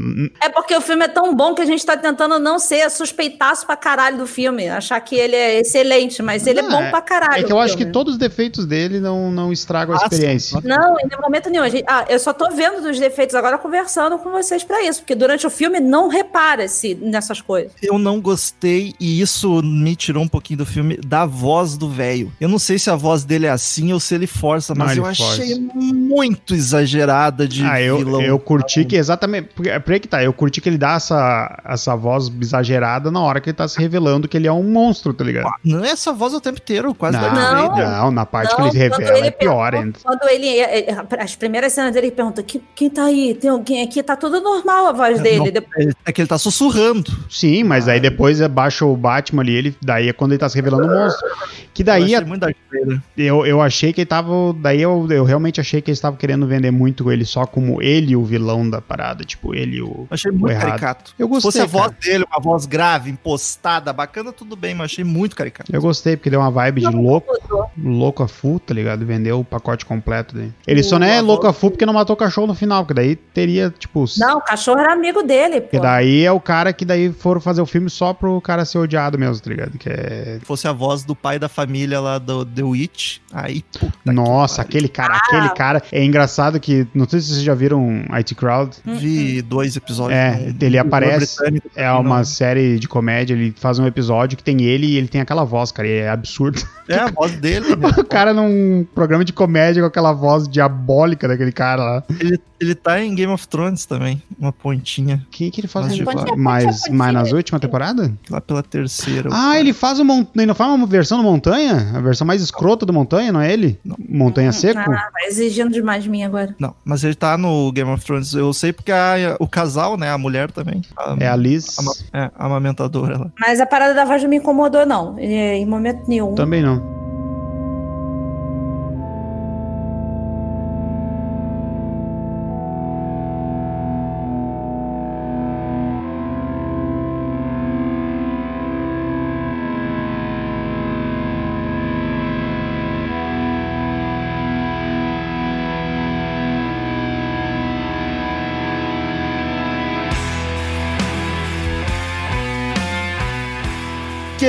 É 0.42 0.48
porque 0.48 0.74
o 0.74 0.80
filme 0.80 1.04
é 1.04 1.08
tão 1.08 1.34
bom 1.34 1.54
que 1.54 1.62
a 1.62 1.66
gente 1.66 1.84
tá 1.84 1.96
tentando 1.96 2.38
não 2.38 2.58
ser 2.58 2.88
suspeitaço 2.90 3.66
pra 3.66 3.76
caralho 3.76 4.18
do 4.18 4.26
filme. 4.26 4.68
Achar 4.68 5.00
que 5.00 5.14
ele 5.16 5.34
é 5.36 5.60
excelente, 5.60 6.22
mas 6.22 6.46
ele 6.46 6.62
Não, 6.62 6.68
é 6.68 6.72
bom 6.72 6.82
é- 6.82 6.90
pra 6.90 7.00
caralho. 7.02 7.40
é 7.40 7.42
que 7.46 7.52
eu 7.52 7.58
acho 7.58 7.76
que 7.76 7.86
todos 7.86 8.14
os 8.14 8.18
defeitos 8.18 8.66
dele 8.66 9.00
não, 9.00 9.30
não 9.30 9.52
estragam 9.52 9.94
a 9.94 9.96
Ah, 9.96 10.00
sim. 10.00 10.06
experiência. 10.14 10.60
Não, 10.64 10.96
em 11.00 11.20
momento 11.20 11.50
nenhum. 11.50 11.64
A 11.64 11.68
gente- 11.68 11.84
ah, 11.86 12.04
eu 12.08 12.18
só 12.18 12.32
tô 12.32 12.50
vendo 12.50 12.80
dos 12.82 12.98
defeitos 12.98 13.34
agora 13.34 13.58
conversando 13.58 14.18
com 14.18 14.30
vocês 14.30 14.62
pra 14.64 14.82
isso, 14.84 15.00
porque 15.00 15.14
durante 15.14 15.46
o 15.46 15.50
filme 15.50 15.80
não 15.80 16.08
repara-se 16.08 16.94
nessas 16.94 17.40
coisas. 17.40 17.72
Eu 17.82 17.98
não 17.98 18.20
gostei, 18.20 18.94
e 19.00 19.20
isso 19.20 19.62
me 19.62 19.94
tirou 19.96 20.22
um 20.22 20.28
pouquinho 20.28 20.58
do 20.58 20.66
filme, 20.66 20.96
da 21.06 21.24
voz 21.26 21.76
do 21.76 21.88
velho. 21.88 22.32
Eu 22.40 22.48
não 22.48 22.58
sei 22.58 22.78
se 22.78 22.90
a 22.90 22.96
voz 22.96 23.24
dele 23.24 23.46
é 23.46 23.50
assim 23.50 23.92
ou 23.92 24.00
se 24.00 24.14
ele 24.14 24.26
força, 24.26 24.74
Não, 24.74 24.84
mas 24.86 24.96
eu 24.96 25.04
achei 25.06 25.54
força. 25.54 25.60
muito 25.84 26.54
exagerada 26.54 27.46
de 27.46 27.64
Ah, 27.64 27.80
eu, 27.80 27.98
vilão. 27.98 28.22
eu 28.22 28.38
curti 28.38 28.84
que 28.84 28.96
exatamente. 28.96 29.48
porque- 29.54 29.70
É 29.70 29.78
por 29.78 29.92
aí 29.92 30.00
que 30.00 30.08
tá. 30.08 30.22
Eu 30.22 30.32
curti 30.32 30.60
que 30.60 30.68
ele 30.68 30.78
dá 30.78 30.94
essa, 30.94 31.60
essa 31.64 31.94
voz 31.96 32.30
exagerada 32.40 33.10
na 33.10 33.20
hora 33.20 33.40
que 33.40 33.50
ele 33.50 33.56
tá 33.56 33.66
se 33.68 33.78
revelando 33.78 34.26
que 34.28 34.36
ele 34.36 34.46
é 34.46 34.52
um 34.52 34.62
monstro, 34.64 35.12
tá 35.14 35.24
ligado? 35.24 35.50
Não 35.64 35.84
é 35.84 35.90
essa 35.90 36.12
voz 36.12 36.34
o 36.34 36.40
tempo 36.40 36.58
inteiro, 36.58 36.94
quase 36.94 37.16
Não, 37.16 37.32
Não. 37.32 37.68
Vader. 37.68 37.88
não, 37.90 38.10
na 38.10 38.26
parte 38.26 38.54
que 38.54 38.60
Não, 38.60 38.68
ele 38.68 38.72
se 38.72 38.78
revela 38.78 39.18
ele 39.18 39.26
é 39.28 39.30
pior 39.30 39.74
ainda. 39.74 39.98
Quando 40.02 40.28
ele. 40.28 40.46
é, 40.48 40.90
é, 40.90 40.96
As 41.20 41.36
primeiras 41.36 41.72
cenas 41.72 41.92
dele 41.92 42.06
ele 42.08 42.16
pergunta: 42.16 42.42
"Que- 42.42 42.60
quem 42.74 42.90
tá 42.90 43.04
aí? 43.04 43.34
Tem 43.34 43.50
alguém 43.50 43.82
aqui? 43.82 44.02
Tá 44.02 44.16
tudo 44.16 44.40
normal 44.40 44.86
a 44.88 44.92
voz 44.92 45.20
dele. 45.20 45.38
Não, 45.38 45.50
Depois- 45.50 45.94
É 46.04 46.12
que 46.12 46.20
ele 46.22 46.28
tá 46.28 46.38
sussurrando. 46.38 47.10
Sim, 47.28 47.62
mas 47.64 47.88
Ah. 47.88 47.92
aí 47.92 48.00
depois 48.00 48.40
baixa 48.48 48.84
o 48.84 48.96
Batman 48.96 49.42
ali, 49.42 49.54
ele, 49.54 49.76
daí 49.82 50.08
é 50.08 50.12
quando 50.12 50.32
ele 50.32 50.38
tá 50.38 50.48
se 50.48 50.56
revelando 50.56 50.79
um 50.84 50.88
monstro. 50.88 51.28
Que 51.72 51.82
Eu 51.82 51.86
daí 51.86 52.14
achei 52.14 52.26
muito 52.26 52.40
Darth 52.40 52.56
Vader. 52.72 53.00
eu, 53.16 53.46
eu 53.46 53.60
achei 53.62 53.92
que 53.92 54.00
ele 54.00 54.06
tava. 54.06 54.30
Daí 54.60 54.82
eu, 54.82 55.06
eu 55.10 55.24
realmente 55.24 55.60
achei 55.60 55.80
que 55.80 55.90
eles 55.90 55.98
estavam 55.98 56.18
querendo 56.18 56.46
vender 56.46 56.70
muito 56.70 57.10
ele 57.12 57.24
só 57.24 57.46
como 57.46 57.80
ele 57.80 58.16
o 58.16 58.24
vilão 58.24 58.68
da 58.68 58.80
parada. 58.80 59.24
Tipo, 59.24 59.54
ele 59.54 59.80
o. 59.80 59.86
Eu 59.86 60.08
achei 60.10 60.30
muito 60.32 60.50
errado. 60.50 60.66
caricato. 60.68 61.14
Eu 61.18 61.26
Se 61.26 61.30
gostei. 61.32 61.50
fosse 61.52 61.60
a 61.60 61.66
voz 61.66 61.86
cara. 61.92 61.96
dele, 62.02 62.24
uma 62.30 62.40
voz 62.40 62.66
grave, 62.66 63.10
impostada, 63.10 63.92
bacana, 63.92 64.32
tudo 64.32 64.56
bem, 64.56 64.74
mas 64.74 64.92
achei 64.92 65.04
muito 65.04 65.36
caricato. 65.36 65.74
Eu 65.74 65.80
gostei, 65.80 66.16
porque 66.16 66.28
deu 66.30 66.40
uma 66.40 66.50
vibe 66.50 66.80
de 66.80 66.88
louco, 66.88 67.32
louco 67.78 68.22
a 68.22 68.28
full, 68.28 68.58
tá 68.58 68.74
ligado? 68.74 69.04
Vendeu 69.06 69.40
o 69.40 69.44
pacote 69.44 69.86
completo 69.86 70.34
daí. 70.34 70.50
Ele 70.66 70.82
só 70.82 70.96
O- 70.96 70.98
não 70.98 71.06
é 71.06 71.20
louco 71.20 71.46
a 71.46 71.50
voz- 71.50 71.60
full 71.60 71.70
porque 71.70 71.86
não 71.86 71.92
matou 71.94 72.14
o 72.14 72.16
cachorro 72.16 72.46
no 72.46 72.54
final, 72.54 72.84
porque 72.84 72.94
daí 72.94 73.16
teria, 73.16 73.72
tipo. 73.78 74.04
Não, 74.18 74.38
o 74.38 74.40
cachorro 74.42 74.80
era 74.80 74.92
amigo 74.92 75.22
dele, 75.22 75.60
pô. 75.60 75.68
Porque 75.68 75.80
daí 75.80 76.24
é 76.24 76.32
o 76.32 76.40
cara 76.40 76.72
que 76.72 76.84
daí 76.84 77.12
foram 77.12 77.40
fazer 77.40 77.60
o 77.60 77.66
filme 77.66 77.88
só 77.88 78.12
pro 78.12 78.40
cara 78.40 78.64
ser 78.64 78.78
odiado 78.78 79.18
mesmo, 79.18 79.40
tá 79.40 79.50
ligado? 79.50 79.78
Que 79.78 79.88
é. 79.88 80.36
Se 80.40 80.44
fosse 80.44 80.66
a 80.66 80.69
voz 80.72 81.04
do 81.04 81.14
pai 81.14 81.38
da 81.38 81.48
família 81.48 82.00
lá 82.00 82.18
do 82.18 82.44
The 82.44 82.62
Witch, 82.62 83.18
aí, 83.32 83.62
puta 83.78 84.12
Nossa, 84.12 84.62
aquele 84.62 84.88
cara, 84.88 85.14
Ah. 85.14 85.16
aquele 85.18 85.48
cara. 85.50 85.82
É 85.92 86.04
engraçado 86.04 86.58
que. 86.60 86.86
Não 86.94 87.08
sei 87.08 87.20
se 87.20 87.28
vocês 87.28 87.42
já 87.42 87.54
viram 87.54 88.04
IT 88.12 88.34
Crowd. 88.34 88.76
Vi 88.84 89.42
dois 89.42 89.76
episódios. 89.76 90.18
É, 90.18 90.54
ele 90.60 90.78
aparece, 90.78 91.36
É 91.74 91.90
uma 91.92 92.18
não- 92.18 92.24
série 92.24 92.78
de 92.78 92.88
comédia, 92.88 93.34
ele 93.34 93.54
faz 93.58 93.78
um 93.78 93.86
episódio 93.86 94.36
que 94.36 94.44
tem 94.44 94.62
ele 94.62 94.86
e 94.86 94.96
ele 94.96 95.08
tem 95.08 95.20
aquela 95.20 95.44
voz, 95.44 95.70
cara, 95.72 95.88
e 95.88 95.92
é 95.92 96.08
absurdo. 96.10 96.60
É 96.88 96.96
a 96.96 97.06
voz 97.10 97.32
dele. 97.32 97.74
né? 97.76 97.88
o 97.98 98.04
cara 98.04 98.32
num 98.34 98.86
programa 98.94 99.24
de 99.24 99.32
comédia 99.32 99.82
com 99.82 99.86
aquela 99.88 100.12
voz 100.12 100.48
diabólica 100.48 101.28
daquele 101.28 101.52
cara 101.52 101.82
lá. 101.82 102.04
ele, 102.18 102.40
ele 102.60 102.74
tá 102.74 103.02
em 103.02 103.14
Game 103.14 103.32
of 103.32 103.46
Thrones 103.48 103.86
também, 103.86 104.22
uma 104.38 104.52
pontinha, 104.52 105.24
Quem 105.30 105.50
que 105.50 105.60
ele 105.60 105.68
faz 105.68 105.86
Mas 105.86 106.00
um- 106.00 106.04
pontinha, 106.04 106.36
mais 106.36 107.14
nas 107.14 107.32
últimas 107.32 107.60
temporadas? 107.60 108.10
lá 108.28 108.40
pela 108.40 108.62
terceira. 108.62 109.30
Ah, 109.32 109.58
ele 109.58 109.72
faz 109.72 109.98
uma, 110.00 110.26
ele 110.36 110.46
não 110.68 110.68
faz 110.68 110.80
uma 110.80 110.86
versão 110.86 111.18
do 111.18 111.24
Montanha? 111.24 111.92
A 111.94 112.00
versão 112.00 112.26
mais 112.26 112.42
escrota 112.42 112.84
do 112.86 112.92
Montanha, 112.92 113.32
não 113.32 113.40
é 113.40 113.52
ele? 113.52 113.78
Montanha 114.08 114.52
Seco? 114.52 114.78
Ah, 114.80 114.84
tá 115.12 115.26
exigindo 115.26 115.70
demais 115.70 116.02
de 116.04 116.10
mim 116.10 116.22
agora. 116.22 116.54
Não, 116.58 116.74
mas 116.84 117.02
ele 117.04 117.14
tá 117.14 117.36
no 117.38 117.70
Game 117.72 117.90
of 117.90 118.04
Thrones, 118.04 118.32
eu 118.34 118.52
sei 118.52 118.72
porque 118.72 118.92
a- 118.92 119.36
o 119.40 119.48
casal, 119.48 119.96
né, 119.96 120.10
a 120.10 120.18
mulher 120.18 120.50
também, 120.50 120.82
a, 120.96 121.16
É 121.18 121.28
a 121.28 121.36
Liz? 121.36 121.76
a, 122.12 122.18
é, 122.18 122.30
a 122.38 122.46
amamentadora 122.46 123.18
lá. 123.18 123.30
Mas 123.38 123.60
a 123.60 123.66
parada 123.66 123.94
da 123.94 124.04
voz 124.04 124.22
não 124.22 124.28
me 124.30 124.36
incomodou, 124.36 124.84
não. 124.86 125.18
Em 125.18 125.64
momento 125.66 126.02
nenhum. 126.08 126.34
Também 126.34 126.62
não. 126.62 126.99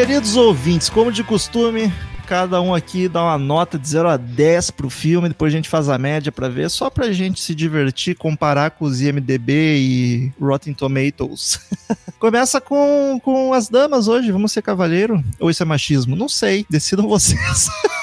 Queridos 0.01 0.35
ouvintes, 0.35 0.89
como 0.89 1.11
de 1.11 1.23
costume, 1.23 1.93
cada 2.25 2.59
um 2.59 2.73
aqui 2.73 3.07
dá 3.07 3.21
uma 3.21 3.37
nota 3.37 3.77
de 3.77 3.87
0 3.87 4.09
a 4.09 4.17
10 4.17 4.71
pro 4.71 4.89
filme, 4.89 5.29
depois 5.29 5.53
a 5.53 5.55
gente 5.55 5.69
faz 5.69 5.89
a 5.89 5.97
média 5.99 6.31
pra 6.31 6.49
ver, 6.49 6.71
só 6.71 6.89
pra 6.89 7.11
gente 7.11 7.39
se 7.39 7.53
divertir, 7.53 8.15
comparar 8.15 8.71
com 8.71 8.85
os 8.85 8.99
IMDB 8.99 9.77
e 9.77 10.33
Rotten 10.41 10.73
Tomatoes. 10.73 11.59
Começa 12.17 12.59
com, 12.59 13.21
com 13.23 13.53
as 13.53 13.69
damas 13.69 14.07
hoje, 14.07 14.31
vamos 14.31 14.51
ser 14.51 14.63
cavaleiro? 14.63 15.23
Ou 15.39 15.51
isso 15.51 15.61
é 15.61 15.67
machismo? 15.67 16.15
Não 16.15 16.27
sei, 16.27 16.65
decidam 16.67 17.07
vocês. 17.07 17.69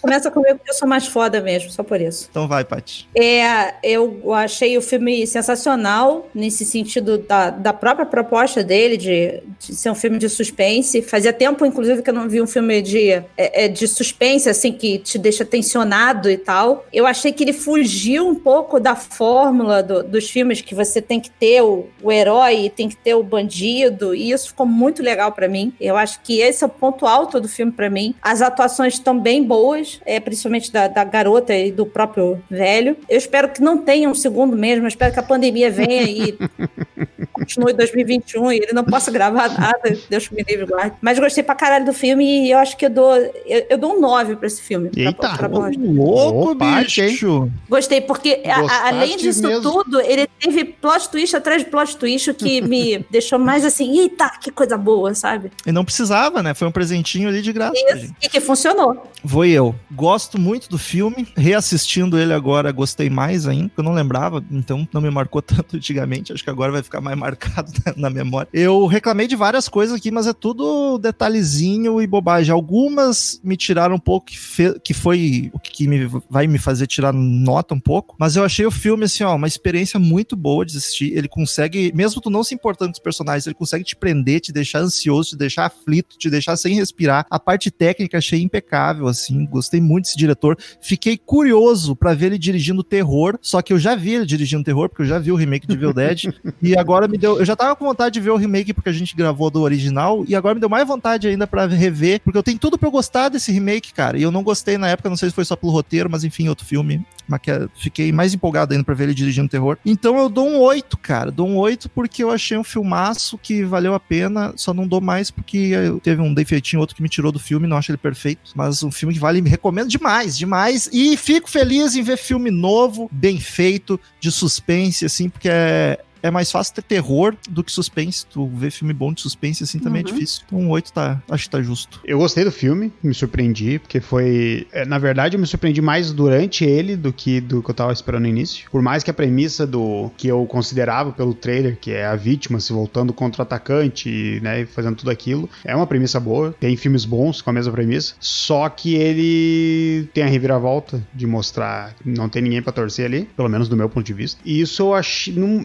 começa 0.00 0.30
comigo 0.30 0.56
porque 0.56 0.70
eu 0.70 0.74
sou 0.74 0.88
mais 0.88 1.06
foda 1.06 1.40
mesmo, 1.40 1.70
só 1.70 1.82
por 1.82 2.00
isso. 2.00 2.28
Então 2.30 2.48
vai, 2.48 2.64
Paty. 2.64 3.08
É, 3.14 3.74
eu 3.82 4.32
achei 4.32 4.76
o 4.76 4.82
filme 4.82 5.26
sensacional 5.26 6.28
nesse 6.34 6.64
sentido 6.64 7.18
da, 7.18 7.50
da 7.50 7.72
própria 7.72 8.06
proposta 8.06 8.62
dele 8.62 8.96
de, 8.96 9.42
de 9.58 9.74
ser 9.74 9.90
um 9.90 9.94
filme 9.94 10.18
de 10.18 10.28
suspense. 10.28 11.02
Fazia 11.02 11.32
tempo, 11.32 11.64
inclusive, 11.66 12.02
que 12.02 12.10
eu 12.10 12.14
não 12.14 12.28
vi 12.28 12.40
um 12.40 12.46
filme 12.46 12.80
de, 12.80 13.10
é, 13.10 13.24
é, 13.36 13.68
de 13.68 13.86
suspense, 13.86 14.48
assim, 14.48 14.72
que 14.72 14.98
te 14.98 15.18
deixa 15.18 15.44
tensionado 15.44 16.30
e 16.30 16.36
tal. 16.36 16.86
Eu 16.92 17.06
achei 17.06 17.32
que 17.32 17.44
ele 17.44 17.52
fugiu 17.52 18.26
um 18.26 18.34
pouco 18.34 18.80
da 18.80 18.96
fórmula 18.96 19.82
do, 19.82 20.02
dos 20.02 20.30
filmes 20.30 20.60
que 20.60 20.74
você 20.74 21.02
tem 21.02 21.20
que 21.20 21.30
ter 21.30 21.62
o, 21.62 21.86
o 22.02 22.10
herói, 22.10 22.72
tem 22.74 22.88
que 22.88 22.96
ter 22.96 23.14
o 23.14 23.22
bandido, 23.22 24.14
e 24.14 24.30
isso 24.30 24.48
ficou 24.48 24.66
muito 24.66 25.02
legal 25.02 25.32
para 25.32 25.48
mim. 25.48 25.72
Eu 25.80 25.96
acho 25.96 26.20
que 26.20 26.40
esse 26.40 26.64
é 26.64 26.66
o 26.66 26.70
ponto 26.70 27.06
alto 27.06 27.40
do 27.40 27.48
filme 27.48 27.72
para 27.72 27.90
mim. 27.90 28.14
As 28.22 28.42
atuações 28.42 28.94
estão 28.94 29.18
bem 29.18 29.42
boas, 29.42 29.58
é, 30.06 30.18
principalmente 30.20 30.72
da, 30.72 30.88
da 30.88 31.04
garota 31.04 31.54
e 31.54 31.70
do 31.72 31.84
próprio 31.86 32.40
velho. 32.50 32.96
Eu 33.08 33.18
espero 33.18 33.48
que 33.48 33.60
não 33.60 33.78
tenha 33.78 34.08
um 34.08 34.14
segundo 34.14 34.56
mesmo, 34.56 34.84
eu 34.84 34.88
espero 34.88 35.12
que 35.12 35.20
a 35.20 35.22
pandemia 35.22 35.70
venha 35.70 36.02
e 36.02 36.36
continue 37.32 37.72
2021 37.72 38.52
e 38.52 38.56
ele 38.56 38.72
não 38.72 38.84
possa 38.84 39.10
gravar 39.10 39.48
nada, 39.58 39.96
Deus 40.08 40.28
me 40.30 40.42
livre 40.42 40.66
guarde. 40.66 40.96
Mas 41.00 41.18
gostei 41.18 41.42
pra 41.42 41.54
caralho 41.54 41.84
do 41.84 41.92
filme 41.92 42.46
e 42.46 42.50
eu 42.50 42.58
acho 42.58 42.76
que 42.76 42.86
eu 42.86 42.90
dou, 42.90 43.14
eu, 43.16 43.66
eu 43.70 43.78
dou 43.78 43.96
um 43.96 44.00
9 44.00 44.36
pra 44.36 44.46
esse 44.46 44.60
filme. 44.62 44.90
Eita, 44.96 45.12
pra, 45.36 45.48
pra, 45.48 45.70
Louco, 45.78 46.52
Opa, 46.52 46.82
bicho. 46.82 47.50
Gostei, 47.68 48.00
porque 48.00 48.42
a- 48.44 48.88
além 48.88 49.16
disso 49.16 49.46
mesmo. 49.46 49.62
tudo, 49.62 50.00
ele 50.00 50.26
teve 50.38 50.64
plot 50.64 51.08
twist 51.10 51.36
atrás 51.36 51.62
de 51.64 51.70
plot 51.70 51.96
twist 51.96 52.32
que 52.34 52.60
me 52.60 53.04
deixou 53.10 53.38
mais 53.38 53.64
assim, 53.64 53.98
eita, 54.00 54.30
que 54.40 54.50
coisa 54.50 54.76
boa, 54.76 55.14
sabe? 55.14 55.50
E 55.66 55.72
não 55.72 55.84
precisava, 55.84 56.42
né? 56.42 56.54
Foi 56.54 56.66
um 56.68 56.72
presentinho 56.72 57.28
ali 57.28 57.40
de 57.42 57.52
graça. 57.52 57.74
Isso, 57.94 58.14
e 58.22 58.28
que 58.28 58.40
funcionou. 58.40 59.04
Vou 59.22 59.44
eu. 59.48 59.74
Gosto 59.92 60.40
muito 60.40 60.68
do 60.68 60.78
filme. 60.78 61.26
Reassistindo 61.36 62.18
ele 62.18 62.32
agora, 62.32 62.72
gostei 62.72 63.10
mais 63.10 63.46
ainda. 63.46 63.68
porque 63.68 63.80
Eu 63.80 63.84
não 63.84 63.92
lembrava, 63.92 64.44
então 64.50 64.86
não 64.92 65.00
me 65.00 65.10
marcou 65.10 65.40
tanto 65.42 65.76
antigamente. 65.76 66.32
Acho 66.32 66.44
que 66.44 66.50
agora 66.50 66.72
vai 66.72 66.82
ficar 66.82 67.00
mais 67.00 67.16
marcado 67.16 67.72
na, 67.96 68.10
memória. 68.10 68.48
Eu 68.52 68.86
reclamei 68.86 69.26
de 69.26 69.36
várias 69.36 69.68
coisas 69.68 69.96
aqui, 69.96 70.10
mas 70.10 70.26
é 70.26 70.32
tudo 70.32 70.98
detalhezinho 70.98 72.00
e 72.00 72.06
bobagem. 72.06 72.52
Algumas 72.52 73.40
me 73.42 73.56
tiraram 73.56 73.96
um 73.96 73.98
pouco, 73.98 74.26
que, 74.26 74.80
que 74.80 74.94
foi 74.94 75.50
o 75.52 75.58
que 75.58 75.86
me, 75.86 76.06
vai 76.28 76.46
me 76.46 76.58
fazer 76.58 76.86
tirar 76.86 77.12
nota 77.12 77.74
um 77.74 77.80
pouco. 77.80 78.16
Mas 78.18 78.36
eu 78.36 78.44
achei 78.44 78.66
o 78.66 78.70
filme, 78.70 79.04
assim, 79.04 79.24
ó, 79.24 79.34
uma 79.34 79.46
experiência 79.46 79.98
muito 79.98 80.36
boa 80.36 80.64
de 80.64 80.76
assistir. 80.76 81.16
Ele 81.16 81.28
consegue, 81.28 81.92
mesmo 81.94 82.20
tu 82.20 82.30
não 82.30 82.42
se 82.42 82.54
importando 82.54 82.90
com 82.90 82.98
os 82.98 83.02
personagens, 83.02 83.46
ele 83.46 83.54
consegue 83.54 83.84
te 83.84 83.96
prender, 83.96 84.40
te 84.40 84.52
deixar 84.52 84.80
ansioso, 84.80 85.30
te 85.30 85.36
deixar 85.36 85.66
aflito, 85.66 86.16
te 86.16 86.30
deixar 86.30 86.56
sem 86.56 86.74
respirar. 86.74 87.26
A 87.30 87.38
parte 87.38 87.70
técnica 87.70 88.18
achei 88.18 88.40
impecável, 88.40 89.06
assim. 89.06 89.37
Gostei 89.46 89.80
muito 89.80 90.04
desse 90.04 90.16
diretor. 90.16 90.56
Fiquei 90.80 91.16
curioso 91.16 91.94
pra 91.96 92.14
ver 92.14 92.26
ele 92.26 92.38
dirigindo 92.38 92.82
terror, 92.82 93.38
só 93.40 93.60
que 93.62 93.72
eu 93.72 93.78
já 93.78 93.94
vi 93.94 94.14
ele 94.14 94.26
dirigindo 94.26 94.64
terror, 94.64 94.88
porque 94.88 95.02
eu 95.02 95.06
já 95.06 95.18
vi 95.18 95.30
o 95.32 95.36
remake 95.36 95.66
de 95.66 95.74
Evil 95.74 95.92
Dead. 95.92 96.24
e 96.62 96.76
agora 96.76 97.06
me 97.08 97.18
deu. 97.18 97.38
Eu 97.38 97.44
já 97.44 97.54
tava 97.56 97.74
com 97.76 97.84
vontade 97.84 98.14
de 98.14 98.20
ver 98.20 98.30
o 98.30 98.36
remake 98.36 98.72
porque 98.72 98.88
a 98.88 98.92
gente 98.92 99.14
gravou 99.16 99.50
do 99.50 99.62
original, 99.62 100.24
e 100.26 100.34
agora 100.34 100.54
me 100.54 100.60
deu 100.60 100.68
mais 100.68 100.86
vontade 100.86 101.28
ainda 101.28 101.46
pra 101.46 101.66
rever, 101.66 102.20
porque 102.22 102.38
eu 102.38 102.42
tenho 102.42 102.58
tudo 102.58 102.78
pra 102.78 102.88
eu 102.88 102.92
gostar 102.92 103.28
desse 103.28 103.52
remake, 103.52 103.92
cara. 103.92 104.18
E 104.18 104.22
eu 104.22 104.30
não 104.30 104.42
gostei 104.42 104.78
na 104.78 104.88
época, 104.88 105.08
não 105.08 105.16
sei 105.16 105.28
se 105.28 105.34
foi 105.34 105.44
só 105.44 105.56
pelo 105.56 105.72
roteiro, 105.72 106.08
mas 106.10 106.24
enfim, 106.24 106.48
outro 106.48 106.64
filme. 106.66 107.04
Mas 107.28 107.40
que 107.42 107.50
é- 107.50 107.68
fiquei 107.76 108.10
mais 108.10 108.32
empolgado 108.32 108.72
ainda 108.72 108.84
pra 108.84 108.94
ver 108.94 109.04
ele 109.04 109.14
dirigindo 109.14 109.48
terror. 109.48 109.76
Então 109.84 110.16
eu 110.18 110.28
dou 110.30 110.48
um 110.48 110.58
8, 110.60 110.96
cara. 110.96 111.30
Dou 111.30 111.46
um 111.46 111.56
8 111.58 111.88
porque 111.90 112.24
eu 112.24 112.30
achei 112.30 112.56
um 112.56 112.64
filmaço 112.64 113.36
que 113.36 113.62
valeu 113.64 113.92
a 113.94 114.00
pena. 114.00 114.52
Só 114.56 114.72
não 114.72 114.86
dou 114.86 115.00
mais 115.00 115.30
porque 115.30 115.58
eu- 115.58 116.00
teve 116.00 116.22
um 116.22 116.32
defeitinho 116.32 116.80
outro 116.80 116.96
que 116.96 117.02
me 117.02 117.08
tirou 117.08 117.30
do 117.30 117.38
filme, 117.38 117.66
não 117.66 117.76
acho 117.76 117.90
ele 117.90 117.98
perfeito. 117.98 118.52
Mas 118.54 118.82
um 118.82 118.90
filme 118.90 119.12
que 119.12 119.20
vale, 119.20 119.27
me 119.40 119.48
recomendo 119.50 119.88
demais, 119.88 120.36
demais. 120.36 120.88
E 120.92 121.16
fico 121.16 121.48
feliz 121.50 121.94
em 121.94 122.02
ver 122.02 122.16
filme 122.16 122.50
novo, 122.50 123.08
bem 123.12 123.38
feito, 123.38 124.00
de 124.20 124.30
suspense, 124.30 125.04
assim, 125.04 125.28
porque 125.28 125.48
é. 125.50 125.98
É 126.22 126.30
mais 126.30 126.50
fácil 126.50 126.74
ter 126.74 126.82
terror 126.82 127.34
do 127.48 127.62
que 127.62 127.70
suspense. 127.72 128.26
Tu 128.26 128.46
ver 128.48 128.70
filme 128.70 128.92
bom 128.92 129.12
de 129.12 129.20
suspense 129.20 129.62
assim 129.64 129.78
também 129.78 130.02
é 130.02 130.04
Uhum. 130.06 130.12
difícil. 130.14 130.42
Então, 130.46 130.58
um 130.58 130.70
8 130.70 130.92
tá, 130.92 131.22
acho 131.30 131.44
que 131.44 131.50
tá 131.50 131.62
justo. 131.62 132.00
Eu 132.04 132.18
gostei 132.18 132.44
do 132.44 132.50
filme, 132.52 132.92
me 133.02 133.14
surpreendi, 133.14 133.78
porque 133.78 134.00
foi. 134.00 134.66
é, 134.72 134.84
Na 134.84 134.98
verdade, 134.98 135.36
eu 135.36 135.40
me 135.40 135.46
surpreendi 135.46 135.80
mais 135.80 136.12
durante 136.12 136.64
ele 136.64 136.96
do 136.96 137.12
que 137.12 137.40
do 137.40 137.62
que 137.62 137.70
eu 137.70 137.74
tava 137.74 137.92
esperando 137.92 138.22
no 138.22 138.28
início. 138.28 138.68
Por 138.70 138.82
mais 138.82 139.02
que 139.02 139.10
a 139.10 139.14
premissa 139.14 139.66
do 139.66 140.10
que 140.16 140.26
eu 140.28 140.44
considerava 140.46 141.12
pelo 141.12 141.34
trailer, 141.34 141.78
que 141.80 141.92
é 141.92 142.06
a 142.06 142.16
vítima 142.16 142.58
se 142.60 142.72
voltando 142.72 143.12
contra 143.12 143.42
o 143.42 143.44
atacante, 143.44 144.40
né, 144.42 144.62
e 144.62 144.66
fazendo 144.66 144.96
tudo 144.96 145.10
aquilo, 145.10 145.48
é 145.64 145.74
uma 145.74 145.86
premissa 145.86 146.18
boa. 146.18 146.54
Tem 146.58 146.76
filmes 146.76 147.04
bons 147.04 147.40
com 147.42 147.50
a 147.50 147.52
mesma 147.52 147.72
premissa. 147.72 148.14
Só 148.20 148.68
que 148.68 148.94
ele 148.94 150.08
tem 150.14 150.24
a 150.24 150.26
reviravolta 150.28 151.02
de 151.14 151.26
mostrar 151.26 151.94
que 151.94 152.08
não 152.08 152.28
tem 152.28 152.42
ninguém 152.42 152.62
pra 152.62 152.72
torcer 152.72 153.04
ali, 153.06 153.28
pelo 153.36 153.48
menos 153.48 153.68
do 153.68 153.76
meu 153.76 153.88
ponto 153.88 154.04
de 154.06 154.12
vista. 154.12 154.40
E 154.44 154.60
isso 154.60 154.82
eu 154.82 154.94
achei. 154.94 155.34
Não, 155.34 155.64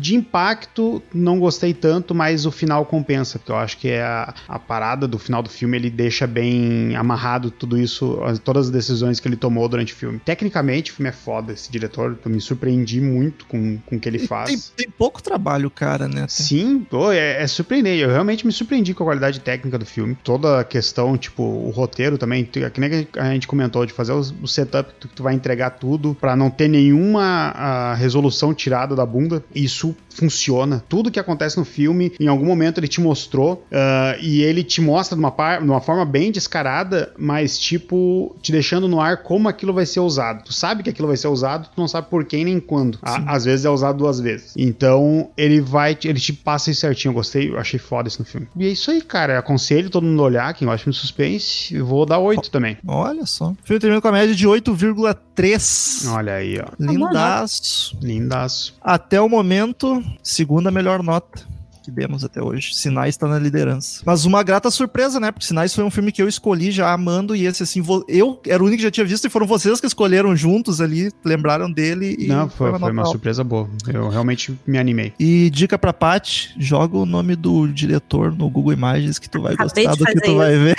de 0.00 0.14
impacto, 0.16 1.02
não 1.14 1.38
gostei 1.38 1.74
tanto, 1.74 2.14
mas 2.14 2.46
o 2.46 2.50
final 2.50 2.84
compensa, 2.86 3.38
porque 3.38 3.52
eu 3.52 3.56
acho 3.56 3.76
que 3.78 3.88
é 3.88 4.02
a, 4.02 4.34
a 4.48 4.58
parada 4.58 5.06
do 5.06 5.18
final 5.18 5.42
do 5.42 5.48
filme, 5.50 5.76
ele 5.76 5.90
deixa 5.90 6.26
bem 6.26 6.96
amarrado 6.96 7.50
tudo 7.50 7.78
isso, 7.78 8.18
as- 8.24 8.38
todas 8.38 8.66
as 8.66 8.72
decisões 8.72 9.20
que 9.20 9.28
ele 9.28 9.36
tomou 9.36 9.68
durante 9.68 9.92
o 9.92 9.96
filme. 9.96 10.18
Tecnicamente, 10.18 10.90
o 10.90 10.94
filme 10.94 11.08
é 11.08 11.12
foda, 11.12 11.52
esse 11.52 11.70
diretor, 11.70 12.18
eu 12.24 12.30
me 12.30 12.40
surpreendi 12.40 13.00
muito 13.00 13.44
com, 13.46 13.78
com 13.86 13.96
o 13.96 14.00
que 14.00 14.08
ele 14.08 14.16
E 14.16 14.20
Tem, 14.20 14.28
faz. 14.28 14.72
tem 14.76 14.88
pouco 14.90 15.22
trabalho, 15.22 15.70
cara, 15.70 16.08
né? 16.08 16.26
Sim, 16.28 16.80
pô, 16.88 17.12
é, 17.12 17.42
é 17.42 17.46
surpreendente. 17.46 18.00
Eu 18.02 18.10
realmente 18.10 18.46
me 18.46 18.52
surpreendi 18.52 18.94
com 18.94 19.02
a 19.02 19.06
qualidade 19.06 19.40
técnica 19.40 19.78
do 19.78 19.84
filme. 19.86 20.16
Toda 20.22 20.60
a 20.60 20.64
questão, 20.64 21.16
tipo, 21.18 21.42
o 21.42 21.70
roteiro 21.70 22.16
também, 22.16 22.44
tu- 22.44 22.60
que 22.70 22.80
nem 22.80 23.06
a 23.18 23.32
gente 23.32 23.46
comentou, 23.46 23.84
de 23.84 23.92
fazer 23.92 24.12
o 24.12 24.46
setup, 24.46 24.92
tu, 24.98 25.08
tu 25.08 25.22
vai 25.22 25.34
entregar 25.34 25.70
tudo 25.70 26.16
pra 26.20 26.34
não 26.36 26.50
ter 26.50 26.68
nenhuma 26.68 27.22
a, 27.54 27.94
resolução 27.94 28.54
tirada 28.54 28.94
da 28.94 29.04
bunda. 29.04 29.42
Isso 29.54 29.89
хочу 29.90 30.09
funciona. 30.10 30.82
Tudo 30.88 31.10
que 31.10 31.18
acontece 31.20 31.56
no 31.58 31.64
filme, 31.64 32.12
em 32.20 32.26
algum 32.28 32.44
momento 32.44 32.78
ele 32.78 32.88
te 32.88 33.00
mostrou 33.00 33.64
ah, 33.72 34.16
e 34.20 34.42
ele 34.42 34.62
te 34.62 34.80
mostra 34.80 35.16
de 35.16 35.20
uma, 35.22 35.30
par, 35.30 35.60
de 35.62 35.64
uma 35.68 35.80
forma 35.80 36.04
bem 36.04 36.30
descarada, 36.32 37.12
mas 37.18 37.58
tipo, 37.58 38.34
te 38.42 38.52
deixando 38.52 38.88
no 38.88 39.00
ar 39.00 39.22
como 39.22 39.48
aquilo 39.48 39.72
vai 39.72 39.86
ser 39.86 40.00
usado. 40.00 40.44
Tu 40.44 40.52
sabe 40.52 40.82
que 40.82 40.90
aquilo 40.90 41.08
vai 41.08 41.16
ser 41.16 41.28
usado, 41.28 41.68
tu 41.74 41.80
não 41.80 41.88
sabe 41.88 42.08
por 42.08 42.24
quem 42.24 42.44
nem 42.44 42.60
quando. 42.60 42.98
A- 43.02 43.34
às 43.34 43.44
vezes 43.44 43.64
é 43.64 43.70
usado 43.70 43.98
duas 43.98 44.20
vezes. 44.20 44.52
Então, 44.56 45.30
ele 45.36 45.60
vai, 45.60 45.94
te- 45.94 46.08
ele 46.08 46.18
te 46.20 46.32
passa 46.32 46.70
isso 46.70 46.80
certinho. 46.80 47.10
Eu 47.10 47.14
gostei, 47.14 47.50
eu 47.50 47.58
achei 47.58 47.78
foda 47.78 48.08
isso 48.08 48.18
no 48.20 48.24
filme. 48.24 48.46
E 48.56 48.66
é 48.66 48.68
isso 48.68 48.90
aí, 48.90 49.00
cara. 49.02 49.34
Eu 49.34 49.38
aconselho 49.38 49.90
todo 49.90 50.04
mundo 50.04 50.22
a 50.22 50.26
olhar, 50.26 50.54
quem 50.54 50.66
gosta 50.66 50.78
de 50.78 50.84
filme 50.84 50.94
de 50.94 51.00
suspense. 51.00 51.74
Eu 51.74 51.86
vou 51.86 52.04
dar 52.06 52.18
8 52.18 52.50
também. 52.50 52.76
Olha 52.86 53.24
só. 53.26 53.50
O 53.50 53.56
filme 53.64 53.80
termina 53.80 54.00
com 54.00 54.08
a 54.08 54.12
média 54.12 54.34
de 54.34 54.46
8,3. 54.46 56.06
Olha 56.12 56.34
aí, 56.34 56.58
ó. 56.58 56.66
Lindaço. 56.78 57.96
Lindaço. 58.00 58.74
Até 58.80 59.20
o 59.20 59.28
momento, 59.28 59.99
segunda 60.22 60.70
melhor 60.70 61.02
nota 61.02 61.42
que 61.82 61.90
demos 61.90 62.24
até 62.24 62.42
hoje. 62.42 62.74
Sinais 62.74 63.16
tá 63.16 63.26
na 63.26 63.38
liderança. 63.38 64.02
Mas 64.04 64.24
uma 64.24 64.42
grata 64.42 64.70
surpresa, 64.70 65.18
né? 65.18 65.32
Porque 65.32 65.46
Sinais 65.46 65.74
foi 65.74 65.82
um 65.82 65.90
filme 65.90 66.12
que 66.12 66.22
eu 66.22 66.28
escolhi 66.28 66.70
já 66.70 66.92
amando 66.92 67.34
e 67.34 67.46
esse 67.46 67.62
assim, 67.62 67.82
eu 68.08 68.40
era 68.46 68.62
o 68.62 68.66
único 68.66 68.78
que 68.78 68.84
já 68.84 68.90
tinha 68.90 69.06
visto 69.06 69.26
e 69.26 69.30
foram 69.30 69.46
vocês 69.46 69.80
que 69.80 69.86
escolheram 69.86 70.36
juntos 70.36 70.80
ali, 70.80 71.10
lembraram 71.24 71.70
dele 71.70 72.16
e 72.18 72.26
Não, 72.28 72.48
foi, 72.48 72.70
foi 72.70 72.78
nota 72.78 72.92
uma 72.92 73.06
surpresa 73.06 73.42
boa. 73.42 73.68
Eu 73.92 74.08
realmente 74.08 74.58
me 74.66 74.78
animei. 74.78 75.12
E 75.18 75.50
dica 75.50 75.78
pra 75.78 75.92
Paty, 75.92 76.54
joga 76.58 76.96
o 76.96 77.06
nome 77.06 77.34
do 77.34 77.66
diretor 77.66 78.32
no 78.32 78.48
Google 78.48 78.72
Imagens 78.72 79.18
que 79.18 79.28
tu 79.28 79.40
vai 79.40 79.54
Acabei 79.54 79.84
gostar 79.84 79.96
do 79.96 80.04
que 80.04 80.20
tu 80.20 80.30
isso. 80.30 80.36
vai 80.36 80.56
ver. 80.56 80.76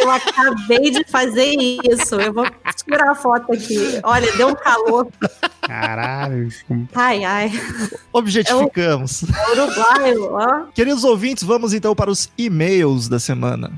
Eu 0.00 0.10
acabei 0.10 0.90
de 0.90 1.04
fazer 1.04 1.56
isso. 1.58 2.14
Eu 2.14 2.32
vou 2.32 2.46
tirar 2.84 3.10
a 3.10 3.14
foto 3.14 3.52
aqui. 3.52 4.00
Olha, 4.02 4.30
deu 4.36 4.48
um 4.48 4.54
calor. 4.54 5.08
Caralho. 5.68 6.48
Ai, 6.94 7.24
ai. 7.24 7.52
Objetificamos. 8.10 9.22
Uruguai, 9.52 10.16
ó. 10.18 10.64
Queridos 10.74 11.04
ouvintes, 11.04 11.44
vamos 11.44 11.74
então 11.74 11.94
para 11.94 12.10
os 12.10 12.30
e-mails 12.38 13.06
da 13.06 13.18
semana. 13.18 13.70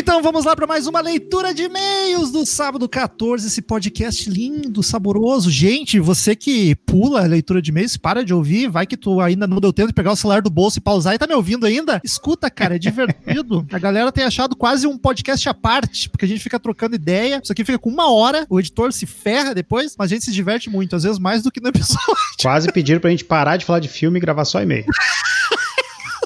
Então 0.00 0.22
vamos 0.22 0.46
lá 0.46 0.56
para 0.56 0.66
mais 0.66 0.86
uma 0.86 0.98
leitura 0.98 1.52
de 1.52 1.64
e-mails 1.64 2.32
do 2.32 2.46
sábado 2.46 2.88
14, 2.88 3.46
esse 3.46 3.60
podcast 3.60 4.30
lindo, 4.30 4.82
saboroso. 4.82 5.50
Gente, 5.50 6.00
você 6.00 6.34
que 6.34 6.74
pula 6.74 7.22
a 7.22 7.26
leitura 7.26 7.60
de 7.60 7.70
e-mails, 7.70 7.98
para 7.98 8.24
de 8.24 8.32
ouvir, 8.32 8.70
vai 8.70 8.86
que 8.86 8.96
tu 8.96 9.20
ainda 9.20 9.46
não 9.46 9.60
deu 9.60 9.74
tempo 9.74 9.88
de 9.88 9.92
pegar 9.92 10.12
o 10.12 10.16
celular 10.16 10.40
do 10.40 10.48
bolso 10.48 10.78
e 10.78 10.80
pausar 10.80 11.14
e 11.14 11.18
tá 11.18 11.26
me 11.26 11.34
ouvindo 11.34 11.66
ainda? 11.66 12.00
Escuta, 12.02 12.50
cara, 12.50 12.76
é 12.76 12.78
divertido. 12.78 13.66
a 13.70 13.78
galera 13.78 14.10
tem 14.10 14.24
achado 14.24 14.56
quase 14.56 14.86
um 14.86 14.96
podcast 14.96 15.46
à 15.50 15.52
parte, 15.52 16.08
porque 16.08 16.24
a 16.24 16.28
gente 16.28 16.42
fica 16.42 16.58
trocando 16.58 16.94
ideia. 16.94 17.38
Isso 17.42 17.52
aqui 17.52 17.62
fica 17.62 17.78
com 17.78 17.90
uma 17.90 18.10
hora, 18.10 18.46
o 18.48 18.58
editor 18.58 18.94
se 18.94 19.04
ferra 19.04 19.54
depois, 19.54 19.94
mas 19.98 20.10
a 20.10 20.14
gente 20.14 20.24
se 20.24 20.32
diverte 20.32 20.70
muito, 20.70 20.96
às 20.96 21.02
vezes 21.02 21.18
mais 21.18 21.42
do 21.42 21.52
que 21.52 21.60
no 21.60 21.68
episódio. 21.68 22.00
Quase 22.40 22.72
pediram 22.72 23.00
pra 23.00 23.10
gente 23.10 23.26
parar 23.26 23.58
de 23.58 23.66
falar 23.66 23.80
de 23.80 23.88
filme 23.88 24.16
e 24.16 24.20
gravar 24.20 24.46
só 24.46 24.62
e-mail. 24.62 24.86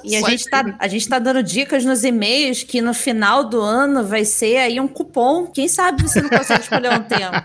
E 0.04 0.16
a 0.16 0.22
gente, 0.28 0.48
tá, 0.48 0.76
a 0.78 0.88
gente 0.88 1.08
tá 1.08 1.18
dando 1.18 1.42
dicas 1.42 1.84
nos 1.84 2.04
e-mails 2.04 2.62
que 2.62 2.80
no 2.82 2.92
final 2.92 3.48
do 3.48 3.60
ano 3.60 4.04
vai 4.04 4.24
ser 4.24 4.58
aí 4.58 4.78
um 4.80 4.86
cupom. 4.86 5.46
Quem 5.46 5.68
sabe 5.68 6.02
você 6.02 6.20
não 6.20 6.28
consegue 6.28 6.60
escolher 6.60 6.92
um 6.92 7.02
tema. 7.02 7.44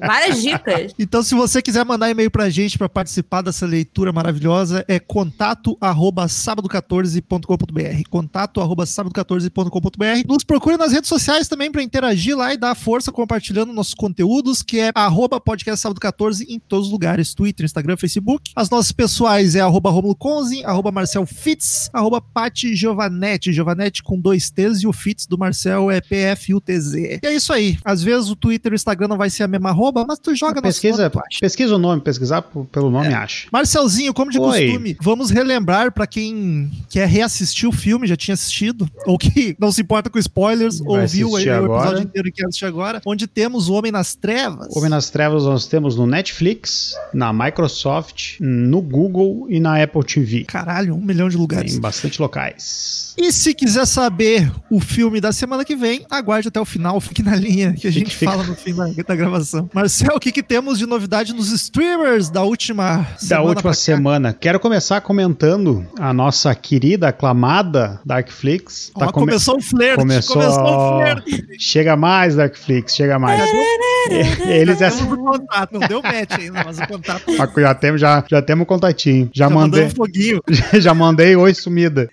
Várias 0.00 0.40
dicas. 0.40 0.92
Então, 0.98 1.22
se 1.22 1.34
você 1.34 1.60
quiser 1.60 1.84
mandar 1.84 2.10
e-mail 2.10 2.30
pra 2.30 2.48
gente 2.48 2.78
para 2.78 2.88
participar 2.88 3.42
dessa 3.42 3.66
leitura 3.66 4.12
maravilhosa, 4.12 4.84
é 4.86 4.98
contato 4.98 5.76
arroba 5.80 6.26
sábado14.com.br. 6.26 8.08
Contato 8.08 8.60
arroba 8.60 8.84
sábado14.com.br. 8.84 10.28
Nos 10.28 10.44
procure 10.44 10.76
nas 10.76 10.92
redes 10.92 11.08
sociais 11.08 11.48
também 11.48 11.70
para 11.70 11.82
interagir 11.82 12.36
lá 12.36 12.54
e 12.54 12.56
dar 12.56 12.74
força 12.74 13.10
compartilhando 13.10 13.72
nossos 13.72 13.94
conteúdos, 13.94 14.62
que 14.62 14.78
é 14.78 14.92
arroba 14.94 15.40
podcast 15.40 15.80
sábado 15.80 16.00
14 16.00 16.46
em 16.48 16.58
todos 16.58 16.86
os 16.86 16.92
lugares: 16.92 17.34
Twitter, 17.34 17.64
Instagram, 17.64 17.96
Facebook. 17.96 18.52
As 18.54 18.68
nossas 18.70 18.92
pessoais 18.92 19.54
é 19.54 19.60
arroba 19.60 19.90
Romulo 19.90 20.14
Conze, 20.14 20.64
arroba 20.64 20.92
Marcel 20.92 21.26
Fitz, 21.26 21.79
arroba 21.92 22.20
Pati 22.20 22.74
Giovanetti, 22.74 23.52
Giovanetti 23.52 24.02
com 24.02 24.18
dois 24.20 24.50
T's 24.50 24.82
e 24.82 24.86
o 24.86 24.92
Fitz 24.92 25.26
do 25.26 25.38
Marcel 25.38 25.90
é 25.90 26.00
PFUTZ. 26.00 26.94
E 26.94 27.20
é 27.22 27.34
isso 27.34 27.52
aí. 27.52 27.78
Às 27.84 28.02
vezes 28.02 28.28
o 28.28 28.36
Twitter 28.36 28.72
e 28.72 28.74
o 28.74 28.76
Instagram 28.76 29.08
não 29.08 29.16
vai 29.16 29.30
ser 29.30 29.44
a 29.44 29.48
mesma 29.48 29.70
arroba, 29.70 30.04
mas 30.06 30.18
tu 30.18 30.34
joga 30.34 30.60
pesquisa, 30.60 31.04
nome, 31.04 31.24
pesquisa 31.40 31.74
o 31.74 31.78
nome, 31.78 32.00
pesquisar 32.02 32.42
pelo 32.42 32.90
nome, 32.90 33.08
é. 33.08 33.14
acha. 33.14 33.48
Marcelzinho, 33.52 34.12
como 34.12 34.30
de 34.30 34.38
Oi. 34.38 34.66
costume, 34.66 34.96
vamos 35.00 35.30
relembrar 35.30 35.92
para 35.92 36.06
quem 36.06 36.70
quer 36.88 37.08
reassistir 37.08 37.68
o 37.68 37.72
filme, 37.72 38.06
já 38.06 38.16
tinha 38.16 38.34
assistido, 38.34 38.88
ou 39.06 39.16
que 39.16 39.56
não 39.58 39.70
se 39.72 39.82
importa 39.82 40.10
com 40.10 40.18
spoilers, 40.18 40.80
vai 40.80 41.02
ouviu 41.02 41.36
aí 41.36 41.48
o 41.48 41.76
episódio 41.76 42.02
inteiro 42.02 42.28
e 42.28 42.32
quer 42.32 42.46
assistir 42.46 42.66
agora, 42.66 43.00
onde 43.06 43.26
temos 43.26 43.68
o 43.68 43.74
Homem 43.74 43.92
nas 43.92 44.14
Trevas. 44.14 44.74
O 44.74 44.78
Homem 44.78 44.90
nas 44.90 45.10
Trevas 45.10 45.44
nós 45.44 45.66
temos 45.66 45.96
no 45.96 46.06
Netflix, 46.06 46.94
na 47.12 47.32
Microsoft, 47.32 48.36
no 48.40 48.80
Google 48.80 49.46
e 49.48 49.60
na 49.60 49.82
Apple 49.82 50.04
TV. 50.04 50.44
Caralho, 50.44 50.94
um 50.94 51.00
milhão 51.00 51.28
de 51.28 51.36
lugares. 51.36 51.69
Em 51.76 51.80
bastante 51.80 52.20
locais. 52.20 53.09
E 53.20 53.30
se 53.30 53.52
quiser 53.52 53.86
saber 53.86 54.50
o 54.70 54.80
filme 54.80 55.20
da 55.20 55.30
semana 55.30 55.62
que 55.62 55.76
vem, 55.76 56.06
aguarde 56.10 56.48
até 56.48 56.58
o 56.58 56.64
final, 56.64 56.98
fique 57.02 57.22
na 57.22 57.36
linha 57.36 57.74
que 57.74 57.86
a 57.86 57.92
gente 57.92 58.16
fica. 58.16 58.30
fala 58.30 58.44
no 58.44 58.54
fim 58.54 58.74
da, 58.74 58.86
da 58.86 59.14
gravação. 59.14 59.68
Marcel, 59.74 60.16
o 60.16 60.18
que, 60.18 60.32
que 60.32 60.42
temos 60.42 60.78
de 60.78 60.86
novidade 60.86 61.34
nos 61.34 61.52
streamers 61.52 62.30
da 62.30 62.42
última 62.42 63.06
semana? 63.18 63.28
Da 63.28 63.42
última 63.42 63.74
semana. 63.74 64.32
Quero 64.32 64.58
começar 64.58 65.02
comentando 65.02 65.86
a 65.98 66.14
nossa 66.14 66.54
querida, 66.54 67.08
aclamada 67.08 68.00
Darkflix. 68.06 68.90
Tá 68.98 69.12
come... 69.12 69.26
Começou 69.26 69.58
o 69.58 69.60
flerte. 69.60 69.98
Começou... 69.98 70.36
começou 70.36 70.64
o 70.64 70.98
flerte. 71.00 71.46
Chega 71.58 71.96
mais, 71.98 72.36
Darkflix, 72.36 72.94
chega 72.96 73.18
mais. 73.18 73.38
Eles 74.48 74.78
já 74.78 74.90
temos 74.90 75.12
o 75.12 75.16
contato, 75.18 75.72
não 75.72 75.86
deu 75.86 76.02
match 76.02 76.32
ainda, 76.38 76.64
mas 76.64 76.78
o 76.78 76.86
contato. 76.86 77.24
Já 77.60 77.74
temos, 77.74 78.00
já, 78.00 78.24
já 78.28 78.40
temos 78.40 78.62
um 78.62 78.66
contatinho. 78.66 79.30
Já, 79.34 79.44
já 79.44 79.50
mandei. 79.50 79.84
Um 79.84 79.90
foguinho. 79.90 80.42
já 80.80 80.94
mandei 80.94 81.36
oi 81.36 81.52
sumida. 81.52 82.08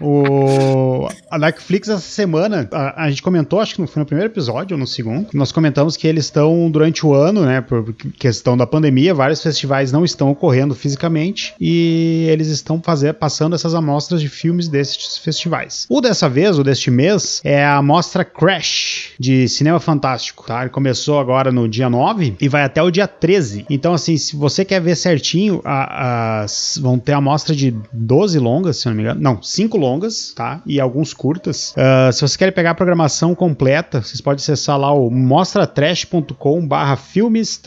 O, 0.00 1.08
a 1.30 1.38
Netflix 1.38 1.88
essa 1.88 2.00
semana, 2.00 2.68
a, 2.72 3.04
a, 3.04 3.10
gente 3.10 3.22
comentou, 3.22 3.60
acho 3.60 3.74
que 3.74 3.86
foi 3.86 4.00
no 4.00 4.06
primeiro 4.06 4.32
episódio 4.32 4.74
ou 4.74 4.78
no 4.78 4.86
segundo, 4.86 5.28
nós 5.32 5.52
comentamos 5.52 5.96
que 5.96 6.06
eles 6.06 6.24
estão 6.24 6.70
durante 6.70 7.04
o 7.04 7.14
ano, 7.14 7.42
né, 7.44 7.60
por 7.60 7.92
questão 8.18 8.56
da 8.56 8.66
pandemia, 8.66 9.14
vários 9.14 9.42
festivais 9.42 9.92
não 9.92 10.04
estão 10.04 10.30
ocorrendo 10.30 10.74
fisicamente 10.74 11.54
e 11.60 12.26
eles 12.30 12.48
estão 12.48 12.80
fazer, 12.82 13.14
passando 13.14 13.54
essas 13.54 13.74
amostras 13.74 14.20
de 14.20 14.28
filmes 14.28 14.68
desses 14.68 15.18
festivais. 15.18 15.86
O 15.88 16.00
dessa 16.00 16.28
vez, 16.28 16.58
o 16.58 16.64
deste 16.64 16.90
mês, 16.90 17.40
é 17.44 17.64
a 17.64 17.76
amostra 17.76 18.24
Crash 18.24 19.10
de 19.18 19.48
cinema 19.48 19.80
fantástico, 19.80 20.44
tá? 20.46 20.62
Ele 20.62 20.70
começou 20.70 21.18
agora 21.18 21.52
no 21.52 21.68
dia 21.68 21.90
9 21.90 22.36
e 22.40 22.48
vai 22.48 22.62
até 22.62 22.82
o 22.82 22.90
dia 22.90 23.06
13. 23.06 23.66
Então, 23.68 23.94
assim, 23.94 24.16
se 24.16 24.36
você 24.36 24.64
quer 24.64 24.80
ver 24.80 24.96
certinho, 24.96 25.60
a, 25.64 26.42
a, 26.42 26.46
vão 26.80 26.98
ter 26.98 27.12
a 27.12 27.18
amostra 27.18 27.54
de 27.54 27.74
12 27.92 28.38
longas, 28.38 28.78
se 28.78 28.86
não 28.86 28.94
me 28.94 29.02
engano. 29.02 29.20
Não, 29.20 29.42
5 29.42 29.76
longas, 29.76 29.89
tá? 30.34 30.60
E 30.66 30.80
alguns 30.80 31.12
curtas. 31.12 31.74
Uh, 31.76 32.12
se 32.12 32.20
você 32.20 32.38
quer 32.38 32.52
pegar 32.52 32.70
a 32.70 32.74
programação 32.74 33.34
completa, 33.34 34.02
vocês 34.02 34.20
podem 34.20 34.36
acessar 34.36 34.78
lá 34.78 34.92
o 34.92 35.10
mostratrash.com 35.10 36.66
barra 36.66 36.96
filmes 36.96 37.60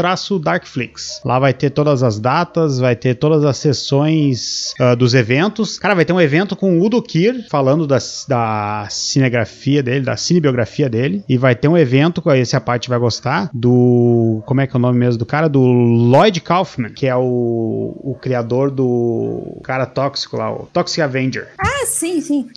Darkflix. 0.43 1.21
Lá 1.25 1.39
vai 1.39 1.53
ter 1.53 1.69
todas 1.69 2.03
as 2.03 2.19
datas, 2.19 2.79
vai 2.79 2.95
ter 2.95 3.15
todas 3.15 3.43
as 3.43 3.57
sessões 3.57 4.73
uh, 4.79 4.95
dos 4.95 5.13
eventos. 5.13 5.77
Cara, 5.79 5.95
vai 5.95 6.05
ter 6.05 6.13
um 6.13 6.21
evento 6.21 6.55
com 6.55 6.79
o 6.79 6.85
Udo 6.85 7.01
Kier, 7.01 7.47
falando 7.49 7.87
da, 7.87 7.97
da 8.27 8.87
cinegrafia 8.89 9.81
dele, 9.81 10.05
da 10.05 10.17
cinebiografia 10.17 10.89
dele. 10.89 11.23
E 11.27 11.37
vai 11.37 11.55
ter 11.55 11.67
um 11.67 11.77
evento, 11.77 12.21
esse 12.31 12.55
a 12.55 12.61
parte 12.61 12.89
vai 12.89 12.99
gostar, 12.99 13.49
do... 13.53 14.41
como 14.45 14.61
é 14.61 14.67
que 14.67 14.75
é 14.75 14.77
o 14.77 14.81
nome 14.81 14.99
mesmo 14.99 15.17
do 15.17 15.25
cara? 15.25 15.47
Do 15.47 15.61
Lloyd 15.61 16.39
Kaufman, 16.41 16.91
que 16.91 17.07
é 17.07 17.15
o, 17.15 17.97
o 18.03 18.17
criador 18.21 18.69
do 18.69 19.59
cara 19.63 19.85
tóxico 19.85 20.37
lá, 20.37 20.51
o 20.51 20.67
Toxic 20.71 21.01
Avenger. 21.01 21.49
Ah, 21.57 21.85
sim 21.85 22.12
sim, 22.21 22.21
sim. 22.21 22.47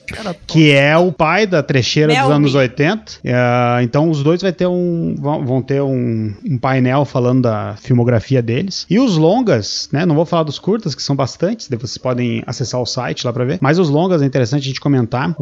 que 0.47 0.73
é 0.73 0.97
o 0.97 1.13
pai 1.13 1.47
da 1.47 1.63
trecheira 1.63 2.15
dos 2.15 2.31
anos 2.31 2.53
Me. 2.53 2.59
80. 2.59 2.97
Uh, 2.97 3.07
é, 3.25 3.83
então 3.83 4.11
os 4.11 4.23
dois 4.23 4.43
vai 4.43 4.53
ter 4.53 4.67
um, 4.67 5.15
vão 5.19 5.63
ter 5.63 5.83
um, 5.83 6.35
um, 6.45 6.59
painel 6.59 7.05
falando 7.05 7.43
da 7.43 7.77
filmografia 7.81 8.43
deles. 8.43 8.87
E 8.89 8.99
os 8.99 9.17
longas, 9.17 9.89
né? 9.93 10.05
Não 10.05 10.15
vou 10.15 10.27
falar 10.27 10.43
dos 10.43 10.59
curtas, 10.59 10.95
que 10.95 11.03
são 11.03 11.15
bastantes, 11.15 11.69
vocês 11.69 11.99
podem 11.99 12.43
acessar 12.47 12.81
o 12.81 12.87
site 12.87 13.27
lá 13.27 13.33
para 13.33 13.45
ver. 13.45 13.59
Mas 13.61 13.79
os 13.79 13.89
longas 13.89 14.23
é 14.23 14.27
interessante 14.27 14.63
a 14.63 14.67
gente 14.67 14.81
comentar. 14.81 15.35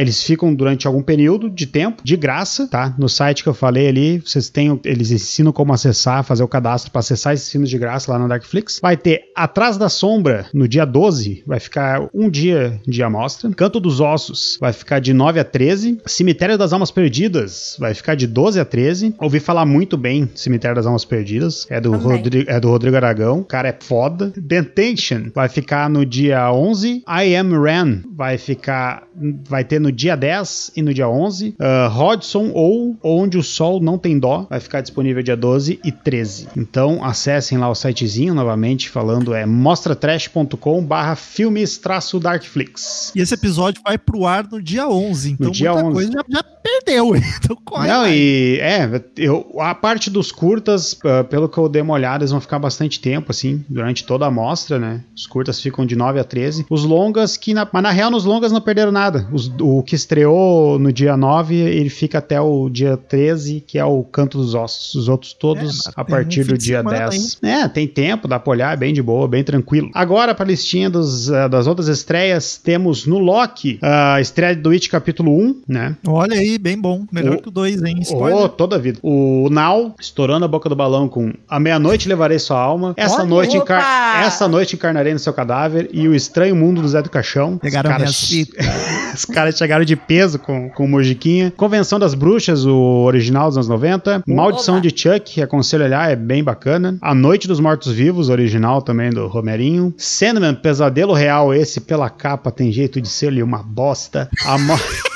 Eles 0.00 0.22
ficam 0.22 0.54
durante 0.54 0.86
algum 0.86 1.02
período 1.02 1.50
de 1.50 1.66
tempo, 1.66 2.02
de 2.04 2.16
graça, 2.16 2.66
tá? 2.68 2.94
No 2.98 3.08
site 3.08 3.42
que 3.42 3.48
eu 3.48 3.54
falei 3.54 3.88
ali, 3.88 4.18
vocês 4.18 4.48
têm, 4.48 4.78
eles 4.84 5.10
ensinam 5.10 5.52
como 5.52 5.72
acessar, 5.72 6.24
fazer 6.24 6.42
o 6.42 6.48
cadastro 6.48 6.90
para 6.90 7.00
acessar 7.00 7.34
esses 7.34 7.50
filmes 7.50 7.70
de 7.70 7.78
graça 7.78 8.10
lá 8.10 8.18
na 8.18 8.26
Darkflix. 8.26 8.80
Vai 8.80 8.96
ter 8.96 9.22
Atrás 9.34 9.76
da 9.76 9.88
Sombra 9.88 10.46
no 10.52 10.68
dia 10.68 10.84
12, 10.84 11.42
vai 11.46 11.60
ficar 11.60 12.08
um 12.14 12.28
dia 12.28 12.80
de 12.86 13.02
amostra. 13.02 13.51
Canto 13.52 13.80
dos 13.80 14.00
Ossos 14.00 14.56
vai 14.60 14.72
ficar 14.72 14.98
de 14.98 15.12
9 15.12 15.40
a 15.40 15.44
13. 15.44 16.00
Cemitério 16.06 16.58
das 16.58 16.72
Almas 16.72 16.90
Perdidas 16.90 17.76
vai 17.78 17.94
ficar 17.94 18.14
de 18.14 18.26
12 18.26 18.60
a 18.60 18.64
13. 18.64 19.14
Ouvi 19.18 19.40
falar 19.40 19.64
muito 19.64 19.96
bem 19.96 20.30
Cemitério 20.34 20.76
das 20.76 20.86
Almas 20.86 21.04
Perdidas. 21.04 21.66
É 21.70 21.80
do, 21.80 21.96
Rodrigo, 21.96 22.50
é 22.50 22.60
do 22.60 22.68
Rodrigo 22.68 22.96
Aragão. 22.96 23.40
O 23.40 23.44
cara 23.44 23.68
é 23.68 23.76
foda. 23.78 24.32
Dentation 24.36 25.30
vai 25.34 25.48
ficar 25.48 25.88
no 25.88 26.04
dia 26.04 26.52
11. 26.52 27.04
I 27.08 27.36
Am 27.36 27.52
Ran 27.52 28.02
vai 28.14 28.38
ficar. 28.38 29.04
Vai 29.48 29.64
ter 29.64 29.80
no 29.80 29.92
dia 29.92 30.16
10 30.16 30.72
e 30.76 30.82
no 30.82 30.92
dia 30.94 31.08
11. 31.08 31.50
Uh, 31.50 31.54
ah, 31.60 31.88
Hodgson 31.88 32.50
ou 32.54 32.96
Onde 33.02 33.36
o 33.36 33.42
Sol 33.42 33.80
Não 33.80 33.98
Tem 33.98 34.18
Dó 34.18 34.46
vai 34.48 34.60
ficar 34.60 34.80
disponível 34.80 35.22
dia 35.22 35.36
12 35.36 35.80
e 35.84 35.92
13. 35.92 36.48
Então 36.56 37.04
acessem 37.04 37.58
lá 37.58 37.68
o 37.68 37.74
sitezinho 37.74 38.34
novamente 38.34 38.88
falando 38.88 39.34
é 39.34 39.44
mostratrash.com 39.44 40.84
barra 40.84 41.14
filmes 41.14 41.80
darkflix. 42.20 43.12
E 43.14 43.20
esse 43.20 43.34
episódio 43.42 43.82
vai 43.84 43.98
pro 43.98 44.24
ar 44.24 44.48
no 44.48 44.62
dia 44.62 44.88
11. 44.88 45.32
Então 45.32 45.46
no 45.48 45.52
dia 45.52 45.72
muita 45.72 45.88
11. 45.88 45.94
coisa 45.94 46.12
já, 46.12 46.24
já 46.28 46.44
perdeu. 46.62 47.12
Então 47.42 47.56
corre. 47.64 47.88
Não, 47.88 48.06
e 48.06 48.58
é, 48.60 48.88
eu, 49.16 49.56
a 49.58 49.74
parte 49.74 50.08
dos 50.10 50.30
curtas, 50.30 50.96
pelo 51.28 51.48
que 51.48 51.58
eu 51.58 51.68
dei 51.68 51.82
uma 51.82 51.94
olhada, 51.94 52.22
eles 52.22 52.30
vão 52.30 52.40
ficar 52.40 52.58
bastante 52.58 53.00
tempo, 53.00 53.32
assim, 53.32 53.64
durante 53.68 54.04
toda 54.04 54.24
a 54.24 54.28
amostra, 54.28 54.78
né? 54.78 55.00
Os 55.16 55.26
curtas 55.26 55.60
ficam 55.60 55.84
de 55.84 55.96
9 55.96 56.20
a 56.20 56.24
13. 56.24 56.66
Os 56.70 56.84
longas, 56.84 57.36
que 57.36 57.52
na, 57.52 57.68
mas 57.70 57.82
na 57.82 57.90
real, 57.90 58.10
nos 58.10 58.24
longas 58.24 58.52
não 58.52 58.60
perderam 58.60 58.92
nada. 58.92 59.26
Os, 59.32 59.50
o 59.60 59.82
que 59.82 59.94
estreou 59.94 60.78
no 60.78 60.92
dia 60.92 61.16
9, 61.16 61.54
ele 61.54 61.90
fica 61.90 62.18
até 62.18 62.40
o 62.40 62.68
dia 62.68 62.96
13, 62.96 63.64
que 63.66 63.78
é 63.78 63.84
o 63.84 64.04
Canto 64.04 64.38
dos 64.38 64.54
Ossos. 64.54 64.94
Os 64.94 65.08
outros 65.08 65.32
todos 65.32 65.86
é, 65.86 65.90
a 65.96 66.04
partir 66.04 66.42
um 66.42 66.46
do 66.48 66.58
dia 66.58 66.82
10. 66.82 67.38
É, 67.42 67.66
tem 67.68 67.88
tempo, 67.88 68.28
dá 68.28 68.38
pra 68.38 68.50
olhar, 68.50 68.72
é 68.72 68.76
bem 68.76 68.92
de 68.92 69.02
boa, 69.02 69.26
bem 69.26 69.42
tranquilo. 69.42 69.90
Agora, 69.94 70.34
pra 70.34 70.44
listinha 70.44 70.88
dos, 70.88 71.28
uh, 71.28 71.48
das 71.48 71.66
outras 71.66 71.88
estreias, 71.88 72.56
temos 72.56 73.06
no 73.06 73.18
Loki 73.18 73.78
a 73.82 74.20
estreia 74.20 74.54
do 74.54 74.70
It 74.70 74.88
capítulo 74.88 75.36
1, 75.36 75.62
né? 75.68 75.96
Olha 76.06 76.36
aí, 76.36 76.51
bem 76.58 76.78
bom. 76.78 77.06
Melhor 77.10 77.36
o, 77.36 77.42
que 77.42 77.48
o 77.48 77.50
2, 77.50 77.82
hein? 77.82 77.98
Spoiler. 78.02 78.44
Oh, 78.44 78.48
toda 78.48 78.76
a 78.76 78.78
vida. 78.78 78.98
O 79.02 79.48
Now, 79.50 79.94
estourando 80.00 80.44
a 80.44 80.48
boca 80.48 80.68
do 80.68 80.76
balão 80.76 81.08
com 81.08 81.32
A 81.48 81.58
Meia-Noite 81.58 82.08
Levarei 82.08 82.38
Sua 82.38 82.58
Alma. 82.58 82.94
Essa 82.96 83.24
noite, 83.24 83.56
encar... 83.56 84.22
Essa 84.24 84.48
noite 84.48 84.76
encarnarei 84.76 85.12
no 85.12 85.18
seu 85.18 85.32
cadáver. 85.32 85.88
E 85.92 86.08
O 86.08 86.14
Estranho 86.14 86.56
Mundo 86.56 86.82
do 86.82 86.88
Zé 86.88 87.02
do 87.02 87.10
Caixão. 87.10 87.58
Pegaram 87.58 87.90
Os 87.90 87.96
caras, 87.96 88.30
Os 89.14 89.24
caras 89.24 89.56
chegaram 89.56 89.84
de 89.84 89.96
peso 89.96 90.38
com, 90.38 90.70
com 90.70 90.84
o 90.84 90.88
Mojiquinha. 90.88 91.52
Convenção 91.56 91.98
das 91.98 92.14
Bruxas, 92.14 92.64
o 92.64 93.04
original 93.04 93.48
dos 93.48 93.56
anos 93.56 93.68
90. 93.68 94.22
Maldição 94.26 94.80
de 94.80 94.90
Chuck, 94.90 95.40
aconselho 95.42 95.84
olhar, 95.84 96.10
é 96.10 96.16
bem 96.16 96.42
bacana. 96.42 96.96
A 97.00 97.14
Noite 97.14 97.46
dos 97.48 97.60
Mortos-Vivos, 97.60 98.28
original 98.28 98.82
também 98.82 99.10
do 99.10 99.26
Romerinho. 99.26 99.94
Sandman, 99.96 100.54
Pesadelo 100.54 101.12
Real, 101.12 101.54
esse 101.54 101.80
pela 101.80 102.08
capa 102.10 102.50
tem 102.50 102.72
jeito 102.72 103.00
de 103.00 103.08
ser 103.08 103.28
ali 103.28 103.42
uma 103.42 103.62
bosta. 103.62 104.28
A 104.44 104.58
morte. 104.58 105.02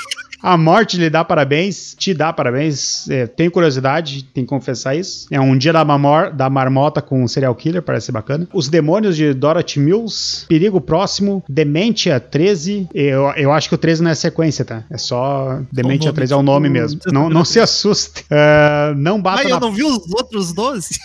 A 0.47 0.56
morte 0.56 0.97
lhe 0.97 1.10
dá 1.10 1.24
parabéns, 1.24 1.93
te 1.98 2.14
dá 2.14 2.32
parabéns. 2.32 3.10
É, 3.10 3.27
tenho 3.27 3.51
curiosidade, 3.51 4.23
tenho 4.32 4.47
que 4.47 4.48
confessar 4.48 4.94
isso. 4.94 5.27
É 5.28 5.40
um 5.40 5.59
dia 5.59 5.73
da, 5.73 5.85
mamor, 5.85 6.31
da 6.31 6.48
marmota 6.48 7.02
com 7.02 7.24
um 7.24 7.27
serial 7.27 7.52
killer, 7.52 7.82
parece 7.82 8.12
bacana. 8.12 8.47
Os 8.52 8.68
demônios 8.68 9.16
de 9.16 9.35
Dorothy 9.35 9.81
Mills, 9.81 10.47
Perigo 10.47 10.81
Próximo, 10.81 11.43
Dementia 11.48 12.20
13. 12.20 12.89
Eu, 12.94 13.32
eu 13.32 13.51
acho 13.51 13.68
que 13.68 13.74
o 13.74 13.78
13 13.78 14.05
não 14.05 14.10
é 14.12 14.14
sequência, 14.14 14.64
tá? 14.64 14.85
É 14.89 14.97
só 14.97 15.62
Dementia 15.73 16.12
13 16.12 16.32
é 16.32 16.36
o 16.36 16.43
nome 16.44 16.68
mesmo. 16.68 17.01
Não, 17.09 17.28
não 17.28 17.44
se 17.44 17.59
assuste. 17.59 18.20
Uh, 18.31 18.94
não 18.94 19.20
bata. 19.20 19.43
Mas 19.43 19.51
eu 19.51 19.59
não 19.59 19.73
vi 19.73 19.82
os 19.82 20.12
outros 20.12 20.52
12? 20.52 20.97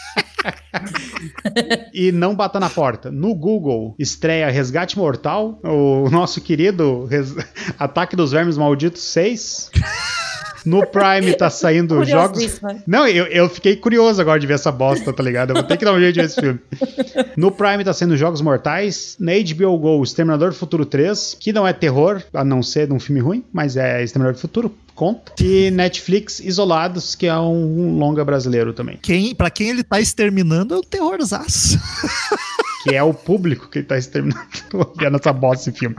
e 1.93 2.11
não 2.11 2.35
bata 2.35 2.59
na 2.59 2.69
porta. 2.69 3.11
No 3.11 3.33
Google, 3.33 3.95
estreia 3.97 4.49
Resgate 4.49 4.97
Mortal, 4.97 5.59
o 5.63 6.09
nosso 6.11 6.41
querido 6.41 7.05
res... 7.05 7.35
Ataque 7.77 8.15
dos 8.15 8.31
Vermes 8.31 8.57
Malditos 8.57 9.01
6. 9.01 9.30
No 10.65 10.85
Prime 10.85 11.33
tá 11.35 11.49
saindo 11.49 12.03
jogos. 12.05 12.61
Não, 12.85 13.07
eu, 13.07 13.25
eu 13.25 13.49
fiquei 13.49 13.75
curioso 13.75 14.21
agora 14.21 14.39
de 14.39 14.45
ver 14.45 14.53
essa 14.53 14.71
bosta, 14.71 15.11
tá 15.11 15.23
ligado? 15.23 15.51
Eu 15.51 15.55
vou 15.55 15.63
ter 15.63 15.77
que 15.77 15.85
dar 15.85 15.93
um 15.93 15.99
jeito 15.99 16.13
de 16.13 16.19
ver 16.19 16.25
esse 16.27 16.39
filme. 16.39 16.59
No 17.35 17.51
Prime 17.51 17.83
tá 17.83 17.93
sendo 17.93 18.15
Jogos 18.15 18.41
Mortais. 18.41 19.15
Na 19.19 19.31
HBO 19.33 19.77
Go, 19.77 20.03
Exterminador 20.03 20.49
do 20.49 20.55
Futuro 20.55 20.85
3, 20.85 21.37
que 21.39 21.51
não 21.51 21.67
é 21.67 21.73
terror, 21.73 22.21
a 22.33 22.43
não 22.43 22.61
ser 22.61 22.87
de 22.87 22.93
um 22.93 22.99
filme 22.99 23.19
ruim, 23.21 23.43
mas 23.51 23.75
é 23.75 24.03
Exterminador 24.03 24.35
do 24.35 24.41
Futuro, 24.41 24.75
conta. 25.01 25.33
E 25.41 25.71
Netflix 25.71 26.39
Isolados, 26.39 27.15
que 27.15 27.25
é 27.25 27.35
um, 27.35 27.95
um 27.95 27.97
longa 27.97 28.23
brasileiro 28.23 28.71
também. 28.71 28.99
Quem, 29.01 29.33
pra 29.33 29.49
quem 29.49 29.69
ele 29.69 29.83
tá 29.83 29.99
exterminando 29.99 30.75
é 30.75 30.77
o 30.77 30.83
terrorzaço. 30.83 31.79
que 32.83 32.95
é 32.95 33.03
o 33.03 33.13
público 33.13 33.69
que 33.69 33.83
tá 33.83 33.97
exterminando 33.97 34.45
vendo 34.97 35.17
essa 35.17 35.31
bosta 35.31 35.69
esse 35.69 35.77
filme. 35.77 35.95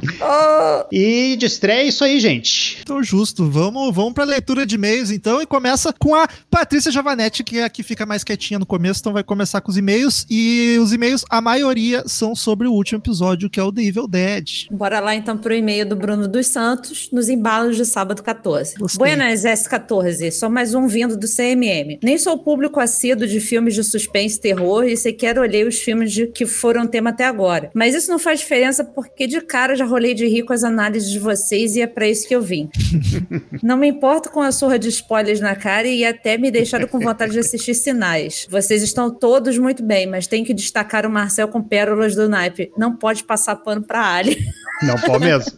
E 0.90 1.36
de 1.36 1.46
estreia 1.46 1.82
é 1.82 1.86
isso 1.86 2.04
aí, 2.04 2.18
gente. 2.18 2.78
Então, 2.82 3.02
justo. 3.02 3.48
Vamos, 3.48 3.94
vamos 3.94 4.12
pra 4.12 4.24
leitura 4.24 4.66
de 4.66 4.74
e-mails, 4.74 5.10
então, 5.10 5.40
e 5.40 5.46
começa 5.46 5.92
com 5.92 6.14
a 6.14 6.28
Patrícia 6.50 6.90
Javanetti, 6.90 7.44
que 7.44 7.58
é 7.58 7.64
a 7.64 7.70
que 7.70 7.82
fica 7.82 8.04
mais 8.04 8.24
quietinha 8.24 8.58
no 8.58 8.66
começo, 8.66 9.00
então 9.00 9.12
vai 9.12 9.22
começar 9.22 9.60
com 9.60 9.70
os 9.70 9.76
e-mails. 9.76 10.26
E 10.28 10.78
os 10.80 10.92
e-mails, 10.92 11.24
a 11.30 11.40
maioria 11.40 12.04
são 12.06 12.34
sobre 12.34 12.66
o 12.66 12.72
último 12.72 13.00
episódio, 13.00 13.48
que 13.48 13.60
é 13.60 13.62
o 13.62 13.72
The 13.72 13.82
Evil 13.82 14.08
Dead. 14.08 14.66
Bora 14.70 15.00
lá, 15.00 15.14
então, 15.14 15.36
pro 15.36 15.54
e-mail 15.54 15.88
do 15.88 15.96
Bruno 15.96 16.26
dos 16.26 16.46
Santos, 16.46 17.08
nos 17.12 17.28
embalos 17.28 17.76
de 17.76 17.84
sábado 17.84 18.22
14. 18.22 18.74
Gostei. 18.92 19.16
Buenas, 19.16 19.44
S14. 19.44 20.30
Só 20.32 20.50
mais 20.50 20.74
um 20.74 20.86
vindo 20.86 21.16
do 21.16 21.26
CMM. 21.26 21.98
Nem 22.02 22.18
sou 22.18 22.38
público 22.38 22.80
assíduo 22.80 23.26
de 23.26 23.40
filmes 23.40 23.74
de 23.74 23.82
suspense 23.82 24.36
e 24.36 24.40
terror, 24.40 24.84
e 24.84 24.96
sequer 24.96 25.38
olhei 25.38 25.64
os 25.66 25.78
filmes 25.78 26.12
de 26.12 26.26
que 26.26 26.44
foram 26.44 26.86
tema 26.86 27.10
até 27.10 27.24
agora. 27.24 27.70
Mas 27.74 27.94
isso 27.94 28.10
não 28.10 28.18
faz 28.18 28.40
diferença 28.40 28.84
porque 28.84 29.26
de 29.26 29.40
cara 29.40 29.74
já 29.74 29.84
rolei 29.84 30.14
de 30.14 30.26
rir 30.26 30.42
com 30.42 30.52
as 30.52 30.64
análises 30.64 31.10
de 31.10 31.18
vocês 31.18 31.76
e 31.76 31.80
é 31.80 31.86
para 31.86 32.06
isso 32.06 32.26
que 32.28 32.34
eu 32.34 32.42
vim. 32.42 32.68
não 33.62 33.76
me 33.76 33.88
importo 33.88 34.30
com 34.30 34.40
a 34.40 34.52
surra 34.52 34.78
de 34.78 34.88
spoilers 34.88 35.40
na 35.40 35.54
cara 35.54 35.86
e 35.86 36.04
até 36.04 36.36
me 36.36 36.50
deixaram 36.50 36.86
com 36.86 36.98
vontade 36.98 37.32
de 37.32 37.38
assistir 37.38 37.74
sinais. 37.74 38.46
Vocês 38.50 38.82
estão 38.82 39.10
todos 39.10 39.56
muito 39.58 39.82
bem, 39.82 40.06
mas 40.06 40.26
tem 40.26 40.44
que 40.44 40.52
destacar 40.52 41.06
o 41.06 41.10
Marcel 41.10 41.48
com 41.48 41.62
pérolas 41.62 42.14
do 42.14 42.28
naipe. 42.28 42.70
Não 42.76 42.96
pode 42.96 43.24
passar 43.24 43.56
pano 43.56 43.82
pra 43.82 44.02
Ali. 44.14 44.38
Não 44.82 44.96
pode 44.96 45.24
mesmo. 45.24 45.52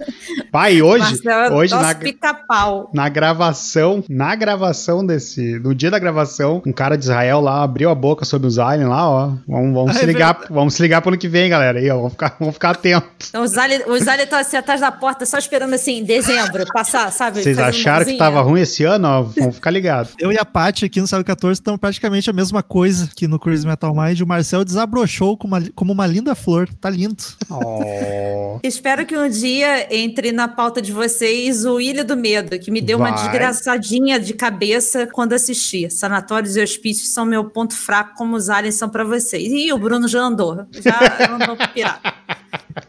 Pai, 0.52 0.80
hoje, 0.82 1.22
Marcel, 1.24 1.54
hoje 1.54 1.74
na, 1.74 1.94
pica-pau. 1.94 2.90
na 2.92 3.08
gravação, 3.24 4.04
na 4.08 4.34
gravação 4.34 5.04
desse, 5.04 5.58
no 5.58 5.74
dia 5.74 5.90
da 5.90 5.98
gravação, 5.98 6.62
um 6.66 6.72
cara 6.72 6.96
de 6.96 7.04
Israel 7.04 7.40
lá 7.40 7.62
abriu 7.62 7.88
a 7.88 7.94
boca 7.94 8.24
sobre 8.24 8.46
os 8.46 8.58
aliens 8.58 8.88
lá, 8.88 9.08
ó. 9.08 9.32
Vamos, 9.46 9.74
vamos 9.74 9.96
se 9.96 10.04
ligar, 10.04 10.38
vamos 10.50 10.74
se 10.74 10.82
ligar 10.82 11.00
pro 11.00 11.10
ano 11.10 11.18
que 11.18 11.28
vem, 11.28 11.48
galera. 11.48 11.78
Aí, 11.78 11.90
ó, 11.90 11.96
vamos 11.96 12.12
ficar, 12.12 12.36
vamos 12.38 12.54
ficar 12.54 12.70
atentos. 12.70 13.28
Então, 13.28 13.42
os 13.42 13.56
aliens 13.56 13.84
os 13.86 14.08
aliens 14.08 14.24
estão 14.24 14.38
assim 14.38 14.56
atrás 14.56 14.80
da 14.80 14.92
porta, 14.92 15.24
só 15.24 15.38
esperando 15.38 15.74
assim, 15.74 16.04
dezembro, 16.04 16.64
passar, 16.72 17.10
sabe? 17.12 17.42
Vocês 17.42 17.58
acharam 17.58 18.04
que 18.04 18.16
tava 18.16 18.40
ruim 18.42 18.60
esse 18.60 18.84
ano, 18.84 19.08
ó? 19.08 19.22
Vamos 19.22 19.54
ficar 19.54 19.70
ligados. 19.70 20.12
Eu 20.18 20.32
e 20.32 20.38
a 20.38 20.44
Paty 20.44 20.84
aqui 20.84 21.00
no 21.00 21.06
Sábado 21.06 21.26
14 21.26 21.60
estão 21.60 21.78
praticamente 21.78 22.28
a 22.28 22.32
mesma 22.32 22.62
coisa 22.62 23.08
que 23.14 23.26
no 23.26 23.38
Crazy 23.38 23.66
Metal 23.66 23.94
Mind. 23.94 24.20
O 24.20 24.26
Marcel 24.26 24.64
desabrochou 24.64 25.36
como 25.36 25.56
uma, 25.56 25.64
como 25.74 25.92
uma 25.92 26.06
linda 26.06 26.34
flor. 26.34 26.68
Tá 26.80 26.90
lindo. 26.90 27.22
Oh. 27.50 28.58
Espero 28.62 29.06
que 29.06 29.16
um 29.16 29.28
dia 29.28 29.94
entre 29.94 30.32
na 30.32 30.48
pauta 30.48 30.82
de 30.82 30.92
vocês 30.92 31.64
o 31.64 31.80
Ilha 31.80 32.04
do 32.04 32.16
Medo, 32.16 32.58
que 32.58 32.70
me 32.70 32.80
deu. 32.80 32.98
Uma 33.04 33.16
desgraçadinha 33.16 34.18
de 34.18 34.34
cabeça 34.34 35.06
quando 35.06 35.32
assisti. 35.32 35.90
Sanatórios 35.90 36.56
e 36.56 36.62
hospícios 36.62 37.08
são 37.12 37.24
meu 37.24 37.44
ponto 37.44 37.74
fraco, 37.74 38.14
como 38.16 38.36
os 38.36 38.48
aliens 38.48 38.76
são 38.76 38.88
para 38.88 39.04
vocês. 39.04 39.52
E 39.52 39.72
o 39.72 39.78
Bruno 39.78 40.08
já 40.08 40.20
andou. 40.20 40.66
Já 40.72 41.28
andou 41.30 41.56
pirata. 41.72 42.14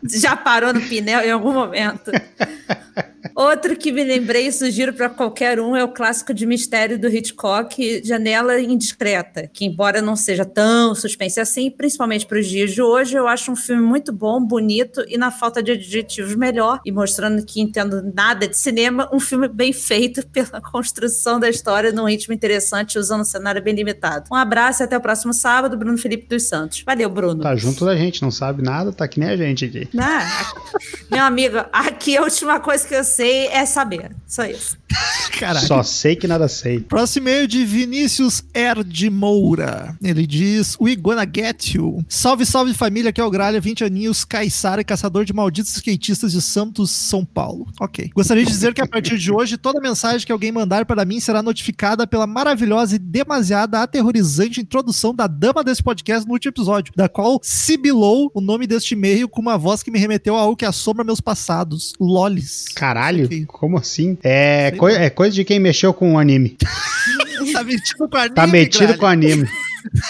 Já 0.03 0.35
parou 0.35 0.73
no 0.73 0.81
pneu 0.81 1.21
em 1.21 1.31
algum 1.31 1.53
momento. 1.53 2.11
Outro 3.35 3.75
que 3.75 3.91
me 3.91 4.01
lembrei 4.01 4.47
e 4.47 4.51
sugiro 4.51 4.93
para 4.93 5.09
qualquer 5.09 5.59
um 5.59 5.75
é 5.75 5.83
o 5.83 5.89
clássico 5.89 6.33
de 6.33 6.45
mistério 6.45 6.97
do 6.97 7.09
Hitchcock, 7.09 8.01
Janela 8.01 8.57
Indiscreta, 8.61 9.49
que 9.51 9.65
embora 9.65 10.01
não 10.01 10.15
seja 10.15 10.45
tão 10.45 10.95
suspense 10.95 11.41
assim, 11.41 11.69
principalmente 11.69 12.25
para 12.25 12.39
os 12.39 12.47
dias 12.47 12.71
de 12.71 12.81
hoje, 12.81 13.17
eu 13.17 13.27
acho 13.27 13.51
um 13.51 13.55
filme 13.57 13.81
muito 13.81 14.13
bom, 14.13 14.39
bonito 14.39 15.03
e 15.09 15.17
na 15.17 15.31
falta 15.31 15.61
de 15.61 15.73
adjetivos 15.73 16.33
melhor, 16.33 16.79
e 16.85 16.93
mostrando 16.93 17.45
que 17.45 17.59
entendo 17.59 18.09
nada 18.15 18.47
de 18.47 18.57
cinema, 18.57 19.09
um 19.11 19.19
filme 19.19 19.49
bem 19.49 19.73
feito 19.73 20.25
pela 20.31 20.61
construção 20.61 21.37
da 21.37 21.49
história 21.49 21.91
num 21.91 22.07
ritmo 22.07 22.33
interessante, 22.33 22.97
usando 22.97 23.19
um 23.19 23.25
cenário 23.25 23.61
bem 23.61 23.75
limitado. 23.75 24.29
Um 24.31 24.35
abraço 24.35 24.81
e 24.81 24.85
até 24.85 24.95
o 24.95 25.01
próximo 25.01 25.33
sábado, 25.33 25.75
Bruno 25.75 25.97
Felipe 25.97 26.25
dos 26.29 26.43
Santos. 26.43 26.83
Valeu, 26.85 27.09
Bruno. 27.09 27.41
Tá 27.41 27.53
junto 27.57 27.83
da 27.83 27.97
gente, 27.97 28.21
não 28.21 28.31
sabe 28.31 28.63
nada, 28.63 28.93
tá 28.93 29.05
que 29.09 29.19
nem 29.19 29.27
a 29.27 29.35
gente 29.35 29.65
aqui. 29.65 29.89
Ah, 29.99 30.53
meu 31.11 31.23
amigo, 31.25 31.57
aqui 31.73 32.15
a 32.15 32.21
última 32.21 32.61
coisa 32.61 32.87
que 32.87 32.95
eu 32.95 33.03
sei 33.03 33.24
sei 33.25 33.47
é 33.47 33.65
saber. 33.65 34.15
Só 34.27 34.45
isso. 34.45 34.77
Caraca. 35.39 35.65
Só 35.65 35.83
sei 35.83 36.15
que 36.15 36.27
nada 36.27 36.47
sei. 36.47 36.79
Próximo 36.79 37.27
e-mail 37.27 37.47
de 37.47 37.65
Vinícius 37.65 38.43
R. 38.53 38.83
de 38.83 39.09
Moura. 39.09 39.97
Ele 40.01 40.25
diz: 40.25 40.77
We 40.79 40.95
gonna 40.95 41.25
get 41.25 41.73
you. 41.73 42.03
Salve, 42.07 42.45
salve 42.45 42.73
família, 42.73 43.09
aqui 43.09 43.19
é 43.19 43.23
o 43.23 43.29
Gralha, 43.29 43.59
20 43.59 43.83
aninhos, 43.83 44.23
caiçara 44.23 44.81
e 44.81 44.85
caçador 44.85 45.25
de 45.25 45.33
malditos 45.33 45.75
skatistas 45.75 46.31
de 46.31 46.41
Santos, 46.41 46.91
São 46.91 47.25
Paulo. 47.25 47.67
Ok. 47.79 48.11
Gostaria 48.15 48.45
de 48.45 48.51
dizer 48.51 48.73
que 48.73 48.81
a 48.81 48.87
partir 48.87 49.17
de 49.17 49.31
hoje, 49.31 49.57
toda 49.57 49.81
mensagem 49.81 50.25
que 50.25 50.31
alguém 50.31 50.51
mandar 50.51 50.85
para 50.85 51.03
mim 51.03 51.19
será 51.19 51.41
notificada 51.41 52.07
pela 52.07 52.27
maravilhosa 52.27 52.95
e 52.95 52.99
demasiada 52.99 53.81
aterrorizante 53.81 54.61
introdução 54.61 55.13
da 55.13 55.27
dama 55.27 55.63
desse 55.63 55.83
podcast 55.83 56.25
no 56.25 56.33
último 56.33 56.51
episódio, 56.51 56.93
da 56.95 57.09
qual 57.09 57.39
sibilou 57.41 58.31
o 58.33 58.41
nome 58.41 58.67
deste 58.67 58.93
e-mail 58.93 59.27
com 59.27 59.41
uma 59.41 59.57
voz 59.57 59.83
que 59.83 59.91
me 59.91 59.99
remeteu 59.99 60.35
a 60.35 60.41
algo 60.41 60.55
que 60.55 60.65
assombra 60.65 61.03
meus 61.03 61.19
passados. 61.19 61.93
Lolis. 61.99 62.65
Caralho, 62.75 63.14
como 63.47 63.77
assim? 63.77 64.17
É, 64.23 64.71
coi 64.71 64.93
é 64.95 65.09
coisa 65.09 65.35
de 65.35 65.43
quem 65.43 65.59
mexeu 65.59 65.93
com 65.93 66.13
o 66.13 66.19
anime. 66.19 66.57
tá 67.53 67.63
metido 67.63 68.09
com 68.09 68.17
anime. 68.17 68.35
Tá 68.35 68.47
metido 68.47 68.97
com 68.97 69.05
anime. 69.05 69.49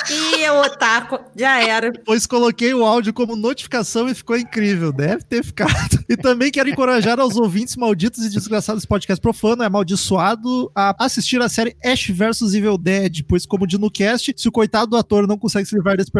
Ih, 0.09 0.49
o 0.49 0.61
otaku, 0.61 1.19
já 1.35 1.61
era. 1.61 1.91
Pois 2.05 2.25
coloquei 2.25 2.73
o 2.73 2.85
áudio 2.85 3.13
como 3.13 3.35
notificação 3.35 4.07
e 4.07 4.15
ficou 4.15 4.37
incrível. 4.37 4.91
Deve 4.91 5.23
ter 5.23 5.43
ficado. 5.43 6.03
E 6.07 6.15
também 6.15 6.51
quero 6.51 6.69
encorajar 6.69 7.19
aos 7.19 7.35
ouvintes 7.35 7.75
malditos 7.75 8.23
e 8.23 8.29
desgraçados 8.29 8.81
desse 8.81 8.87
podcast 8.87 9.21
profano, 9.21 9.63
é 9.63 9.65
amaldiçoado, 9.65 10.71
a 10.75 10.95
assistir 11.03 11.41
a 11.41 11.49
série 11.49 11.75
Ash 11.83 12.07
vs 12.09 12.53
Evil 12.53 12.77
Dead, 12.77 13.23
pois 13.27 13.45
como 13.45 13.65
de 13.65 13.77
no 13.77 13.89
cast, 13.89 14.33
se 14.37 14.47
o 14.47 14.51
coitado 14.51 14.91
do 14.91 14.97
ator 14.97 15.27
não 15.27 15.37
consegue 15.37 15.67
se 15.67 15.75
livrar 15.75 15.97
desse 15.97 16.11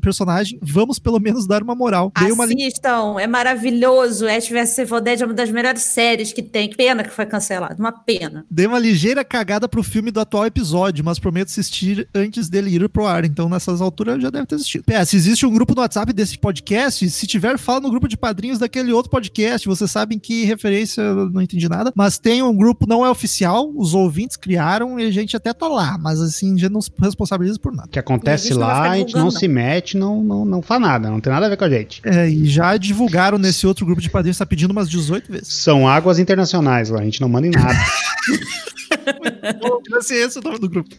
personagem, 0.00 0.58
vamos 0.62 0.98
pelo 0.98 1.20
menos 1.20 1.46
dar 1.46 1.62
uma 1.62 1.74
moral. 1.74 2.12
Dei 2.18 2.32
Assistam, 2.32 3.02
uma... 3.02 3.22
é 3.22 3.26
maravilhoso. 3.26 4.26
Ash 4.26 4.48
vs 4.48 4.78
Evil 4.78 5.00
Dead 5.00 5.20
é 5.20 5.24
uma 5.24 5.34
das 5.34 5.50
melhores 5.50 5.82
séries 5.82 6.32
que 6.32 6.42
tem. 6.42 6.68
Que 6.68 6.76
pena 6.76 7.04
que 7.04 7.10
foi 7.10 7.26
cancelado, 7.26 7.76
uma 7.78 7.92
pena. 7.92 8.44
Dei 8.50 8.66
uma 8.66 8.78
ligeira 8.78 9.24
cagada 9.24 9.68
pro 9.68 9.82
filme 9.82 10.10
do 10.10 10.20
atual 10.20 10.46
episódio, 10.46 11.04
mas 11.04 11.18
prometo 11.18 11.48
assistir 11.48 12.08
antes 12.14 12.48
dele 12.48 12.70
ir 12.70 12.82
pro 12.96 13.06
ar. 13.06 13.26
Então, 13.26 13.46
nessas 13.46 13.82
alturas 13.82 14.22
já 14.22 14.30
deve 14.30 14.46
ter 14.46 14.54
existido. 14.54 14.84
PS, 14.84 15.12
existe 15.12 15.44
um 15.44 15.52
grupo 15.52 15.74
no 15.74 15.82
WhatsApp 15.82 16.14
desse 16.14 16.38
podcast. 16.38 17.08
Se 17.10 17.26
tiver, 17.26 17.58
fala 17.58 17.80
no 17.80 17.90
grupo 17.90 18.08
de 18.08 18.16
padrinhos 18.16 18.58
daquele 18.58 18.90
outro 18.90 19.10
podcast. 19.10 19.68
Vocês 19.68 19.90
sabem 19.90 20.18
que 20.18 20.44
referência, 20.44 21.02
eu 21.02 21.28
não 21.28 21.42
entendi 21.42 21.68
nada. 21.68 21.92
Mas 21.94 22.16
tem 22.16 22.42
um 22.42 22.56
grupo, 22.56 22.86
não 22.88 23.04
é 23.04 23.10
oficial, 23.10 23.70
os 23.76 23.92
ouvintes 23.92 24.38
criaram 24.38 24.98
e 24.98 25.04
a 25.04 25.10
gente 25.10 25.36
até 25.36 25.52
tá 25.52 25.68
lá. 25.68 25.98
Mas 25.98 26.22
assim, 26.22 26.56
já 26.56 26.70
não 26.70 26.80
se 26.80 26.90
responsabiliza 26.98 27.58
por 27.58 27.74
nada. 27.74 27.88
O 27.88 27.90
que 27.90 27.98
acontece 27.98 28.54
lá, 28.54 28.90
a 28.90 28.96
gente 28.96 29.14
não, 29.14 29.24
não, 29.24 29.30
se 29.30 29.46
mete, 29.46 29.98
não, 29.98 30.22
não, 30.22 30.44
não 30.46 30.62
faz 30.62 30.80
nada. 30.80 31.10
Não 31.10 31.20
tem 31.20 31.30
nada 31.30 31.46
a 31.46 31.48
ver 31.50 31.58
com 31.58 31.64
a 31.64 31.70
gente. 31.70 32.00
É, 32.02 32.26
e 32.26 32.46
já 32.46 32.78
divulgaram 32.78 33.36
nesse 33.36 33.66
outro 33.66 33.84
grupo 33.84 34.00
de 34.00 34.08
padrinhos, 34.08 34.38
tá 34.38 34.46
pedindo 34.46 34.70
umas 34.70 34.88
18 34.88 35.30
vezes. 35.30 35.48
São 35.48 35.86
águas 35.86 36.18
internacionais 36.18 36.88
lá, 36.88 37.00
a 37.00 37.04
gente 37.04 37.20
não 37.20 37.28
manda 37.28 37.46
em 37.46 37.50
nada. 37.50 37.76
Esse 40.00 40.38
é 40.38 40.40
o 40.40 40.44
nome 40.44 40.58
do 40.58 40.68
grupo. 40.68 40.90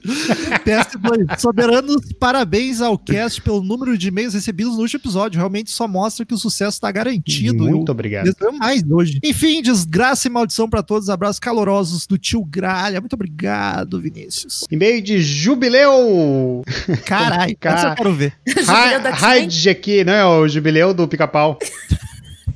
PS2. 0.65 1.39
Soberanos, 1.39 2.13
parabéns 2.19 2.81
ao 2.81 2.97
cast 2.97 3.41
pelo 3.41 3.61
número 3.61 3.97
de 3.97 4.07
e-mails 4.07 4.33
recebidos 4.33 4.75
no 4.75 4.81
último 4.81 4.99
episódio. 4.99 5.37
Realmente 5.37 5.71
só 5.71 5.87
mostra 5.87 6.25
que 6.25 6.33
o 6.33 6.37
sucesso 6.37 6.75
está 6.77 6.91
garantido. 6.91 7.63
Muito 7.63 7.89
Eu, 7.89 7.93
obrigado. 7.93 8.29
mais 8.57 8.83
hoje. 8.89 9.19
Enfim, 9.23 9.61
desgraça 9.61 10.27
e 10.27 10.31
maldição 10.31 10.69
para 10.69 10.83
todos. 10.83 11.09
Abraços 11.09 11.39
calorosos 11.39 12.05
do 12.07 12.17
tio 12.17 12.43
Gralha. 12.43 12.99
Muito 12.99 13.13
obrigado, 13.13 13.99
Vinícius. 13.99 14.63
E-mail 14.71 15.01
de 15.01 15.21
jubileu. 15.21 16.63
Caralho, 17.05 17.55
Car... 17.59 17.77
essa 17.77 17.87
eu 17.89 17.95
quero 17.95 18.13
ver. 18.13 18.33
Raid 19.13 19.69
aqui, 19.69 20.03
não 20.03 20.13
é 20.13 20.25
o 20.25 20.47
jubileu 20.47 20.93
do 20.93 21.07
pica-pau. 21.07 21.57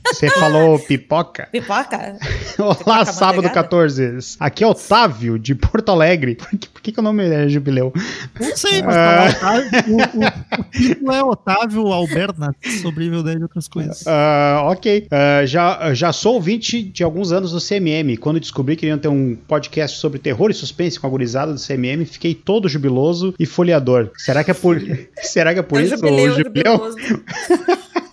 Você 0.06 0.30
falou 0.30 0.78
pipoca? 0.80 1.48
Pipoca? 1.52 2.18
Olá, 2.60 2.76
Pipoca 2.76 3.06
sábado 3.06 3.36
manteigada? 3.44 3.64
14. 3.64 4.18
Aqui 4.40 4.64
é 4.64 4.68
Otávio, 4.68 5.38
de 5.40 5.53
Porto 5.56 5.90
Alegre. 5.90 6.36
Por 6.36 6.49
que, 6.49 6.68
por 6.69 6.82
que, 6.82 6.91
que 6.91 6.99
o 6.99 7.03
nome 7.03 7.23
é 7.28 7.48
Jubileu? 7.48 7.94
Não 8.40 8.56
sei, 8.57 8.82
mas 8.82 8.95
Ah. 8.95 9.34
tá 9.40 9.52
lá, 9.52 9.57
Otávio, 9.60 9.95
o, 9.95 9.98
o, 9.98 10.60
o 10.60 10.72
título 10.72 11.11
é 11.11 11.23
Otávio 11.23 11.88
Alberna, 11.88 12.56
sobre 12.82 13.06
Evil 13.06 13.23
Dead 13.23 13.40
e 13.40 13.44
outras 13.44 13.68
coisas. 13.68 14.03
Ah, 14.07 14.64
ok. 14.65 15.07
Ah, 15.11 15.45
já, 15.45 15.94
já 15.94 16.11
sou 16.11 16.34
ouvinte 16.36 16.82
de 16.84 17.03
alguns 17.03 17.32
anos 17.32 17.52
do 17.52 17.60
CMM. 17.60 18.18
Quando 18.18 18.40
descobri 18.40 18.76
que 18.76 18.86
iriam 18.86 18.98
ter 18.98 19.07
um 19.07 19.36
podcast 19.36 19.98
sobre 19.99 20.19
terror 20.19 20.49
e 20.52 20.53
suspense 20.53 20.99
com 20.99 21.07
a 21.07 21.10
gurizada 21.10 21.53
do 21.53 21.60
CMM, 21.60 22.06
fiquei 22.06 22.34
todo 22.36 22.68
jubiloso 22.68 23.34
e 23.40 23.45
folheador. 23.45 24.10
Será 24.18 24.44
que 24.44 24.52
é 24.52 24.53
por, 24.56 24.82
será 25.22 25.53
que 25.53 25.60
é 25.60 25.64
por 25.64 25.80
É 25.80 25.84
isso? 25.84 25.95
jubileu, 25.95 26.36
jubileu? 26.36 26.95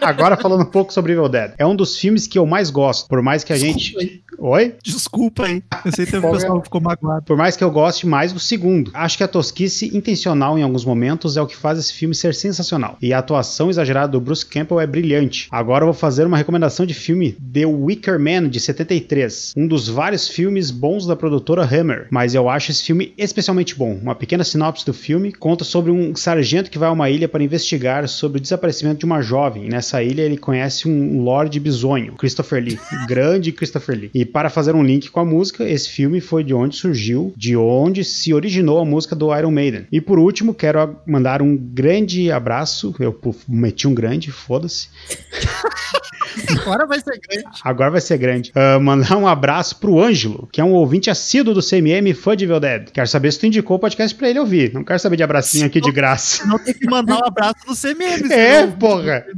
Agora 0.00 0.36
falando 0.36 0.62
um 0.62 0.70
pouco 0.70 0.92
sobre 0.92 1.12
Evil 1.12 1.28
Dead. 1.28 1.52
É 1.58 1.66
um 1.66 1.74
dos 1.74 1.96
filmes 1.96 2.26
que 2.26 2.38
eu 2.38 2.46
mais 2.46 2.70
gosto. 2.70 3.08
Por 3.08 3.22
mais 3.22 3.44
que 3.44 3.52
a 3.52 3.56
gente. 3.56 4.22
Oi? 4.38 4.74
Desculpa 4.82 5.46
aí. 5.46 5.62
Eu 5.84 5.92
sei 5.92 6.06
que 6.06 6.18
Qual 6.20 6.34
é? 6.34 6.38
pessoal 6.38 6.62
ficou 6.62 6.80
magoado. 6.80 7.24
Por 7.24 7.36
mais 7.36 7.56
que 7.56 7.64
eu 7.64 7.70
goste 7.70 8.06
mais 8.06 8.32
do 8.32 8.40
segundo. 8.40 8.90
Acho 8.94 9.18
que 9.18 9.24
a 9.24 9.28
tosquice 9.28 9.94
intencional 9.96 10.58
em 10.58 10.62
alguns 10.62 10.84
momentos 10.84 11.36
é 11.36 11.42
o 11.42 11.46
que 11.46 11.56
faz 11.56 11.78
esse 11.78 11.92
filme 11.92 12.14
ser 12.14 12.34
sensacional. 12.34 12.96
E 13.02 13.12
a 13.12 13.18
atuação 13.18 13.68
exagerada 13.68 14.12
do 14.12 14.20
Bruce 14.20 14.46
Campbell 14.46 14.80
é 14.80 14.86
brilhante. 14.86 15.48
Agora 15.50 15.82
eu 15.82 15.86
vou 15.86 15.94
fazer 15.94 16.26
uma 16.26 16.36
recomendação 16.36 16.86
de 16.86 16.94
filme 16.94 17.32
The 17.32 17.66
Wicker 17.66 18.18
Man 18.18 18.48
de 18.48 18.60
73, 18.60 19.54
um 19.56 19.66
dos 19.66 19.88
vários 19.88 20.28
filmes 20.28 20.70
bons 20.70 21.06
da 21.06 21.16
produtora 21.16 21.62
Hammer, 21.62 22.06
mas 22.10 22.34
eu 22.34 22.48
acho 22.48 22.70
esse 22.70 22.84
filme 22.84 23.12
especialmente 23.18 23.74
bom. 23.74 23.94
Uma 23.94 24.14
pequena 24.14 24.44
sinopse 24.44 24.86
do 24.86 24.94
filme 24.94 25.32
conta 25.32 25.64
sobre 25.64 25.90
um 25.90 26.14
sargento 26.16 26.70
que 26.70 26.78
vai 26.78 26.88
a 26.88 26.92
uma 26.92 27.10
ilha 27.10 27.28
para 27.28 27.44
investigar 27.44 28.08
sobre 28.08 28.38
o 28.38 28.40
desaparecimento 28.40 29.00
de 29.00 29.04
uma 29.04 29.20
jovem. 29.20 29.59
Nessa 29.68 30.02
ilha 30.02 30.22
ele 30.22 30.36
conhece 30.36 30.88
um 30.88 31.22
Lorde 31.22 31.60
Bisonho, 31.60 32.14
Christopher 32.14 32.62
Lee, 32.62 32.78
grande 33.06 33.52
Christopher 33.52 33.98
Lee. 33.98 34.10
E 34.14 34.24
para 34.24 34.50
fazer 34.50 34.74
um 34.74 34.82
link 34.82 35.10
com 35.10 35.20
a 35.20 35.24
música, 35.24 35.68
esse 35.68 35.88
filme 35.88 36.20
foi 36.20 36.44
de 36.44 36.54
onde 36.54 36.76
surgiu, 36.76 37.32
de 37.36 37.56
onde 37.56 38.04
se 38.04 38.32
originou 38.32 38.78
a 38.78 38.84
música 38.84 39.16
do 39.16 39.36
Iron 39.36 39.50
Maiden. 39.50 39.86
E 39.90 40.00
por 40.00 40.18
último, 40.18 40.54
quero 40.54 40.96
mandar 41.06 41.42
um 41.42 41.56
grande 41.56 42.30
abraço. 42.30 42.94
Eu 42.98 43.18
meti 43.48 43.86
um 43.86 43.94
grande, 43.94 44.30
foda-se. 44.30 44.88
Agora 46.60 46.86
vai 46.86 47.00
ser 47.00 47.18
grande. 47.20 47.44
Agora 47.64 47.90
vai 47.90 48.00
ser 48.00 48.18
grande. 48.18 48.52
Ah, 48.54 48.78
mandar 48.78 49.16
um 49.16 49.26
abraço 49.26 49.76
pro 49.76 50.00
Ângelo, 50.00 50.48
que 50.52 50.60
é 50.60 50.64
um 50.64 50.72
ouvinte 50.72 51.10
assíduo 51.10 51.54
do 51.54 51.60
CMM 51.62 52.08
e 52.10 52.14
fã 52.14 52.36
de 52.36 52.44
Evil 52.44 52.60
Dead. 52.60 52.90
Quero 52.92 53.06
saber 53.08 53.32
se 53.32 53.38
tu 53.40 53.46
indicou 53.46 53.76
o 53.76 53.80
podcast 53.80 54.14
pra 54.16 54.28
ele 54.30 54.38
ouvir. 54.38 54.72
Não 54.72 54.84
quero 54.84 54.98
saber 54.98 55.16
de 55.16 55.22
abracinho 55.22 55.66
aqui 55.66 55.80
de 55.80 55.90
graça. 55.92 56.44
Não 56.46 56.58
tem 56.58 56.74
que 56.74 56.86
mandar 56.88 57.18
um 57.18 57.26
abraço 57.26 57.56
no 57.66 57.74
CMM. 57.76 58.32
É, 58.32 58.66
porra. 58.66 59.24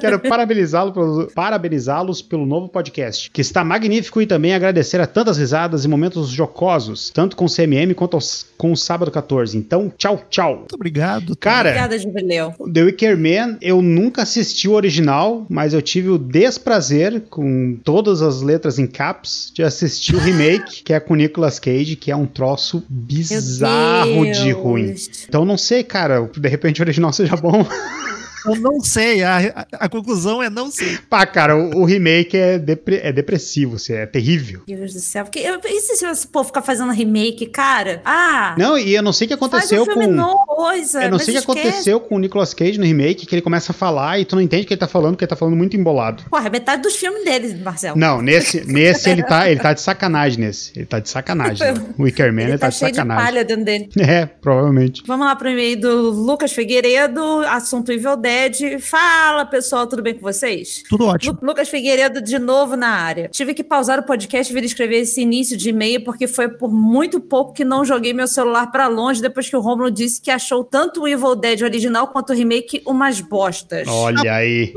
Quero 0.00 0.18
parabenizá-lo 0.20 0.92
pelo- 0.92 1.26
parabenizá-los 1.34 2.20
pelo 2.22 2.44
novo 2.46 2.68
podcast, 2.68 3.30
que 3.30 3.40
está 3.40 3.64
magnífico 3.64 4.20
e 4.20 4.26
também 4.26 4.54
agradecer 4.54 5.00
a 5.00 5.06
tantas 5.06 5.38
risadas 5.38 5.84
e 5.84 5.88
momentos 5.88 6.28
jocosos, 6.28 7.10
tanto 7.10 7.36
com 7.36 7.46
o 7.46 7.48
CMM 7.48 7.94
quanto 7.94 8.14
aos- 8.14 8.46
com 8.58 8.70
o 8.72 8.76
Sábado 8.76 9.10
14. 9.10 9.56
Então, 9.56 9.92
tchau, 9.96 10.22
tchau. 10.28 10.56
Muito 10.58 10.74
obrigado. 10.74 11.34
Cara, 11.36 11.70
Obrigada, 11.70 11.98
Jubileu. 11.98 12.54
The 12.72 12.82
Wicker 12.82 13.16
Man, 13.16 13.56
eu 13.60 13.80
nunca 13.82 14.22
assisti 14.22 14.68
o 14.68 14.72
original, 14.72 15.41
mas 15.48 15.74
eu 15.74 15.82
tive 15.82 16.08
o 16.08 16.18
desprazer, 16.18 17.22
com 17.28 17.78
todas 17.82 18.22
as 18.22 18.42
letras 18.42 18.78
em 18.78 18.86
caps, 18.86 19.50
de 19.54 19.62
assistir 19.62 20.14
o 20.14 20.18
remake, 20.20 20.82
que 20.82 20.92
é 20.92 21.00
com 21.00 21.14
Nicolas 21.14 21.58
Cage, 21.58 21.96
que 21.96 22.10
é 22.10 22.16
um 22.16 22.26
troço 22.26 22.84
bizarro 22.88 24.30
de 24.30 24.50
ruim. 24.50 24.94
Então 25.28 25.44
não 25.44 25.58
sei, 25.58 25.82
cara, 25.82 26.30
de 26.36 26.48
repente 26.48 26.80
o 26.80 26.84
original 26.84 27.12
seja 27.12 27.36
bom. 27.36 27.66
Eu 28.46 28.56
não 28.56 28.80
sei. 28.80 29.22
A, 29.22 29.38
a, 29.38 29.84
a 29.84 29.88
conclusão 29.88 30.42
é 30.42 30.48
não 30.50 30.70
sei. 30.70 30.98
Pá, 31.08 31.24
cara, 31.26 31.56
o, 31.56 31.80
o 31.80 31.84
remake 31.84 32.36
é, 32.36 32.58
depre- 32.58 33.00
é 33.02 33.12
depressivo, 33.12 33.76
assim, 33.76 33.92
é 33.94 34.06
terrível. 34.06 34.62
Meu 34.68 34.78
Deus 34.78 34.94
do 34.94 35.00
céu. 35.00 35.24
Porque, 35.24 35.38
eu- 35.38 35.60
e 35.64 35.80
se 35.80 36.04
esse 36.04 36.26
povo 36.26 36.46
ficar 36.46 36.62
fazendo 36.62 36.92
remake, 36.92 37.46
cara? 37.46 38.00
Ah, 38.04 38.54
Não, 38.58 38.76
e 38.78 38.94
eu 38.94 39.02
não 39.02 39.12
sei 39.12 39.26
o 39.26 39.28
que 39.30 39.36
faz 39.36 39.52
aconteceu 39.52 39.82
um 39.82 39.86
filme 39.86 40.06
com. 40.06 40.12
novo, 40.12 40.44
coisa. 40.46 40.98
Eu 41.04 41.10
não 41.10 41.16
mas 41.18 41.24
sei 41.24 41.34
o 41.36 41.40
que 41.42 41.50
esquece. 41.50 41.60
aconteceu 41.68 42.00
com 42.00 42.16
o 42.16 42.18
Nicolas 42.18 42.54
Cage 42.54 42.78
no 42.78 42.84
remake, 42.84 43.26
que 43.26 43.34
ele 43.34 43.42
começa 43.42 43.72
a 43.72 43.74
falar 43.74 44.18
e 44.18 44.24
tu 44.24 44.34
não 44.36 44.42
entende 44.42 44.64
o 44.64 44.66
que 44.66 44.74
ele 44.74 44.80
tá 44.80 44.88
falando, 44.88 45.12
porque 45.12 45.24
ele 45.24 45.30
tá 45.30 45.36
falando 45.36 45.56
muito 45.56 45.76
embolado. 45.76 46.22
Porra, 46.30 46.46
é 46.46 46.50
metade 46.50 46.82
dos 46.82 46.96
filmes 46.96 47.24
dele, 47.24 47.54
Marcelo. 47.62 47.98
Não, 47.98 48.20
nesse, 48.22 48.64
nesse 48.70 49.08
ele, 49.10 49.22
tá, 49.22 49.50
ele 49.50 49.60
tá 49.60 49.72
de 49.72 49.80
sacanagem 49.80 50.40
nesse. 50.40 50.72
Ele 50.76 50.86
tá 50.86 50.98
de 50.98 51.08
sacanagem. 51.08 51.72
né? 51.72 51.82
O 51.98 52.04
Wicker 52.04 52.32
Man, 52.32 52.42
ele, 52.42 52.50
Ele 52.52 52.58
tá, 52.58 52.66
tá 52.66 52.70
de 52.70 52.76
cheio 52.76 52.90
de 52.90 52.96
sacanagem. 52.96 53.24
palha 53.24 53.44
dentro 53.44 53.64
dele. 53.64 53.88
É, 54.02 54.26
provavelmente. 54.26 55.02
Vamos 55.06 55.26
lá 55.26 55.36
pro 55.36 55.48
e-mail 55.48 55.80
do 55.80 56.10
Lucas 56.10 56.52
Figueiredo, 56.52 57.22
assunto 57.48 57.92
Evil 57.92 58.16
Dead. 58.16 58.31
Fala, 58.80 59.44
pessoal, 59.44 59.86
tudo 59.86 60.02
bem 60.02 60.14
com 60.14 60.20
vocês? 60.20 60.82
Tudo 60.88 61.06
ótimo. 61.06 61.38
Lu- 61.40 61.48
Lucas 61.48 61.68
Figueiredo 61.68 62.20
de 62.22 62.38
novo 62.38 62.76
na 62.76 62.88
área. 62.88 63.28
Tive 63.28 63.54
que 63.54 63.62
pausar 63.64 63.98
o 63.98 64.02
podcast 64.02 64.50
e 64.50 64.54
vir 64.54 64.64
escrever 64.64 65.00
esse 65.00 65.20
início 65.20 65.56
de 65.56 65.70
e-mail 65.70 66.02
porque 66.04 66.26
foi 66.26 66.48
por 66.48 66.70
muito 66.72 67.20
pouco 67.20 67.52
que 67.52 67.64
não 67.64 67.84
joguei 67.84 68.12
meu 68.12 68.26
celular 68.26 68.70
pra 68.70 68.86
longe 68.88 69.20
depois 69.20 69.48
que 69.48 69.56
o 69.56 69.60
Romulo 69.60 69.90
disse 69.90 70.20
que 70.20 70.30
achou 70.30 70.64
tanto 70.64 71.02
o 71.02 71.08
Evil 71.08 71.34
Dead 71.34 71.62
original 71.62 72.08
quanto 72.08 72.30
o 72.30 72.36
remake 72.36 72.82
umas 72.86 73.20
bostas. 73.20 73.86
Olha 73.88 74.32
aí. 74.32 74.72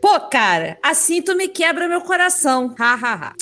Pô, 0.00 0.20
cara, 0.20 0.78
assim 0.82 1.22
tu 1.22 1.34
me 1.36 1.48
quebra 1.48 1.88
meu 1.88 2.00
coração. 2.00 2.74
Ha, 2.78 2.94
ha, 2.94 3.14
ha. 3.14 3.32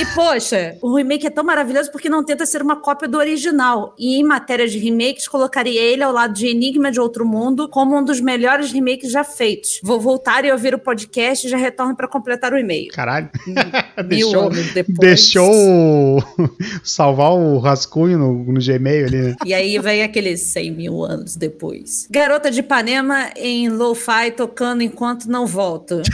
E, 0.00 0.06
poxa, 0.14 0.76
o 0.80 0.94
remake 0.96 1.26
é 1.26 1.30
tão 1.30 1.44
maravilhoso 1.44 1.90
porque 1.90 2.08
não 2.08 2.24
tenta 2.24 2.46
ser 2.46 2.62
uma 2.62 2.76
cópia 2.76 3.08
do 3.08 3.18
original. 3.18 3.94
E 3.98 4.16
em 4.16 4.22
matéria 4.24 4.66
de 4.68 4.78
remakes, 4.78 5.28
colocaria 5.28 5.80
ele 5.80 6.02
ao 6.02 6.12
lado 6.12 6.32
de 6.34 6.46
Enigma 6.46 6.90
de 6.90 7.00
Outro 7.00 7.26
Mundo 7.26 7.68
como 7.68 7.96
um 7.98 8.04
dos 8.04 8.20
melhores 8.20 8.70
remakes 8.72 9.01
já 9.08 9.24
feitos. 9.24 9.80
Vou 9.82 10.00
voltar 10.00 10.44
e 10.44 10.52
ouvir 10.52 10.74
o 10.74 10.78
podcast 10.78 11.46
e 11.46 11.50
já 11.50 11.56
retorno 11.56 11.96
para 11.96 12.08
completar 12.08 12.52
o 12.52 12.58
e-mail. 12.58 12.90
Caralho. 12.92 13.30
Mil 14.04 14.08
deixou 14.08 14.40
anos 14.46 14.72
depois. 14.72 14.98
deixou 14.98 16.24
salvar 16.82 17.32
o 17.32 17.58
rascunho 17.58 18.18
no, 18.18 18.44
no 18.52 18.60
Gmail 18.60 19.06
ali, 19.06 19.18
né? 19.18 19.36
E 19.44 19.54
aí 19.54 19.78
vem 19.78 20.02
aqueles 20.02 20.40
100 20.40 20.70
mil 20.70 21.04
anos 21.04 21.36
depois. 21.36 22.06
Garota 22.10 22.50
de 22.50 22.60
Ipanema 22.60 23.30
em 23.36 23.68
lo-fi 23.68 24.30
tocando 24.36 24.82
enquanto 24.82 25.26
não 25.26 25.46
volto. 25.46 26.02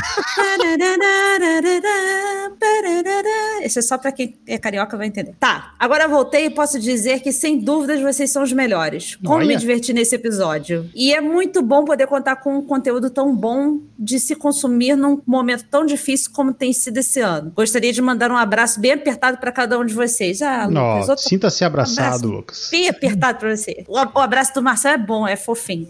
Esse 3.62 3.78
é 3.78 3.82
só 3.82 3.98
pra 3.98 4.12
quem 4.12 4.36
é 4.46 4.58
carioca 4.58 4.96
vai 4.96 5.06
entender. 5.06 5.34
Tá, 5.38 5.74
agora 5.78 6.08
voltei 6.08 6.46
e 6.46 6.50
posso 6.50 6.78
dizer 6.78 7.20
que 7.20 7.32
sem 7.32 7.58
dúvidas 7.58 8.00
vocês 8.00 8.30
são 8.30 8.42
os 8.42 8.52
melhores. 8.52 9.16
Como 9.16 9.34
Olha. 9.34 9.46
me 9.46 9.56
diverti 9.56 9.92
nesse 9.92 10.14
episódio. 10.14 10.88
E 10.94 11.12
é 11.12 11.20
muito 11.20 11.62
bom 11.62 11.84
poder 11.84 12.06
contar 12.06 12.36
com 12.36 12.58
um 12.58 12.62
conteúdo 12.78 13.10
tão 13.10 13.34
bom 13.34 13.80
de 13.98 14.20
se 14.20 14.36
consumir 14.36 14.94
num 14.94 15.20
momento 15.26 15.64
tão 15.68 15.84
difícil 15.84 16.30
como 16.32 16.54
tem 16.54 16.72
sido 16.72 16.98
esse 16.98 17.20
ano. 17.20 17.52
Gostaria 17.54 17.92
de 17.92 18.00
mandar 18.00 18.30
um 18.30 18.36
abraço 18.36 18.80
bem 18.80 18.92
apertado 18.92 19.38
pra 19.38 19.50
cada 19.50 19.76
um 19.78 19.84
de 19.84 19.92
vocês. 19.92 20.40
Ah, 20.40 20.66
Lucas, 20.66 20.74
Nossa, 20.74 21.10
outro 21.12 21.24
sinta-se 21.24 21.64
abraçado, 21.64 22.06
abraço. 22.06 22.26
Lucas. 22.26 22.68
bem 22.70 22.88
apertado 22.88 23.38
pra 23.38 23.56
você. 23.56 23.84
O, 23.88 23.94
o 23.96 24.18
abraço 24.20 24.54
do 24.54 24.62
Marcelo 24.62 24.94
é 24.94 24.98
bom, 24.98 25.26
é 25.26 25.34
fofinho. 25.34 25.88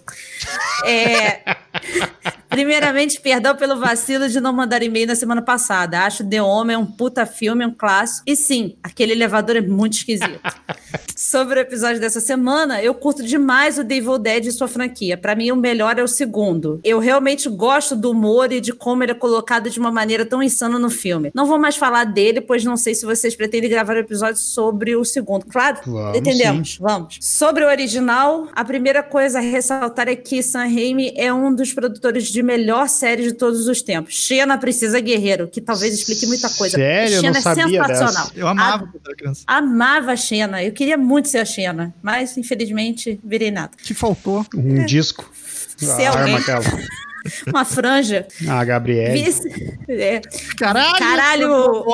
É, 0.85 1.56
Primeiramente, 2.49 3.21
perdão 3.21 3.55
pelo 3.55 3.79
vacilo 3.79 4.29
de 4.29 4.41
não 4.41 4.53
mandar 4.53 4.83
e-mail 4.83 5.07
na 5.07 5.15
semana 5.15 5.43
passada. 5.43 6.01
Acho 6.01 6.25
The 6.25 6.43
Homem 6.43 6.77
um 6.77 6.87
puta 6.87 7.27
filme, 7.27 7.65
um 7.65 7.71
clássico. 7.71 8.25
E 8.27 8.35
sim, 8.35 8.77
aquele 8.83 9.13
elevador 9.13 9.57
é 9.57 9.61
muito 9.61 9.93
esquisito. 9.99 10.41
Sobre 11.15 11.59
o 11.59 11.63
episódio 11.63 12.01
dessa 12.01 12.21
semana, 12.21 12.83
eu 12.83 12.95
curto 12.95 13.23
demais 13.23 13.79
o 13.79 13.85
The 13.85 13.97
Evil 13.97 14.19
Dead 14.19 14.47
e 14.47 14.53
sua 14.53 14.69
franquia. 14.69 15.17
Pra 15.17 15.35
mim, 15.35 15.51
o 15.51 15.57
melhor 15.57 15.99
é 15.99 16.03
o 16.03 16.09
segundo. 16.09 16.81
Eu 16.83 16.99
realmente 17.01 17.49
gosto 17.49 17.95
do 17.95 18.13
humor 18.13 18.53
e 18.53 18.61
de 18.61 18.73
como 18.73 19.03
ele 19.03 19.13
é 19.13 19.15
colocado 19.15 19.69
de 19.69 19.79
uma 19.79 19.91
maneira 19.91 20.25
tão 20.25 20.43
insana 20.43 20.79
no 20.79 20.89
filme. 20.89 21.31
Não 21.35 21.45
vou 21.45 21.59
mais 21.59 21.77
falar 21.77 22.05
dele, 22.05 22.41
pois 22.41 22.65
não 22.65 22.77
sei 22.77 22.95
se 22.95 23.05
vocês 23.05 23.35
pretendem 23.37 23.69
gravar 23.69 23.97
um 23.97 24.01
episódio 24.01 24.41
sobre 24.41 24.97
o 24.97 25.05
segundo. 25.05 25.45
Claro, 25.47 25.79
Vamos, 25.85 26.19
entendemos. 26.19 26.79
Vamos. 26.81 27.19
Sobre 27.21 27.65
o 27.65 27.69
original, 27.69 28.49
a 28.55 28.65
primeira 28.65 29.03
coisa 29.03 29.39
a 29.39 29.43
ressaltar 29.43 30.09
é 30.09 30.17
que 30.17 30.43
Sam 30.43 30.67
Raimi 30.67 31.13
é 31.17 31.33
um 31.33 31.53
dos 31.53 31.68
produtores 31.73 32.27
de 32.28 32.43
melhor 32.43 32.89
série 32.89 33.23
de 33.23 33.32
todos 33.32 33.66
os 33.69 33.82
tempos. 33.82 34.15
Xena 34.15 34.57
Precisa 34.59 35.01
Guerreiro, 35.01 35.49
que 35.49 35.61
talvez 35.61 35.95
explique 35.95 36.27
muita 36.27 36.49
coisa. 36.51 36.77
Sério? 36.77 37.16
Eu 37.16 37.20
Xena 37.20 37.39
é 37.39 37.40
sabia 37.40 37.65
sensacional. 37.82 38.24
dessa. 38.27 38.32
Eu 38.36 38.49
amava 38.49 38.86
quando 38.86 39.01
era 39.07 39.16
criança. 39.16 39.43
Amava 39.47 40.12
a 40.12 40.16
Xena. 40.16 40.62
Eu 40.62 40.73
queria 40.73 40.97
muito 40.97 41.28
ser 41.28 41.39
a 41.39 41.45
Xena, 41.45 41.95
mas 42.03 42.36
infelizmente 42.36 43.20
virei 43.24 43.51
nada. 43.51 43.70
Que 43.82 43.95
faltou. 43.95 44.45
Um 44.55 44.85
disco. 44.85 45.31
Ser 45.77 46.07
a 46.07 46.11
alguém. 46.20 46.36
Uma 47.49 47.65
franja. 47.65 48.27
A 48.49 48.65
Gabriele. 48.65 49.23
Vice- 49.23 49.49
é. 49.89 50.20
Caralho! 50.57 50.99
Caralho! 50.99 51.49
nome, 51.49 51.85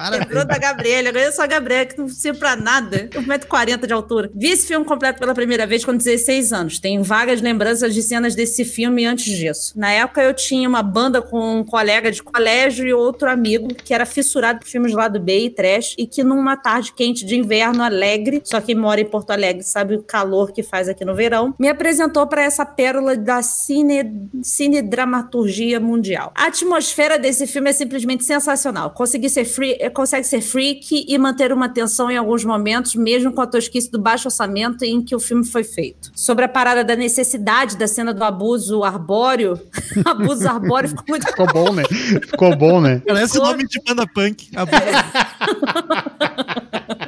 Parabéns. 0.00 0.20
Lembrou 0.22 0.44
da 0.46 0.56
Gabriela. 0.56 1.08
Eu 1.10 1.32
sou 1.32 1.44
a 1.44 1.46
Gabriela, 1.46 1.84
que 1.84 1.98
não 1.98 2.08
serve 2.08 2.38
pra 2.38 2.56
nada. 2.56 3.10
Eu 3.12 3.22
1,40m 3.22 3.86
de 3.86 3.92
altura. 3.92 4.30
Vi 4.34 4.48
esse 4.48 4.66
filme 4.66 4.86
completo 4.86 5.18
pela 5.18 5.34
primeira 5.34 5.66
vez 5.66 5.84
com 5.84 5.94
16 5.94 6.54
anos. 6.54 6.78
Tenho 6.78 7.02
vagas 7.02 7.42
lembranças 7.42 7.92
de 7.92 8.02
cenas 8.02 8.34
desse 8.34 8.64
filme 8.64 9.04
antes 9.04 9.36
disso. 9.36 9.78
Na 9.78 9.90
época 9.92 10.22
eu 10.22 10.32
tinha 10.32 10.66
uma 10.66 10.82
banda 10.82 11.20
com 11.20 11.58
um 11.58 11.64
colega 11.64 12.10
de 12.10 12.22
colégio 12.22 12.86
e 12.86 12.94
outro 12.94 13.28
amigo 13.28 13.68
que 13.74 13.92
era 13.92 14.06
fissurado 14.06 14.60
por 14.60 14.68
filmes 14.68 14.94
lá 14.94 15.06
do 15.06 15.20
B 15.20 15.44
e 15.44 15.50
trash 15.50 15.94
e 15.98 16.06
que 16.06 16.24
numa 16.24 16.56
tarde 16.56 16.94
quente 16.94 17.26
de 17.26 17.36
inverno 17.36 17.82
alegre, 17.82 18.40
só 18.42 18.58
quem 18.58 18.74
mora 18.74 19.02
em 19.02 19.04
Porto 19.04 19.32
Alegre 19.32 19.62
sabe 19.62 19.96
o 19.96 20.02
calor 20.02 20.50
que 20.50 20.62
faz 20.62 20.88
aqui 20.88 21.04
no 21.04 21.14
verão, 21.14 21.54
me 21.58 21.68
apresentou 21.68 22.26
para 22.26 22.42
essa 22.42 22.64
pérola 22.64 23.16
da 23.16 23.42
cine, 23.42 24.28
cine 24.42 24.80
dramaturgia 24.80 25.78
mundial. 25.78 26.32
A 26.34 26.46
atmosfera 26.46 27.18
desse 27.18 27.46
filme 27.46 27.68
é 27.68 27.72
simplesmente 27.72 28.24
sensacional. 28.24 28.90
Consegui 28.90 29.28
ser 29.28 29.44
free, 29.44 29.76
consegue 29.90 30.24
ser 30.24 30.40
freak 30.40 31.04
e 31.08 31.18
manter 31.18 31.52
uma 31.52 31.68
tensão 31.68 32.10
em 32.10 32.16
alguns 32.16 32.44
momentos, 32.44 32.94
mesmo 32.94 33.32
com 33.32 33.40
a 33.40 33.46
tosquice 33.46 33.90
do 33.90 34.00
baixo 34.00 34.28
orçamento 34.28 34.84
em 34.84 35.02
que 35.02 35.14
o 35.14 35.20
filme 35.20 35.44
foi 35.44 35.64
feito. 35.64 36.10
Sobre 36.14 36.44
a 36.44 36.48
parada 36.48 36.84
da 36.84 36.96
necessidade 36.96 37.76
da 37.76 37.86
cena 37.86 38.14
do 38.14 38.24
abuso 38.24 38.84
arbóreo, 38.84 39.60
abuso 40.04 40.48
arbóreo 40.48 40.90
ficou 40.90 41.04
muito 41.08 41.26
Ficou 41.26 41.46
bom, 41.46 41.72
né? 41.72 41.82
Ficou 41.84 42.56
bom, 42.56 42.80
né? 42.80 43.02
Parece 43.06 43.38
o 43.38 43.42
nome 43.42 43.66
de 43.66 43.80
banda 43.86 44.06
punk. 44.06 44.48
A 44.56 44.66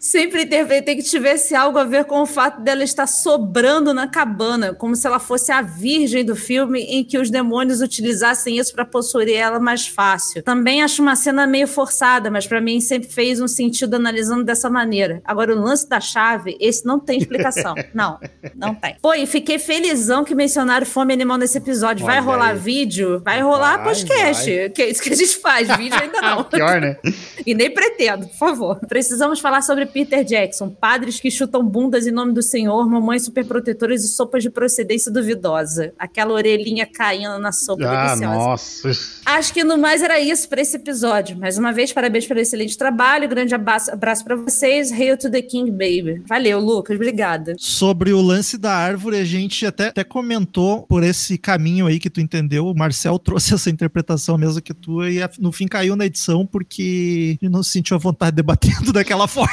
Sempre 0.00 0.44
interpretei 0.44 0.96
que 0.96 1.02
tivesse 1.02 1.54
algo 1.54 1.76
a 1.78 1.84
ver 1.84 2.06
com 2.06 2.22
o 2.22 2.26
fato 2.26 2.62
dela 2.62 2.82
estar 2.82 3.06
sobrando 3.06 3.92
na 3.92 4.08
cabana, 4.08 4.72
como 4.72 4.96
se 4.96 5.06
ela 5.06 5.18
fosse 5.18 5.52
a 5.52 5.60
virgem 5.60 6.24
do 6.24 6.34
filme 6.34 6.80
em 6.80 7.04
que 7.04 7.18
os 7.18 7.28
demônios 7.28 7.82
utilizassem 7.82 8.56
isso 8.56 8.72
para 8.72 8.86
possuir 8.86 9.34
ela 9.34 9.60
mais 9.60 9.86
fácil. 9.86 10.42
Também 10.42 10.82
acho 10.82 11.02
uma 11.02 11.14
cena 11.14 11.46
meio 11.46 11.68
forçada, 11.68 12.30
mas 12.30 12.46
para 12.46 12.62
mim 12.62 12.80
sempre 12.80 13.10
fez 13.10 13.42
um 13.42 13.46
sentido 13.46 13.92
analisando 13.96 14.42
dessa 14.42 14.70
maneira. 14.70 15.20
Agora, 15.22 15.54
o 15.54 15.60
lance 15.60 15.86
da 15.86 16.00
chave, 16.00 16.56
esse 16.58 16.86
não 16.86 16.98
tem 16.98 17.18
explicação. 17.18 17.74
não, 17.92 18.18
não 18.54 18.74
tem. 18.74 18.96
Pô, 19.02 19.12
e 19.12 19.26
fiquei 19.26 19.58
felizão 19.58 20.24
que 20.24 20.34
mencionaram 20.34 20.86
fome 20.86 21.12
animal 21.12 21.36
nesse 21.36 21.58
episódio. 21.58 22.06
Vai 22.06 22.16
Olha 22.16 22.24
rolar 22.24 22.50
aí. 22.52 22.58
vídeo? 22.58 23.20
Vai 23.22 23.42
rolar 23.42 23.76
Vai, 23.76 23.94
podcast, 23.94 24.50
vai. 24.50 24.70
que 24.70 24.80
é 24.80 24.88
isso 24.88 25.02
que 25.02 25.12
a 25.12 25.16
gente 25.16 25.36
faz. 25.36 25.68
Vídeo 25.76 26.00
ainda 26.00 26.20
não. 26.22 26.44
Pior, 26.44 26.80
né? 26.80 26.96
E 27.46 27.54
nem 27.54 27.70
pretendo, 27.72 28.26
por 28.28 28.36
favor. 28.36 28.80
Precisamos 28.86 29.40
falar 29.40 29.62
sobre 29.62 29.89
Peter 29.92 30.24
Jackson. 30.24 30.70
Padres 30.70 31.20
que 31.20 31.30
chutam 31.30 31.64
bundas 31.64 32.06
em 32.06 32.10
nome 32.10 32.32
do 32.32 32.42
Senhor, 32.42 32.88
mamães 32.88 33.24
superprotetoras 33.24 34.04
e 34.04 34.08
sopas 34.08 34.42
de 34.42 34.50
procedência 34.50 35.10
duvidosa. 35.12 35.92
Aquela 35.98 36.32
orelhinha 36.32 36.86
caindo 36.86 37.38
na 37.38 37.52
sopa 37.52 37.84
Ah, 37.86 38.06
deliciosa. 38.14 38.34
nossa. 38.34 38.90
Acho 39.26 39.52
que 39.52 39.64
no 39.64 39.76
mais 39.78 40.02
era 40.02 40.18
isso 40.20 40.48
para 40.48 40.60
esse 40.60 40.76
episódio. 40.76 41.36
Mais 41.38 41.58
uma 41.58 41.72
vez, 41.72 41.92
parabéns 41.92 42.26
pelo 42.26 42.40
excelente 42.40 42.76
trabalho. 42.76 43.28
Grande 43.28 43.54
abraço, 43.54 43.90
abraço 43.90 44.24
para 44.24 44.36
vocês. 44.36 44.90
Hail 44.92 45.16
to 45.16 45.30
the 45.30 45.42
King, 45.42 45.70
baby. 45.70 46.22
Valeu, 46.26 46.60
Lucas. 46.60 46.96
Obrigada. 46.96 47.54
Sobre 47.58 48.12
o 48.12 48.20
lance 48.20 48.56
da 48.56 48.72
árvore, 48.72 49.16
a 49.16 49.24
gente 49.24 49.66
até, 49.66 49.88
até 49.88 50.04
comentou 50.04 50.82
por 50.82 51.02
esse 51.02 51.36
caminho 51.36 51.86
aí 51.86 51.98
que 51.98 52.10
tu 52.10 52.20
entendeu. 52.20 52.66
O 52.66 52.74
Marcel 52.74 53.18
trouxe 53.20 53.54
essa 53.54 53.70
interpretação 53.70 54.36
mesmo 54.38 54.60
que 54.62 54.72
tu, 54.74 55.04
e 55.04 55.22
a- 55.22 55.30
no 55.38 55.52
fim 55.52 55.66
caiu 55.66 55.96
na 55.96 56.06
edição 56.06 56.46
porque 56.46 57.38
ele 57.40 57.50
não 57.50 57.62
se 57.62 57.70
sentiu 57.72 57.96
à 57.96 57.98
vontade 57.98 58.36
debatendo 58.40 58.92
daquela 58.92 59.26
forma. 59.26 59.50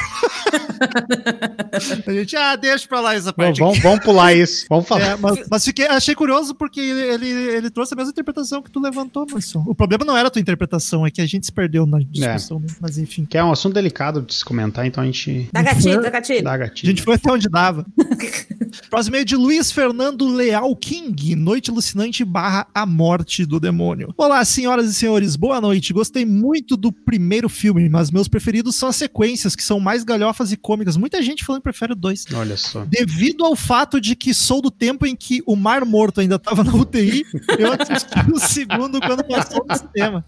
A 2.05 2.11
gente, 2.11 2.35
ah, 2.35 2.55
deixa 2.55 2.87
pra 2.87 2.99
lá 3.01 3.15
essa 3.15 3.31
Bom, 3.31 3.43
parte. 3.43 3.59
vamos, 3.59 3.79
vamos 3.79 3.99
pular 4.03 4.33
isso. 4.33 4.65
Vamos 4.69 4.87
falar. 4.87 5.01
É, 5.05 5.15
mas, 5.17 5.39
mas 5.49 5.65
fiquei, 5.65 5.85
achei 5.87 6.15
curioso 6.15 6.55
porque 6.55 6.79
ele, 6.79 7.01
ele, 7.01 7.27
ele 7.55 7.69
trouxe 7.69 7.93
a 7.93 7.97
mesma 7.97 8.11
interpretação 8.11 8.61
que 8.61 8.69
tu 8.71 8.79
levantou, 8.79 9.25
Marcel. 9.31 9.63
O 9.65 9.75
problema 9.75 10.05
não 10.05 10.15
era 10.17 10.27
a 10.27 10.31
tua 10.31 10.39
interpretação, 10.41 11.05
é 11.05 11.11
que 11.11 11.21
a 11.21 11.25
gente 11.25 11.45
se 11.45 11.51
perdeu 11.51 11.85
na 11.85 11.99
discussão, 11.99 12.59
né? 12.59 12.67
mas 12.79 12.97
enfim. 12.97 13.25
Que 13.25 13.37
é 13.37 13.43
um 13.43 13.51
assunto 13.51 13.73
delicado 13.73 14.21
de 14.21 14.33
se 14.33 14.43
comentar, 14.45 14.85
então 14.85 15.03
a 15.03 15.05
gente 15.05 15.49
Dá 15.51 15.61
gatilho, 15.61 16.01
dá 16.01 16.09
gatilho. 16.09 16.43
dá 16.43 16.53
A 16.53 16.57
gatilho. 16.57 16.89
gente 16.89 17.01
foi 17.03 17.15
até 17.15 17.31
onde 17.31 17.49
dava. 17.49 17.85
Próximo 18.89 19.15
e-mail 19.15 19.25
de 19.25 19.35
Luiz 19.35 19.71
Fernando 19.71 20.27
Leal 20.27 20.75
King, 20.75 21.35
Noite 21.35 21.71
Alucinante 21.71 22.23
barra 22.23 22.67
A 22.73 22.85
Morte 22.85 23.45
do 23.45 23.59
Demônio. 23.59 24.13
Olá, 24.17 24.43
senhoras 24.45 24.89
e 24.89 24.93
senhores, 24.93 25.35
boa 25.35 25.59
noite. 25.59 25.93
Gostei 25.93 26.25
muito 26.25 26.75
do 26.77 26.91
primeiro 26.91 27.49
filme, 27.49 27.87
mas 27.89 28.11
meus 28.11 28.27
preferidos 28.27 28.75
são 28.75 28.89
as 28.89 28.95
sequências, 28.95 29.55
que 29.55 29.63
são 29.63 29.79
mais 29.79 30.03
galhofas 30.17 30.51
e 30.51 30.57
cômicas. 30.57 30.97
Muita 30.97 31.21
gente 31.21 31.45
falando 31.45 31.61
que 31.61 31.65
prefere 31.65 31.93
o 31.93 31.95
dois. 31.95 32.25
Olha 32.33 32.57
só. 32.57 32.83
Devido 32.85 33.45
ao 33.45 33.55
fato 33.55 34.01
de 34.01 34.15
que 34.15 34.33
sou 34.33 34.61
do 34.61 34.71
tempo 34.71 35.05
em 35.05 35.15
que 35.15 35.41
o 35.45 35.55
Mar 35.55 35.85
Morto 35.85 36.19
ainda 36.19 36.35
estava 36.35 36.63
na 36.63 36.73
UTI, 36.73 37.23
eu 37.57 37.71
assisti 37.71 38.31
o 38.31 38.39
segundo 38.39 38.99
quando 38.99 39.23
passou 39.23 39.65
no 39.67 39.75
cinema. 39.77 40.25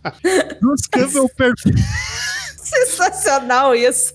Bruce 0.62 0.90
Campbell, 0.90 1.30
perfeito. 1.30 1.80
Sensacional 2.86 3.74
isso. 3.76 4.14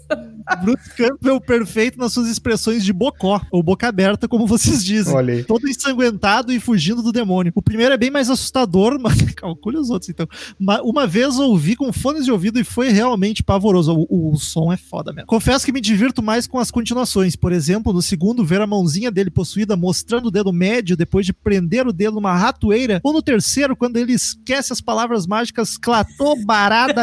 Bruce 0.63 0.91
Campbell 0.95 1.41
perfeito 1.41 1.99
nas 1.99 2.13
suas 2.13 2.29
expressões 2.29 2.85
de 2.85 2.93
bocó, 2.93 3.41
ou 3.51 3.63
boca 3.63 3.89
aberta, 3.89 4.29
como 4.29 4.47
vocês 4.47 4.85
dizem. 4.85 5.15
Olha 5.15 5.35
aí. 5.35 5.45
Todo 5.45 5.67
ensanguentado 5.67 6.53
e 6.53 6.61
fugindo 6.61 7.03
do 7.03 7.11
demônio. 7.11 7.51
O 7.55 7.63
primeiro 7.63 7.95
é 7.95 7.97
bem 7.97 8.11
mais 8.11 8.29
assustador, 8.29 8.99
mas 9.01 9.21
calcule 9.35 9.79
os 9.79 9.89
outros 9.89 10.11
então. 10.11 10.27
Ma- 10.59 10.83
Uma 10.83 11.07
vez 11.07 11.39
ouvi 11.39 11.75
com 11.75 11.91
fones 11.93 12.27
de 12.27 12.31
ouvido 12.31 12.61
e 12.61 12.65
foi 12.65 12.91
realmente 12.91 13.43
pavoroso. 13.43 13.95
O, 14.09 14.33
o 14.33 14.37
som 14.37 14.71
é 14.73 14.77
foda 14.77 15.13
mesmo. 15.15 15.27
Confesso 15.27 15.65
que 15.65 15.73
me 15.73 15.81
divirto 15.81 16.23
mais 16.23 16.47
com 16.47 16.59
as 16.59 16.71
continuações. 16.71 17.35
Por 17.35 17.51
exemplo, 17.51 17.91
no 17.93 18.03
segundo, 18.03 18.45
ver 18.45 18.61
a 18.61 18.67
mãozinha 18.67 19.11
dele 19.11 19.31
possuída 19.31 19.77
mostrando 19.77 20.27
o 20.27 20.31
dedo 20.31 20.53
médio 20.53 20.95
depois 20.97 21.25
de 21.25 21.33
prender 21.33 21.87
o 21.87 21.93
dedo 21.93 22.17
numa 22.17 22.37
ratoeira. 22.37 23.01
Ou 23.03 23.15
no 23.15 23.23
terceiro, 23.23 23.75
quando 23.75 23.97
ele 23.97 24.13
esquece 24.13 24.73
as 24.75 24.81
palavras 24.83 25.27
mágicas 25.27 25.79
clatô, 25.79 26.37
barada. 26.45 27.03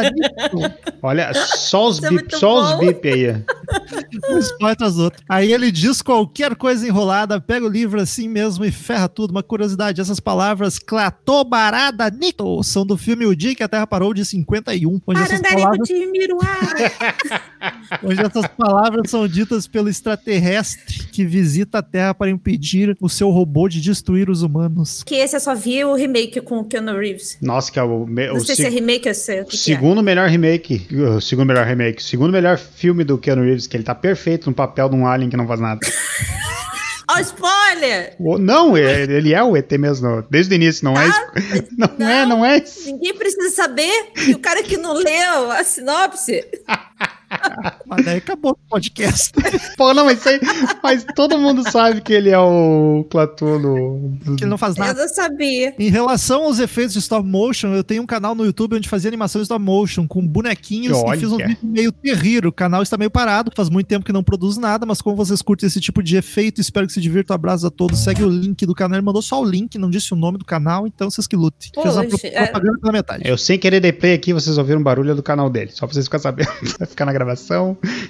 Olha, 1.02 1.32
só 1.46 1.88
os 1.88 1.98
é 1.98 2.08
bip, 2.08 2.12
muito 2.14 2.38
só 2.38 2.60
os 2.62 2.70
bom. 2.72 2.78
bip 2.86 3.08
aí. 3.08 3.30
um 4.30 4.38
spoiler 4.38 4.72
atrás 4.72 4.94
do 4.94 5.04
outro. 5.04 5.22
Aí 5.28 5.52
ele 5.52 5.70
diz 5.70 6.02
qualquer 6.02 6.54
coisa 6.56 6.86
enrolada, 6.86 7.40
pega 7.40 7.64
o 7.66 7.68
livro 7.68 8.00
assim 8.00 8.28
mesmo 8.28 8.64
e 8.64 8.70
ferra 8.70 9.08
tudo. 9.08 9.30
Uma 9.30 9.42
curiosidade, 9.42 10.00
essas 10.00 10.20
palavras 10.20 10.78
clatobarada 10.78 12.10
nito 12.10 12.62
são 12.62 12.84
do 12.84 12.96
filme 12.96 13.26
O 13.26 13.34
Dia 13.36 13.54
que 13.54 13.62
a 13.62 13.68
Terra 13.68 13.86
Parou 13.86 14.12
de 14.14 14.24
51, 14.24 15.00
onde 15.06 15.20
essas 15.20 15.40
palavras, 15.40 15.88
onde 18.02 18.20
essas 18.20 18.46
palavras 18.56 19.10
são 19.10 19.26
ditas 19.28 19.66
pelo 19.66 19.88
extraterrestre 19.88 21.04
que 21.12 21.24
visita 21.24 21.78
a 21.78 21.82
Terra 21.82 22.14
para 22.14 22.30
impedir 22.30 22.96
o 23.00 23.08
seu 23.08 23.30
robô 23.30 23.68
de 23.68 23.80
destruir 23.80 24.28
os 24.30 24.42
humanos. 24.42 25.02
Que 25.04 25.16
esse 25.16 25.36
eu 25.36 25.40
só 25.40 25.54
vi 25.54 25.84
o 25.84 25.94
remake 25.94 26.40
com 26.40 26.58
o 26.58 26.64
Keanu 26.64 26.96
Reeves. 26.98 27.38
Nossa, 27.40 27.70
que 27.70 27.78
é 27.78 27.82
o, 27.82 28.06
me- 28.06 28.28
Não 28.28 28.36
o 28.36 28.40
sei 28.44 28.56
se- 28.56 28.62
se 28.62 28.68
é 28.68 28.70
remake 28.70 29.08
ou 29.08 29.14
se 29.14 29.34
é 29.36 29.42
o 29.42 29.44
que 29.44 29.50
que 29.52 29.56
é. 29.56 29.74
segundo 29.74 30.02
melhor 30.02 30.28
remake. 30.28 30.86
Segundo 31.32 31.48
melhor 31.48 31.64
remake. 31.64 32.02
Segundo 32.02 32.30
melhor 32.30 32.58
filme 32.58 33.04
do 33.04 33.16
Keanu 33.16 33.42
Reeves, 33.42 33.66
que 33.66 33.74
ele 33.74 33.84
tá 33.84 33.94
perfeito 33.94 34.50
no 34.50 34.54
papel 34.54 34.90
de 34.90 34.96
um 34.96 35.06
alien 35.06 35.30
que 35.30 35.36
não 35.36 35.46
faz 35.48 35.58
nada. 35.58 35.80
Ó, 37.10 37.18
spoiler! 37.20 38.14
O- 38.20 38.36
não, 38.36 38.76
é- 38.76 39.04
ele 39.04 39.32
é 39.32 39.42
o 39.42 39.56
ET 39.56 39.72
mesmo, 39.78 40.06
não. 40.06 40.24
desde 40.28 40.52
o 40.52 40.56
início, 40.56 40.84
não 40.84 40.94
é 40.94 41.06
isso. 41.08 41.20
Não, 41.98 42.08
é, 42.10 42.26
não 42.26 42.44
é 42.44 42.58
isso. 42.58 42.84
Ninguém 42.86 43.14
precisa 43.16 43.48
saber. 43.50 43.90
E 44.28 44.34
o 44.34 44.38
cara 44.38 44.62
que 44.62 44.76
não 44.76 44.92
leu 44.92 45.50
a 45.50 45.64
sinopse. 45.64 46.44
Mas 47.86 48.04
daí 48.04 48.18
acabou 48.18 48.52
o 48.52 48.68
podcast. 48.70 49.32
Pô, 49.76 49.92
não, 49.94 50.04
mas 50.04 50.26
aí. 50.26 50.40
Mas 50.82 51.04
todo 51.14 51.38
mundo 51.38 51.68
sabe 51.70 52.00
que 52.00 52.12
ele 52.12 52.30
é 52.30 52.38
o 52.38 53.04
do- 53.12 54.36
que 54.36 54.44
ele 54.44 54.50
não 54.50 54.58
faz 54.58 54.76
Eu 54.76 54.84
nada. 54.84 55.00
não 55.02 55.08
sabia. 55.08 55.74
Em 55.78 55.88
relação 55.88 56.44
aos 56.44 56.58
efeitos 56.58 56.92
de 56.94 56.98
stop 57.00 57.26
motion, 57.26 57.68
eu 57.74 57.84
tenho 57.84 58.02
um 58.02 58.06
canal 58.06 58.34
no 58.34 58.44
YouTube 58.44 58.76
onde 58.76 58.88
fazia 58.88 59.08
animação 59.08 59.40
de 59.40 59.44
stop 59.44 59.62
motion 59.62 60.06
com 60.06 60.26
bonequinhos 60.26 60.96
Olha. 60.98 61.16
e 61.16 61.20
fiz 61.20 61.32
um 61.32 61.36
vídeo 61.36 61.56
meio 61.62 61.92
terrível. 61.92 62.50
O 62.50 62.52
canal 62.52 62.82
está 62.82 62.96
meio 62.96 63.10
parado, 63.10 63.50
faz 63.54 63.68
muito 63.68 63.86
tempo 63.86 64.04
que 64.04 64.12
não 64.12 64.22
produz 64.22 64.56
nada, 64.56 64.86
mas 64.86 65.00
como 65.02 65.16
vocês 65.16 65.42
curtem 65.42 65.66
esse 65.66 65.80
tipo 65.80 66.02
de 66.02 66.16
efeito, 66.16 66.60
espero 66.60 66.86
que 66.86 66.92
se 66.92 67.00
divirtam. 67.00 67.34
Abraço 67.34 67.66
a 67.66 67.70
todos. 67.70 67.98
Segue 68.00 68.22
o 68.24 68.28
link 68.28 68.64
do 68.66 68.74
canal. 68.74 68.96
Ele 68.98 69.04
mandou 69.06 69.22
só 69.22 69.40
o 69.40 69.44
link, 69.44 69.76
não 69.78 69.90
disse 69.90 70.12
o 70.12 70.16
nome 70.16 70.38
do 70.38 70.44
canal, 70.44 70.86
então 70.86 71.10
vocês 71.10 71.26
que 71.26 71.36
lutem. 71.36 71.70
Fez 71.74 71.94
uma 71.96 72.04
Poxa, 72.04 72.26
é- 72.26 72.44
propaganda 72.46 72.78
pela 72.80 72.92
metade. 72.92 73.22
Eu 73.26 73.36
sem 73.38 73.58
querer 73.58 73.80
de 73.80 73.92
play 73.92 74.14
aqui, 74.14 74.32
vocês 74.32 74.58
ouviram 74.58 74.82
barulho 74.82 75.14
do 75.14 75.22
canal 75.22 75.48
dele. 75.50 75.70
Só 75.72 75.86
pra 75.86 75.94
vocês 75.94 76.06
ficarem 76.06 76.22
sabendo. 76.22 76.48
Vai 76.78 76.86
ficar 76.88 77.04
na 77.04 77.12
gravação. 77.12 77.41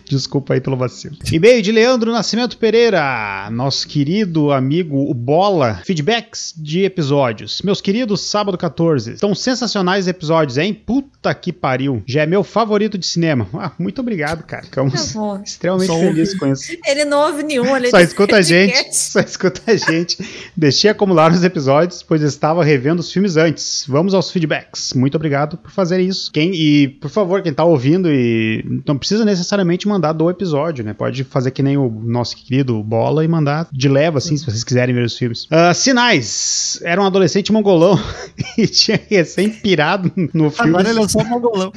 Desculpa 0.09 0.54
aí 0.54 0.60
pelo 0.60 0.76
vacilo. 0.76 1.16
E-mail 1.32 1.62
de 1.62 1.72
Leandro 1.72 2.12
Nascimento 2.12 2.56
Pereira, 2.59 3.48
nosso 3.50 3.86
querido 3.88 4.52
amigo 4.52 5.10
o 5.10 5.14
Bola. 5.14 5.80
Feedbacks 5.84 6.54
de 6.56 6.84
episódios. 6.84 7.62
Meus 7.62 7.80
queridos, 7.80 8.20
sábado 8.22 8.59
14. 8.59 9.12
Estão 9.12 9.34
sensacionais 9.34 10.09
episódios, 10.09 10.59
hein? 10.59 10.74
Puta 10.74 11.34
que 11.34 11.52
pariu. 11.52 12.02
Já 12.06 12.22
é 12.22 12.26
meu 12.26 12.42
favorito 12.44 12.98
de 12.98 13.06
cinema. 13.06 13.46
Ah, 13.54 13.72
muito 13.78 14.00
obrigado, 14.00 14.42
cara. 14.44 14.64
Ficamos 14.64 15.12
Tá 15.12 15.42
extremamente 15.44 15.88
felizes 15.88 16.38
com 16.38 16.46
isso. 16.52 16.76
Ele 16.84 17.04
não 17.04 17.26
ouve 17.26 17.42
nenhum. 17.42 17.76
Ele 17.76 17.90
Só 17.90 18.00
escuta 18.00 18.36
a 18.36 18.42
gente, 18.42 18.94
só 18.96 19.20
escuta 19.20 19.60
a 19.66 19.76
gente. 19.76 20.18
Deixei 20.56 20.90
acumular 20.90 21.32
os 21.32 21.44
episódios, 21.44 22.02
pois 22.02 22.22
estava 22.22 22.64
revendo 22.64 23.00
os 23.00 23.12
filmes 23.12 23.36
antes. 23.36 23.84
Vamos 23.88 24.14
aos 24.14 24.30
feedbacks. 24.30 24.92
Muito 24.94 25.14
obrigado 25.16 25.56
por 25.56 25.70
fazer 25.70 26.00
isso. 26.00 26.30
Quem 26.32 26.52
e 26.54 26.88
por 26.88 27.10
favor, 27.10 27.42
quem 27.42 27.52
tá 27.52 27.64
ouvindo 27.64 28.09
e 28.12 28.64
não 28.86 28.96
precisa 28.98 29.21
necessariamente 29.24 29.62
espontaneamente 29.62 29.88
mandar 29.88 30.12
do 30.12 30.28
episódio, 30.28 30.84
né? 30.84 30.92
Pode 30.92 31.24
fazer 31.24 31.50
que 31.50 31.62
nem 31.62 31.76
o 31.76 31.88
nosso 31.88 32.36
querido 32.36 32.82
Bola 32.82 33.24
e 33.24 33.28
mandar 33.28 33.66
de 33.72 33.88
leva, 33.88 34.18
assim, 34.18 34.36
se 34.36 34.44
vocês 34.44 34.64
quiserem 34.64 34.94
ver 34.94 35.04
os 35.04 35.16
filmes. 35.16 35.44
Uh, 35.44 35.74
sinais. 35.74 36.78
Era 36.82 37.00
um 37.00 37.06
adolescente 37.06 37.52
mongolão 37.52 37.98
e 38.58 38.66
tinha 38.66 39.00
recém 39.08 39.50
pirado 39.50 40.10
no 40.34 40.50
filme. 40.50 40.70
Agora 40.70 40.90
ele 40.90 41.02
é 41.02 41.08
só 41.08 41.24
mongolão. 41.24 41.72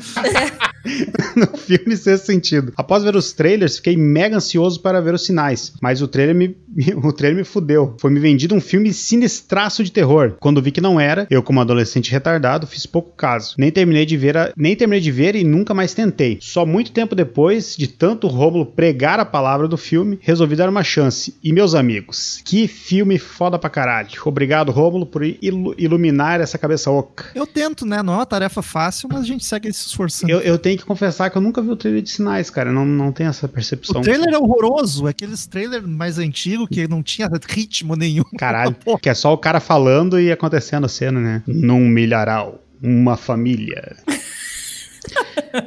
no 1.36 1.58
filme 1.58 1.96
Sexto 1.98 2.26
Sentido. 2.26 2.74
Após 2.78 3.04
ver 3.04 3.16
os 3.16 3.34
trailers, 3.34 3.78
fiquei 3.78 3.98
mega 3.98 4.38
ansioso 4.38 4.80
para 4.82 5.02
ver 5.02 5.14
os 5.14 5.26
sinais, 5.26 5.74
mas 5.82 6.02
o 6.02 6.08
trailer 6.08 6.36
me, 6.36 6.56
o 7.04 7.12
trailer 7.12 7.38
me 7.38 7.44
fudeu. 7.44 7.96
Foi 8.00 8.12
me 8.12 8.20
vendido 8.20 8.56
um 8.56 8.62
filme 8.62 8.94
sinistraço 8.94 9.84
de 9.84 9.92
terror. 9.92 10.36
Quando 10.40 10.62
vi 10.62 10.72
que 10.72 10.82
não 10.82 11.00
era, 11.00 11.28
eu 11.30 11.44
como 11.44 11.62
adolescente 11.62 12.12
retardado 12.12 12.68
fiz 12.68 12.86
pouco 12.86 13.12
caso. 13.16 13.56
Nem 13.58 13.72
terminei 13.72 14.06
de 14.06 14.18
ver, 14.18 14.38
a, 14.38 14.52
nem 14.56 14.76
terminei 14.76 15.02
de 15.02 15.12
ver 15.12 15.36
e 15.36 15.44
nunca 15.44 15.74
mais 15.74 15.94
tentei. 15.94 16.38
Só 16.42 16.66
muito 16.66 16.92
tempo 16.92 17.16
depois 17.16 17.35
de 17.78 17.88
tanto 17.88 18.28
Rômulo 18.28 18.66
pregar 18.66 19.20
a 19.20 19.26
palavra 19.26 19.68
do 19.68 19.78
filme, 19.78 20.18
resolvi 20.22 20.56
dar 20.56 20.70
uma 20.70 20.84
chance. 20.84 21.36
E 21.44 21.52
meus 21.52 21.76
amigos, 21.76 22.42
que 22.46 22.68
filme 22.68 23.20
foda 23.20 23.60
pra 23.60 23.70
caralho. 23.70 24.10
Obrigado 24.26 24.72
Rômulo 24.72 25.06
por 25.06 25.24
il 25.24 25.74
iluminar 25.78 26.40
essa 26.40 26.58
cabeça 26.58 26.90
oca. 26.90 27.26
Eu 27.36 27.46
tento, 27.46 27.86
né? 27.86 28.02
Não 28.02 28.14
é 28.14 28.18
uma 28.18 28.26
tarefa 28.26 28.62
fácil, 28.62 29.10
mas 29.12 29.22
a 29.22 29.26
gente 29.26 29.44
segue 29.44 29.72
se 29.74 29.88
esforçando. 29.88 30.32
Eu, 30.32 30.40
eu 30.40 30.58
tenho 30.58 30.78
que 30.78 30.86
confessar 30.86 31.30
que 31.30 31.38
eu 31.38 31.42
nunca 31.42 31.62
vi 31.62 31.70
o 31.70 31.76
trailer 31.76 32.02
de 32.02 32.10
sinais, 32.10 32.50
cara. 32.50 32.72
Não, 32.72 32.86
não 32.86 33.12
tenho 33.12 33.30
essa 33.30 33.48
percepção. 33.48 34.02
O 34.02 34.04
trailer 34.04 34.34
é 34.34 34.38
horroroso, 34.38 35.08
aqueles 35.08 35.46
trailer 35.46 35.86
mais 35.86 36.18
antigos 36.18 36.68
que 36.70 36.88
não 36.88 37.04
tinha 37.04 37.30
ritmo 37.50 37.96
nenhum. 37.96 38.24
Caralho, 38.38 38.76
que 39.02 39.10
é 39.10 39.14
só 39.14 39.34
o 39.34 39.38
cara 39.38 39.60
falando 39.60 40.20
e 40.20 40.32
acontecendo 40.32 40.86
a 40.86 40.90
cena, 40.90 41.20
né? 41.20 41.44
Num 41.46 41.88
milharal, 41.88 42.64
uma 42.82 43.18
família. 43.18 43.98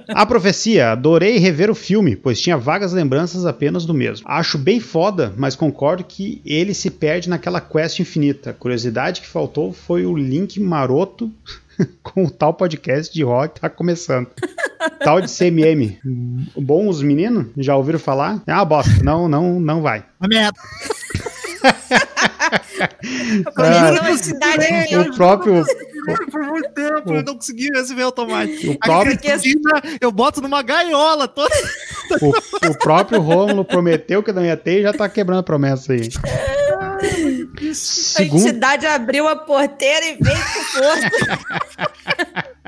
A 0.08 0.26
profecia, 0.26 0.92
adorei 0.92 1.38
rever 1.38 1.70
o 1.70 1.74
filme, 1.74 2.16
pois 2.16 2.40
tinha 2.40 2.56
vagas 2.56 2.92
lembranças 2.92 3.46
apenas 3.46 3.86
do 3.86 3.94
mesmo. 3.94 4.26
Acho 4.28 4.58
bem 4.58 4.80
foda, 4.80 5.32
mas 5.36 5.56
concordo 5.56 6.04
que 6.04 6.42
ele 6.44 6.74
se 6.74 6.90
perde 6.90 7.28
naquela 7.28 7.60
quest 7.60 8.00
infinita. 8.00 8.50
A 8.50 8.54
curiosidade 8.54 9.20
que 9.20 9.26
faltou 9.26 9.72
foi 9.72 10.04
o 10.04 10.16
link 10.16 10.60
maroto 10.60 11.30
com 12.02 12.24
o 12.24 12.30
tal 12.30 12.52
podcast 12.54 13.12
de 13.12 13.22
rock 13.22 13.54
que 13.54 13.60
tá 13.60 13.70
começando. 13.70 14.28
tal 15.00 15.20
de 15.20 15.28
CMM. 15.28 15.98
Bom 16.56 16.88
os 16.88 17.02
meninos? 17.02 17.46
Já 17.56 17.76
ouviram 17.76 17.98
falar? 17.98 18.42
É 18.46 18.52
uma 18.52 18.64
bosta. 18.64 19.02
Não, 19.02 19.28
não, 19.28 19.60
não 19.60 19.82
vai. 19.82 20.04
Uma 20.20 20.28
merda. 20.28 20.58
ah, 23.56 25.00
o 25.00 25.16
próprio 25.16 25.64
por 26.30 26.42
muito 26.42 26.70
tempo, 26.70 27.14
eu 27.14 27.22
não 27.22 27.34
consegui 27.34 27.68
receber 27.72 28.02
automático. 28.02 28.72
O 28.72 28.78
próprio, 28.78 29.18
eu 30.00 30.12
boto 30.12 30.40
numa 30.40 30.62
gaiola 30.62 31.28
toda. 31.28 31.54
O, 32.20 32.68
o 32.70 32.78
próprio 32.78 33.20
Rômulo 33.20 33.64
prometeu 33.64 34.22
que 34.22 34.32
não 34.32 34.44
ia 34.44 34.56
ter 34.56 34.80
e 34.80 34.82
já 34.82 34.92
tá 34.92 35.08
quebrando 35.08 35.40
a 35.40 35.42
promessa 35.42 35.92
aí. 35.92 36.08
Segundo... 37.74 38.44
A 38.44 38.48
entidade 38.48 38.86
abriu 38.86 39.28
a 39.28 39.36
porteira 39.36 40.06
e 40.06 40.18
veio 40.20 40.38
com 40.38 40.62
força. 40.62 41.10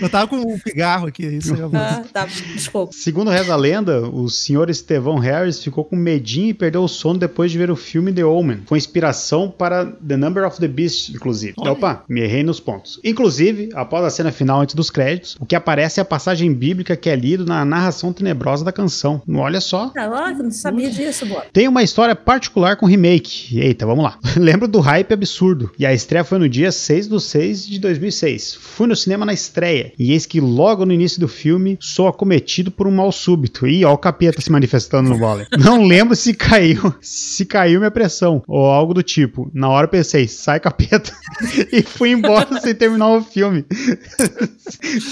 Eu 0.00 0.08
tava 0.08 0.26
com 0.26 0.36
um 0.36 0.58
pigarro 0.58 1.06
aqui, 1.06 1.24
isso 1.24 1.54
aí. 1.54 1.60
Ah, 1.72 2.04
tá, 2.12 2.26
desculpa. 2.26 2.92
Segundo 2.92 3.30
reza 3.30 3.52
a 3.52 3.56
lenda, 3.56 4.00
o 4.08 4.28
senhor 4.28 4.68
Estevão 4.70 5.18
Harris 5.18 5.62
ficou 5.62 5.84
com 5.84 5.96
medinho 5.96 6.50
e 6.50 6.54
perdeu 6.54 6.82
o 6.82 6.88
sono 6.88 7.18
depois 7.18 7.50
de 7.50 7.58
ver 7.58 7.70
o 7.70 7.76
filme 7.76 8.12
The 8.12 8.24
Omen. 8.24 8.62
Foi 8.66 8.78
inspiração 8.78 9.50
para 9.50 9.86
The 9.86 10.16
Number 10.16 10.46
of 10.46 10.58
the 10.58 10.68
Beast, 10.68 11.10
inclusive. 11.10 11.54
Olha. 11.58 11.72
Opa, 11.72 12.04
me 12.08 12.20
errei 12.22 12.42
nos 12.42 12.60
pontos. 12.60 13.00
Inclusive, 13.04 13.70
após 13.74 14.04
a 14.04 14.10
cena 14.10 14.32
final 14.32 14.60
antes 14.60 14.74
dos 14.74 14.90
créditos, 14.90 15.36
o 15.40 15.46
que 15.46 15.54
aparece 15.54 16.00
é 16.00 16.02
a 16.02 16.04
passagem 16.04 16.52
bíblica 16.52 16.96
que 16.96 17.08
é 17.08 17.16
lido 17.16 17.44
na 17.44 17.64
narração 17.64 18.12
tenebrosa 18.12 18.64
da 18.64 18.72
canção. 18.72 19.22
Olha 19.28 19.60
só. 19.60 19.92
Ah, 19.96 20.32
eu 20.36 20.44
não 20.44 20.50
sabia 20.50 20.90
disso, 20.90 21.26
bora. 21.26 21.46
Tem 21.52 21.68
uma 21.68 21.82
história 21.82 22.14
particular 22.14 22.76
com 22.76 22.86
remake. 22.86 23.58
Eita, 23.58 23.86
vamos 23.86 24.04
lá. 24.04 24.18
Lembro 24.36 24.68
do 24.68 24.80
hype 24.80 25.12
absurdo. 25.12 25.70
E 25.78 25.86
a 25.86 25.92
estreia 25.92 26.24
foi 26.24 26.38
no 26.38 26.48
dia 26.48 26.72
6 26.72 27.08
de 27.08 27.20
6 27.20 27.66
de 27.66 27.78
2006. 27.78 28.58
Fui 28.60 28.86
no 28.86 28.96
cinema 28.96 29.24
na 29.24 29.32
estreia. 29.32 29.92
E 29.98 30.12
eis 30.12 30.26
que 30.26 30.40
logo 30.40 30.84
no 30.84 30.92
início 30.92 31.20
do 31.20 31.28
filme 31.28 31.76
sou 31.80 32.08
acometido 32.08 32.70
por 32.70 32.86
um 32.86 32.94
mal 32.94 33.12
súbito. 33.12 33.66
Ih, 33.66 33.84
ó 33.84 33.92
o 33.92 33.98
capeta 33.98 34.40
se 34.40 34.50
manifestando 34.50 35.10
no 35.10 35.18
vôlei. 35.18 35.46
Não 35.58 35.84
lembro 35.84 36.16
se 36.16 36.34
caiu, 36.34 36.94
se 37.00 37.44
caiu 37.44 37.80
minha 37.80 37.90
pressão 37.90 38.42
ou 38.46 38.66
algo 38.66 38.94
do 38.94 39.02
tipo. 39.02 39.50
Na 39.52 39.68
hora 39.68 39.86
eu 39.86 39.90
pensei, 39.90 40.28
sai 40.28 40.60
capeta. 40.60 41.12
e 41.72 41.82
fui 41.82 42.10
embora 42.10 42.60
sem 42.60 42.74
terminar 42.74 43.08
o 43.16 43.22
filme. 43.22 43.64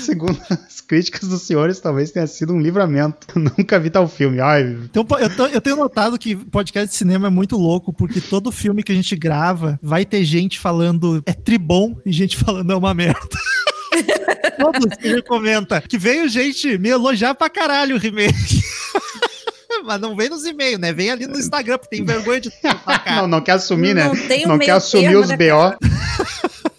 Segundo 0.04 0.38
as 0.50 0.80
críticas 0.80 1.28
dos 1.28 1.42
senhores, 1.42 1.80
talvez 1.80 2.10
tenha 2.10 2.26
sido 2.26 2.52
um 2.52 2.60
livramento. 2.60 3.26
Nunca 3.36 3.78
vi 3.78 3.90
tal 3.90 4.08
filme. 4.08 4.40
Ai. 4.40 4.76
Então, 4.84 5.06
eu, 5.18 5.48
eu 5.48 5.60
tenho 5.60 5.76
notado 5.76 6.18
que 6.18 6.36
podcast 6.36 6.88
de 6.88 6.96
cinema 6.96 7.28
é 7.28 7.30
muito 7.30 7.56
louco, 7.56 7.92
porque 7.92 8.20
todo 8.20 8.50
filme 8.52 8.82
que 8.82 8.92
a 8.92 8.94
gente 8.94 9.03
grava 9.12 9.78
vai 9.82 10.04
ter 10.04 10.24
gente 10.24 10.58
falando 10.58 11.22
é 11.26 11.32
tribom 11.32 11.96
e 12.04 12.12
gente 12.12 12.36
falando 12.36 12.72
é 12.72 12.76
uma 12.76 12.94
merda. 12.94 13.20
Todos 14.58 14.96
que 14.96 15.22
comenta 15.22 15.80
que 15.80 15.98
veio 15.98 16.28
gente 16.28 16.78
me 16.78 16.88
elogiar 16.88 17.34
pra 17.34 17.50
caralho 17.50 17.96
o 17.96 17.98
remake. 17.98 18.62
Mas 19.84 20.00
não 20.00 20.16
vem 20.16 20.28
nos 20.28 20.44
e-mails, 20.44 20.78
né? 20.78 20.92
Vem 20.92 21.10
ali 21.10 21.26
no 21.26 21.38
Instagram, 21.38 21.78
porque 21.78 21.96
tem 21.96 22.04
vergonha 22.04 22.40
de 22.40 22.50
Não, 23.06 23.26
não 23.26 23.40
quer 23.40 23.52
assumir, 23.52 23.94
né? 23.94 24.04
Não, 24.04 24.48
não 24.48 24.58
quer 24.58 24.70
assumir 24.70 25.08
termo, 25.08 25.20
os 25.20 25.28
né, 25.28 25.36
BO. 25.36 25.76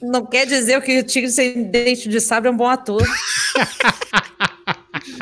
Não 0.02 0.26
quer 0.26 0.46
dizer 0.48 0.82
que 0.82 1.00
o 1.00 1.04
Tigre 1.04 1.30
sem 1.30 1.64
dente 1.66 2.10
de 2.10 2.20
sabre 2.20 2.50
é 2.50 2.52
um 2.52 2.58
bom 2.58 2.68
ator. 2.68 3.06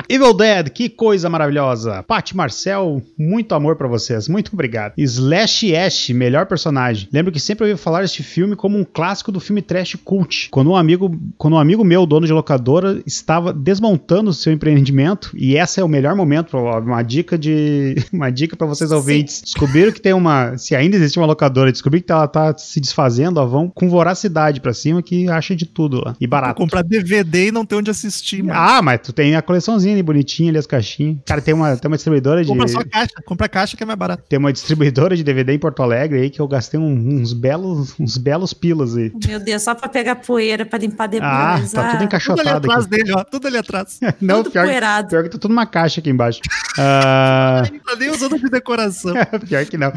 Evil 0.07 0.34
Dead, 0.34 0.69
que 0.69 0.89
coisa 0.89 1.30
maravilhosa. 1.30 2.03
Paty 2.03 2.35
Marcel, 2.35 3.01
muito 3.18 3.55
amor 3.55 3.76
para 3.76 3.88
vocês, 3.88 4.27
muito 4.27 4.51
obrigado. 4.53 4.93
Slash 4.97 5.76
Ash, 5.76 6.10
melhor 6.10 6.45
personagem. 6.45 7.07
Lembro 7.11 7.31
que 7.31 7.39
sempre 7.39 7.68
ouvi 7.68 7.81
falar 7.81 8.01
deste 8.01 8.23
filme 8.23 8.55
como 8.55 8.77
um 8.77 8.84
clássico 8.84 9.31
do 9.31 9.39
filme 9.39 9.61
trash 9.61 9.95
cult. 10.03 10.49
Quando 10.49 10.72
um 10.72 10.76
amigo, 10.76 11.15
quando 11.38 11.53
um 11.53 11.60
amigo 11.60 11.84
meu, 11.84 12.05
dono 12.05 12.26
de 12.26 12.34
locadora, 12.34 13.01
estava 13.05 13.53
desmontando 13.53 14.30
o 14.30 14.34
seu 14.34 14.53
empreendimento, 14.53 15.31
e 15.35 15.55
esse 15.55 15.80
é 15.80 15.84
o 15.84 15.88
melhor 15.88 16.15
momento, 16.15 16.57
uma 16.57 17.01
dica 17.01 17.38
de 17.38 17.95
uma 18.11 18.30
dica 18.30 18.55
para 18.55 18.68
vocês 18.68 18.91
ouvintes. 18.91 19.41
Descobriram 19.41 19.91
que 19.91 20.01
tem 20.01 20.14
uma, 20.14 20.57
se 20.57 20.76
ainda 20.76 20.95
existe 20.95 21.18
uma 21.19 21.26
locadora, 21.26 21.72
descobri 21.72 22.01
que 22.01 22.11
ela 22.11 22.27
tá 22.27 22.55
se 22.57 22.80
desfazendo, 22.80 23.39
ó, 23.39 23.45
vão 23.45 23.69
com 23.69 23.89
voracidade 23.89 24.61
para 24.61 24.73
cima 24.73 25.01
que 25.01 25.30
acha 25.30 25.55
de 25.55 25.65
tudo 25.65 26.01
lá. 26.03 26.15
E 26.19 26.27
barato. 26.27 26.55
Comprar 26.55 26.84
DVD 26.84 27.47
e 27.47 27.51
não 27.51 27.65
ter 27.65 27.76
onde 27.76 27.89
assistir, 27.89 28.43
mano. 28.43 28.60
Ah, 28.60 28.81
mas 28.81 29.01
tu 29.01 29.14
tem 29.14 29.35
a 29.35 29.41
coleçãozinha 29.73 29.93
ali 29.93 30.03
bonitinha 30.03 30.49
ali 30.49 30.57
as 30.57 30.67
caixinhas. 30.67 31.17
Cara, 31.25 31.41
tem 31.41 31.53
uma, 31.53 31.75
tem 31.75 31.89
uma 31.89 31.97
distribuidora 31.97 32.43
de. 32.43 32.49
Compra 32.49 32.67
só 32.67 32.83
caixa, 32.83 33.13
compra 33.25 33.49
caixa 33.49 33.77
que 33.77 33.83
é 33.83 33.85
mais 33.85 33.97
barato. 33.97 34.23
Tem 34.27 34.39
uma 34.39 34.53
distribuidora 34.53 35.15
de 35.15 35.23
DVD 35.23 35.53
em 35.53 35.59
Porto 35.59 35.81
Alegre 35.81 36.19
aí 36.19 36.29
que 36.29 36.39
eu 36.39 36.47
gastei 36.47 36.79
um, 36.79 36.91
uns 36.91 37.33
belos, 37.33 37.95
uns 37.99 38.17
belos 38.17 38.53
pilas 38.53 38.95
aí. 38.95 39.11
Meu 39.27 39.39
Deus, 39.39 39.61
só 39.61 39.73
pra 39.75 39.89
pegar 39.89 40.15
poeira, 40.15 40.65
pra 40.65 40.79
limpar 40.79 41.07
depois. 41.07 41.31
Ah, 41.31 41.61
tá 41.71 41.91
tudo 41.91 42.03
encaixotado. 42.03 42.43
Tudo 42.43 42.49
ali 42.49 42.57
atrás 42.57 42.85
aqui. 42.85 42.97
dele, 42.97 43.11
ó. 43.13 43.23
Tudo 43.23 43.47
ali 43.47 43.57
atrás. 43.57 43.99
Não, 44.21 44.43
tudo 44.43 44.51
pior, 44.51 44.65
poeirado. 44.65 45.07
pior 45.09 45.23
que 45.23 45.29
tá 45.29 45.37
tudo 45.37 45.51
uma 45.51 45.65
caixa 45.65 45.99
aqui 45.99 46.09
embaixo. 46.09 46.39
uh... 46.77 47.79
tá 47.85 47.95
nem 47.99 48.09
usando 48.09 48.39
de 48.39 48.49
decoração. 48.49 49.13
pior 49.47 49.65
que 49.65 49.77
não. 49.77 49.91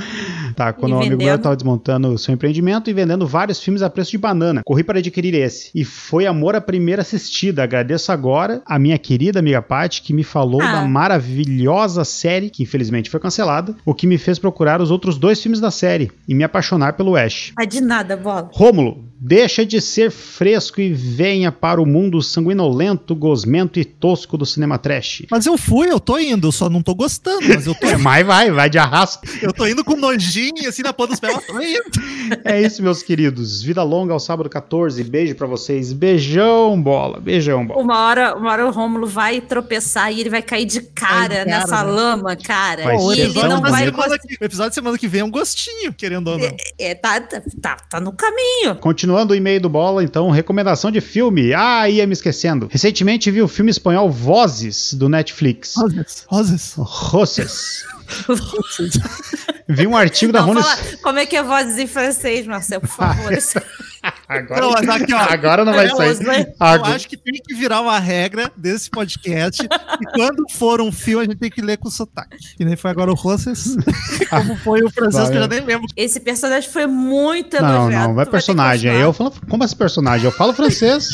Tá, 0.55 0.73
quando 0.73 0.94
um 0.94 0.98
amigo 0.98 1.16
meu 1.16 1.39
tava 1.39 1.55
desmontando 1.55 2.09
o 2.09 2.19
seu 2.19 2.35
empreendimento 2.35 2.90
e 2.90 2.93
vendendo 2.93 3.27
vários 3.27 3.61
filmes 3.61 3.82
a 3.82 3.90
preço 3.90 4.11
de 4.11 4.19
banana. 4.19 4.62
Corri 4.65 4.82
para 4.82 4.98
adquirir 4.98 5.35
esse. 5.35 5.70
E 5.74 5.85
foi 5.85 6.27
amor 6.27 6.55
à 6.55 6.61
primeira 6.61 7.03
assistida. 7.03 7.62
Agradeço 7.62 8.11
agora 8.11 8.62
a 8.66 8.78
minha 8.78 8.98
querida 8.98 9.39
amiga 9.39 9.62
Que 10.03 10.13
me 10.13 10.25
falou 10.25 10.63
ah. 10.63 10.73
da 10.73 10.85
maravilhosa 10.87 12.05
série, 12.05 12.51
que 12.51 12.63
infelizmente 12.63 13.11
foi 13.11 13.21
cancelada, 13.21 13.75
o 13.85 13.95
que 13.95 14.07
me 14.07 14.19
fez 14.19 14.39
procurar 14.39 14.81
os 14.81 14.91
outros 14.91 15.19
dois 15.19 15.43
filmes 15.43 15.61
da 15.61 15.71
série 15.71 16.11
e 16.27 16.35
me 16.35 16.45
apaixonar 16.45 16.95
pelo 16.95 17.17
Ash. 17.17 17.53
Ah, 17.57 17.65
de 17.65 17.81
nada, 17.81 18.17
bola. 18.17 18.51
Rômulo, 18.53 19.05
Deixa 19.28 19.66
de 19.66 19.81
ser 19.81 20.12
fresco 20.12 20.81
e 20.81 20.93
venha 20.93 21.51
para 21.51 21.82
o 21.82 21.85
mundo 21.85 22.23
sanguinolento, 22.23 23.12
gosmento 23.12 23.81
e 23.81 23.85
tosco 23.85 24.39
do 24.39 24.47
cinema 24.47 24.78
trash. 24.78 25.24
Mas 25.28 25.47
eu 25.47 25.59
fui, 25.59 25.90
eu 25.90 25.98
tô 25.98 26.16
indo, 26.16 26.53
só 26.53 26.70
não 26.70 26.81
tô 26.81 26.94
gostando, 26.94 27.48
mas 27.48 27.66
eu 27.66 27.74
tô 27.74 27.89
indo. 27.90 27.98
mas 27.98 28.24
vai, 28.24 28.53
vai 28.53 28.70
de 28.70 28.78
arrasto. 28.78 29.28
Eu 29.43 29.53
tô 29.53 29.66
indo 29.66 29.85
com 29.85 29.97
nojinho, 29.97 30.69
assim, 30.69 30.81
na 30.81 30.93
ponta 30.93 31.11
dos 31.11 31.19
pés, 31.19 31.35
eu 31.35 31.40
tô 31.40 31.61
indo. 31.61 31.82
É 32.44 32.62
isso, 32.62 32.81
meus 32.81 33.03
queridos. 33.03 33.65
Vida 33.65 33.82
longa 33.82 34.12
ao 34.12 34.20
sábado 34.20 34.48
14. 34.48 35.03
Beijo 35.03 35.35
para 35.35 35.48
vocês. 35.48 35.93
Beijão, 35.93 36.81
bola. 36.81 37.19
Beijão, 37.19 37.66
bola. 37.66 37.82
Uma 37.82 38.07
hora, 38.07 38.36
uma 38.36 38.53
hora 38.53 38.65
o 38.65 38.70
Rômulo 38.70 39.09
vai 39.09 39.40
tropeçar 39.40 40.12
e 40.12 40.20
ele 40.20 40.31
vai 40.31 40.43
cair 40.43 40.66
de 40.66 40.81
cara, 40.82 41.28
cara 41.31 41.44
nessa 41.44 41.82
né? 41.82 41.90
lama, 41.90 42.36
cara. 42.36 42.85
Vai 42.85 42.97
e 42.97 43.20
ele 43.23 43.43
não 43.43 43.61
vai... 43.61 43.89
O 43.89 44.44
episódio 44.44 44.70
de 44.70 44.74
semana 44.77 44.97
que 44.97 45.09
vem 45.09 45.23
é 45.23 45.24
um 45.24 45.31
gostinho, 45.32 45.93
querendo 45.93 46.28
ou 46.28 46.39
não. 46.39 46.47
É, 46.47 46.57
é 46.78 46.94
tá, 46.94 47.20
tá, 47.20 47.77
tá 47.90 47.98
no 47.98 48.12
caminho. 48.12 48.77
Continua 48.77 49.16
Continuando 49.17 49.33
o 49.33 49.37
e-mail 49.37 49.61
do 49.63 49.71
Bola, 49.71 50.05
então, 50.05 50.29
recomendação 50.29 50.91
de 50.91 51.01
filme. 51.01 51.55
Ah, 51.55 51.89
ia 51.89 52.07
me 52.07 52.13
esquecendo. 52.13 52.69
Recentemente 52.71 53.31
vi 53.31 53.41
o 53.41 53.49
filme 53.49 53.71
espanhol 53.71 54.11
Vozes, 54.11 54.93
do 54.93 55.09
Netflix. 55.09 55.73
Vozes. 55.75 56.27
Vozes. 56.31 56.75
Rosses. 56.77 57.87
Vi 59.69 59.87
um 59.87 59.97
artigo 59.97 60.33
da 60.33 60.41
Rony... 60.41 60.62
Como 61.03 61.19
é 61.19 61.27
que 61.27 61.37
é 61.37 61.43
vozes 61.43 61.77
em 61.78 61.87
francês, 61.87 62.47
Marcelo, 62.47 62.83
por 62.83 62.89
favor? 62.91 63.33
Agora, 64.28 64.61
Não, 64.61 64.70
mas 64.70 64.89
aqui, 64.89 65.12
ó. 65.12 65.19
agora 65.19 65.65
não 65.65 65.73
vai 65.73 65.87
É, 65.87 65.89
sair. 65.95 66.11
Osmar. 66.11 66.37
Eu 66.77 66.85
acho 66.95 67.09
que 67.09 67.16
tem 67.16 67.35
que 67.45 67.55
virar 67.57 67.81
uma 67.81 67.99
regra 67.99 68.51
desse 68.57 68.89
podcast. 68.89 69.65
e 69.65 70.05
quando 70.15 70.45
for 70.53 70.81
um 70.81 70.93
filme, 70.93 71.24
a 71.24 71.28
gente 71.28 71.39
tem 71.41 71.51
que 71.51 71.61
ler 71.61 71.77
com 71.77 71.91
sotaque. 71.91 72.37
Que 72.57 72.65
nem 72.65 72.77
foi 72.77 72.91
agora 72.93 73.11
o 73.11 73.15
Rosses. 73.15 73.77
Como 74.31 74.57
foi 74.59 74.83
o 74.85 74.91
Francisco, 74.91 75.35
eu 75.35 75.41
já 75.41 75.49
nem 75.49 75.61
lembro. 75.61 75.87
Esse 75.97 76.20
personagem 76.20 76.70
foi 76.70 76.87
muito 76.87 77.61
Não, 77.61 77.83
elogiado. 77.83 78.09
não, 78.09 78.15
vai 78.15 78.24
Tu 78.24 78.28
ter 78.28 78.33
personagem. 78.33 78.93
que 78.93 78.99
Eu 79.01 79.12
falo, 79.12 79.33
como 79.49 79.65
esse 79.65 79.74
personagem? 79.74 80.24
Eu 80.27 80.33
falo 80.33 80.53
francês. 80.53 81.09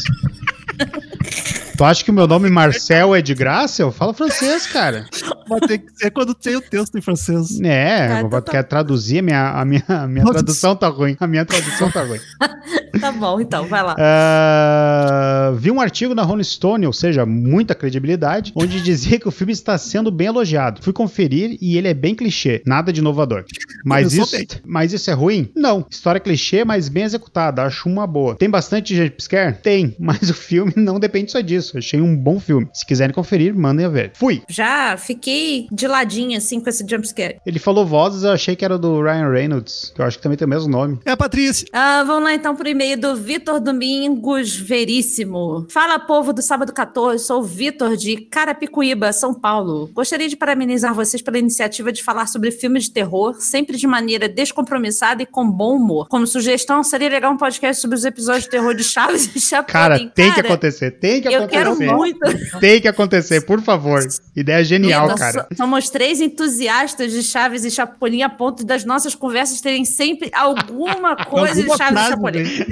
Tu 1.77 1.85
acha 1.85 2.05
que 2.05 2.11
o 2.11 2.15
meu 2.15 2.27
nome 2.27 2.49
Marcel 2.51 3.15
é 3.15 3.23
de 3.23 3.35
graça? 3.35 3.83
Eu 3.83 3.93
falo 3.93 4.13
francês, 4.13 4.67
cara. 4.67 5.07
Vai 5.49 5.61
ter 5.61 5.79
que 5.79 5.91
ser 5.97 6.11
quando 6.11 6.35
tem 6.35 6.57
o 6.57 6.61
texto 6.61 6.97
em 6.97 7.01
francês. 7.01 7.61
É, 7.61 8.21
eu 8.21 8.29
vou- 8.29 8.31
tá, 8.31 8.43
tá. 8.43 8.53
quer 8.53 8.63
traduzir, 8.65 9.19
a 9.19 9.23
minha, 9.23 9.51
a 9.51 9.65
minha, 9.65 9.85
a 9.89 10.07
minha 10.07 10.25
tradução 10.25 10.75
tá 10.77 10.89
ruim. 10.89 11.17
A 11.19 11.27
minha 11.27 11.45
tradução 11.45 11.91
tá 11.91 12.03
ruim. 12.03 12.21
Tá 13.01 13.11
bom, 13.11 13.41
então, 13.41 13.67
vai 13.67 13.83
lá. 13.83 13.97
Ah, 13.99 15.53
vi 15.57 15.71
um 15.71 15.81
artigo 15.81 16.15
na 16.15 16.23
Rolling 16.23 16.45
Stone, 16.45 16.87
ou 16.87 16.93
seja, 16.93 17.25
muita 17.25 17.75
credibilidade, 17.75 18.53
onde 18.55 18.81
dizia 18.83 19.19
que 19.19 19.27
o 19.27 19.31
filme 19.31 19.53
está 19.53 19.77
sendo 19.79 20.11
bem 20.11 20.27
elogiado. 20.29 20.83
Fui 20.83 20.93
conferir 20.93 21.57
e 21.61 21.77
ele 21.79 21.89
é 21.89 21.95
bem 21.95 22.15
clichê, 22.15 22.63
nada 22.67 22.93
de 22.93 23.01
inovador. 23.01 23.45
Mas 23.85 24.13
isso, 24.13 24.37
bem. 24.37 24.47
mas 24.65 24.93
isso 24.93 25.11
é 25.11 25.15
ruim? 25.15 25.49
Não. 25.57 25.87
História 25.91 26.21
clichê, 26.21 26.65
mas 26.65 26.89
bem 26.89 27.05
executada. 27.05 27.63
Acho 27.63 27.89
uma 27.89 28.07
boa. 28.07 28.37
Tem 28.37 28.49
bastante 28.49 28.95
jumpscare? 28.95 29.57
Tem, 29.63 29.97
mas 29.99 30.29
o 30.29 30.35
filme 30.35 30.73
não 30.77 31.01
depende 31.01 31.33
só 31.33 31.41
disso. 31.41 31.62
Achei 31.75 32.01
um 32.01 32.17
bom 32.17 32.41
filme. 32.41 32.69
Se 32.73 32.85
quiserem 32.85 33.15
conferir, 33.15 33.55
mandem 33.55 33.87
a 33.87 33.89
ver. 33.89 34.13
Fui. 34.15 34.43
Já 34.49 34.97
fiquei 34.97 35.67
de 35.71 35.87
ladinho, 35.87 36.37
assim, 36.37 36.61
com 36.61 36.69
esse 36.69 36.85
jumpscare. 36.89 37.39
Ele 37.45 37.59
falou 37.59 37.87
vozes, 37.87 38.25
eu 38.25 38.31
achei 38.31 38.57
que 38.57 38.65
era 38.65 38.79
do 38.79 39.03
Ryan 39.03 39.31
Reynolds, 39.31 39.93
que 39.95 40.01
eu 40.01 40.05
acho 40.05 40.17
que 40.17 40.23
também 40.23 40.37
tem 40.37 40.47
o 40.47 40.51
mesmo 40.51 40.69
nome. 40.69 40.99
É 41.05 41.13
a 41.13 41.17
Patrícia. 41.17 41.67
Ah, 41.73 42.03
vamos 42.05 42.25
lá 42.25 42.35
então 42.35 42.57
pro 42.57 42.69
e-mail 42.69 42.99
do 42.99 43.15
Vitor 43.17 43.61
Domingos 43.61 44.57
Veríssimo. 44.57 45.67
Fala, 45.71 45.99
povo 45.99 46.33
do 46.33 46.43
Sábado 46.43 46.73
14, 46.73 47.25
sou 47.25 47.41
o 47.41 47.45
Vitor 47.45 47.97
de 47.97 48.17
Carapicuíba, 48.17 49.13
São 49.13 49.35
Paulo. 49.35 49.91
Gostaria 49.93 50.29
de 50.29 50.37
parabenizar 50.37 50.95
vocês 50.95 51.23
pela 51.23 51.39
iniciativa 51.39 51.93
de 51.93 52.03
falar 52.03 52.27
sobre 52.27 52.51
filmes 52.51 52.85
de 52.85 52.93
terror, 52.93 53.37
sempre 53.41 53.77
de 53.77 53.87
maneira 53.87 54.29
descompromissada 54.29 55.23
e 55.23 55.27
com 55.27 55.49
bom 55.51 55.77
humor. 55.77 56.09
Como 56.09 56.27
sugestão, 56.27 56.83
seria 56.83 57.09
legal 57.09 57.33
um 57.33 57.37
podcast 57.37 57.81
sobre 57.81 57.97
os 57.97 58.05
episódios 58.05 58.45
de 58.45 58.51
terror 58.51 58.75
de 58.75 58.85
Chaves 58.85 59.35
e 59.35 59.41
Chapolin. 59.41 59.73
Cara, 59.73 59.99
tem 59.99 60.31
que 60.31 60.37
Cara, 60.37 60.49
acontecer, 60.49 60.91
tem 60.93 61.21
que 61.21 61.29
Eu 61.29 61.47
quero 61.53 61.79
muito. 61.79 62.19
Tem 62.61 62.81
que 62.81 62.89
acontecer, 62.89 63.41
por 63.43 63.61
favor. 63.63 64.01
Ideia 64.35 64.65
genial, 64.65 65.15
cara. 65.15 65.47
so- 65.51 65.57
Somos 65.57 65.89
três 65.91 66.21
entusiastas 66.21 67.13
de 67.13 67.23
Chaves 67.23 67.65
e 67.65 67.71
Chapolin 67.71 68.23
a 68.23 68.29
ponto 68.29 68.65
das 68.65 68.85
nossas 68.85 69.15
conversas 69.15 69.61
terem 69.61 69.85
sempre 69.85 70.31
alguma 70.35 71.15
coisa 71.25 71.61
Alguma 71.61 71.77
de 71.77 71.79
Chaves 71.79 72.03
e 72.03 72.09
Chapolin. 72.09 72.43
né? 72.43 72.67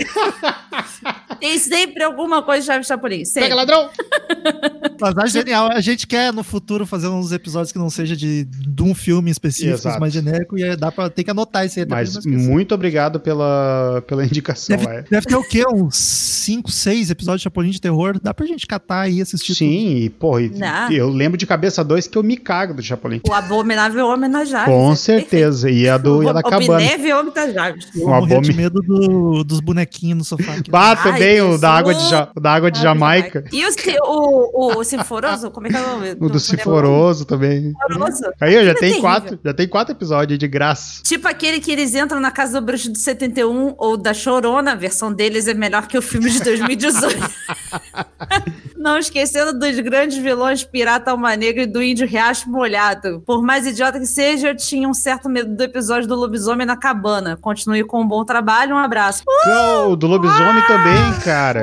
Tem 1.41 1.59
sempre 1.59 2.03
alguma 2.03 2.43
coisa 2.43 2.61
de 2.61 2.67
Chaves 2.67 2.87
e 2.87 2.89
Chapolin. 2.89 3.25
Sempre. 3.25 3.43
Pega 3.43 3.55
ladrão! 3.55 3.91
Mas 5.01 5.17
é 5.37 5.41
genial. 5.41 5.71
A 5.73 5.81
gente 5.81 6.07
quer 6.07 6.33
no 6.33 6.43
futuro 6.45 6.85
fazer 6.87 7.09
uns 7.09 7.33
episódios 7.33 7.73
que 7.73 7.79
não 7.79 7.89
seja 7.89 8.15
de, 8.15 8.45
de 8.45 8.83
um 8.83 8.95
filme 8.95 9.31
específico, 9.31 9.73
Exato. 9.75 9.99
mais 9.99 10.13
genérico, 10.13 10.59
e 10.59 10.63
aí 10.65 10.77
dá 10.77 10.93
pra 10.93 11.09
ter 11.09 11.25
que 11.25 11.31
anotar 11.31 11.65
isso 11.65 11.79
aí. 11.79 11.87
Mas 11.89 12.25
muito 12.27 12.75
obrigado 12.75 13.19
pela, 13.19 14.03
pela 14.07 14.25
indicação. 14.25 14.77
Deve, 14.77 14.93
é. 14.93 15.03
deve 15.11 15.27
ter 15.27 15.37
o 15.37 15.43
quê? 15.43 15.65
Uns 15.73 15.97
5, 15.97 16.71
6 16.71 17.11
episódios 17.11 17.41
de 17.41 17.45
Chapolin 17.45 17.71
de 17.71 17.81
terror? 17.81 18.19
Dá 18.23 18.35
pra 18.35 18.45
gente 18.45 18.67
catar 18.71 19.09
e 19.09 19.21
assistir 19.21 19.55
Sim, 19.55 19.97
e, 19.97 20.11
porra, 20.11 20.43
e- 20.43 20.49
Não. 20.51 20.91
eu 20.93 21.09
lembro 21.09 21.37
de 21.37 21.47
cabeça 21.47 21.83
dois 21.83 22.07
que 22.07 22.17
eu 22.17 22.23
me 22.23 22.37
cago 22.37 22.73
do 22.75 22.83
Chapolin. 22.83 23.21
O 23.29 23.33
abominável 23.33 24.07
homem 24.07 24.31
das 24.31 24.49
Chaves. 24.49 24.73
Com 24.73 24.93
é 24.93 24.97
certeza. 24.97 25.71
E 25.71 25.89
a, 25.89 25.99
do, 25.99 26.23
e 26.23 26.29
a 26.29 26.33
da 26.33 26.41
O 26.41 26.43
cabana. 26.45 26.79
Binével 26.79 27.19
homem 27.21 27.33
das 27.35 27.53
tudo. 27.53 28.01
Eu 28.03 28.09
morria 28.09 28.41
de 28.41 28.53
medo 28.53 28.81
do- 28.81 29.43
dos 29.45 29.61
bonequinhos 29.61 30.19
no 30.19 30.25
sofá. 30.25 30.53
aqui. 30.55 30.71
Bah, 30.71 30.91
Ai, 30.97 31.03
também 31.13 31.41
o 31.41 31.59
da 31.59 31.73
água 31.73 31.95
de. 31.95 32.09
Ja- 32.09 32.29
da 32.41 32.53
água 32.53 32.71
de 32.71 32.81
Jamaica. 32.81 33.45
E 33.53 33.65
o, 33.67 33.73
ci- 33.73 33.97
o, 34.03 34.79
o 34.79 34.85
Sinforoso? 34.85 35.51
Como 35.51 35.67
é 35.67 35.71
que 35.71 35.77
é 35.77 35.81
o 35.81 35.87
nome? 35.89 36.11
O 36.11 36.15
do 36.15 36.19
boneco? 36.21 36.39
Ciforoso 36.41 37.25
também. 37.25 37.73
Sinforoso? 37.89 38.23
Aí 38.41 38.55
eu 38.55 38.65
já 38.65 38.71
é 38.71 38.75
terrível. 38.75 39.01
quatro, 39.01 39.39
já 39.45 39.53
tem 39.55 39.67
quatro 39.69 39.95
episódios 39.95 40.39
de 40.39 40.47
graça. 40.49 41.03
Tipo 41.03 41.27
aquele 41.29 41.59
que 41.61 41.71
eles 41.73 41.95
entram 41.95 42.21
na 42.21 42.31
casa 42.31 42.61
do 42.61 42.65
bruxo 42.65 42.91
de 42.93 42.99
71 42.99 43.75
ou 43.79 43.97
da 43.97 44.15
Chorona, 44.15 44.73
a 44.73 44.75
versão 44.77 45.13
deles 45.13 45.47
é 45.49 45.55
melhor 45.55 45.87
que 45.87 45.99
o 45.99 46.03
filme 46.03 46.31
de 46.31 46.41
2018. 46.45 47.17
Não 48.81 48.97
esquecendo 48.97 49.59
dos 49.59 49.79
grandes 49.81 50.17
vilões 50.17 50.65
Pirata 50.65 51.11
Alma 51.11 51.37
Negra 51.37 51.65
e 51.65 51.67
do 51.67 51.83
Índio 51.83 52.09
Riacho 52.09 52.49
Molhado. 52.49 53.23
Por 53.27 53.43
mais 53.43 53.67
idiota 53.67 54.01
que 54.01 54.07
seja, 54.07 54.49
eu 54.49 54.57
tinha 54.57 54.89
um 54.89 54.95
certo 54.95 55.29
medo 55.29 55.55
do 55.55 55.63
episódio 55.63 56.09
do 56.09 56.15
lobisomem 56.15 56.67
na 56.67 56.79
cabana. 56.79 57.37
Continue 57.37 57.85
com 57.85 58.01
um 58.01 58.09
bom 58.09 58.25
trabalho, 58.25 58.75
um 58.75 58.79
abraço. 58.79 59.23
O 59.87 59.97
do 59.97 60.07
lobisomem 60.07 60.63
também, 60.67 61.21
cara. 61.23 61.63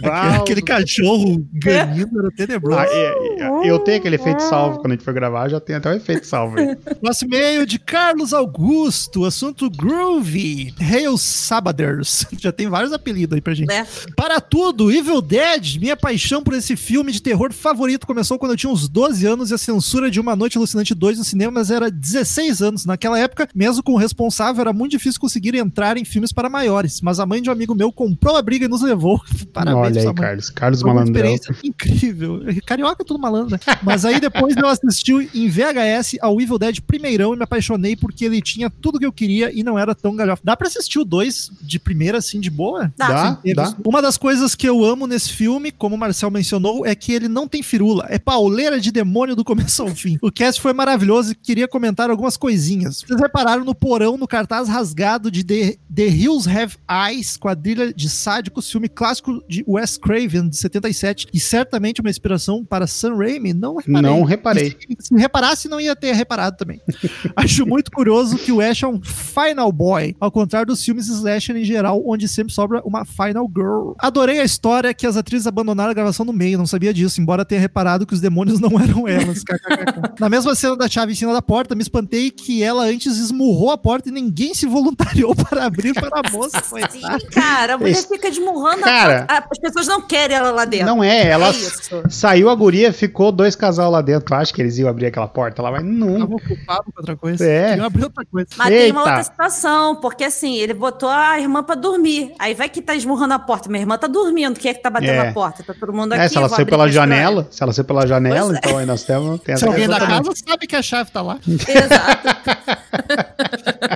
Bah, 0.00 0.36
Aquele 0.36 0.62
cachorro 0.62 1.44
ganindo 1.52 2.18
era 2.18 2.30
tenebroso. 2.30 2.78
Ah, 2.78 2.86
é, 2.88 3.42
é, 3.42 3.70
eu 3.70 3.78
tenho 3.80 3.98
aquele 3.98 4.16
efeito 4.16 4.42
salvo 4.42 4.78
quando 4.78 4.92
a 4.92 4.94
gente 4.94 5.04
for 5.04 5.12
gravar, 5.12 5.50
já 5.50 5.60
tem 5.60 5.76
até 5.76 5.90
o 5.90 5.94
efeito 5.94 6.26
salvo. 6.26 6.56
Nosso 7.02 7.26
e-mail 7.28 7.66
de 7.66 7.78
Carlos 7.78 8.32
Augusto, 8.32 9.26
assunto 9.26 9.68
groovy. 9.68 10.72
Hail 10.80 11.18
Sabaders. 11.18 12.26
Já 12.38 12.52
tem 12.52 12.68
vários 12.68 12.92
apelidos 12.92 13.34
aí 13.34 13.40
pra 13.40 13.54
gente. 13.54 13.68
Né? 13.68 13.86
Para 14.16 14.40
tudo, 14.40 14.90
Evil 14.90 15.20
Dead, 15.20 15.76
minha 15.78 15.96
paixão 15.96 16.37
por 16.42 16.54
esse 16.54 16.76
filme 16.76 17.12
de 17.12 17.20
terror 17.22 17.52
favorito 17.52 18.06
começou 18.06 18.38
quando 18.38 18.52
eu 18.52 18.56
tinha 18.56 18.72
uns 18.72 18.88
12 18.88 19.26
anos 19.26 19.50
e 19.50 19.54
a 19.54 19.58
censura 19.58 20.10
de 20.10 20.20
Uma 20.20 20.34
Noite 20.36 20.56
Alucinante 20.58 20.94
2 20.94 21.18
no 21.18 21.24
cinema 21.24 21.52
mas 21.52 21.70
era 21.70 21.90
16 21.90 22.62
anos. 22.62 22.84
Naquela 22.84 23.18
época, 23.18 23.48
mesmo 23.54 23.82
com 23.82 23.92
o 23.92 23.96
responsável, 23.96 24.60
era 24.60 24.72
muito 24.72 24.92
difícil 24.92 25.20
conseguir 25.20 25.54
entrar 25.54 25.96
em 25.96 26.04
filmes 26.04 26.32
para 26.32 26.48
maiores. 26.48 27.00
Mas 27.00 27.18
a 27.20 27.26
mãe 27.26 27.40
de 27.42 27.48
um 27.48 27.52
amigo 27.52 27.74
meu 27.74 27.90
comprou 27.92 28.36
a 28.36 28.42
briga 28.42 28.66
e 28.66 28.68
nos 28.68 28.82
levou. 28.82 29.20
Parabéns, 29.52 29.86
Olha 29.86 30.00
aí, 30.00 30.06
mãe. 30.06 30.14
Carlos. 30.14 30.50
Carlos 30.50 30.80
Foi 30.80 30.90
uma 30.90 31.00
Malandrão. 31.00 31.34
experiência 31.34 31.68
incrível. 31.68 32.40
Carioca 32.66 33.02
é 33.02 33.04
tudo 33.04 33.18
malandro, 33.18 33.52
né? 33.52 33.58
Mas 33.82 34.04
aí 34.04 34.20
depois 34.20 34.56
eu 34.56 34.66
assisti 34.66 35.12
em 35.34 35.48
VHS 35.48 36.16
ao 36.20 36.40
Evil 36.40 36.58
Dead 36.58 36.80
primeirão 36.80 37.34
e 37.34 37.36
me 37.36 37.44
apaixonei 37.44 37.96
porque 37.96 38.24
ele 38.24 38.40
tinha 38.42 38.68
tudo 38.70 38.98
que 38.98 39.06
eu 39.06 39.12
queria 39.12 39.50
e 39.52 39.62
não 39.62 39.78
era 39.78 39.94
tão 39.94 40.14
galhofa. 40.14 40.42
Dá 40.44 40.56
pra 40.56 40.68
assistir 40.68 40.98
o 40.98 41.04
2 41.04 41.50
de 41.60 41.78
primeira, 41.78 42.18
assim, 42.18 42.40
de 42.40 42.50
boa? 42.50 42.92
Dá. 42.96 43.08
Dá, 43.08 43.38
dá. 43.54 43.76
Uma 43.84 44.02
das 44.02 44.16
coisas 44.16 44.54
que 44.54 44.68
eu 44.68 44.84
amo 44.84 45.06
nesse 45.06 45.32
filme, 45.32 45.70
como 45.70 45.94
o 45.94 45.98
Marcel 45.98 46.27
mencionou, 46.30 46.86
é 46.86 46.94
que 46.94 47.12
ele 47.12 47.28
não 47.28 47.46
tem 47.48 47.62
firula. 47.62 48.06
É 48.08 48.18
pauleira 48.18 48.80
de 48.80 48.90
demônio 48.90 49.34
do 49.34 49.44
começo 49.44 49.82
ao 49.82 49.88
fim. 49.88 50.18
O 50.22 50.30
cast 50.30 50.60
foi 50.60 50.72
maravilhoso 50.72 51.32
e 51.32 51.34
queria 51.34 51.68
comentar 51.68 52.10
algumas 52.10 52.36
coisinhas. 52.36 53.02
Vocês 53.06 53.20
repararam 53.20 53.64
no 53.64 53.74
porão, 53.74 54.16
no 54.16 54.26
cartaz 54.26 54.68
rasgado 54.68 55.30
de 55.30 55.44
The, 55.44 55.76
The 55.94 56.06
Hills 56.06 56.48
Have 56.48 56.76
Eyes, 56.90 57.36
quadrilha 57.36 57.92
de 57.92 58.08
sádicos, 58.08 58.70
filme 58.70 58.88
clássico 58.88 59.42
de 59.48 59.64
Wes 59.66 59.96
Craven, 59.96 60.48
de 60.48 60.56
77, 60.56 61.28
e 61.32 61.40
certamente 61.40 62.00
uma 62.00 62.10
inspiração 62.10 62.64
para 62.64 62.86
Sam 62.86 63.16
Raimi? 63.16 63.52
Não 63.52 63.76
reparei. 63.76 64.02
Não 64.02 64.24
reparei. 64.24 64.76
Se 64.98 65.14
reparasse, 65.14 65.68
não 65.68 65.80
ia 65.80 65.94
ter 65.94 66.12
reparado 66.12 66.56
também. 66.56 66.80
Acho 67.36 67.66
muito 67.66 67.90
curioso 67.90 68.36
que 68.38 68.52
o 68.52 68.60
Ash 68.60 68.82
é 68.82 68.86
um 68.86 69.00
final 69.02 69.70
boy, 69.72 70.14
ao 70.20 70.30
contrário 70.30 70.66
dos 70.66 70.84
filmes 70.84 71.08
slasher 71.08 71.56
em 71.56 71.64
geral, 71.64 72.02
onde 72.06 72.28
sempre 72.28 72.52
sobra 72.52 72.82
uma 72.84 73.04
final 73.04 73.50
girl. 73.54 73.92
Adorei 73.98 74.40
a 74.40 74.44
história 74.44 74.94
que 74.94 75.06
as 75.06 75.16
atrizes 75.16 75.46
abandonaram 75.46 75.90
a 75.90 75.94
gravação 75.94 76.17
no 76.24 76.32
meio, 76.32 76.58
não 76.58 76.66
sabia 76.66 76.92
disso, 76.92 77.20
embora 77.20 77.44
tenha 77.44 77.60
reparado 77.60 78.06
que 78.06 78.14
os 78.14 78.20
demônios 78.20 78.58
não 78.60 78.78
eram 78.80 79.06
elas. 79.08 79.42
Na 80.18 80.28
mesma 80.28 80.54
cena 80.54 80.76
da 80.76 80.88
chave 80.88 81.12
em 81.12 81.14
cima 81.14 81.32
da 81.32 81.42
porta, 81.42 81.74
me 81.74 81.82
espantei 81.82 82.30
que 82.30 82.62
ela 82.62 82.84
antes 82.84 83.16
esmurrou 83.16 83.70
a 83.70 83.78
porta 83.78 84.08
e 84.08 84.12
ninguém 84.12 84.54
se 84.54 84.66
voluntariou 84.66 85.34
para 85.36 85.64
abrir 85.66 85.94
para 85.94 86.20
a 86.24 86.30
moça. 86.30 86.62
Sim, 86.90 87.00
cara, 87.32 87.74
a 87.74 87.78
mulher 87.78 87.92
Esse- 87.92 88.08
fica 88.08 88.30
desmurrando. 88.30 88.80
a- 88.82 88.88
Cara. 88.88 89.26
a- 89.28 89.44
as 89.50 89.58
pessoas 89.58 89.86
não 89.86 90.00
querem 90.02 90.36
ela 90.36 90.50
lá 90.50 90.64
dentro. 90.64 90.86
Não 90.86 91.02
é, 91.04 91.28
ela 91.28 91.48
É 91.50 92.08
saiu 92.10 92.48
a 92.50 92.54
guria, 92.54 92.92
ficou 92.92 93.30
dois 93.32 93.54
casal 93.56 93.90
lá 93.90 94.00
dentro. 94.02 94.34
Acho 94.34 94.52
que 94.54 94.60
eles 94.62 94.78
iam 94.78 94.88
abrir 94.88 95.06
aquela 95.06 95.28
porta 95.28 95.62
lá, 95.62 95.70
mas 95.70 95.84
não. 95.84 96.18
Tava 96.20 96.34
ocupado 96.34 96.84
com 96.84 96.92
outra 97.00 97.16
coisa. 97.16 97.44
É. 97.44 97.68
Queriam 97.70 97.86
abrir 97.86 98.04
outra 98.04 98.24
coisa. 98.24 98.48
Mas 98.56 98.68
tem 98.68 98.90
uma 98.92 99.00
Eita. 99.00 99.10
outra 99.10 99.22
situação, 99.22 99.96
porque 99.96 100.24
assim, 100.24 100.56
ele 100.56 100.74
botou 100.74 101.08
a 101.08 101.38
irmã 101.40 101.62
pra 101.62 101.74
dormir. 101.74 102.32
Aí 102.38 102.54
vai 102.54 102.68
que 102.68 102.80
tá 102.82 102.94
esmurrando 102.94 103.34
a 103.34 103.38
porta. 103.38 103.68
Minha 103.68 103.82
irmã 103.82 103.96
tá 103.98 104.06
dormindo. 104.06 104.58
Quem 104.58 104.70
é 104.70 104.74
que 104.74 104.82
tá 104.82 104.90
batendo 104.90 105.12
É. 105.12 105.28
a 105.28 105.32
porta? 105.32 105.62
Tá 105.62 105.74
todo 105.78 105.92
mundo 105.92 106.07
aqui. 106.14 106.24
É, 106.24 106.28
se 106.28 106.36
ela 106.36 106.48
saiu 106.48 106.66
pela 106.66 106.88
janela, 106.88 107.46
se 107.50 107.62
ela 107.62 107.72
saiu 107.72 107.84
pela 107.84 108.06
janela, 108.06 108.46
Pois 108.46 108.54
é. 108.54 108.58
então 108.58 108.78
aí 108.78 108.86
nós 108.86 109.02
temos. 109.04 109.40
Tem 109.40 109.56
Se 109.56 109.64
alguém 109.66 109.88
da 109.88 109.98
casa 109.98 110.32
sabe 110.46 110.66
que 110.66 110.76
a 110.76 110.82
chave 110.82 111.10
tá 111.10 111.22
lá. 111.22 111.38
Exato. 111.46 112.57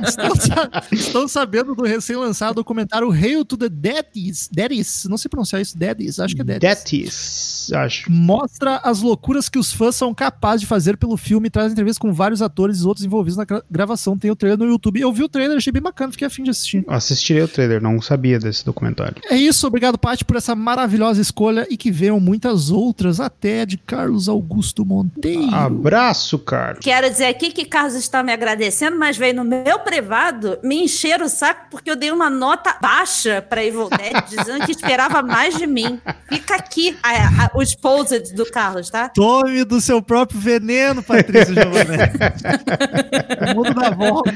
Estão, 0.09 0.35
sa- 0.37 0.71
estão 0.91 1.29
sabendo 1.29 1.75
do 1.75 1.83
recém-lançado 1.85 2.55
documentário 2.55 3.11
Hail 3.11 3.45
to 3.45 3.57
the 3.57 3.69
Daddies. 3.69 4.49
Daddies, 4.53 5.07
não 5.09 5.17
sei 5.17 5.29
pronunciar 5.29 5.61
isso, 5.63 5.77
Daddies, 5.79 6.19
acho 6.19 6.35
que 6.35 6.41
é 6.41 6.45
Daddies. 6.45 6.75
Detis, 6.83 7.73
acho. 7.73 8.11
Mostra 8.11 8.77
as 8.79 9.01
loucuras 9.01 9.49
que 9.49 9.59
os 9.59 9.73
fãs 9.73 9.95
são 9.97 10.13
capazes 10.15 10.63
de 10.63 10.67
fazer 10.67 10.97
pelo 10.97 11.17
filme 11.17 11.49
e 11.49 11.51
traz 11.51 11.73
entrevistas 11.73 11.99
com 11.99 12.13
vários 12.13 12.43
atores 12.43 12.81
e 12.81 12.87
outros 12.87 13.05
envolvidos 13.05 13.37
na 13.37 13.45
gra- 13.45 13.63
gravação. 13.71 14.17
Tem 14.19 14.31
o 14.31 14.37
trailer 14.37 14.59
no 14.59 14.67
YouTube. 14.67 15.01
Eu 15.01 15.13
vi 15.13 15.23
o 15.23 15.29
trailer, 15.29 15.57
achei 15.57 15.73
bem 15.73 15.83
bacana, 15.83 16.13
fiquei 16.13 16.27
afim 16.27 16.43
de 16.43 16.51
assistir. 16.51 16.85
Assistirei 16.89 17.43
o 17.43 17.49
trailer, 17.49 17.81
não 17.83 18.01
sabia 18.01 18.39
desse 18.39 18.65
documentário. 18.65 19.17
É 19.31 19.37
isso, 19.37 19.67
obrigado, 19.67 19.99
Paty, 19.99 20.25
por 20.25 20.37
essa 20.37 20.55
maravilhosa 20.55 21.21
escolha 21.21 21.67
e 21.71 21.77
que 21.77 21.91
venham 21.91 22.19
muitas 22.21 22.71
outras, 22.71 23.21
até 23.21 23.65
de 23.67 23.77
Carlos 23.77 24.29
Augusto 24.29 24.85
Monteiro. 24.85 25.55
Abraço, 25.55 26.39
Carlos. 26.39 26.81
Quero 26.83 27.11
dizer 27.11 27.27
aqui 27.27 27.51
que 27.51 27.65
Carlos 27.65 27.95
está 27.95 28.23
me 28.23 28.33
agradecendo, 28.33 28.62
mas 28.97 29.17
veio 29.17 29.35
no 29.35 29.45
meu 29.45 29.79
privado 29.81 30.59
me 30.63 30.85
encheram 30.85 31.27
o 31.27 31.29
saco 31.29 31.67
porque 31.71 31.91
eu 31.91 31.97
dei 31.97 32.11
uma 32.11 32.31
nota 32.31 32.77
baixa 32.81 33.43
pra 33.43 33.65
Evil 33.65 33.89
Dead, 33.97 34.25
dizendo 34.29 34.65
que 34.65 34.73
esperava 34.73 35.23
mais 35.23 35.57
de 35.57 35.67
mim. 35.67 36.01
Fica 36.29 36.57
aqui 36.57 36.97
a, 37.03 37.45
a, 37.45 37.51
o 37.55 37.63
exposed 37.63 38.35
do 38.35 38.45
Carlos, 38.47 38.91
tá? 38.91 39.09
Tome 39.09 39.65
do 39.65 39.81
seu 39.81 40.03
próprio 40.03 40.39
veneno, 40.39 41.03
Patrícia 41.03 41.55
Giovanetti. 41.55 42.19
o 43.51 43.55
mundo 43.55 43.75
dá 43.75 43.91
volta. 43.91 44.33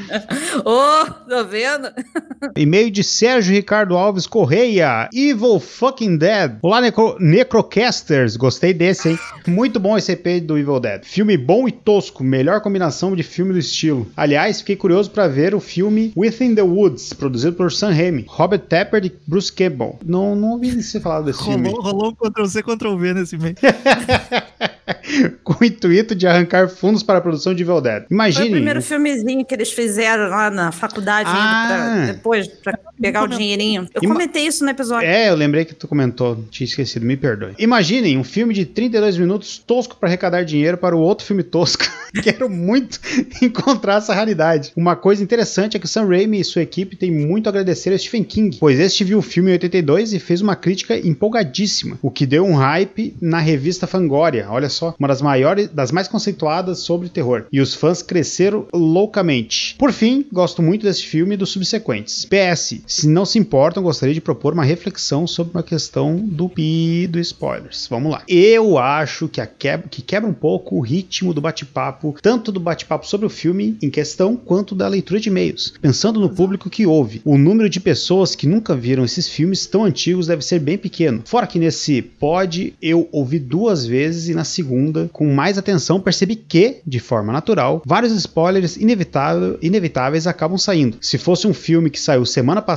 Ô, 0.65 0.71
oh, 0.71 1.11
tô 1.29 1.45
vendo? 1.45 1.89
E-mail 2.57 2.91
de 2.91 3.05
Sérgio 3.05 3.55
Ricardo 3.55 3.97
Alves 3.97 4.27
Correia. 4.27 5.09
Evil 5.13 5.61
fucking 5.61 6.17
Dead. 6.17 6.59
Olá, 6.63 6.81
necro 6.81 7.17
Necrocasters. 7.21 8.37
Gostei 8.37 8.73
desse, 8.73 9.11
hein? 9.11 9.19
Muito 9.47 9.79
bom 9.79 9.97
esse 9.97 10.13
EP 10.13 10.43
do 10.43 10.59
Evil 10.59 10.81
Dead. 10.81 11.05
Filme 11.05 11.37
bom 11.37 11.69
e 11.69 11.73
tosco. 11.73 12.25
Melhor 12.25 12.61
combinação 12.61 13.15
de 13.15 13.23
filme 13.23 13.53
do 13.53 13.59
estilo. 13.59 14.11
Aliás, 14.17 14.61
fiquei 14.61 14.77
curioso 14.77 15.11
para 15.11 15.29
ver 15.29 15.55
o 15.55 15.61
filme 15.61 16.13
Within 16.17 16.55
the 16.55 16.63
Woods, 16.63 17.13
produzido 17.13 17.55
por 17.55 17.71
Sam 17.71 17.91
Raimi, 17.91 18.25
Robert 18.27 18.61
Tappert 18.61 19.05
e 19.05 19.13
Bruce 19.27 19.53
Campbell. 19.53 19.99
Não, 20.05 20.35
não 20.35 20.53
ouvi 20.53 20.83
você 20.83 20.99
falar 20.99 21.21
desse 21.21 21.43
rolou, 21.43 21.63
filme. 21.63 21.79
Rolou 21.79 22.11
um 22.11 22.15
Ctrl-C, 22.15 22.63
Ctrl-V 22.63 23.15
nesse 23.15 23.37
meio. 23.37 23.57
com 25.45 25.57
o 25.61 25.65
intuito 25.65 26.15
de 26.15 26.27
arrancar 26.27 26.69
fundos 26.69 27.03
para 27.03 27.19
a 27.19 27.21
produção 27.21 27.55
de 27.55 27.63
Evil 27.63 27.81
Dead. 27.81 28.05
Imagine. 28.11 28.45
Foi 28.45 28.49
o 28.49 28.53
primeiro 28.53 28.83
filmezinho 28.83 29.45
que 29.45 29.55
eles 29.55 29.73
fizeram 29.73 30.29
lá 30.31 30.51
na 30.51 30.73
faculdade, 30.73 31.29
ah. 31.33 31.67
pra, 31.69 32.13
depois, 32.13 32.49
para 32.49 32.79
pegar 33.01 33.25
o 33.25 33.29
dinheirinho. 33.29 33.87
Eu 33.95 34.03
Ima... 34.03 34.15
comentei 34.15 34.47
isso 34.47 34.65
no 34.65 34.71
episódio. 34.71 35.09
É, 35.09 35.31
eu 35.31 35.35
lembrei 35.35 35.65
que 35.65 35.75
tu 35.75 35.87
comentou, 35.87 36.45
tinha 36.51 36.65
esquecido, 36.65 37.05
me 37.05 37.17
perdoe. 37.17 37.55
Imaginem 37.59 38.19
um 38.19 38.25
filme 38.25 38.55
de 38.55 38.65
32 38.65 39.19
minutos 39.19 39.59
tosco 39.59 39.97
para 39.97 40.09
arrecadar 40.09 40.45
dinheiro 40.45 40.77
para 40.77 40.97
o 40.97 41.01
outro 41.01 41.27
filme 41.27 41.43
tosco. 41.43 41.85
Quero 42.23 42.49
muito 42.49 43.01
encontrar 43.43 43.99
essa 43.99 44.15
raridade. 44.15 44.73
Uma 44.77 44.97
coisa 44.97 45.23
interessante 45.23 45.77
é 45.77 45.81
que 45.81 45.89
Sam 45.89 46.07
Raimi 46.07 46.41
e 46.41 46.45
sua 46.45 46.63
equipe 46.63 46.97
têm 46.97 47.11
muito 47.11 47.47
a 47.47 47.51
agradecer 47.51 47.93
a 47.93 47.99
Stephen 47.99 48.25
King, 48.25 48.57
pois 48.59 48.79
este 48.79 49.05
viu 49.05 49.19
o 49.19 49.23
filme 49.23 49.51
em 49.51 49.55
82 49.55 50.13
e 50.13 50.19
fez 50.19 50.41
uma 50.41 50.57
crítica 50.57 50.97
empolgadíssima, 50.97 51.99
o 52.03 52.11
que 52.11 52.27
deu 52.27 52.45
um 52.45 52.55
hype 52.55 53.15
na 53.21 53.39
revista 53.39 53.87
Fangoria. 53.87 54.47
Olha 54.49 54.69
só, 54.69 54.95
uma 54.99 55.09
das 55.09 55.21
maiores, 55.21 55.69
das 55.69 55.93
mais 55.93 56.09
conceituadas 56.09 56.81
sobre 56.81 57.09
terror. 57.09 57.45
E 57.53 57.61
os 57.61 57.75
fãs 57.75 58.03
cresceram 58.03 58.67
loucamente. 58.73 59.75
Por 59.79 59.93
fim, 59.93 60.27
gosto 60.33 60.63
muito 60.63 60.83
desse 60.83 61.05
filme 61.05 61.35
e 61.35 61.37
dos 61.37 61.51
subsequentes. 61.51 62.25
PS, 62.25 62.81
se 62.87 63.09
não 63.09 63.25
se 63.25 63.39
importam, 63.39 63.83
gostaria 63.83 64.15
de 64.15 64.21
propor 64.21 64.53
uma 64.53 64.65
reflexão 64.65 65.27
sobre 65.27 65.55
uma 65.55 65.63
questão 65.63 66.17
do 66.17 66.49
pi 66.49 67.07
do 67.07 67.19
spoilers. 67.19 67.87
Vamos 67.91 68.13
lá. 68.13 68.23
Eu 68.29 68.79
acho 68.79 69.29
que, 69.29 69.41
a 69.41 69.47
quebra, 69.47 69.89
que 69.89 70.01
quebra 70.01 70.29
um 70.29 70.35
pouco 70.35 70.77
o 70.77 70.81
ritmo 70.81 71.35
do 71.35 71.41
bate-papo, 71.41 72.17
tanto 72.23 72.53
do 72.53 72.61
bate-papo 72.61 73.07
sobre 73.07 73.27
o 73.27 73.31
filme 73.31 73.77
em 73.83 73.91
questão, 73.91 74.37
quanto 74.37 74.75
da 74.75 74.87
leitura 74.87 75.21
de 75.21 75.29
e-mails. 75.29 75.75
Pensando 75.81 76.21
no 76.21 76.31
público 76.31 76.71
que 76.71 76.87
ouve, 76.87 77.21
o 77.25 77.37
número 77.37 77.69
de 77.69 77.81
pessoas 77.81 78.35
que 78.35 78.47
nunca 78.47 78.75
viram 78.75 79.05
esses 79.05 79.29
filmes 79.29 79.67
tão 79.67 79.85
antigos 79.85 80.29
deve 80.29 80.43
ser 80.43 80.61
bem 80.61 80.79
pequeno. 80.79 81.23
Fora 81.25 81.47
que 81.47 81.59
nesse 81.59 82.01
pod 82.03 82.75
eu 82.81 83.09
ouvi 83.11 83.39
duas 83.39 83.85
vezes 83.85 84.29
e 84.29 84.35
na 84.35 84.45
segunda, 84.45 85.11
com 85.13 85.33
mais 85.33 85.59
atenção, 85.59 86.01
percebi 86.01 86.37
que, 86.37 86.77
de 86.87 87.01
forma 87.01 87.33
natural, 87.33 87.83
vários 87.85 88.13
spoilers 88.13 88.77
inevitáveis 88.77 90.27
acabam 90.27 90.57
saindo. 90.57 90.99
Se 91.01 91.19
fosse 91.19 91.47
um 91.47 91.55
filme 91.55 91.91
que 91.91 92.01
saiu 92.01 92.25
semana 92.25 92.63
passada 92.63 92.76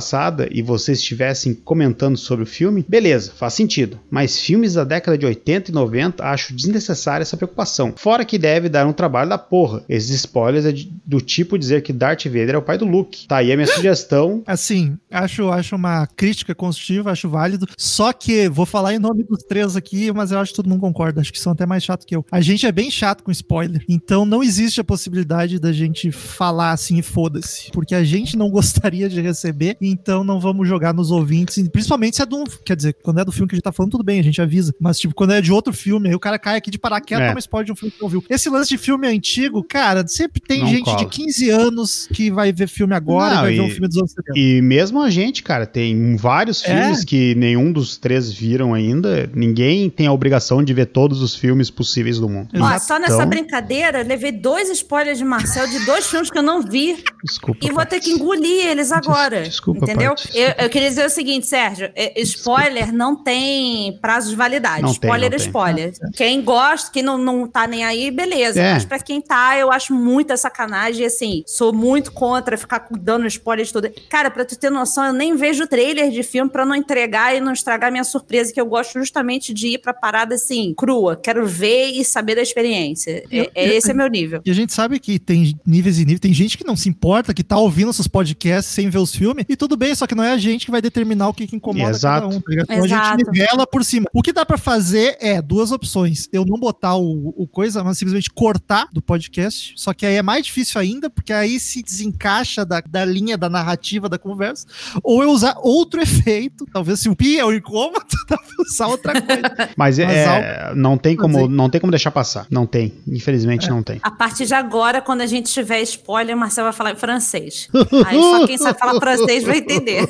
e 0.50 0.62
vocês 0.62 0.98
estivessem 0.98 1.54
comentando 1.54 2.16
sobre 2.16 2.44
o 2.44 2.46
filme, 2.46 2.84
beleza, 2.88 3.32
faz 3.36 3.54
sentido. 3.54 3.98
Mas 4.10 4.38
filmes 4.38 4.74
da 4.74 4.84
década 4.84 5.16
de 5.16 5.26
80 5.26 5.70
e 5.70 5.74
90 5.74 6.24
acho 6.24 6.54
desnecessária 6.54 7.22
essa 7.22 7.36
preocupação. 7.36 7.92
Fora 7.96 8.24
que 8.24 8.38
deve 8.38 8.68
dar 8.68 8.86
um 8.86 8.92
trabalho 8.92 9.30
da 9.30 9.38
porra. 9.38 9.84
Esses 9.88 10.10
spoilers 10.10 10.64
é 10.64 10.72
do 11.04 11.20
tipo 11.20 11.58
dizer 11.58 11.82
que 11.82 11.92
Darth 11.92 12.24
Vader 12.24 12.54
é 12.54 12.58
o 12.58 12.62
pai 12.62 12.78
do 12.78 12.84
Luke. 12.84 13.26
Tá 13.26 13.38
aí 13.38 13.52
a 13.52 13.56
minha 13.56 13.66
sugestão. 13.72 14.42
Assim, 14.46 14.96
acho, 15.10 15.50
acho 15.50 15.76
uma 15.76 16.06
crítica 16.06 16.54
construtiva, 16.54 17.10
acho 17.10 17.28
válido. 17.28 17.66
Só 17.76 18.12
que 18.12 18.48
vou 18.48 18.66
falar 18.66 18.94
em 18.94 18.98
nome 18.98 19.24
dos 19.24 19.42
três 19.42 19.76
aqui, 19.76 20.12
mas 20.12 20.32
eu 20.32 20.38
acho 20.38 20.52
que 20.52 20.56
todo 20.56 20.68
mundo 20.68 20.80
concorda. 20.80 21.20
Acho 21.20 21.32
que 21.32 21.40
são 21.40 21.52
até 21.52 21.66
mais 21.66 21.82
chato 21.82 22.06
que 22.06 22.14
eu. 22.14 22.24
A 22.30 22.40
gente 22.40 22.66
é 22.66 22.72
bem 22.72 22.90
chato 22.90 23.22
com 23.22 23.30
spoiler. 23.30 23.84
Então 23.88 24.24
não 24.24 24.42
existe 24.42 24.80
a 24.80 24.84
possibilidade 24.84 25.58
da 25.58 25.72
gente 25.72 26.10
falar 26.12 26.72
assim 26.72 26.98
e 26.98 27.02
foda-se. 27.02 27.70
Porque 27.72 27.94
a 27.94 28.04
gente 28.04 28.36
não 28.36 28.50
gostaria 28.50 29.08
de 29.08 29.20
receber, 29.20 29.76
então 29.90 30.24
não 30.24 30.40
vamos 30.40 30.68
jogar 30.68 30.94
nos 30.94 31.10
ouvintes. 31.10 31.68
Principalmente 31.68 32.16
se 32.16 32.22
é 32.22 32.26
de 32.26 32.34
um. 32.34 32.44
Quer 32.64 32.76
dizer, 32.76 32.96
quando 33.02 33.20
é 33.20 33.24
do 33.24 33.32
filme 33.32 33.48
que 33.48 33.54
a 33.54 33.56
gente 33.56 33.64
tá 33.64 33.72
falando, 33.72 33.92
tudo 33.92 34.04
bem, 34.04 34.20
a 34.20 34.22
gente 34.22 34.40
avisa. 34.40 34.74
Mas, 34.80 34.98
tipo, 34.98 35.14
quando 35.14 35.32
é 35.32 35.40
de 35.40 35.52
outro 35.52 35.72
filme, 35.72 36.08
aí 36.08 36.14
o 36.14 36.20
cara 36.20 36.38
cai 36.38 36.56
aqui 36.56 36.70
de 36.70 36.78
paraquedas, 36.78 37.24
é. 37.24 37.28
toma 37.28 37.38
spoiler 37.38 37.66
de 37.66 37.72
um 37.72 37.76
filme 37.76 37.92
que 37.92 38.00
não 38.00 38.08
viu. 38.08 38.24
Esse 38.28 38.48
lance 38.48 38.70
de 38.70 38.78
filme 38.78 39.06
antigo, 39.06 39.62
cara, 39.62 40.06
sempre 40.06 40.40
tem 40.40 40.60
não 40.60 40.68
gente 40.68 40.84
cola. 40.84 40.98
de 40.98 41.06
15 41.06 41.50
anos 41.50 42.08
que 42.12 42.30
vai 42.30 42.52
ver 42.52 42.68
filme 42.68 42.94
agora 42.94 43.34
não, 43.34 43.42
vai 43.42 43.52
e, 43.52 43.56
ver 43.56 43.62
um 43.62 43.70
filme 43.70 43.88
dos 43.88 43.96
anos 43.96 44.12
70. 44.12 44.38
E 44.38 44.62
mesmo 44.62 45.02
a 45.02 45.10
gente, 45.10 45.42
cara, 45.42 45.66
tem 45.66 46.16
vários 46.16 46.64
é. 46.64 46.68
filmes 46.68 47.04
que 47.04 47.34
nenhum 47.34 47.72
dos 47.72 47.96
três 47.96 48.32
viram 48.32 48.74
ainda. 48.74 49.30
Ninguém 49.34 49.90
tem 49.90 50.06
a 50.06 50.12
obrigação 50.12 50.62
de 50.62 50.72
ver 50.72 50.86
todos 50.86 51.22
os 51.22 51.34
filmes 51.34 51.70
possíveis 51.70 52.18
do 52.18 52.28
mundo. 52.28 52.48
Ó, 52.54 52.78
só 52.78 52.98
nessa 52.98 53.14
então... 53.14 53.28
brincadeira, 53.28 54.02
levei 54.02 54.32
dois 54.32 54.70
spoilers 54.70 55.18
de 55.18 55.24
Marcel 55.24 55.66
de 55.66 55.84
dois 55.84 56.06
filmes 56.06 56.30
que 56.30 56.38
eu 56.38 56.42
não 56.42 56.62
vi. 56.62 57.02
Desculpa. 57.24 57.66
E 57.66 57.70
vou 57.70 57.84
ter 57.84 58.00
que 58.00 58.10
engolir 58.10 58.66
eles 58.66 58.92
agora. 58.92 59.42
Desculpa. 59.42 59.79
Entendeu? 59.82 60.14
Eu, 60.34 60.64
eu, 60.64 60.70
queria 60.70 60.88
dizer 60.88 61.06
o 61.06 61.10
seguinte, 61.10 61.46
Sérgio: 61.46 61.90
é, 61.94 62.20
spoiler 62.22 62.92
não 62.92 63.16
tem 63.16 63.98
prazo 64.00 64.30
de 64.30 64.36
validade. 64.36 64.82
Não 64.82 64.90
spoiler 64.90 65.30
tem, 65.30 65.38
é 65.38 65.42
spoiler. 65.42 65.92
Tem. 65.92 66.10
Quem 66.12 66.42
gosta, 66.42 66.90
quem 66.90 67.02
não, 67.02 67.18
não 67.18 67.46
tá 67.46 67.66
nem 67.66 67.84
aí, 67.84 68.10
beleza. 68.10 68.60
É. 68.60 68.74
Mas 68.74 68.84
pra 68.84 68.98
quem 68.98 69.20
tá, 69.20 69.58
eu 69.58 69.70
acho 69.70 69.94
muita 69.94 70.36
sacanagem. 70.36 71.04
Assim, 71.04 71.42
sou 71.46 71.72
muito 71.72 72.12
contra 72.12 72.56
ficar 72.56 72.86
dando 72.90 73.26
spoiler 73.26 73.64
de 73.64 73.72
tudo. 73.72 73.90
Cara, 74.08 74.30
pra 74.30 74.44
tu 74.44 74.56
ter 74.56 74.70
noção, 74.70 75.06
eu 75.06 75.12
nem 75.12 75.36
vejo 75.36 75.66
trailer 75.66 76.10
de 76.10 76.22
filme 76.22 76.50
pra 76.50 76.64
não 76.64 76.74
entregar 76.74 77.34
e 77.34 77.40
não 77.40 77.52
estragar 77.52 77.90
minha 77.90 78.04
surpresa, 78.04 78.52
que 78.52 78.60
eu 78.60 78.66
gosto 78.66 78.98
justamente 78.98 79.52
de 79.52 79.68
ir 79.68 79.78
pra 79.78 79.92
parada 79.92 80.34
assim, 80.34 80.74
crua. 80.76 81.16
Quero 81.16 81.46
ver 81.46 81.90
e 81.90 82.04
saber 82.04 82.34
da 82.34 82.42
experiência. 82.42 83.24
É, 83.30 83.50
é, 83.54 83.74
esse 83.74 83.90
é 83.90 83.94
meu 83.94 84.08
nível. 84.08 84.40
E 84.44 84.50
a 84.50 84.54
gente 84.54 84.72
sabe 84.72 84.98
que 84.98 85.18
tem 85.18 85.54
níveis 85.66 85.98
e 85.98 86.00
níveis. 86.00 86.20
Tem 86.20 86.32
gente 86.32 86.56
que 86.56 86.64
não 86.64 86.76
se 86.76 86.88
importa, 86.88 87.34
que 87.34 87.42
tá 87.42 87.56
ouvindo 87.56 87.86
nossos 87.86 88.08
podcasts 88.08 88.72
sem 88.72 88.88
ver 88.88 88.98
os 88.98 89.14
filmes, 89.14 89.44
e 89.48 89.56
tudo 89.56 89.69
bem, 89.76 89.94
só 89.94 90.06
que 90.06 90.14
não 90.14 90.24
é 90.24 90.32
a 90.32 90.38
gente 90.38 90.66
que 90.66 90.70
vai 90.70 90.80
determinar 90.80 91.28
o 91.28 91.34
que, 91.34 91.46
que 91.46 91.56
incomoda 91.56 91.90
Exato. 91.90 92.28
cada 92.28 92.36
um. 92.36 92.40
Tá 92.40 92.52
então 92.52 92.84
Exato. 92.84 93.02
a 93.02 93.18
gente 93.18 93.30
nivela 93.30 93.66
por 93.66 93.84
cima. 93.84 94.06
O 94.12 94.22
que 94.22 94.32
dá 94.32 94.44
para 94.44 94.58
fazer 94.58 95.16
é 95.20 95.40
duas 95.40 95.72
opções. 95.72 96.28
Eu 96.32 96.44
não 96.44 96.58
botar 96.58 96.96
o, 96.96 97.34
o, 97.36 97.46
coisa, 97.46 97.82
mas 97.84 97.98
simplesmente 97.98 98.30
cortar 98.30 98.88
do 98.92 99.02
podcast. 99.02 99.74
Só 99.76 99.92
que 99.92 100.06
aí 100.06 100.16
é 100.16 100.22
mais 100.22 100.46
difícil 100.46 100.80
ainda, 100.80 101.10
porque 101.10 101.32
aí 101.32 101.58
se 101.58 101.82
desencaixa 101.82 102.64
da, 102.64 102.80
da 102.80 103.04
linha 103.04 103.36
da 103.36 103.48
narrativa 103.48 104.08
da 104.08 104.18
conversa. 104.18 104.66
Ou 105.02 105.22
eu 105.22 105.30
usar 105.30 105.56
outro 105.58 106.00
efeito, 106.02 106.66
talvez 106.72 107.00
se 107.00 107.08
o 107.08 107.16
pi 107.16 107.38
é 107.38 107.44
o 107.44 107.52
incômodo, 107.52 108.04
dá 108.28 108.36
pra 108.36 108.48
usar 108.60 108.86
outra 108.86 109.20
coisa. 109.20 109.70
mas, 109.76 109.98
mas 109.98 109.98
é, 109.98 110.72
não 110.74 110.96
tem 110.96 111.16
como, 111.16 111.48
não 111.48 111.68
tem 111.68 111.80
como 111.80 111.90
deixar 111.90 112.10
passar. 112.10 112.46
Não 112.50 112.66
tem. 112.66 112.94
Infelizmente 113.06 113.66
é. 113.66 113.70
não 113.70 113.82
tem. 113.82 114.00
A 114.02 114.10
partir 114.10 114.46
de 114.46 114.54
agora, 114.54 115.00
quando 115.00 115.20
a 115.20 115.26
gente 115.26 115.52
tiver 115.52 115.80
spoiler, 115.82 116.36
o 116.36 116.38
Marcel 116.38 116.64
vai 116.64 116.72
falar 116.72 116.92
em 116.92 116.96
francês. 116.96 117.68
Aí 118.06 118.16
só 118.20 118.46
quem 118.46 118.58
sabe 118.58 118.78
falar 118.78 118.98
francês 119.00 119.44
vai 119.44 119.59
entender. 119.60 120.08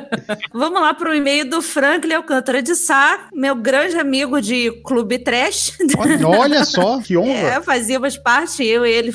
Vamos 0.52 0.80
lá 0.80 0.94
para 0.94 1.10
o 1.10 1.14
e-mail 1.14 1.48
do 1.48 1.60
Franklin 1.60 2.14
Alcântara 2.14 2.62
de 2.62 2.74
Sá, 2.74 3.28
meu 3.32 3.54
grande 3.54 3.98
amigo 3.98 4.40
de 4.40 4.70
Clube 4.82 5.18
Trash. 5.18 5.76
Olha 6.26 6.64
só, 6.64 7.00
que 7.00 7.16
honra. 7.18 7.32
É, 7.32 7.62
fazíamos 7.62 8.16
parte, 8.16 8.64
eu 8.64 8.86
e 8.86 8.90
ele, 8.90 9.12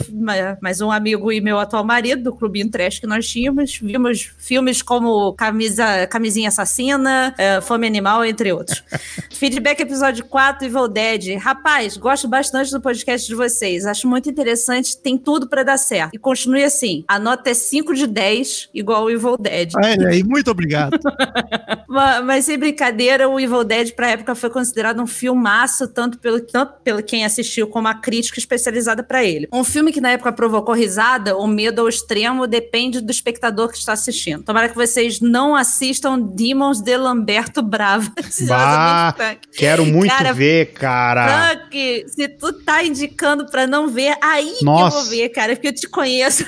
mais 0.61 0.81
um 0.81 0.91
amigo 0.91 1.31
e 1.31 1.41
meu 1.41 1.59
atual 1.59 1.83
marido 1.83 2.23
do 2.23 2.35
Clubinho 2.35 2.69
Trash 2.69 2.99
que 2.99 3.07
nós 3.07 3.27
tínhamos. 3.27 3.79
Vimos 3.81 4.31
filmes 4.37 4.81
como 4.81 5.33
Camisa, 5.33 6.07
Camisinha 6.07 6.49
Assassina, 6.49 7.33
uh, 7.37 7.61
Fome 7.61 7.87
Animal, 7.87 8.25
entre 8.25 8.51
outros. 8.51 8.83
Feedback 9.31 9.79
episódio 9.79 10.25
4, 10.25 10.65
Evil 10.67 10.87
Dead. 10.87 11.37
Rapaz, 11.37 11.97
gosto 11.97 12.27
bastante 12.27 12.71
do 12.71 12.81
podcast 12.81 13.27
de 13.27 13.35
vocês. 13.35 13.85
Acho 13.85 14.07
muito 14.07 14.29
interessante, 14.29 14.97
tem 14.97 15.17
tudo 15.17 15.47
para 15.47 15.63
dar 15.63 15.77
certo. 15.77 16.13
E 16.13 16.17
continue 16.17 16.63
assim. 16.63 17.03
A 17.07 17.17
nota 17.17 17.49
é 17.49 17.53
5 17.53 17.93
de 17.93 18.07
10, 18.07 18.69
igual 18.73 19.05
o 19.05 19.09
Evil 19.09 19.37
Dead. 19.37 19.58
Olha 19.75 20.09
aí, 20.09 20.23
muito 20.23 20.49
obrigado. 20.51 20.99
mas, 21.87 22.25
mas, 22.25 22.45
sem 22.45 22.57
brincadeira, 22.57 23.27
o 23.27 23.39
Evil 23.39 23.63
Dead 23.63 23.91
pra 23.93 24.09
época 24.09 24.35
foi 24.35 24.49
considerado 24.49 25.01
um 25.01 25.07
filmaço, 25.07 25.87
tanto 25.87 26.17
pelo, 26.19 26.39
tanto 26.39 26.73
pelo 26.83 27.01
quem 27.03 27.25
assistiu 27.25 27.67
como 27.67 27.87
a 27.87 27.93
crítica 27.93 28.39
especializada 28.39 29.03
para 29.03 29.23
ele. 29.23 29.47
Um 29.51 29.63
filme 29.63 29.91
que 29.91 30.01
na 30.01 30.11
época 30.11 30.31
provocou 30.31 30.73
risada 30.73 31.35
ou 31.35 31.47
medo 31.47 31.81
ao 31.81 31.89
extremo 31.89 32.47
depende 32.47 33.01
do 33.01 33.11
espectador 33.11 33.69
que 33.69 33.77
está 33.77 33.93
assistindo. 33.93 34.43
Tomara 34.43 34.69
que 34.69 34.75
vocês 34.75 35.19
não 35.19 35.55
assistam 35.55 36.19
Demons 36.19 36.81
de 36.81 36.95
Lamberto 36.97 37.61
Brava. 37.61 38.11
Bah, 38.47 39.13
quero 39.55 39.85
muito 39.85 40.11
cara, 40.11 40.33
ver, 40.33 40.67
cara. 40.73 41.27
Frank, 41.49 42.05
se 42.07 42.27
tu 42.27 42.53
tá 42.53 42.83
indicando 42.83 43.45
para 43.49 43.67
não 43.67 43.87
ver, 43.89 44.15
aí 44.21 44.57
Nossa. 44.61 44.91
que 44.91 44.97
eu 44.97 45.01
vou 45.01 45.09
ver, 45.11 45.29
cara, 45.29 45.55
porque 45.55 45.67
eu 45.67 45.73
te 45.75 45.87
conheço. 45.87 46.45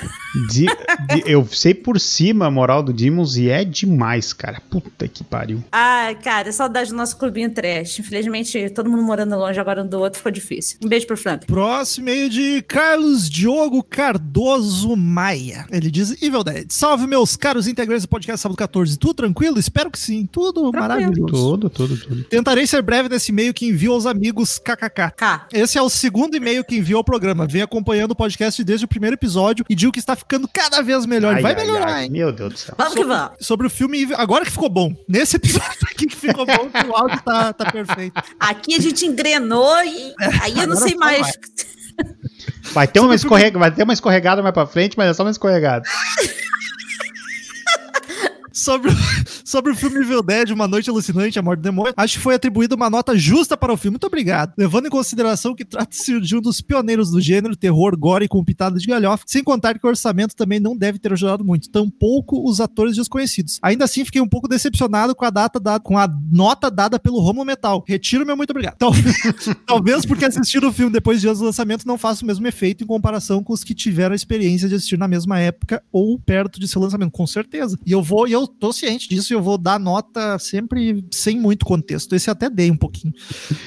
De- 0.50 0.66
de- 0.66 1.22
eu 1.26 1.46
sei 1.50 1.74
por 1.74 2.00
cima 2.00 2.46
a 2.46 2.50
moral 2.50 2.82
do 2.82 2.92
Demons 3.02 3.36
e 3.36 3.50
é 3.50 3.64
demais, 3.64 4.32
cara. 4.32 4.62
Puta 4.70 5.08
que 5.08 5.24
pariu. 5.24 5.64
Ai, 5.72 6.14
cara, 6.14 6.52
saudade 6.52 6.90
do 6.90 6.96
nosso 6.96 7.16
clubinho 7.16 7.50
trash. 7.50 7.98
Infelizmente, 7.98 8.70
todo 8.70 8.88
mundo 8.88 9.02
morando 9.02 9.36
longe 9.36 9.58
agora 9.58 9.82
um 9.82 9.86
do 9.88 9.98
outro 9.98 10.18
ficou 10.18 10.30
difícil. 10.30 10.78
Um 10.80 10.86
beijo 10.86 11.04
pro 11.08 11.16
Frank. 11.16 11.44
Próximo 11.44 12.08
e-mail 12.08 12.28
de 12.28 12.62
Carlos 12.62 13.28
Diogo 13.28 13.82
Cardoso 13.82 14.94
Maia. 14.96 15.66
Ele 15.72 15.90
diz: 15.90 16.22
Evil 16.22 16.44
Dead. 16.44 16.70
Salve, 16.70 17.08
meus 17.08 17.36
caros 17.36 17.66
integrantes 17.66 18.04
do 18.04 18.08
podcast 18.08 18.40
Sábado 18.40 18.56
14. 18.56 18.96
Tudo 18.96 19.14
tranquilo? 19.14 19.58
Espero 19.58 19.90
que 19.90 19.98
sim. 19.98 20.24
Tudo 20.24 20.72
maravilhoso. 20.72 21.26
Tudo, 21.26 21.68
tudo, 21.68 21.96
tudo. 21.96 22.22
Tentarei 22.24 22.68
ser 22.68 22.82
breve 22.82 23.08
nesse 23.08 23.32
e-mail 23.32 23.52
que 23.52 23.66
envio 23.66 23.94
aos 23.94 24.06
amigos 24.06 24.60
KKK. 24.60 25.10
Cá. 25.16 25.48
Esse 25.52 25.76
é 25.76 25.82
o 25.82 25.88
segundo 25.88 26.36
e-mail 26.36 26.62
que 26.62 26.76
enviou 26.76 26.98
ao 26.98 27.04
programa. 27.04 27.48
Vem 27.48 27.62
acompanhando 27.62 28.12
o 28.12 28.16
podcast 28.16 28.62
desde 28.62 28.84
o 28.84 28.88
primeiro 28.88 29.14
episódio 29.14 29.64
e 29.68 29.74
digo 29.74 29.90
que 29.90 29.98
está 29.98 30.14
ficando 30.14 30.46
cada 30.46 30.80
vez 30.82 31.04
melhor. 31.04 31.34
Ai, 31.34 31.42
Vai 31.42 31.54
ai, 31.54 31.60
melhorar, 31.60 31.92
ai, 31.94 32.04
hein? 32.04 32.10
Meu 32.10 32.30
Deus 32.30 32.52
do 32.52 32.58
céu. 32.58 32.74
Vamos 32.78 32.91
que 32.94 33.04
vamos. 33.04 33.32
Sobre 33.40 33.66
o 33.66 33.70
filme. 33.70 34.08
Agora 34.14 34.44
que 34.44 34.50
ficou 34.50 34.68
bom. 34.68 34.94
Nesse 35.08 35.36
episódio 35.36 35.86
aqui 35.90 36.06
que 36.06 36.16
ficou 36.16 36.46
bom, 36.46 36.70
que 36.70 36.86
o 36.86 36.94
áudio 36.94 37.20
tá, 37.22 37.52
tá 37.52 37.70
perfeito. 37.70 38.20
Aqui 38.38 38.74
a 38.74 38.80
gente 38.80 39.04
engrenou 39.06 39.82
e 39.84 40.14
aí 40.42 40.58
eu 40.58 40.66
não 40.66 40.76
sei 40.76 40.92
só 40.92 40.98
mais. 40.98 41.26
Vai 42.72 42.88
ter, 42.88 43.00
uma 43.00 43.14
escorrega, 43.14 43.58
vai 43.58 43.70
ter 43.70 43.82
uma 43.82 43.92
escorregada 43.92 44.42
mais 44.42 44.54
pra 44.54 44.66
frente, 44.66 44.96
mas 44.96 45.10
é 45.10 45.14
só 45.14 45.22
uma 45.22 45.30
escorregada. 45.30 45.84
Sobre, 48.52 48.90
sobre 49.44 49.72
o 49.72 49.76
filme 49.76 50.00
Evil 50.00 50.22
Dead, 50.22 50.50
Uma 50.50 50.68
Noite 50.68 50.90
Alucinante, 50.90 51.38
A 51.38 51.42
Morte 51.42 51.60
do 51.60 51.62
Demônio, 51.64 51.94
acho 51.96 52.14
que 52.16 52.22
foi 52.22 52.34
atribuída 52.34 52.74
uma 52.74 52.90
nota 52.90 53.16
justa 53.16 53.56
para 53.56 53.72
o 53.72 53.76
filme. 53.76 53.94
Muito 53.94 54.06
obrigado. 54.06 54.52
Levando 54.56 54.86
em 54.86 54.90
consideração 54.90 55.54
que 55.54 55.64
trata-se 55.64 56.20
de 56.20 56.36
um 56.36 56.40
dos 56.40 56.60
pioneiros 56.60 57.10
do 57.10 57.20
gênero, 57.20 57.56
terror, 57.56 57.96
gore 57.96 58.28
com 58.28 58.44
pitada 58.44 58.78
de 58.78 58.86
galhofa, 58.86 59.24
sem 59.26 59.42
contar 59.42 59.78
que 59.78 59.86
o 59.86 59.88
orçamento 59.88 60.34
também 60.36 60.60
não 60.60 60.76
deve 60.76 60.98
ter 60.98 61.12
ajudado 61.12 61.44
muito, 61.44 61.70
tampouco 61.70 62.48
os 62.48 62.60
atores 62.60 62.96
desconhecidos. 62.96 63.58
Ainda 63.62 63.84
assim, 63.84 64.04
fiquei 64.04 64.20
um 64.20 64.28
pouco 64.28 64.48
decepcionado 64.48 65.14
com 65.14 65.24
a 65.24 65.30
data 65.30 65.58
dada, 65.58 65.80
com 65.80 65.98
a 65.98 66.08
nota 66.30 66.70
dada 66.70 66.98
pelo 66.98 67.20
Romulo 67.20 67.46
Metal. 67.46 67.84
Retiro 67.86 68.26
meu 68.26 68.36
muito 68.36 68.50
obrigado. 68.50 68.76
Tal- 68.76 68.92
Talvez 69.66 70.04
porque 70.06 70.24
assistir 70.24 70.64
o 70.64 70.72
filme 70.72 70.92
depois 70.92 71.20
de 71.20 71.26
anos 71.26 71.38
do 71.40 71.44
lançamento 71.46 71.86
não 71.86 71.96
faça 71.98 72.22
o 72.22 72.26
mesmo 72.26 72.46
efeito 72.46 72.84
em 72.84 72.86
comparação 72.86 73.42
com 73.42 73.52
os 73.52 73.64
que 73.64 73.74
tiveram 73.74 74.12
a 74.12 74.16
experiência 74.16 74.68
de 74.68 74.74
assistir 74.74 74.98
na 74.98 75.08
mesma 75.08 75.38
época 75.38 75.82
ou 75.90 76.18
perto 76.18 76.60
de 76.60 76.68
seu 76.68 76.80
lançamento, 76.80 77.10
com 77.12 77.26
certeza. 77.26 77.78
E 77.86 77.92
eu 77.92 78.02
vou, 78.02 78.26
e 78.28 78.32
eu 78.32 78.41
tô 78.46 78.72
ciente 78.72 79.08
disso, 79.08 79.32
e 79.32 79.34
eu 79.34 79.42
vou 79.42 79.58
dar 79.58 79.78
nota 79.78 80.38
sempre 80.38 81.04
sem 81.10 81.38
muito 81.38 81.64
contexto. 81.64 82.14
Esse 82.14 82.30
até 82.30 82.48
dei 82.48 82.70
um 82.70 82.76
pouquinho. 82.76 83.12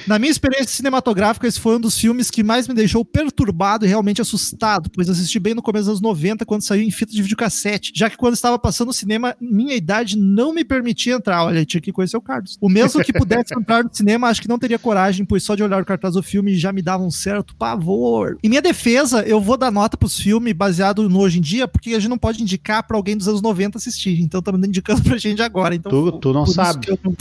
Na 0.06 0.18
minha 0.18 0.30
experiência 0.30 0.68
cinematográfica, 0.68 1.46
esse 1.46 1.60
foi 1.60 1.76
um 1.76 1.80
dos 1.80 1.98
filmes 1.98 2.30
que 2.30 2.42
mais 2.42 2.68
me 2.68 2.74
deixou 2.74 3.04
perturbado 3.04 3.84
e 3.84 3.88
realmente 3.88 4.20
assustado, 4.20 4.90
pois 4.90 5.08
assisti 5.08 5.38
bem 5.38 5.54
no 5.54 5.62
começo 5.62 5.84
dos 5.84 5.88
anos 5.88 6.00
90, 6.00 6.44
quando 6.44 6.62
saiu 6.62 6.82
em 6.82 6.90
fita 6.90 7.12
de 7.12 7.22
videocassete, 7.22 7.92
já 7.94 8.08
que 8.08 8.16
quando 8.16 8.34
estava 8.34 8.58
passando 8.58 8.88
no 8.88 8.92
cinema, 8.92 9.36
minha 9.40 9.74
idade 9.74 10.16
não 10.16 10.52
me 10.52 10.64
permitia 10.64 11.14
entrar. 11.14 11.44
Olha, 11.44 11.64
tinha 11.64 11.80
que 11.80 11.92
conhecer 11.92 12.16
o 12.16 12.20
Carlos. 12.20 12.56
O 12.60 12.68
mesmo 12.68 13.02
que 13.02 13.12
pudesse 13.12 13.54
entrar 13.58 13.84
no 13.84 13.90
cinema, 13.92 14.28
acho 14.28 14.40
que 14.40 14.48
não 14.48 14.58
teria 14.58 14.78
coragem, 14.78 15.24
pois 15.24 15.42
só 15.42 15.54
de 15.54 15.62
olhar 15.62 15.82
o 15.82 15.84
cartaz 15.84 16.14
do 16.14 16.22
filme 16.22 16.54
já 16.54 16.72
me 16.72 16.82
dava 16.82 17.02
um 17.02 17.10
certo 17.10 17.54
pavor. 17.56 18.38
Em 18.42 18.48
minha 18.48 18.62
defesa, 18.62 19.22
eu 19.22 19.40
vou 19.40 19.56
dar 19.56 19.70
nota 19.70 19.96
pros 19.96 20.18
filmes 20.18 20.52
baseado 20.52 21.08
no 21.08 21.20
hoje 21.20 21.38
em 21.38 21.42
dia, 21.42 21.66
porque 21.68 21.90
a 21.90 21.98
gente 21.98 22.10
não 22.10 22.18
pode 22.18 22.42
indicar 22.42 22.86
pra 22.86 22.96
alguém 22.96 23.16
dos 23.16 23.28
anos 23.28 23.42
90 23.42 23.78
assistir. 23.78 24.20
Então 24.20 24.40
estamos 24.66 24.78
indicando 24.78 25.02
pra 25.02 25.16
gente 25.18 25.42
agora. 25.42 25.74
Então, 25.74 25.90
Tu, 25.90 26.12
tu 26.18 26.32
não 26.32 26.46
sabe. 26.46 26.86
não- 27.04 27.14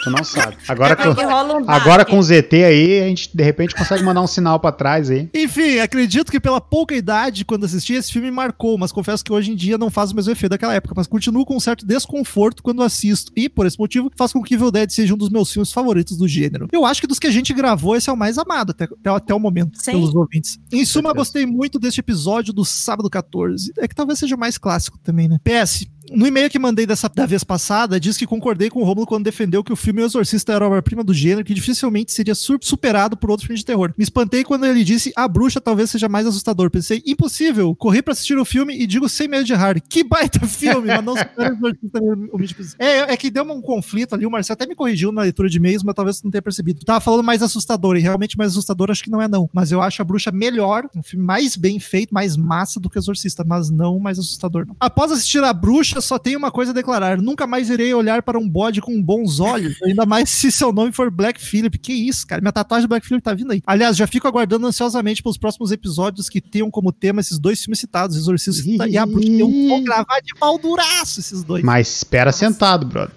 Tu 0.00 0.10
não 0.10 0.22
sabe. 0.22 0.56
Agora, 0.68 0.94
com, 0.94 1.08
um 1.08 1.68
agora 1.70 2.04
com 2.04 2.18
o 2.20 2.22
ZT 2.22 2.64
aí, 2.64 3.02
a 3.02 3.08
gente 3.08 3.36
de 3.36 3.42
repente 3.42 3.74
consegue 3.74 4.04
mandar 4.04 4.22
um 4.22 4.28
sinal 4.28 4.60
pra 4.60 4.70
trás 4.70 5.10
aí. 5.10 5.28
Enfim, 5.34 5.80
acredito 5.80 6.30
que 6.30 6.38
pela 6.38 6.60
pouca 6.60 6.94
idade, 6.94 7.44
quando 7.44 7.64
assisti, 7.64 7.94
esse 7.94 8.12
filme 8.12 8.30
marcou, 8.30 8.78
mas 8.78 8.92
confesso 8.92 9.24
que 9.24 9.32
hoje 9.32 9.50
em 9.50 9.56
dia 9.56 9.76
não 9.76 9.90
faz 9.90 10.12
o 10.12 10.14
mesmo 10.14 10.30
efeito 10.30 10.50
daquela 10.50 10.72
época, 10.72 10.94
mas 10.96 11.08
continuo 11.08 11.44
com 11.44 11.56
um 11.56 11.60
certo 11.60 11.84
desconforto 11.84 12.62
quando 12.62 12.80
assisto, 12.82 13.32
e 13.34 13.48
por 13.48 13.66
esse 13.66 13.76
motivo 13.78 14.08
faz 14.16 14.32
com 14.32 14.40
que 14.40 14.54
Evil 14.54 14.70
Dead 14.70 14.88
seja 14.88 15.12
um 15.14 15.18
dos 15.18 15.30
meus 15.30 15.52
filmes 15.52 15.72
favoritos 15.72 16.16
do 16.16 16.28
gênero. 16.28 16.68
Eu 16.72 16.86
acho 16.86 17.00
que 17.00 17.06
dos 17.08 17.18
que 17.18 17.26
a 17.26 17.32
gente 17.32 17.52
gravou, 17.52 17.96
esse 17.96 18.08
é 18.08 18.12
o 18.12 18.16
mais 18.16 18.38
amado 18.38 18.70
até, 18.70 18.84
até, 18.84 19.10
até 19.10 19.34
o 19.34 19.40
momento, 19.40 19.72
Sim. 19.82 19.90
pelos 19.92 20.14
ouvintes. 20.14 20.58
Em 20.72 20.84
suma, 20.84 21.12
gostei 21.12 21.44
muito 21.44 21.76
deste 21.78 21.98
episódio 22.00 22.52
do 22.52 22.64
Sábado 22.64 23.10
14. 23.10 23.72
É 23.76 23.88
que 23.88 23.96
talvez 23.96 24.20
seja 24.20 24.36
o 24.36 24.38
mais 24.38 24.56
clássico 24.56 24.96
também, 24.98 25.28
né? 25.28 25.38
PS, 25.42 25.86
no 26.12 26.26
e-mail 26.26 26.50
que 26.50 26.58
mandei 26.58 26.86
dessa, 26.86 27.08
da 27.08 27.26
vez 27.26 27.44
passada, 27.44 27.98
diz 27.98 28.16
que 28.16 28.26
concordei 28.26 28.70
com 28.70 28.80
o 28.80 28.84
Romulo 28.84 29.06
quando 29.06 29.24
defendeu 29.24 29.62
que 29.62 29.72
o 29.72 29.76
filme 29.76 30.02
O 30.02 30.06
Exorcista 30.06 30.52
era 30.52 30.66
obra-prima 30.66 31.04
do 31.04 31.14
gênero 31.14 31.44
que 31.44 31.54
dificilmente 31.54 32.12
seria 32.12 32.34
superado 32.34 33.16
por 33.16 33.30
outro 33.30 33.46
filme 33.46 33.58
de 33.58 33.64
terror. 33.64 33.92
Me 33.96 34.04
espantei 34.04 34.44
quando 34.44 34.66
ele 34.66 34.84
disse 34.84 35.12
a 35.16 35.26
bruxa 35.26 35.60
talvez 35.60 35.90
seja 35.90 36.08
mais 36.08 36.26
assustador. 36.26 36.70
Pensei, 36.70 37.02
impossível. 37.06 37.74
Corri 37.74 38.02
pra 38.02 38.12
assistir 38.12 38.36
o 38.38 38.44
filme 38.44 38.78
e 38.78 38.86
digo 38.86 39.08
sem 39.08 39.28
medo 39.28 39.44
de 39.44 39.52
errar. 39.52 39.80
Que 39.80 40.04
baita 40.04 40.44
filme, 40.46 40.88
mas 40.88 41.04
não 41.04 41.16
supera 41.16 41.54
o 41.54 41.56
Exorcista. 41.56 42.76
É, 42.78 43.12
é 43.12 43.16
que 43.16 43.30
deu 43.30 43.44
um 43.44 43.60
conflito 43.60 44.14
ali. 44.14 44.26
O 44.26 44.30
Marcelo 44.30 44.54
até 44.54 44.66
me 44.66 44.74
corrigiu 44.74 45.12
na 45.12 45.22
leitura 45.22 45.48
de 45.48 45.56
e-mails, 45.56 45.82
mas 45.82 45.94
talvez 45.94 46.22
não 46.22 46.30
tenha 46.30 46.42
percebido. 46.42 46.84
Tava 46.84 47.00
falando 47.00 47.22
mais 47.22 47.42
assustador, 47.42 47.96
e 47.96 48.00
realmente 48.00 48.36
mais 48.36 48.52
assustador 48.52 48.90
acho 48.90 49.02
que 49.02 49.10
não 49.10 49.20
é 49.20 49.28
não. 49.28 49.48
Mas 49.52 49.72
eu 49.72 49.80
acho 49.80 50.00
a 50.00 50.04
bruxa 50.04 50.30
melhor, 50.30 50.88
um 50.94 51.02
filme 51.02 51.24
mais 51.24 51.56
bem 51.56 51.78
feito, 51.78 52.12
mais 52.12 52.36
massa 52.36 52.80
do 52.80 52.88
que 52.88 52.98
o 52.98 53.00
Exorcista, 53.00 53.44
mas 53.44 53.70
não 53.70 53.98
mais 53.98 54.18
assustador 54.18 54.66
não. 54.66 54.76
Após 54.80 55.12
assistir 55.12 55.42
a 55.42 55.52
bruxa, 55.52 55.97
só 56.00 56.18
tenho 56.18 56.38
uma 56.38 56.50
coisa 56.50 56.70
a 56.72 56.74
declarar. 56.74 57.20
Nunca 57.20 57.46
mais 57.46 57.70
irei 57.70 57.92
olhar 57.94 58.22
para 58.22 58.38
um 58.38 58.48
bode 58.48 58.80
com 58.80 59.02
bons 59.02 59.40
olhos, 59.40 59.76
ainda 59.84 60.06
mais 60.06 60.30
se 60.30 60.50
seu 60.50 60.72
nome 60.72 60.92
for 60.92 61.10
Black 61.10 61.40
Phillip. 61.40 61.78
Que 61.78 61.92
isso, 61.92 62.26
cara? 62.26 62.40
Minha 62.40 62.52
tatuagem 62.52 62.86
do 62.86 62.88
Black 62.88 63.06
Phillip 63.06 63.22
tá 63.22 63.34
vindo 63.34 63.52
aí. 63.52 63.62
Aliás, 63.66 63.96
já 63.96 64.06
fico 64.06 64.26
aguardando 64.26 64.66
ansiosamente 64.66 65.22
pelos 65.22 65.38
próximos 65.38 65.70
episódios 65.72 66.28
que 66.28 66.40
tenham 66.40 66.70
como 66.70 66.92
tema 66.92 67.20
esses 67.20 67.38
dois 67.38 67.62
filmes 67.62 67.78
citados, 67.78 68.16
Exorcista 68.16 68.88
e 68.88 68.96
a 68.96 69.06
bruxa. 69.06 69.28
Eu 69.28 69.50
vou 69.68 69.82
gravar 69.82 70.20
de 70.20 70.34
pau 70.38 70.58
duraço 70.58 71.20
esses 71.20 71.42
dois. 71.42 71.62
Mas 71.62 71.88
espera 71.88 72.32
sentado, 72.32 72.86
brother. 72.86 73.14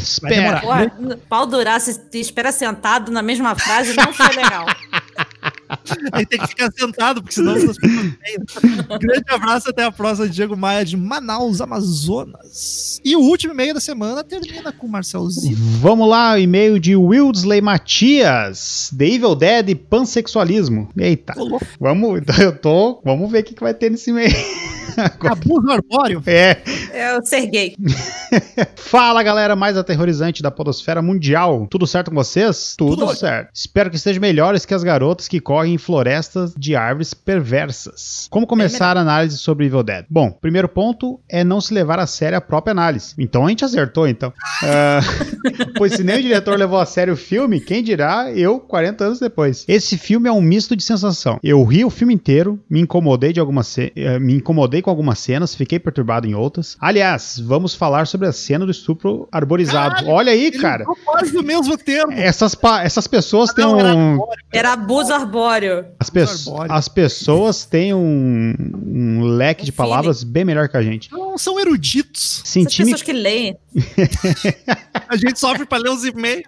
Espera. 0.00 0.62
Pau 1.28 1.48
te 2.10 2.18
espera 2.18 2.52
sentado 2.52 3.10
na 3.10 3.22
mesma 3.22 3.54
frase 3.54 3.94
não 3.94 4.12
foi 4.12 4.34
legal. 4.34 4.66
Aí 6.12 6.26
tem 6.26 6.38
que 6.38 6.46
ficar 6.46 6.70
sentado, 6.72 7.22
porque 7.22 7.34
senão 7.34 7.54
pessoas 7.54 7.76
vêm. 7.78 8.16
Grande 9.00 9.24
abraço, 9.28 9.70
até 9.70 9.84
a 9.84 9.92
próxima, 9.92 10.28
Diego 10.28 10.56
Maia 10.56 10.84
de 10.84 10.96
Manaus, 10.96 11.60
Amazonas. 11.60 13.00
E 13.04 13.16
o 13.16 13.20
último 13.20 13.52
e-mail 13.52 13.74
da 13.74 13.80
semana 13.80 14.22
termina 14.24 14.72
com 14.72 14.86
o 14.86 14.90
Marcelzinho. 14.90 15.56
Vamos 15.80 16.08
lá, 16.08 16.38
e-mail 16.38 16.78
de 16.78 16.96
Wildsley 16.96 17.60
Matias, 17.60 18.90
The 18.96 19.06
Evil 19.06 19.34
Dead 19.34 19.70
e 19.70 19.74
pansexualismo. 19.74 20.88
Eita, 20.96 21.34
louco, 21.36 21.66
vamos, 21.80 22.20
então 22.20 22.36
eu 22.38 22.56
tô, 22.56 23.00
vamos 23.04 23.30
ver 23.30 23.40
o 23.40 23.44
que, 23.44 23.54
que 23.54 23.62
vai 23.62 23.74
ter 23.74 23.90
nesse 23.90 24.10
e-mail. 24.10 24.32
Abuso 25.30 25.70
arbóreo. 25.70 26.22
É, 26.26 26.60
Eu 27.14 27.24
ser 27.24 27.46
gay. 27.46 27.74
Fala 28.76 29.22
galera 29.22 29.56
mais 29.56 29.76
aterrorizante 29.76 30.42
da 30.42 30.50
podosfera 30.50 31.00
mundial. 31.00 31.66
Tudo 31.70 31.86
certo 31.86 32.10
com 32.10 32.16
vocês? 32.16 32.74
Tudo, 32.76 32.96
Tudo 32.96 33.14
certo. 33.16 33.50
Espero 33.54 33.90
que 33.90 33.96
estejam 33.96 34.20
melhores 34.20 34.66
que 34.66 34.74
as 34.74 34.82
garotas 34.82 35.28
que 35.28 35.40
correm 35.40 35.61
em 35.70 35.78
florestas 35.78 36.52
de 36.56 36.74
árvores 36.76 37.14
perversas. 37.14 38.26
Como 38.30 38.46
começar 38.46 38.96
a 38.96 39.00
análise 39.00 39.38
sobre 39.38 39.66
Evil 39.66 39.82
Dead? 39.82 40.04
Bom, 40.08 40.30
primeiro 40.30 40.68
ponto 40.68 41.20
é 41.28 41.44
não 41.44 41.60
se 41.60 41.72
levar 41.74 41.98
a 41.98 42.06
sério 42.06 42.38
a 42.38 42.40
própria 42.40 42.72
análise. 42.72 43.14
Então 43.18 43.46
a 43.46 43.48
gente 43.48 43.64
acertou, 43.64 44.06
então. 44.08 44.32
Ah, 44.64 45.00
pois 45.76 45.94
se 45.94 46.04
nem 46.04 46.18
o 46.18 46.22
diretor 46.22 46.56
levou 46.56 46.78
a 46.78 46.86
sério 46.86 47.14
o 47.14 47.16
filme, 47.16 47.60
quem 47.60 47.82
dirá 47.82 48.30
eu 48.32 48.60
40 48.60 49.04
anos 49.04 49.18
depois. 49.18 49.64
Esse 49.66 49.98
filme 49.98 50.28
é 50.28 50.32
um 50.32 50.40
misto 50.40 50.76
de 50.76 50.84
sensação. 50.84 51.38
Eu 51.42 51.62
ri 51.64 51.84
o 51.84 51.90
filme 51.90 52.14
inteiro, 52.14 52.60
me 52.70 52.80
incomodei 52.80 53.32
de 53.32 53.40
algumas 53.40 53.66
ce- 53.66 53.92
eh, 53.96 54.18
me 54.20 54.34
incomodei 54.36 54.80
com 54.80 54.88
algumas 54.88 55.18
cenas, 55.18 55.54
fiquei 55.54 55.80
perturbado 55.80 56.28
em 56.28 56.34
outras. 56.34 56.76
Aliás, 56.80 57.40
vamos 57.44 57.74
falar 57.74 58.06
sobre 58.06 58.28
a 58.28 58.32
cena 58.32 58.64
do 58.64 58.70
estupro 58.70 59.28
arborizado. 59.32 59.96
Caralho, 59.96 60.10
Olha 60.12 60.32
aí, 60.32 60.52
cara. 60.52 60.84
quase 61.04 61.36
o 61.36 61.42
mesmo 61.42 61.76
termo. 61.76 62.12
Essas, 62.12 62.54
pa- 62.54 62.82
essas 62.84 63.08
pessoas 63.08 63.52
têm 63.52 63.64
Não, 63.64 63.80
era 63.80 63.94
um. 63.96 64.18
Era 64.52 64.72
abuso 64.74 65.12
arbóreo. 65.12 65.51
As, 65.98 66.10
pe- 66.10 66.20
arbóreo. 66.22 66.72
as 66.72 66.88
pessoas 66.88 67.64
têm 67.64 67.92
um, 67.94 68.54
um 68.86 69.22
leque 69.36 69.62
Um 69.62 69.66
de 69.66 69.72
palavras 69.72 70.22
bem 70.24 70.44
melhor 70.44 70.68
que 70.68 70.76
a 70.76 70.82
gente. 70.82 71.10
Não 71.12 71.36
são 71.38 71.58
eruditos. 71.60 72.40
Essas 72.42 72.48
Senti-me 72.48 72.84
pessoas 72.92 73.02
que 73.02 73.12
leem. 73.12 73.56
A 75.08 75.16
gente 75.16 75.38
sofre 75.38 75.66
pra 75.66 75.78
ler 75.78 75.90
os 75.90 76.04
e-mails. 76.04 76.42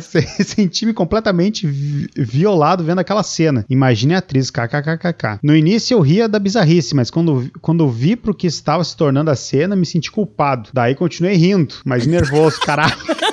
Se- 0.00 0.44
senti-me 0.44 0.92
completamente 0.92 1.66
vi- 1.66 2.08
violado 2.16 2.84
vendo 2.84 2.98
aquela 3.00 3.22
cena. 3.22 3.64
Imagine 3.68 4.14
a 4.14 4.18
atriz, 4.18 4.50
kkkk. 4.50 5.38
No 5.42 5.54
início 5.56 5.94
eu 5.94 6.00
ria 6.00 6.28
da 6.28 6.38
bizarrice, 6.38 6.94
mas 6.94 7.10
quando, 7.10 7.50
quando 7.60 7.88
vi 7.90 8.16
pro 8.16 8.34
que 8.34 8.46
estava 8.46 8.82
se 8.84 8.96
tornando 8.96 9.30
a 9.30 9.36
cena, 9.36 9.76
me 9.76 9.84
senti 9.86 10.10
culpado. 10.10 10.70
Daí 10.72 10.94
continuei 10.94 11.36
rindo, 11.36 11.74
mas 11.84 12.06
nervoso, 12.06 12.58
caralho. 12.60 12.96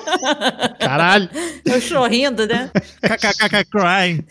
Caralho. 0.80 1.30
Eu 1.66 1.82
chorrindo, 1.82 2.48
né? 2.48 2.70
KKK 3.02 3.66
crying. 3.70 4.24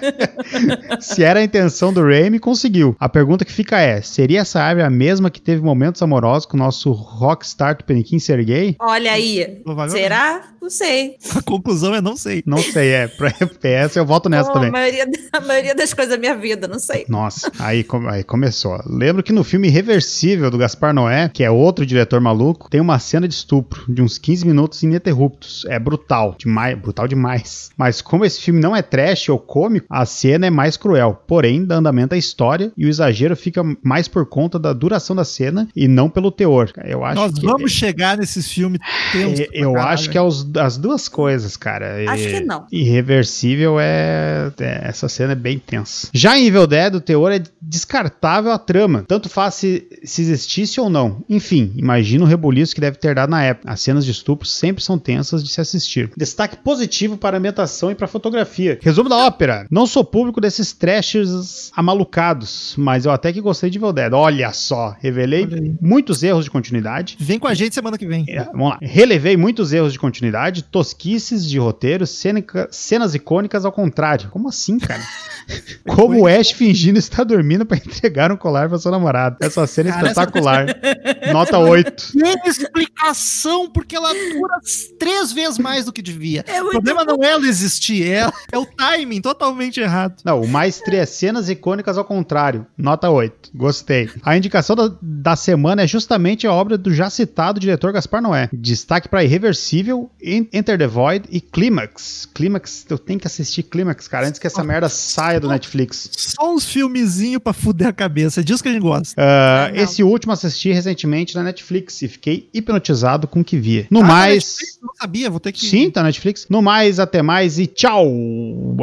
Se 1.00 1.22
era 1.22 1.40
a 1.40 1.42
intenção 1.42 1.92
do 1.92 2.02
Raimi, 2.02 2.38
conseguiu. 2.38 2.96
A 2.98 3.08
pergunta 3.08 3.44
que 3.44 3.52
fica 3.52 3.80
é: 3.80 4.00
seria 4.00 4.40
essa 4.40 4.60
árvore 4.60 4.86
a 4.86 4.90
mesma 4.90 5.30
que 5.30 5.40
teve 5.40 5.62
momentos 5.62 6.02
amorosos 6.02 6.46
com 6.46 6.56
o 6.56 6.60
nosso 6.60 6.92
rockstar 6.92 7.76
do 7.76 7.84
Peniquim 7.84 8.18
ser 8.18 8.44
gay? 8.44 8.76
Olha 8.78 9.12
aí. 9.12 9.62
Será? 9.88 10.42
Não 10.60 10.68
sei. 10.70 11.16
A 11.36 11.42
conclusão 11.42 11.94
é 11.94 12.00
não 12.00 12.16
sei. 12.16 12.42
Não 12.46 12.58
sei, 12.58 12.90
é. 12.90 13.08
Pra 13.08 13.28
FPS 13.28 13.96
eu 13.98 14.04
volto 14.06 14.28
nessa 14.28 14.48
Bom, 14.48 14.54
também. 14.54 14.68
A 14.68 14.72
maioria, 14.72 15.06
a 15.32 15.40
maioria 15.40 15.74
das 15.74 15.94
coisas 15.94 16.14
da 16.14 16.18
minha 16.20 16.34
vida, 16.36 16.68
não 16.68 16.78
sei. 16.78 17.04
Nossa, 17.08 17.50
aí, 17.58 17.84
aí 18.08 18.22
começou. 18.24 18.78
Lembro 18.86 19.22
que 19.22 19.32
no 19.32 19.42
filme 19.42 19.68
Irreversível 19.68 20.50
do 20.50 20.58
Gaspar 20.58 20.92
Noé, 20.94 21.28
que 21.32 21.42
é 21.42 21.50
outro 21.50 21.84
diretor 21.86 22.20
maluco, 22.20 22.68
tem 22.70 22.80
uma 22.80 22.98
cena 22.98 23.26
de 23.26 23.34
estupro 23.34 23.84
de 23.92 24.02
uns 24.02 24.18
15 24.18 24.46
minutos 24.46 24.82
ininterruptos. 24.82 25.64
É 25.68 25.78
brutal, 25.78 26.34
demais, 26.38 26.78
brutal 26.78 27.08
demais. 27.08 27.70
Mas 27.76 28.00
como 28.02 28.24
esse 28.24 28.40
filme 28.40 28.60
não 28.60 28.74
é 28.76 28.82
trash 28.82 29.28
ou 29.28 29.38
cômico, 29.38 29.86
a 29.90 30.04
cena 30.04 30.46
é 30.46 30.50
mais 30.50 30.76
cruel. 30.76 31.22
Porém, 31.26 31.64
dá 31.64 31.76
andamento 31.76 32.14
à 32.14 32.18
história 32.18 32.72
e 32.76 32.84
o 32.86 32.88
exagero 32.88 33.34
fica 33.36 33.62
mais 33.82 34.08
por 34.08 34.26
conta 34.26 34.58
da 34.58 34.72
duração 34.72 35.16
da 35.16 35.24
cena 35.24 35.68
e 35.74 35.88
não 35.88 36.10
pelo 36.10 36.30
teor. 36.30 36.70
Eu 36.84 37.04
acho 37.04 37.16
Nós 37.20 37.32
que 37.34 37.46
vamos 37.46 37.72
chegar 37.72 38.16
nesses 38.18 38.50
filmes 38.50 38.80
é, 39.14 39.48
eu 39.52 39.72
caralho. 39.72 39.92
acho 39.94 40.10
que 40.10 40.18
é 40.18 40.22
os- 40.22 40.49
as 40.58 40.76
duas 40.76 41.08
coisas, 41.08 41.56
cara. 41.56 42.10
Acho 42.10 42.24
E- 42.28 42.32
que 42.32 42.40
não. 42.40 42.66
Irreversível 42.70 43.78
é, 43.80 44.50
é- 44.60 44.80
Essa 44.84 45.08
cena 45.08 45.32
é 45.32 45.36
bem 45.36 45.58
tensa. 45.58 46.08
Já 46.12 46.38
em 46.38 46.46
Evil 46.46 46.66
Dead, 46.66 46.94
o 46.94 47.00
teor 47.00 47.32
é 47.32 47.42
descartável 47.70 48.50
a 48.52 48.58
trama. 48.58 49.04
Tanto 49.06 49.28
faz 49.28 49.54
se, 49.54 49.86
se 50.04 50.22
existisse 50.22 50.80
ou 50.80 50.90
não. 50.90 51.24
Enfim, 51.28 51.72
imagina 51.76 52.24
o 52.24 52.26
rebuliço 52.26 52.74
que 52.74 52.80
deve 52.80 52.98
ter 52.98 53.14
dado 53.14 53.30
na 53.30 53.42
época. 53.42 53.70
As 53.72 53.80
cenas 53.80 54.04
de 54.04 54.10
estupro 54.10 54.46
sempre 54.46 54.82
são 54.82 54.98
tensas 54.98 55.42
de 55.44 55.50
se 55.50 55.60
assistir. 55.60 56.10
Destaque 56.16 56.56
positivo 56.56 57.16
para 57.16 57.36
a 57.36 57.38
ambientação 57.38 57.90
e 57.90 57.94
para 57.94 58.06
a 58.06 58.08
fotografia. 58.08 58.78
Resumo 58.82 59.08
da 59.08 59.16
ópera. 59.18 59.66
Não 59.70 59.86
sou 59.86 60.04
público 60.04 60.40
desses 60.40 60.72
trashers 60.72 61.70
amalucados, 61.76 62.74
mas 62.76 63.04
eu 63.04 63.12
até 63.12 63.32
que 63.32 63.40
gostei 63.40 63.70
de 63.70 63.78
Evil 63.78 63.92
Dead. 63.92 64.12
Olha 64.12 64.52
só, 64.52 64.96
revelei 65.00 65.44
Olha 65.50 65.74
muitos 65.80 66.22
erros 66.22 66.44
de 66.44 66.50
continuidade. 66.50 67.16
Vem 67.20 67.38
com 67.38 67.46
a 67.46 67.54
gente 67.54 67.74
semana 67.74 67.96
que 67.96 68.06
vem. 68.06 68.24
É, 68.28 68.44
vamos 68.44 68.70
lá. 68.70 68.78
Relevei 68.82 69.36
muitos 69.36 69.72
erros 69.72 69.92
de 69.92 69.98
continuidade, 69.98 70.64
tosquices 70.64 71.44
de 71.48 71.58
roteiro, 71.58 72.06
cênica- 72.06 72.68
cenas 72.70 73.14
icônicas 73.14 73.64
ao 73.64 73.72
contrário. 73.72 74.28
Como 74.30 74.48
assim, 74.48 74.78
cara? 74.78 75.02
Como 75.86 76.20
o 76.22 76.26
Ash 76.26 76.50
fingindo 76.50 76.98
estar 76.98 77.24
dormindo 77.24 77.59
pra 77.66 77.76
entregar 77.78 78.30
um 78.32 78.36
colar 78.36 78.68
pra 78.68 78.78
sua 78.78 78.90
namorada. 78.90 79.36
Essa 79.40 79.66
cena 79.66 79.90
é 79.90 79.92
Cara, 79.92 80.08
essa- 80.08 80.20
espetacular. 80.22 80.66
Nota 81.32 81.58
8. 81.58 82.12
Tem 82.12 82.34
explicação 82.46 83.70
porque 83.70 83.94
ela 83.96 84.12
dura 84.12 84.58
três 84.98 85.32
vezes 85.32 85.58
mais 85.58 85.84
do 85.84 85.92
que 85.92 86.02
devia. 86.02 86.44
É 86.46 86.62
O 86.62 86.70
problema 86.70 87.04
não 87.04 87.22
é 87.22 87.30
ela 87.30 87.46
existir, 87.46 88.10
é, 88.10 88.30
é 88.52 88.58
o 88.58 88.66
timing 88.66 89.20
totalmente 89.20 89.80
errado. 89.80 90.14
Não, 90.24 90.40
o 90.42 90.48
mais 90.48 90.78
três 90.80 91.08
cenas 91.10 91.48
icônicas 91.48 91.96
ao 91.98 92.04
contrário. 92.04 92.66
Nota 92.76 93.08
8. 93.10 93.50
Gostei. 93.54 94.10
A 94.22 94.36
indicação 94.36 94.74
da, 94.76 94.90
da 95.00 95.36
semana 95.36 95.82
é 95.82 95.86
justamente 95.86 96.46
a 96.46 96.52
obra 96.52 96.76
do 96.76 96.92
já 96.92 97.08
citado 97.10 97.60
diretor 97.60 97.92
Gaspar 97.92 98.20
Noé. 98.22 98.48
Destaque 98.52 99.08
para 99.08 99.24
Irreversível, 99.24 100.10
En- 100.22 100.48
Enter 100.52 100.78
the 100.78 100.86
Void 100.86 101.26
e 101.30 101.40
Clímax. 101.40 102.28
Clímax, 102.34 102.86
eu 102.88 102.98
tenho 102.98 103.18
que 103.20 103.26
assistir 103.26 103.62
Clímax, 103.64 104.08
cara, 104.08 104.26
antes 104.26 104.38
que 104.38 104.46
essa 104.46 104.62
merda 104.64 104.88
saia 104.88 105.38
do 105.40 105.48
Netflix. 105.48 106.08
Só 106.16 106.52
uns 106.54 106.64
filmezinhos 106.64 107.42
pra 107.42 107.49
fuder 107.52 107.88
a 107.88 107.92
cabeça. 107.92 108.40
É 108.40 108.42
disso 108.42 108.62
que 108.62 108.68
a 108.68 108.72
gente 108.72 108.82
gosta. 108.82 109.14
Não. 109.20 109.76
esse 109.76 110.02
último 110.02 110.32
assisti 110.32 110.72
recentemente 110.72 111.34
na 111.34 111.42
Netflix 111.42 112.00
e 112.02 112.08
fiquei 112.08 112.48
hipnotizado 112.52 113.26
com 113.26 113.40
o 113.40 113.44
que 113.44 113.56
via. 113.58 113.86
No 113.90 114.00
Ah, 114.00 114.04
mais. 114.04 114.34
Netflix, 114.44 114.78
Não 114.82 114.90
sabia, 115.00 115.30
vou 115.30 115.40
ter 115.40 115.52
que. 115.52 115.66
Sim, 115.66 115.90
tá 115.90 116.00
na 116.00 116.06
Netflix. 116.08 116.46
No 116.48 116.62
mais, 116.62 116.98
até 116.98 117.22
mais 117.22 117.58
e 117.58 117.66
tchau! 117.66 118.06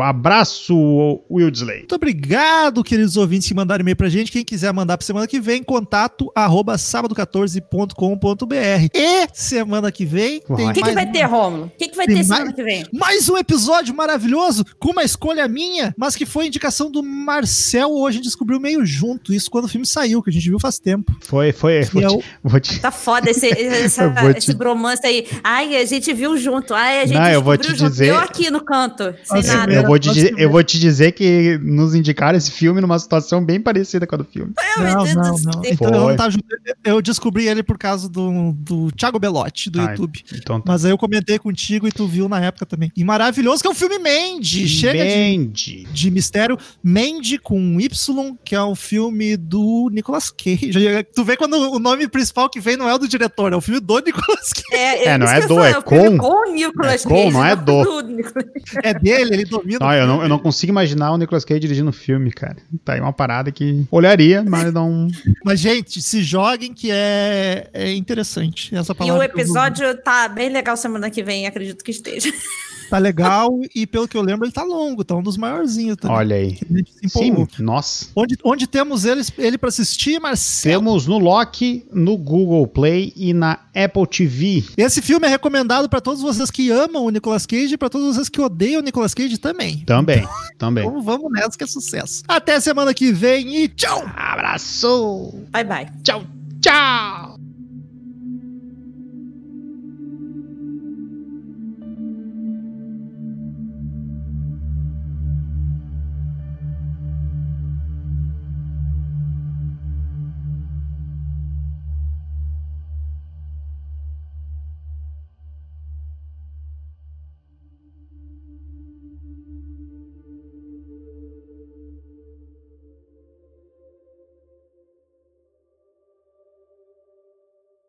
Abraço, 0.01 1.19
Wildsley. 1.29 1.79
Muito 1.79 1.95
obrigado, 1.95 2.83
queridos 2.83 3.17
ouvintes 3.17 3.47
que 3.47 3.53
mandaram 3.53 3.81
e-mail 3.81 3.95
pra 3.95 4.09
gente. 4.09 4.31
Quem 4.31 4.43
quiser 4.43 4.71
mandar 4.73 4.97
pra 4.97 5.05
semana 5.05 5.27
que 5.27 5.39
vem, 5.39 5.63
contato 5.63 6.31
arroba 6.35 6.75
sábado14.com.br. 6.75 8.89
E 8.93 9.27
semana 9.33 9.91
que 9.91 10.05
vem. 10.05 10.41
O 10.47 10.55
que, 10.55 10.73
que 10.73 10.81
mais, 10.81 10.93
vai 10.95 11.11
ter, 11.11 11.23
Rômulo? 11.23 11.65
O 11.65 11.69
que, 11.77 11.87
que 11.89 11.97
vai 11.97 12.05
Tem 12.05 12.17
ter 12.17 12.23
semana 12.23 12.45
mais- 12.45 12.55
que 12.55 12.63
vem? 12.63 12.85
mais 12.93 13.29
um 13.29 13.37
episódio 13.37 13.93
maravilhoso 13.95 14.63
com 14.79 14.91
uma 14.91 15.03
escolha 15.03 15.47
minha, 15.47 15.93
mas 15.97 16.15
que 16.15 16.25
foi 16.25 16.47
indicação 16.47 16.91
do 16.91 17.03
Marcel. 17.03 17.91
Hoje 17.91 18.07
a 18.07 18.11
gente 18.17 18.23
descobriu 18.25 18.56
meio 18.59 18.85
junto 18.85 19.33
isso 19.33 19.49
quando 19.49 19.65
o 19.65 19.67
filme 19.67 19.85
saiu, 19.85 20.21
que 20.21 20.29
a 20.29 20.33
gente 20.33 20.49
viu 20.49 20.59
faz 20.59 20.79
tempo. 20.79 21.15
Foi, 21.21 21.51
foi. 21.51 21.81
Vou 21.85 22.01
é 22.03 22.07
te, 22.07 22.25
vou 22.43 22.59
te- 22.59 22.79
Tá 22.79 22.91
foda 22.91 23.29
esse, 23.29 23.47
essa- 23.51 24.03
Eu 24.03 24.13
vou 24.13 24.33
te- 24.33 24.37
esse 24.39 24.53
bromance 24.53 25.05
aí. 25.05 25.27
Ai, 25.43 25.75
a 25.77 25.85
gente 25.85 26.13
viu 26.13 26.37
junto. 26.37 26.73
Ai, 26.73 27.01
a 27.01 27.05
gente 27.05 27.17
Não, 27.17 27.27
eu 27.29 27.41
vou 27.41 27.55
descobriu 27.57 27.75
te 27.77 27.79
junto. 27.79 27.91
dizer- 27.91 28.07
Eu 28.09 28.17
aqui 28.17 28.49
no 28.51 28.61
canto, 28.63 29.13
sem 29.23 29.37
Nossa, 29.37 29.57
nada. 29.57 29.73
eu, 29.73 29.83
vou 29.83 29.99
te, 29.99 30.09
dizer- 30.11 30.33
eu 30.37 30.49
vou 30.49 30.63
te 30.63 30.79
dizer 30.79 31.11
que 31.13 31.57
nos 31.61 31.93
indicaram 31.95 32.37
esse 32.37 32.51
filme 32.51 32.81
numa 32.81 32.97
situação 32.99 33.43
bem 33.43 33.59
parecida 33.59 34.05
com 34.07 34.15
a 34.15 34.17
do 34.19 34.25
filme. 34.25 34.53
Ai, 34.77 34.93
Não, 34.93 35.05
não, 35.05 35.37
não. 35.37 35.61
Então 35.65 35.91
eu, 35.91 36.07
não 36.09 36.15
tava 36.15 36.31
junto. 36.31 36.45
eu 36.83 37.01
descobri 37.01 37.47
ele 37.47 37.63
por 37.63 37.77
causa 37.77 38.07
do, 38.09 38.51
do 38.53 38.91
Thiago 38.91 39.19
Belotti, 39.19 39.69
do 39.69 39.79
Ah, 39.81 39.91
YouTube. 39.91 40.23
Então 40.33 40.59
tá. 40.61 40.71
Mas 40.71 40.85
aí 40.85 40.91
eu 40.91 40.97
comentei 40.97 41.37
contigo 41.39 41.87
e 41.87 41.91
tu 41.91 42.07
viu 42.07 42.27
na 42.29 42.39
época 42.39 42.65
também. 42.65 42.91
E 42.95 43.03
maravilhoso 43.03 43.61
que 43.61 43.67
é 43.67 43.71
o 43.71 43.75
filme 43.75 43.97
Mandy. 43.99 44.67
Chega 44.67 45.05
de, 45.05 45.37
Mandy. 45.37 45.87
de 45.91 46.11
mistério. 46.11 46.57
Mandy 46.83 47.37
com 47.37 47.79
Y, 47.79 48.35
que 48.47 48.55
é 48.55 48.63
um 48.63 48.75
filme 48.75 49.35
do 49.35 49.89
Nicolas 49.91 50.29
Cage. 50.31 50.71
Tu 51.13 51.23
vê 51.23 51.35
quando 51.35 51.53
o 51.55 51.79
nome 51.79 52.07
principal 52.07 52.49
que 52.49 52.59
vem 52.59 52.77
não 52.77 52.87
é 52.87 52.93
o 52.95 52.97
do 52.97 53.07
diretor, 53.07 53.51
é 53.51 53.55
o 53.55 53.61
filme 53.61 53.79
do 53.81 53.99
Nicolas 53.99 54.53
Cage. 54.53 54.63
É, 54.81 55.05
É, 55.09 55.17
não 55.17 55.27
é 55.27 55.45
do, 55.45 55.59
é 55.63 55.77
o 55.77 55.81
filme 55.81 56.17
com. 56.17 56.29
Com 56.29 56.49
o 56.49 56.53
Nicolas 56.53 57.05
É 57.05 57.09
com, 57.09 57.15
Cage, 57.15 57.31
não 57.33 57.45
é 57.45 57.55
do. 57.55 58.01
Nicolas- 58.01 58.45
É 58.83 58.93
dele, 58.93 59.33
ele 59.33 59.45
domina. 59.45 59.79
Não, 59.81 59.93
eu 59.93 60.07
não, 60.07 60.21
eu 60.23 60.29
não 60.29 60.39
consigo 60.39 60.71
imaginar 60.71 61.11
o 61.11 61.17
Nicolas 61.17 61.43
Cage 61.43 61.59
dirigindo 61.59 61.91
filme, 61.91 62.31
cara. 62.31 62.55
Tá 62.85 62.93
aí 62.93 63.01
uma 63.01 63.13
parada 63.13 63.51
que 63.51 63.85
olharia, 63.91 64.43
mas 64.43 64.71
não. 64.73 65.07
Mas, 65.43 65.59
gente, 65.59 66.01
se 66.01 66.23
joguem 66.23 66.73
que 66.73 66.89
é, 66.91 67.69
é 67.73 67.93
interessante. 67.93 68.73
Essa 68.75 68.93
E 68.93 68.95
palavra 68.95 69.19
o 69.19 69.23
eu 69.23 69.29
uso. 69.29 69.41
episódio 69.41 69.97
tá 69.97 70.27
bem 70.29 70.49
legal 70.49 70.77
semana 70.77 71.09
que 71.09 71.21
vem, 71.23 71.45
acredito 71.47 71.83
que 71.83 71.91
esteja. 71.91 72.31
tá 72.89 72.97
legal 72.97 73.59
e, 73.73 73.85
pelo 73.85 74.07
que 74.07 74.17
eu 74.17 74.21
lembro, 74.21 74.45
ele 74.45 74.53
tá 74.53 74.63
longo, 74.63 75.03
tá 75.03 75.15
um 75.15 75.23
dos 75.23 75.37
maiorzinhos 75.37 75.97
também. 75.97 76.17
Olha 76.17 76.35
aí. 76.35 76.59
Sim, 77.07 77.47
nossa. 77.59 78.07
Onde, 78.15 78.37
onde 78.43 78.67
temos 78.67 79.05
eles, 79.05 79.31
ele 79.37 79.57
pra 79.57 79.69
assistir, 79.69 80.19
Marcelo? 80.19 80.79
Temos 80.79 81.07
no 81.07 81.17
Loki, 81.17 81.85
no 81.91 82.17
Google 82.17 82.67
Play 82.67 83.13
e 83.15 83.33
na 83.33 83.59
Apple 83.75 84.07
TV. 84.07 84.63
Esse 84.77 85.01
filme 85.01 85.27
é 85.27 85.29
recomendado 85.29 85.89
pra 85.89 86.01
todos 86.01 86.21
vocês 86.21 86.49
que 86.49 86.69
amam 86.71 87.05
o 87.05 87.09
Nicolas 87.09 87.45
Cage 87.45 87.73
e 87.73 87.77
pra 87.77 87.89
todos 87.89 88.15
vocês 88.15 88.29
que 88.29 88.41
odeiam 88.41 88.81
o 88.81 88.83
Nicolas 88.83 89.13
Cage 89.13 89.37
também. 89.37 89.77
Também, 89.85 90.27
também. 90.57 90.85
Então 90.85 91.01
vamos 91.01 91.31
nessa 91.31 91.57
que 91.57 91.63
é 91.63 91.67
sucesso. 91.67 92.23
Até 92.27 92.59
semana 92.59 92.93
que 92.93 93.11
vem 93.11 93.63
e 93.63 93.67
tchau! 93.67 94.03
Abraço! 94.15 95.33
Bye, 95.51 95.63
bye. 95.63 95.87
Tchau, 96.03 96.23
tchau! 96.61 97.46